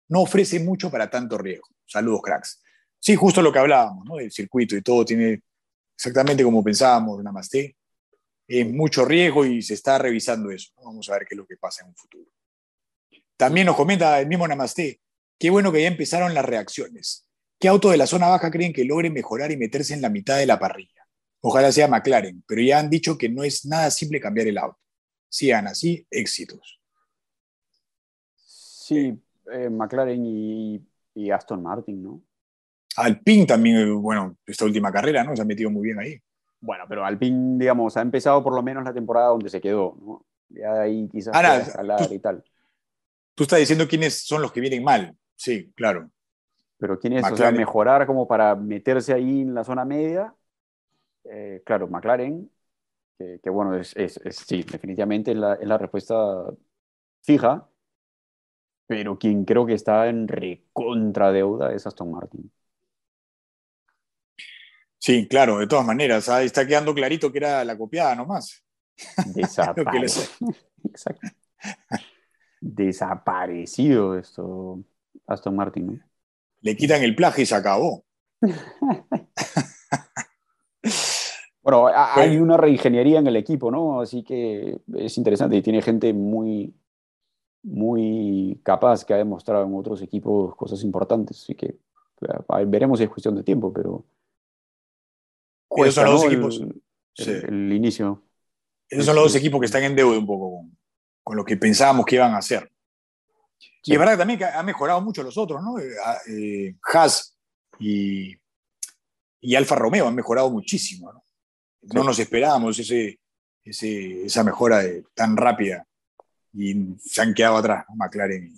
no 0.09 0.21
ofrece 0.21 0.59
mucho 0.59 0.89
para 0.89 1.09
tanto 1.09 1.37
riesgo. 1.37 1.67
Saludos, 1.85 2.21
cracks. 2.23 2.61
Sí, 2.99 3.15
justo 3.15 3.41
lo 3.41 3.51
que 3.53 3.59
hablábamos, 3.59 4.05
¿no? 4.05 4.15
Del 4.17 4.31
circuito 4.31 4.75
y 4.75 4.81
todo 4.81 5.05
tiene 5.05 5.43
exactamente 5.95 6.43
como 6.43 6.63
pensábamos, 6.63 7.23
Namaste. 7.23 7.75
Es 8.47 8.71
mucho 8.71 9.05
riesgo 9.05 9.45
y 9.45 9.61
se 9.61 9.75
está 9.75 9.97
revisando 9.97 10.49
eso. 10.51 10.71
Vamos 10.83 11.07
a 11.09 11.13
ver 11.13 11.25
qué 11.27 11.35
es 11.35 11.37
lo 11.37 11.45
que 11.45 11.57
pasa 11.57 11.83
en 11.83 11.89
un 11.89 11.95
futuro. 11.95 12.29
También 13.37 13.67
nos 13.67 13.75
comenta 13.75 14.19
el 14.19 14.27
mismo 14.27 14.47
Namaste. 14.47 14.99
Qué 15.39 15.49
bueno 15.49 15.71
que 15.71 15.81
ya 15.81 15.87
empezaron 15.87 16.33
las 16.33 16.43
reacciones. 16.43 17.25
¿Qué 17.59 17.69
auto 17.69 17.89
de 17.89 17.97
la 17.97 18.07
zona 18.07 18.27
baja 18.27 18.51
creen 18.51 18.73
que 18.73 18.83
logre 18.83 19.09
mejorar 19.09 19.51
y 19.51 19.57
meterse 19.57 19.93
en 19.93 20.01
la 20.01 20.09
mitad 20.09 20.37
de 20.37 20.45
la 20.45 20.59
parrilla? 20.59 21.07
Ojalá 21.41 21.71
sea 21.71 21.87
McLaren, 21.87 22.43
pero 22.45 22.61
ya 22.61 22.79
han 22.79 22.89
dicho 22.89 23.17
que 23.17 23.29
no 23.29 23.43
es 23.43 23.65
nada 23.65 23.89
simple 23.89 24.19
cambiar 24.19 24.47
el 24.47 24.57
auto. 24.57 24.77
Sigan 25.29 25.67
así, 25.67 26.05
éxitos. 26.11 26.81
Sí, 28.35 29.17
eh, 29.53 29.69
McLaren 29.69 30.25
y, 30.25 31.31
Aston 31.31 31.63
Martin, 31.63 32.03
¿no? 32.03 32.21
Alpine 32.97 33.45
también, 33.45 34.01
bueno, 34.01 34.35
esta 34.45 34.65
última 34.65 34.91
carrera, 34.91 35.23
¿no? 35.23 35.35
Se 35.35 35.41
ha 35.41 35.45
metido 35.45 35.69
muy 35.69 35.83
bien 35.83 35.99
ahí. 35.99 36.19
Bueno, 36.59 36.83
pero 36.89 37.05
Alpine, 37.05 37.57
digamos, 37.59 37.95
ha 37.95 38.01
empezado 38.01 38.43
por 38.43 38.53
lo 38.53 38.61
menos 38.61 38.83
la 38.83 38.93
temporada 38.93 39.27
donde 39.27 39.49
se 39.49 39.61
quedó, 39.61 39.97
¿no? 40.01 40.25
Ya 40.49 40.73
de 40.73 40.81
ahí 40.81 41.09
quizás 41.09 41.33
escalar 41.67 42.11
y 42.11 42.19
tal. 42.19 42.43
Tú 43.35 43.43
estás 43.43 43.59
diciendo 43.59 43.87
quiénes 43.87 44.25
son 44.25 44.41
los 44.41 44.51
que 44.51 44.59
vienen 44.59 44.83
mal. 44.83 45.15
Sí, 45.39 45.71
claro. 45.75 46.09
Pero 46.77 46.99
quiénes, 46.99 47.23
o 47.29 47.35
sea, 47.35 47.51
mejorar 47.51 48.05
como 48.05 48.27
para 48.27 48.55
meterse 48.55 49.13
ahí 49.13 49.41
en 49.41 49.53
la 49.53 49.63
zona 49.63 49.85
media. 49.85 50.33
Eh, 51.23 51.61
claro, 51.65 51.87
McLaren, 51.87 52.49
que, 53.17 53.49
bueno, 53.49 53.75
es, 53.75 53.95
sí, 54.29 54.63
definitivamente 54.63 55.33
la, 55.33 55.55
es 55.55 55.67
la 55.67 55.77
respuesta 55.77 56.15
fija 57.21 57.69
pero 58.89 59.19
quien 59.19 59.45
creo 59.45 59.67
que 59.67 59.75
está 59.75 60.07
en 60.07 60.27
recontra 60.27 61.31
deuda 61.31 61.71
es 61.75 61.85
Aston 61.85 62.09
Martin. 62.09 62.51
Sí, 64.97 65.27
claro, 65.27 65.59
de 65.59 65.67
todas 65.67 65.85
maneras, 65.85 66.27
ah, 66.27 66.41
está 66.41 66.65
quedando 66.65 66.95
clarito 66.95 67.31
que 67.31 67.37
era 67.37 67.63
la 67.63 67.77
copiada 67.77 68.15
nomás. 68.15 68.65
Exacto. 69.35 69.83
Desaparecido 72.59 74.17
esto, 74.17 74.83
Aston 75.29 75.55
Martin. 75.55 76.03
Le 76.61 76.75
quitan 76.75 77.03
el 77.03 77.15
plagio 77.15 77.43
y 77.43 77.45
se 77.45 77.55
acabó. 77.55 78.03
bueno, 81.61 81.87
hay 81.93 82.37
una 82.37 82.57
reingeniería 82.57 83.19
en 83.19 83.27
el 83.27 83.35
equipo, 83.35 83.71
¿no? 83.71 84.01
Así 84.01 84.23
que 84.23 84.79
es 84.95 85.17
interesante 85.17 85.55
y 85.55 85.61
tiene 85.61 85.81
gente 85.81 86.13
muy, 86.13 86.73
muy 87.63 88.59
capaz 88.63 89.05
que 89.05 89.13
ha 89.13 89.17
demostrado 89.17 89.65
en 89.65 89.75
otros 89.75 90.01
equipos 90.01 90.55
cosas 90.55 90.83
importantes. 90.83 91.41
Así 91.41 91.55
que 91.55 91.77
veremos 92.67 92.99
si 92.99 93.05
es 93.05 93.09
cuestión 93.09 93.35
de 93.35 93.43
tiempo, 93.43 93.71
pero. 93.71 94.05
Esos 95.69 95.95
son 95.95 96.05
los 96.05 96.21
dos 96.21 96.25
equipos. 96.25 96.61
El, 97.17 97.73
inicio. 97.73 98.23
Esos 98.89 99.05
son 99.05 99.15
los 99.15 99.25
dos 99.25 99.35
equipos 99.35 99.59
que 99.59 99.67
están 99.67 99.83
en 99.83 99.95
deuda 99.95 100.17
un 100.17 100.25
poco 100.25 100.65
con, 101.23 101.37
lo 101.37 101.45
que 101.45 101.57
pensábamos 101.57 102.05
que 102.05 102.15
iban 102.15 102.33
a 102.33 102.37
hacer. 102.37 102.71
Y 103.83 103.93
es 103.93 103.99
verdad 103.99 104.17
también 104.17 104.39
que 104.39 104.45
ha 104.45 104.63
mejorado 104.63 105.01
mucho 105.01 105.23
los 105.23 105.37
otros, 105.37 105.61
¿no? 105.63 105.79
Eh, 105.79 105.95
eh, 106.27 106.75
Haas 106.83 107.35
y, 107.79 108.35
y 109.41 109.55
Alfa 109.55 109.75
Romeo 109.75 110.07
han 110.07 110.15
mejorado 110.15 110.49
muchísimo, 110.49 111.13
¿no? 111.13 111.23
No 111.81 112.03
nos 112.03 112.19
esperábamos 112.19 112.77
ese, 112.79 113.19
esa 113.63 114.43
mejora 114.43 114.83
tan 115.13 115.37
rápida 115.37 115.85
y 116.53 116.95
se 116.99 117.21
han 117.21 117.33
quedado 117.33 117.57
atrás 117.57 117.85
McLaren 117.95 118.53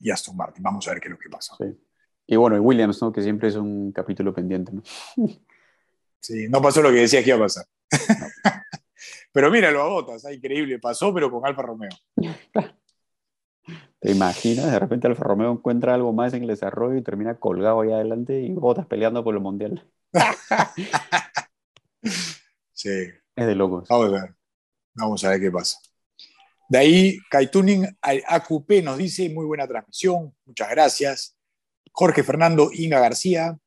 y, 0.00 0.10
Aston 0.10 0.36
Martin. 0.36 0.62
Vamos 0.62 0.86
a 0.88 0.92
ver 0.92 1.00
qué 1.00 1.08
es 1.08 1.12
lo 1.12 1.18
que 1.18 1.28
pasa. 1.28 1.56
Y 2.26 2.36
bueno, 2.36 2.56
y 2.56 2.60
Williams, 2.60 3.00
¿no? 3.02 3.12
que 3.12 3.22
siempre 3.22 3.48
es 3.48 3.56
un 3.56 3.92
capítulo 3.92 4.34
pendiente. 4.34 4.72
¿no? 4.72 4.82
sí, 6.20 6.48
no 6.48 6.60
pasó 6.60 6.82
lo 6.82 6.90
que 6.90 6.96
decías 6.96 7.22
que 7.22 7.30
iba 7.30 7.38
a 7.38 7.42
pasar. 7.42 7.66
pero 9.32 9.50
míralo 9.50 9.82
a 9.82 9.88
Botas, 9.88 10.24
increíble, 10.32 10.78
pasó, 10.78 11.14
pero 11.14 11.30
con 11.30 11.46
Alfa 11.46 11.62
Romeo. 11.62 11.90
¿Te 14.00 14.12
imaginas? 14.12 14.70
De 14.70 14.78
repente 14.78 15.06
Alfa 15.06 15.24
Romeo 15.24 15.52
encuentra 15.52 15.94
algo 15.94 16.12
más 16.12 16.32
en 16.32 16.42
el 16.42 16.48
desarrollo 16.48 16.96
y 16.96 17.02
termina 17.02 17.38
colgado 17.38 17.82
ahí 17.82 17.92
adelante 17.92 18.40
y 18.40 18.52
Botas 18.52 18.86
peleando 18.86 19.22
por 19.22 19.34
el 19.34 19.40
mundial. 19.40 19.86
sí. 22.72 22.88
Es 23.36 23.46
de 23.46 23.54
locos. 23.54 23.86
Vamos 23.88 24.06
a 24.06 24.10
ver. 24.10 24.34
Vamos 24.94 25.24
a 25.24 25.30
ver 25.30 25.40
qué 25.40 25.50
pasa. 25.50 25.78
De 26.70 26.78
ahí, 26.78 27.18
Kaituning 27.30 27.84
AQP 28.00 28.84
nos 28.84 28.96
dice, 28.96 29.28
muy 29.28 29.44
buena 29.44 29.66
transmisión, 29.66 30.32
muchas 30.44 30.70
gracias. 30.70 31.36
Jorge 31.92 32.22
Fernando 32.22 32.70
Inga 32.72 33.00
García, 33.00 33.58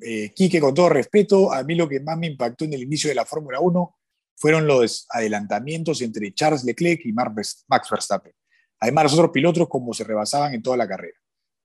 eh, 0.00 0.32
Quique, 0.34 0.60
con 0.60 0.72
todo 0.72 0.88
respeto, 0.88 1.52
a 1.52 1.64
mí 1.64 1.74
lo 1.74 1.88
que 1.88 1.98
más 1.98 2.16
me 2.16 2.28
impactó 2.28 2.64
en 2.64 2.74
el 2.74 2.84
inicio 2.84 3.08
de 3.08 3.16
la 3.16 3.24
Fórmula 3.24 3.58
1 3.60 3.96
fueron 4.36 4.68
los 4.68 5.08
adelantamientos 5.10 6.00
entre 6.00 6.32
Charles 6.32 6.62
Leclerc 6.62 7.04
y 7.04 7.12
Max 7.12 7.90
Verstappen. 7.90 8.32
Además, 8.80 9.04
los 9.04 9.14
otros 9.14 9.30
pilotos 9.30 9.68
como 9.68 9.92
se 9.92 10.04
rebasaban 10.04 10.54
en 10.54 10.62
toda 10.62 10.76
la 10.76 10.86
carrera, 10.86 11.18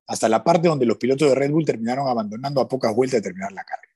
hasta 0.07 0.27
la 0.27 0.43
parte 0.43 0.67
donde 0.67 0.85
los 0.85 0.97
pilotos 0.97 1.29
de 1.29 1.35
Red 1.35 1.51
Bull 1.51 1.65
terminaron 1.65 2.07
abandonando 2.07 2.61
a 2.61 2.67
pocas 2.67 2.95
vueltas 2.95 3.21
de 3.21 3.29
terminar 3.29 3.51
la 3.51 3.63
carrera. 3.63 3.93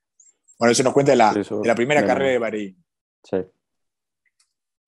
Bueno, 0.58 0.72
eso 0.72 0.82
nos 0.82 0.92
cuenta 0.92 1.12
de 1.12 1.16
la, 1.16 1.74
primera 1.74 2.04
carrera 2.04 2.30
de 2.30 2.38
Bahrein. 2.38 2.84
Sí. 3.22 3.36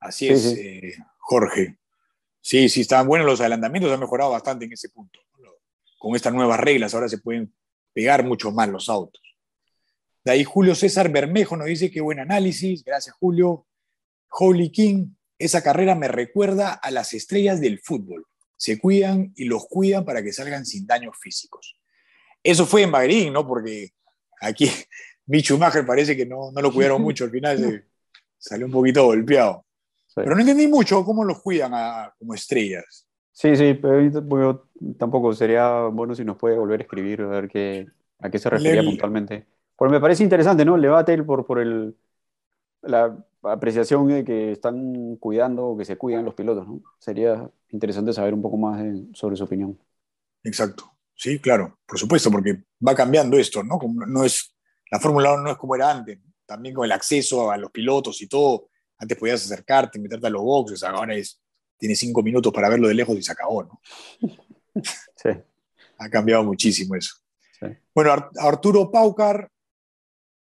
Así 0.01 0.28
es, 0.28 0.47
eh, 0.57 0.95
Jorge. 1.18 1.78
Sí, 2.41 2.68
sí, 2.68 2.81
estaban 2.81 3.07
buenos 3.07 3.26
los 3.26 3.41
adelantamientos, 3.41 3.93
han 3.93 4.01
mejorado 4.01 4.30
bastante 4.30 4.64
en 4.64 4.72
ese 4.72 4.88
punto. 4.88 5.21
Con 5.99 6.17
estas 6.17 6.33
nuevas 6.33 6.59
reglas 6.59 6.95
ahora 6.95 7.09
se 7.09 7.18
pueden 7.18 7.55
pegar 7.92 8.25
mucho 8.25 8.50
más 8.50 8.68
los 8.68 8.88
autos. 8.88 9.22
De 10.25 10.33
ahí 10.33 10.45
Julio 10.45 10.75
César 10.75 11.11
Bermejo 11.11 11.57
nos 11.57 11.67
dice 11.67 11.91
que 11.91 12.00
buen 12.00 12.18
análisis, 12.18 12.83
gracias 12.83 13.14
Julio. 13.17 13.67
Holy 14.30 14.71
King, 14.71 15.09
esa 15.41 15.62
carrera 15.62 15.95
me 15.95 16.07
recuerda 16.07 16.75
a 16.75 16.91
las 16.91 17.14
estrellas 17.14 17.61
del 17.61 17.80
fútbol. 17.80 18.26
Se 18.57 18.79
cuidan 18.79 19.33
y 19.37 19.46
los 19.46 19.67
cuidan 19.67 20.04
para 20.04 20.22
que 20.22 20.34
salgan 20.34 20.67
sin 20.67 20.87
daños 20.87 21.17
físicos. 21.18 21.79
Eso 22.42 22.67
fue 22.67 22.83
en 22.83 22.92
Bahrein, 22.92 23.33
¿no? 23.33 23.46
Porque 23.46 23.88
aquí 24.41 24.71
Michu 25.26 25.54
Schumacher 25.54 25.87
parece 25.87 26.14
que 26.14 26.26
no, 26.26 26.53
no 26.53 26.61
lo 26.61 26.72
cuidaron 26.72 27.00
mucho, 27.03 27.25
al 27.25 27.30
final 27.30 27.58
se, 27.58 27.84
salió 28.38 28.67
un 28.67 28.72
poquito 28.72 29.04
golpeado. 29.07 29.64
Pero 30.14 30.34
no 30.34 30.41
entendí 30.41 30.67
mucho 30.67 31.04
cómo 31.04 31.25
los 31.25 31.41
cuidan 31.41 31.72
como 32.18 32.34
estrellas. 32.34 33.07
Sí, 33.33 33.57
sí, 33.57 33.75
pero 33.75 34.68
tampoco 34.99 35.33
sería 35.33 35.84
bueno 35.84 36.14
si 36.14 36.25
nos 36.25 36.37
puede 36.37 36.58
volver 36.58 36.80
a 36.80 36.83
escribir, 36.83 37.22
a 37.22 37.29
ver 37.29 37.49
qué, 37.49 37.87
a 38.18 38.29
qué 38.29 38.38
se 38.38 38.50
refería 38.50 38.83
puntualmente. 38.83 39.46
Porque 39.76 39.92
me 39.92 40.00
parece 40.00 40.22
interesante, 40.22 40.64
¿no? 40.64 40.76
Le 40.76 40.88
debate 40.88 41.22
por, 41.22 41.46
por 41.46 41.61
el, 41.61 41.96
la 42.83 43.17
apreciación 43.42 44.07
de 44.08 44.25
que 44.25 44.53
están 44.53 45.17
cuidando 45.17 45.68
o 45.68 45.79
que 45.79 45.84
se 45.84 45.96
cuidan 45.96 46.25
los 46.25 46.34
pilotos, 46.34 46.67
¿no? 46.67 46.83
Sería 46.99 47.50
interesante 47.71 48.12
saber 48.12 48.34
un 48.34 48.42
poco 48.42 48.57
más 48.57 48.83
sobre 49.14 49.37
su 49.37 49.45
opinión. 49.45 49.79
Exacto. 50.42 50.92
Sí, 51.14 51.38
claro, 51.38 51.79
por 51.87 51.99
supuesto, 51.99 52.30
porque 52.30 52.64
va 52.87 52.95
cambiando 52.95 53.37
esto, 53.37 53.62
¿no? 53.62 53.79
no 54.07 54.25
es, 54.25 54.54
la 54.91 54.99
Fórmula 54.99 55.34
1 55.34 55.42
no 55.42 55.50
es 55.50 55.57
como 55.58 55.75
era 55.75 55.91
antes, 55.91 56.18
también 56.46 56.75
con 56.75 56.84
el 56.84 56.92
acceso 56.92 57.50
a 57.50 57.58
los 57.58 57.71
pilotos 57.71 58.22
y 58.22 58.26
todo, 58.26 58.68
antes 58.96 59.18
podías 59.18 59.45
acercarte, 59.45 59.99
meterte 59.99 60.26
a 60.26 60.30
los 60.30 60.42
boxes, 60.42 60.83
ahora 60.83 61.14
es, 61.14 61.41
tienes 61.76 61.99
cinco 61.99 62.22
minutos 62.22 62.53
para 62.53 62.68
verlo 62.68 62.88
de 62.88 62.95
lejos 62.95 63.17
y 63.17 63.22
se 63.22 63.33
acabó, 63.33 63.62
¿no? 63.64 63.80
Sí. 65.17 65.29
Ha 65.99 66.08
cambiado 66.08 66.42
muchísimo 66.42 66.95
eso. 66.95 67.17
Bueno, 67.95 68.30
Arturo 68.38 68.91
Paucar, 68.91 69.50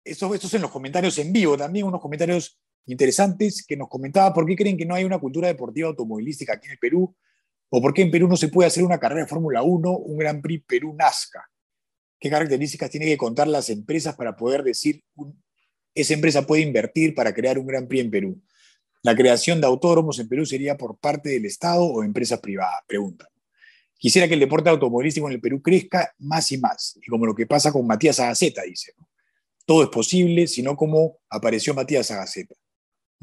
estos, 0.06 0.34
estos 0.36 0.54
en 0.54 0.62
los 0.62 0.72
comentarios 0.72 1.18
en 1.18 1.34
vivo 1.34 1.58
también, 1.58 1.86
unos 1.86 2.00
comentarios 2.00 2.58
interesantes 2.86 3.66
que 3.66 3.78
nos 3.78 3.90
comentaba 3.90 4.34
por 4.34 4.46
qué 4.46 4.56
creen 4.56 4.78
que 4.78 4.86
no 4.86 4.96
hay 4.96 5.04
una 5.04 5.20
cultura 5.20 5.48
deportiva 5.48 5.90
automovilística 5.90 6.54
aquí 6.54 6.68
en 6.68 6.74
el 6.74 6.80
Perú, 6.80 7.16
o 7.70 7.82
por 7.82 7.94
qué 7.94 8.04
en 8.04 8.12
Perú 8.12 8.28
no 8.28 8.38
se 8.38 8.50
puede 8.50 8.68
hacer 8.68 8.84
una 8.84 9.00
carrera 9.00 9.22
de 9.22 9.28
Fórmula 9.28 9.64
1, 9.64 9.92
un 9.92 10.18
Gran 10.18 10.42
Prix 10.42 10.64
Perú 10.66 10.94
Nazca. 10.94 11.44
¿Qué 12.20 12.30
características 12.30 12.90
tienen 12.90 13.10
que 13.10 13.18
contar 13.18 13.48
las 13.48 13.70
empresas 13.70 14.16
para 14.16 14.36
poder 14.36 14.64
decir 14.64 15.04
un 15.16 15.44
esa 15.96 16.14
empresa 16.14 16.46
puede 16.46 16.64
invertir 16.64 17.14
para 17.14 17.34
crear 17.34 17.60
un 17.60 17.68
Gran 17.68 17.88
Prix 17.88 18.04
en 18.04 18.12
Perú. 18.12 18.42
¿La 19.04 19.16
creación 19.16 19.60
de 19.60 19.68
autódromos 19.68 20.18
en 20.20 20.28
Perú 20.28 20.46
sería 20.46 20.78
por 20.78 20.98
parte 20.98 21.30
del 21.30 21.46
Estado 21.46 21.84
o 21.84 22.04
empresas 22.04 22.40
privadas? 22.40 22.82
Pregunta. 22.88 23.28
Quisiera 23.98 24.28
que 24.28 24.34
el 24.34 24.40
deporte 24.40 24.70
automovilístico 24.70 25.28
en 25.28 25.34
el 25.34 25.42
Perú 25.42 25.62
crezca 25.62 26.14
más 26.20 26.52
y 26.52 26.58
más, 26.58 26.98
y 27.02 27.10
como 27.10 27.26
lo 27.26 27.36
que 27.36 27.46
pasa 27.46 27.72
con 27.72 27.86
Matías 27.86 28.20
Agaceta, 28.20 28.64
dice. 28.64 28.94
Todo 29.66 29.84
es 29.84 29.90
posible, 29.90 30.48
sino 30.48 30.76
como 30.76 31.20
apareció 31.30 31.74
Matías 31.74 32.12
Agaceta. 32.12 32.56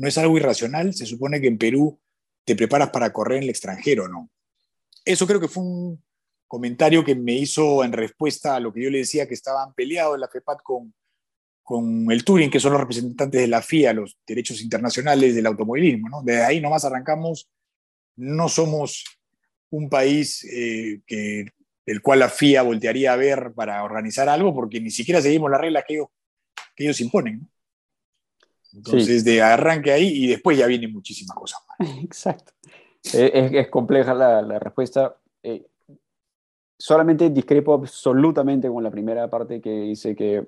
No 0.01 0.09
es 0.09 0.17
algo 0.17 0.39
irracional, 0.39 0.95
se 0.95 1.05
supone 1.05 1.43
que 1.43 1.47
en 1.47 1.59
Perú 1.59 2.01
te 2.47 2.57
preparas 2.57 2.89
para 2.89 3.13
correr 3.13 3.37
en 3.37 3.43
el 3.43 3.51
extranjero, 3.51 4.09
¿no? 4.09 4.31
Eso 5.05 5.27
creo 5.27 5.39
que 5.39 5.47
fue 5.47 5.63
un 5.63 6.03
comentario 6.47 7.05
que 7.05 7.15
me 7.15 7.35
hizo 7.35 7.85
en 7.85 7.93
respuesta 7.93 8.57
a 8.57 8.61
lo 8.61 8.73
que 8.73 8.83
yo 8.83 8.89
le 8.89 8.97
decía 8.97 9.29
que 9.29 9.35
estaban 9.35 9.75
peleados 9.75 10.19
la 10.19 10.29
FEPAT 10.29 10.63
con, 10.63 10.95
con 11.63 12.11
el 12.11 12.25
Turing, 12.25 12.51
que 12.51 12.61
son 12.61 12.73
los 12.73 12.81
representantes 12.81 13.43
de 13.43 13.47
la 13.47 13.61
FIA, 13.61 13.93
los 13.93 14.17
derechos 14.27 14.63
internacionales 14.63 15.35
del 15.35 15.45
automovilismo. 15.45 16.09
¿no? 16.09 16.23
Desde 16.23 16.45
ahí 16.45 16.63
nomás 16.63 16.87
arrancamos. 16.87 17.51
No 18.17 18.49
somos 18.49 19.05
un 19.69 19.91
país 19.91 20.45
eh, 20.45 21.03
que, 21.07 21.45
el 21.85 22.01
cual 22.01 22.21
la 22.21 22.31
FIA 22.31 22.63
voltearía 22.63 23.13
a 23.13 23.17
ver 23.17 23.53
para 23.55 23.85
organizar 23.85 24.31
algo, 24.31 24.55
porque 24.55 24.81
ni 24.81 24.91
siquiera 24.91 25.21
seguimos 25.21 25.51
las 25.51 25.61
reglas 25.61 25.85
que 25.87 25.95
ellos, 25.97 26.09
que 26.75 26.85
ellos 26.85 27.03
imponen. 27.03 27.51
Entonces, 28.73 29.25
de 29.25 29.43
arranque 29.43 29.93
ahí 29.93 30.25
y 30.25 30.27
después 30.29 30.57
ya 30.57 30.67
vienen 30.67 30.93
muchísimas 30.93 31.37
cosas 31.37 31.61
más. 31.67 31.89
Exacto. 32.03 32.53
Eh, 33.15 33.51
es, 33.53 33.69
compleja 33.69 34.15
la, 34.15 34.43
la 34.43 34.59
respuesta. 34.59 35.17
Eh, 35.43 35.67
solamente 36.79 37.31
discrepo 37.31 37.75
absolutamente 37.75 38.69
con 38.69 38.83
la 38.83 38.91
primera 38.91 39.29
parte 39.29 39.61
que 39.61 39.71
dice 39.71 40.15
que 40.15 40.47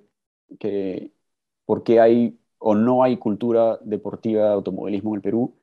que 0.58 1.12
por 1.64 1.82
qué 1.82 2.00
hay 2.00 2.38
o 2.58 2.74
no 2.74 3.02
hay 3.02 3.16
cultura 3.16 3.78
deportiva 3.82 4.44
de 4.44 4.52
automovilismo 4.52 5.10
en 5.10 5.16
el 5.16 5.22
Perú. 5.22 5.54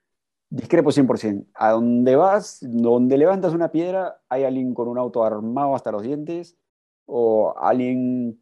Discrepo 0.49 0.91
100%. 0.91 1.45
A 1.53 1.71
donde 1.71 2.15
vas, 2.15 2.59
donde 2.61 3.17
levantas 3.17 3.53
una 3.53 3.71
piedra, 3.71 4.21
hay 4.29 4.43
alguien 4.43 4.73
con 4.73 4.87
un 4.87 4.97
auto 4.97 5.23
armado 5.23 5.75
hasta 5.75 5.91
los 5.91 6.01
dientes, 6.01 6.57
o 7.05 7.55
alguien 7.57 8.41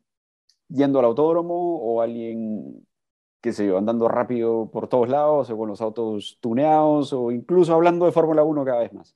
yendo 0.69 0.99
al 0.99 1.06
autódromo, 1.06 1.77
o 1.77 2.02
alguien, 2.02 2.85
qué 3.41 3.53
sé 3.53 3.68
yo, 3.68 3.77
andando 3.77 4.07
rápido 4.07 4.69
por 4.72 4.88
todos 4.88 5.09
lados, 5.09 5.49
o 5.49 5.57
con 5.57 5.69
los 5.69 5.81
autos 5.81 6.38
tuneados, 6.41 7.14
o 7.14 7.31
incluso 7.31 7.73
hablando 7.73 8.05
de 8.05 8.11
Fórmula 8.11 8.43
1 8.43 8.65
cada 8.65 8.80
vez 8.80 8.93
más. 8.93 9.15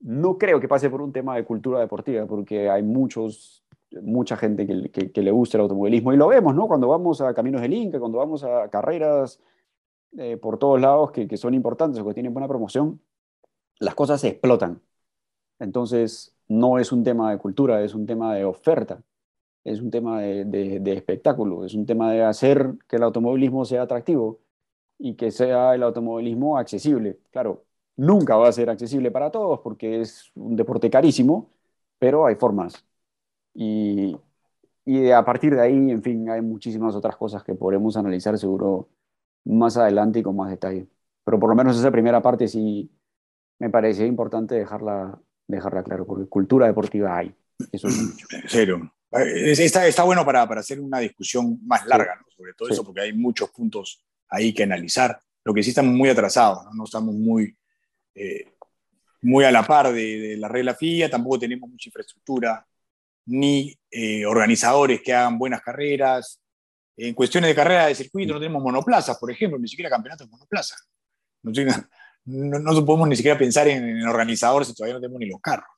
No 0.00 0.38
creo 0.38 0.60
que 0.60 0.68
pase 0.68 0.90
por 0.90 1.02
un 1.02 1.12
tema 1.12 1.36
de 1.36 1.44
cultura 1.44 1.80
deportiva, 1.80 2.26
porque 2.26 2.70
hay 2.70 2.82
muchos 2.82 3.60
mucha 4.02 4.36
gente 4.36 4.66
que, 4.66 5.22
le 5.22 5.30
gusta 5.30 5.56
el 5.56 5.62
automovilismo. 5.62 6.12
Y 6.12 6.16
lo 6.16 6.28
vemos, 6.28 6.54
¿no? 6.54 6.68
Cuando 6.68 6.88
vamos 6.88 7.20
a 7.20 7.34
Caminos 7.34 7.60
del 7.60 7.74
Inca, 7.74 7.98
cuando 7.98 8.18
vamos 8.18 8.44
a 8.44 8.68
carreras 8.68 9.40
eh, 10.18 10.36
por 10.36 10.58
todos 10.58 10.80
lados 10.80 11.10
que, 11.12 11.36
son 11.36 11.54
importantes 11.54 12.00
o 12.00 12.06
que 12.06 12.14
tienen 12.14 12.32
buena 12.32 12.48
promoción, 12.48 13.00
las 13.78 13.94
cosas 13.94 14.20
se 14.20 14.28
explotan. 14.28 14.80
Entonces, 15.58 16.34
no 16.48 16.78
es 16.78 16.92
un 16.92 17.04
tema 17.04 17.30
de 17.30 17.38
cultura, 17.38 17.82
es 17.82 17.94
un 17.94 18.06
tema 18.06 18.34
de 18.34 18.44
oferta, 18.44 19.02
es 19.64 19.80
un 19.80 19.90
tema 19.90 20.20
de, 20.20 20.82
espectáculo, 20.92 21.64
es 21.64 21.74
un 21.74 21.86
tema 21.86 22.12
de 22.12 22.22
hacer 22.24 22.74
que 22.88 22.96
el 22.96 23.02
automovilismo 23.02 23.64
sea 23.64 23.82
atractivo 23.82 24.40
y 24.98 25.14
que 25.16 25.30
sea 25.30 25.74
el 25.74 25.82
automovilismo 25.82 26.58
accesible. 26.58 27.18
Claro, 27.30 27.64
nunca 27.96 28.36
va 28.36 28.48
a 28.48 28.52
ser 28.52 28.70
accesible 28.70 29.10
para 29.10 29.30
todos 29.30 29.60
porque 29.60 30.00
es 30.00 30.30
un 30.34 30.56
deporte 30.56 30.90
carísimo, 30.90 31.50
pero 31.98 32.26
hay 32.26 32.36
formas. 32.36 32.84
Y, 33.54 34.16
y 34.84 35.10
a 35.10 35.24
partir 35.24 35.54
de 35.54 35.62
ahí, 35.62 35.90
en 35.90 36.02
fin, 36.02 36.28
hay 36.30 36.42
muchísimas 36.42 36.94
otras 36.94 37.16
cosas 37.16 37.44
que 37.44 37.54
podremos 37.54 37.96
analizar 37.96 38.38
seguro 38.38 38.88
más 39.44 39.76
adelante 39.76 40.20
y 40.20 40.22
con 40.22 40.36
más 40.36 40.50
detalle. 40.50 40.88
Pero 41.24 41.38
por 41.40 41.50
lo 41.50 41.56
menos 41.56 41.78
esa 41.78 41.90
primera 41.90 42.22
parte 42.22 42.48
sí 42.48 42.90
me 43.58 43.70
parecía 43.70 44.06
importante 44.06 44.54
dejarla, 44.54 45.20
dejarla 45.46 45.82
claro, 45.84 46.06
porque 46.06 46.28
cultura 46.28 46.66
deportiva 46.66 47.16
hay. 47.18 47.34
Eso 47.72 47.88
es 47.88 48.02
mucho. 48.02 48.26
Cero. 48.48 48.90
Está, 49.10 49.86
está 49.86 50.02
bueno 50.04 50.24
para, 50.24 50.46
para, 50.46 50.60
hacer 50.60 50.78
una 50.80 51.00
discusión 51.00 51.58
más 51.66 51.84
larga, 51.86 52.16
¿no? 52.16 52.24
sobre 52.30 52.54
todo 52.54 52.68
eso, 52.68 52.84
porque 52.84 53.00
hay 53.00 53.12
muchos 53.12 53.50
puntos 53.50 54.04
ahí 54.28 54.52
que 54.52 54.62
analizar. 54.62 55.20
Lo 55.44 55.52
que 55.52 55.62
sí 55.62 55.70
estamos 55.70 55.92
muy 55.92 56.08
atrasados, 56.08 56.64
no, 56.66 56.74
no 56.74 56.84
estamos 56.84 57.14
muy, 57.14 57.56
eh, 58.14 58.52
muy 59.22 59.44
a 59.44 59.50
la 59.50 59.66
par 59.66 59.92
de, 59.92 60.20
de, 60.20 60.36
la 60.36 60.48
regla 60.48 60.74
FIA, 60.74 61.10
tampoco 61.10 61.40
tenemos 61.40 61.68
mucha 61.68 61.88
infraestructura 61.88 62.64
ni 63.26 63.78
eh, 63.90 64.26
organizadores 64.26 65.00
que 65.02 65.12
hagan 65.12 65.38
buenas 65.38 65.62
carreras. 65.62 66.40
En 66.96 67.14
cuestiones 67.14 67.48
de 67.48 67.54
carrera 67.54 67.86
de 67.86 67.94
circuito 67.94 68.34
no 68.34 68.40
tenemos 68.40 68.62
monoplazas, 68.62 69.16
por 69.18 69.30
ejemplo, 69.30 69.58
ni 69.58 69.68
siquiera 69.68 69.88
campeonatos 69.88 70.26
de 70.26 70.30
monoplaza. 70.30 70.76
No, 71.42 71.52
no, 72.24 72.84
podemos 72.84 73.08
ni 73.08 73.16
siquiera 73.16 73.38
pensar 73.38 73.68
en, 73.68 74.02
organizadores 74.06 74.68
si 74.68 74.74
todavía 74.74 74.94
no 74.94 75.00
tenemos 75.00 75.20
ni 75.20 75.26
los 75.26 75.40
carros, 75.40 75.68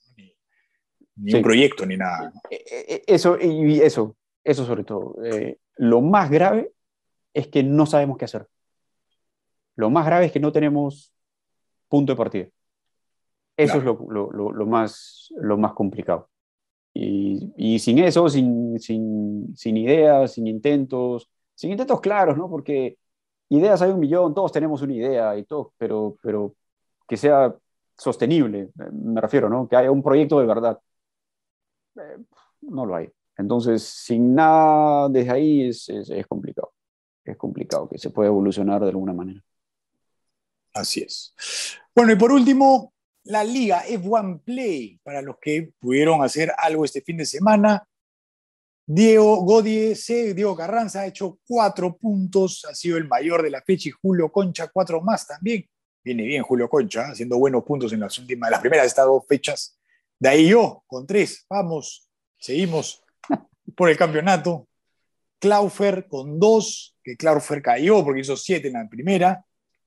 ni, 1.23 1.35
un 1.35 1.43
proyecto, 1.43 1.87
ni 1.87 1.97
nada. 1.97 2.33
Eh, 2.51 2.65
eh, 2.71 3.03
eso, 3.07 3.39
y 3.41 3.81
eso, 3.81 4.17
eso 4.45 4.65
sobre 4.65 4.85
todo. 4.85 5.17
lo 5.77 6.01
más 6.01 6.31
grave 6.31 6.73
es 7.33 7.49
que 7.49 7.63
no 7.63 7.87
sabemos 7.87 8.19
qué 8.19 8.27
hacer. 8.27 8.47
Lo 9.77 9.91
más 9.91 10.05
grave 10.07 10.27
es 10.27 10.33
que 10.33 10.41
no 10.41 10.53
tenemos 10.53 11.13
punto 11.89 12.13
de 12.13 12.17
partida. 12.17 12.49
Eso 13.57 13.79
es 13.79 13.85
lo, 13.85 13.99
lo, 14.09 14.31
lo, 14.31 14.67
más, 14.67 15.33
lo 15.37 15.59
más 15.59 15.73
complicado. 15.73 16.29
Y, 16.95 17.79
sin 17.79 17.99
eso, 17.99 18.29
sin, 18.29 18.79
sin, 18.79 19.55
sin, 19.57 19.77
ideas, 19.77 20.33
sin 20.33 20.47
intentos, 20.47 21.29
sin 21.55 21.71
intentos 21.71 22.01
claros, 22.01 22.37
¿no? 22.37 22.49
Porque 22.51 22.99
ideas 23.49 23.81
hay 23.83 23.91
un 23.91 24.01
millón, 24.01 24.35
todos 24.35 24.53
tenemos 24.53 24.83
una 24.83 24.95
idea 24.95 25.37
y 25.37 25.45
todo, 25.45 25.73
pero, 25.79 26.17
pero 26.23 26.55
que 27.07 27.17
sea 27.17 27.55
sostenible, 27.97 28.71
me 28.93 29.21
refiero, 29.21 29.49
¿no? 29.49 29.69
Que 29.69 29.77
haya 29.77 29.91
un 29.91 30.03
proyecto 30.03 30.41
de 30.41 30.47
verdad. 30.47 30.79
Eh, 31.97 32.19
no 32.63 32.87
lo 32.87 32.97
hay. 32.97 33.11
Entonces, 33.37 33.83
sin 33.83 34.35
nada 34.35 35.09
desde 35.09 35.31
ahí 35.31 35.69
es, 35.69 35.89
es, 35.89 36.27
complicado. 36.27 36.73
Es 37.25 37.37
complicado 37.37 37.89
que 37.89 37.99
se 37.99 38.11
pueda 38.11 38.29
evolucionar 38.29 38.83
de 38.83 38.89
alguna 38.89 39.13
manera. 39.13 39.43
Así 40.75 41.03
es. 41.03 41.35
Bueno, 41.95 42.13
y 42.13 42.17
por 42.17 42.33
último, 42.33 42.93
la 43.25 43.45
liga 43.45 43.85
F1 43.87 44.43
Play, 44.43 45.01
para 45.03 45.23
los 45.23 45.37
que 45.41 45.73
pudieron 45.79 46.23
hacer 46.23 46.53
algo 46.59 46.85
este 46.85 47.03
fin 47.03 47.17
de 47.17 47.27
semana. 47.27 47.87
Diego 48.85 49.37
Godie 49.43 49.95
C, 49.95 50.35
Diego 50.35 50.57
Carranza 50.57 51.01
ha 51.01 51.07
hecho 51.07 51.39
cuatro 51.47 51.97
puntos, 51.97 52.65
ha 52.69 52.75
sido 52.75 52.97
el 52.97 53.07
mayor 53.07 53.43
de 53.43 53.51
la 53.51 53.63
fecha 53.63 53.89
y 53.89 53.93
Julio 53.93 54.31
Concha 54.31 54.69
cuatro 54.69 55.01
más 55.01 55.27
también. 55.27 55.65
Viene 56.05 56.25
bien 56.25 56.43
Julio 56.43 56.69
Concha, 56.69 57.11
haciendo 57.13 57.39
buenos 57.39 57.63
puntos 57.63 57.93
en 57.93 58.01
las 58.01 58.19
últimas, 58.19 58.51
las 58.51 58.61
primeras 58.61 58.87
estas 58.87 59.07
dos 59.07 59.25
fechas. 59.27 59.79
De 60.23 60.29
ahí 60.29 60.51
yo, 60.51 60.85
con 60.87 61.05
tres, 61.05 61.45
vamos, 61.51 62.09
seguimos 62.39 63.03
por 63.75 63.91
el 63.91 63.97
campeonato. 63.97 64.69
Claufer 65.41 66.07
con 66.07 66.39
dos, 66.39 66.95
que 67.03 67.17
Claufer 67.17 67.61
cayó 67.61 68.05
porque 68.05 68.21
hizo 68.21 68.37
siete 68.37 68.69
en 68.69 68.75
la 68.75 68.89
primera 68.89 69.45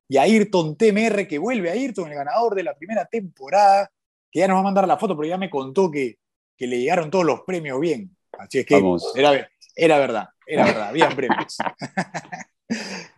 y 0.09 0.17
Ayrton 0.17 0.75
TMR, 0.75 1.25
que 1.25 1.37
vuelve 1.37 1.69
a 1.69 1.71
Ayrton, 1.71 2.09
el 2.09 2.15
ganador 2.15 2.53
de 2.53 2.63
la 2.63 2.75
primera 2.75 3.05
temporada, 3.05 3.89
que 4.29 4.39
ya 4.39 4.49
nos 4.49 4.57
va 4.57 4.59
a 4.59 4.63
mandar 4.63 4.85
la 4.89 4.97
foto, 4.97 5.15
pero 5.15 5.29
ya 5.29 5.37
me 5.37 5.49
contó 5.49 5.89
que, 5.89 6.17
que 6.57 6.67
le 6.67 6.81
llegaron 6.81 7.09
todos 7.09 7.23
los 7.23 7.39
premios 7.43 7.79
bien. 7.79 8.13
Así 8.37 8.59
es 8.59 8.65
que 8.65 8.75
era, 9.15 9.49
era, 9.73 9.99
verdad, 9.99 10.27
era 10.45 10.65
verdad, 10.65 10.91
bien 10.91 11.09
premios. 11.15 11.57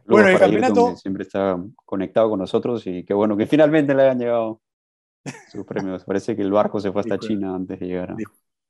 bueno, 0.06 0.28
el 0.30 0.38
campeonato... 0.38 0.96
Siempre 0.98 1.24
está 1.24 1.58
conectado 1.84 2.30
con 2.30 2.38
nosotros 2.38 2.86
y 2.86 3.04
qué 3.04 3.16
bueno 3.16 3.36
que 3.36 3.48
finalmente 3.48 3.96
le 3.96 4.04
hayan 4.04 4.20
llegado 4.20 4.62
sus 5.52 5.66
premios. 5.66 6.04
Parece 6.04 6.36
que 6.36 6.42
el 6.42 6.52
barco 6.52 6.80
se 6.80 6.92
fue 6.92 7.02
hasta 7.02 7.20
China 7.20 7.56
antes 7.56 7.80
de 7.80 7.86
llegar. 7.88 8.16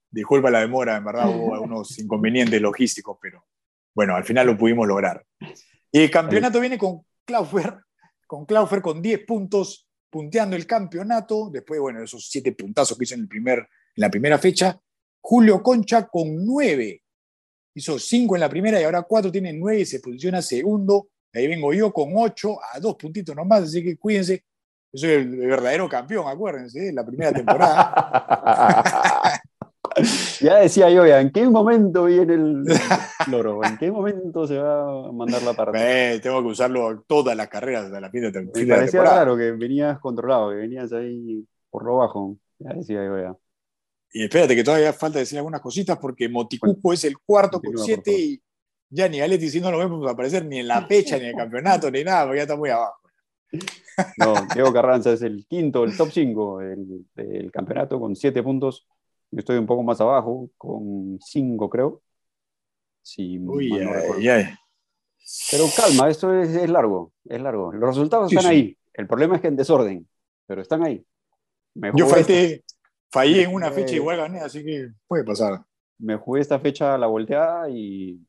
Disculpa 0.09 0.49
la 0.49 0.61
demora, 0.61 0.97
en 0.97 1.03
verdad 1.03 1.29
hubo 1.29 1.53
algunos 1.53 1.97
inconvenientes 1.99 2.61
logísticos, 2.61 3.17
pero 3.21 3.45
bueno, 3.93 4.15
al 4.15 4.23
final 4.23 4.47
lo 4.47 4.57
pudimos 4.57 4.88
lograr. 4.88 5.25
Y 5.91 5.99
el 5.99 6.11
campeonato 6.11 6.59
viene 6.59 6.77
con 6.77 7.01
Claufer 7.25 7.79
con 8.27 8.45
Claufer 8.45 8.81
con 8.81 9.01
10 9.01 9.25
puntos, 9.25 9.88
punteando 10.09 10.55
el 10.55 10.67
campeonato, 10.67 11.49
después, 11.49 11.79
bueno, 11.79 12.03
esos 12.03 12.27
7 12.29 12.51
puntazos 12.51 12.97
que 12.97 13.05
hizo 13.05 13.15
en, 13.15 13.21
el 13.21 13.27
primer, 13.27 13.59
en 13.59 13.67
la 13.95 14.11
primera 14.11 14.38
fecha. 14.38 14.79
Julio 15.21 15.63
Concha 15.63 16.07
con 16.07 16.45
9, 16.45 17.01
hizo 17.75 17.97
5 17.97 18.35
en 18.35 18.39
la 18.41 18.49
primera 18.49 18.79
y 18.79 18.84
ahora 18.84 19.01
4 19.01 19.31
tiene 19.31 19.53
9 19.53 19.79
y 19.79 19.85
se 19.85 19.99
posiciona 19.99 20.41
segundo. 20.41 21.09
Ahí 21.34 21.47
vengo 21.47 21.73
yo 21.73 21.91
con 21.91 22.11
8 22.15 22.57
a 22.73 22.79
2 22.79 22.95
puntitos 22.95 23.35
nomás, 23.35 23.63
así 23.63 23.84
que 23.84 23.97
cuídense. 23.97 24.43
Yo 24.93 24.99
soy 24.99 25.09
el 25.11 25.38
verdadero 25.38 25.89
campeón, 25.89 26.27
acuérdense, 26.27 26.91
la 26.93 27.05
primera 27.05 27.34
temporada. 27.34 29.41
ya 30.41 30.57
decía 30.57 30.89
yo, 30.89 31.05
¿en 31.05 31.31
qué 31.31 31.47
momento 31.47 32.05
viene 32.05 32.34
el 32.34 32.64
loro? 33.27 33.64
¿En 33.64 33.77
qué 33.77 33.91
momento 33.91 34.47
se 34.47 34.57
va 34.57 35.07
a 35.07 35.11
mandar 35.11 35.41
la 35.43 35.53
parte? 35.53 36.19
tengo 36.23 36.41
que 36.41 36.47
usarlo 36.47 37.03
todas 37.07 37.35
las 37.35 37.47
carreras 37.47 37.91
de 37.91 38.01
la 38.01 38.09
fin 38.09 38.31
de, 38.31 38.41
Me 38.41 38.65
parecía 38.65 39.01
claro 39.01 39.35
que 39.35 39.51
venías 39.51 39.99
controlado, 39.99 40.51
que 40.51 40.57
venías 40.57 40.93
ahí 40.93 41.45
por 41.69 41.85
lo 41.85 41.97
bajo. 41.97 42.38
Ya 42.59 42.73
decía 42.73 43.05
yo 43.05 43.19
ya. 43.19 43.35
Y 44.14 44.23
espérate 44.23 44.55
que 44.55 44.64
todavía 44.64 44.93
falta 44.93 45.19
decir 45.19 45.38
algunas 45.38 45.61
cositas 45.61 45.97
porque 45.97 46.30
Moticuco 46.30 46.93
es 46.93 47.03
el 47.03 47.18
cuarto 47.19 47.61
con 47.61 47.77
siete 47.77 48.11
y 48.11 48.41
ya 48.89 49.09
ni 49.09 49.19
Galetti 49.19 49.49
si 49.49 49.59
no 49.59 49.69
lo 49.69 49.80
vemos 49.80 50.09
aparecer 50.09 50.45
ni 50.45 50.59
en 50.59 50.68
la 50.68 50.81
fecha, 50.88 51.18
ni 51.18 51.23
en 51.23 51.30
el 51.30 51.35
campeonato, 51.35 51.91
ni 51.91 52.03
nada, 52.03 52.26
porque 52.26 52.38
ya 52.38 52.43
está 52.43 52.55
muy 52.55 52.69
abajo. 52.69 53.01
No, 54.18 54.36
Diego 54.53 54.72
Carranza 54.74 55.11
es 55.14 55.22
el 55.22 55.45
quinto, 55.48 55.84
el 55.84 55.95
top 55.98 56.10
5 56.11 56.60
del 57.15 57.52
campeonato 57.52 57.99
con 57.99 58.15
siete 58.15 58.44
puntos 58.44 58.88
yo 59.32 59.40
estoy 59.40 59.57
un 59.57 59.65
poco 59.65 59.84
más 59.84 59.99
abajo, 59.99 60.49
con 60.57 61.19
5 61.22 61.69
creo. 61.69 62.02
Sí, 63.02 63.40
Uy, 63.40 63.69
Pero 65.52 65.65
calma, 65.76 66.10
esto 66.10 66.34
es, 66.34 66.69
largo, 66.69 67.14
es 67.26 67.41
largo. 67.41 67.72
Los 67.74 67.90
resultados 67.90 68.32
están 68.32 68.52
ahí. 68.52 68.78
El 68.94 69.07
problema 69.07 69.36
es 69.36 69.41
que 69.41 69.48
en 69.48 69.56
desorden, 69.56 70.07
pero 70.45 70.61
están 70.61 70.84
ahí. 70.84 71.06
yo 71.95 72.07
fallé, 72.07 72.64
fallé 73.11 73.44
en 73.44 73.53
una 73.53 73.72
fecha 73.72 73.95
igual 73.95 74.18
gané, 74.18 74.40
así 74.40 74.64
que 74.64 74.90
puede 75.07 75.24
pasar. 75.24 75.61
Me 75.99 76.15
jugué 76.15 76.41
esta 76.41 76.60
fecha 76.60 76.95
a 76.95 76.98
la 76.98 77.07
volteada 77.07 77.69
y 77.69 78.19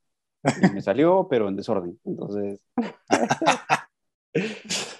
Y 0.42 0.74
me 0.74 0.82
salió, 0.82 1.26
pero 1.28 1.48
en 1.48 1.56
desorden. 1.56 1.98
Entonces, 2.04 2.60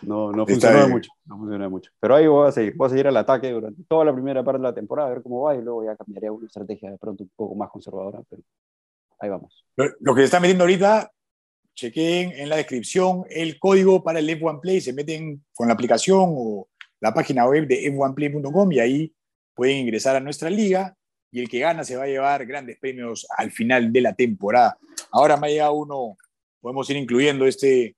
no, 0.02 0.32
no 0.32 0.46
funcionó 0.46 0.88
mucho, 0.88 1.10
no 1.26 1.38
funcionó 1.38 1.70
mucho. 1.70 1.90
Pero 2.00 2.14
ahí 2.14 2.26
voy 2.26 2.48
a 2.48 2.52
seguir, 2.52 2.74
voy 2.76 2.86
a 2.86 2.90
seguir 2.90 3.06
al 3.08 3.16
ataque 3.16 3.50
durante 3.50 3.82
toda 3.84 4.04
la 4.04 4.12
primera 4.12 4.42
parte 4.42 4.58
de 4.58 4.68
la 4.68 4.74
temporada, 4.74 5.08
a 5.08 5.12
ver 5.12 5.22
cómo 5.22 5.42
va, 5.42 5.54
y 5.54 5.62
luego 5.62 5.84
ya 5.84 5.96
cambiaría 5.96 6.32
una 6.32 6.46
estrategia 6.46 6.90
de 6.90 6.98
pronto 6.98 7.24
un 7.24 7.30
poco 7.36 7.54
más 7.54 7.70
conservadora, 7.70 8.20
pero 8.28 8.42
ahí 9.20 9.28
vamos. 9.28 9.64
Lo, 9.76 10.14
que 10.14 10.22
se 10.22 10.24
está 10.26 10.40
metiendo 10.40 10.64
ahorita, 10.64 11.10
chequen 11.74 12.32
en 12.32 12.48
la 12.48 12.56
descripción 12.56 13.24
el 13.30 13.58
código 13.58 14.02
para 14.02 14.18
el 14.18 14.28
F1 14.28 14.60
Play, 14.60 14.80
se 14.80 14.92
meten 14.92 15.44
con 15.54 15.68
la 15.68 15.74
aplicación 15.74 16.24
o 16.28 16.68
la 17.00 17.14
página 17.14 17.46
web 17.46 17.66
de 17.68 17.92
f1play.com 17.92 18.72
y 18.72 18.80
ahí 18.80 19.14
pueden 19.54 19.78
ingresar 19.78 20.16
a 20.16 20.20
nuestra 20.20 20.50
liga 20.50 20.96
y 21.30 21.40
el 21.40 21.48
que 21.48 21.60
gana 21.60 21.84
se 21.84 21.96
va 21.96 22.04
a 22.04 22.08
llevar 22.08 22.46
grandes 22.46 22.78
premios 22.78 23.26
al 23.36 23.50
final 23.50 23.92
de 23.92 24.00
la 24.00 24.14
temporada. 24.14 24.78
Ahora 25.12 25.36
me 25.36 25.50
llega 25.50 25.70
uno, 25.70 26.16
podemos 26.60 26.88
ir 26.90 26.96
incluyendo 26.96 27.46
este 27.46 27.96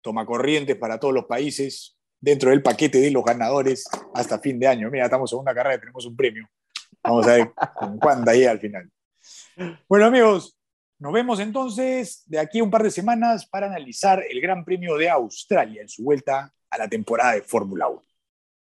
tomacorrientes 0.00 0.76
para 0.76 0.98
todos 0.98 1.14
los 1.14 1.24
países 1.24 1.96
dentro 2.20 2.50
del 2.50 2.62
paquete 2.62 3.00
de 3.00 3.10
los 3.10 3.24
ganadores 3.24 3.88
hasta 4.14 4.38
fin 4.38 4.58
de 4.58 4.66
año. 4.66 4.90
Mira, 4.90 5.04
estamos 5.04 5.32
en 5.32 5.38
una 5.38 5.54
carrera 5.54 5.76
y 5.76 5.80
tenemos 5.80 6.06
un 6.06 6.16
premio. 6.16 6.48
Vamos 7.02 7.26
a 7.26 7.34
ver 7.34 7.52
con 7.78 7.98
cuánta 7.98 8.32
ahí 8.32 8.44
al 8.44 8.60
final. 8.60 8.90
Bueno, 9.88 10.06
amigos, 10.06 10.58
nos 10.98 11.12
vemos 11.12 11.40
entonces 11.40 12.22
de 12.26 12.38
aquí 12.38 12.58
a 12.58 12.64
un 12.64 12.70
par 12.70 12.82
de 12.82 12.90
semanas 12.90 13.46
para 13.46 13.66
analizar 13.66 14.22
el 14.28 14.40
Gran 14.40 14.64
Premio 14.64 14.96
de 14.96 15.08
Australia 15.08 15.82
en 15.82 15.88
su 15.88 16.04
vuelta 16.04 16.52
a 16.68 16.78
la 16.78 16.88
temporada 16.88 17.32
de 17.32 17.42
Fórmula 17.42 17.88
1. 17.88 18.02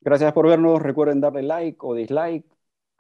Gracias 0.02 0.34
por 0.34 0.48
vernos. 0.48 0.82
Recuerden 0.82 1.22
darle 1.22 1.44
like 1.44 1.78
o 1.82 1.94
dislike. 1.94 2.46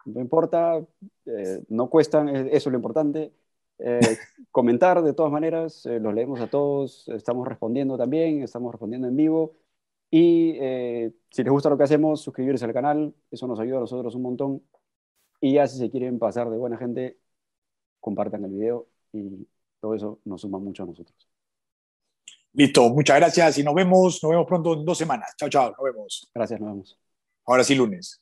No 0.05 0.19
importa, 0.19 0.79
eh, 1.25 1.61
no 1.69 1.89
cuestan, 1.89 2.27
eso 2.29 2.49
es 2.51 2.65
lo 2.65 2.75
importante. 2.75 3.31
Eh, 3.85 4.17
comentar 4.49 5.03
de 5.03 5.13
todas 5.13 5.31
maneras, 5.31 5.85
eh, 5.85 5.99
los 5.99 6.13
leemos 6.13 6.39
a 6.39 6.47
todos, 6.47 7.07
estamos 7.09 7.45
respondiendo 7.45 7.97
también, 7.97 8.41
estamos 8.41 8.71
respondiendo 8.71 9.07
en 9.07 9.15
vivo. 9.15 9.57
Y 10.09 10.53
si 11.31 11.43
les 11.43 11.51
gusta 11.51 11.69
lo 11.69 11.77
que 11.77 11.85
hacemos, 11.85 12.21
suscribirse 12.21 12.65
al 12.65 12.73
canal, 12.73 13.15
eso 13.31 13.47
nos 13.47 13.59
ayuda 13.59 13.77
a 13.77 13.81
nosotros 13.81 14.13
un 14.13 14.21
montón. 14.21 14.63
Y 15.41 15.53
ya 15.53 15.67
si 15.67 15.79
se 15.79 15.89
quieren 15.89 16.19
pasar 16.19 16.49
de 16.51 16.57
buena 16.57 16.77
gente, 16.77 17.17
compartan 17.99 18.45
el 18.45 18.51
video 18.51 18.87
y 19.11 19.47
todo 19.79 19.95
eso 19.95 20.19
nos 20.25 20.41
suma 20.41 20.59
mucho 20.59 20.83
a 20.83 20.85
nosotros. 20.85 21.27
Listo, 22.53 22.87
muchas 22.89 23.17
gracias 23.17 23.57
y 23.57 23.63
nos 23.63 23.73
vemos, 23.73 24.21
nos 24.21 24.29
vemos 24.29 24.45
pronto 24.45 24.73
en 24.73 24.85
dos 24.85 24.97
semanas. 24.97 25.33
Chao, 25.35 25.49
chao, 25.49 25.71
nos 25.71 25.83
vemos. 25.83 26.29
Gracias, 26.33 26.59
nos 26.61 26.69
vemos. 26.69 26.99
Ahora 27.45 27.63
sí, 27.63 27.73
lunes. 27.73 28.21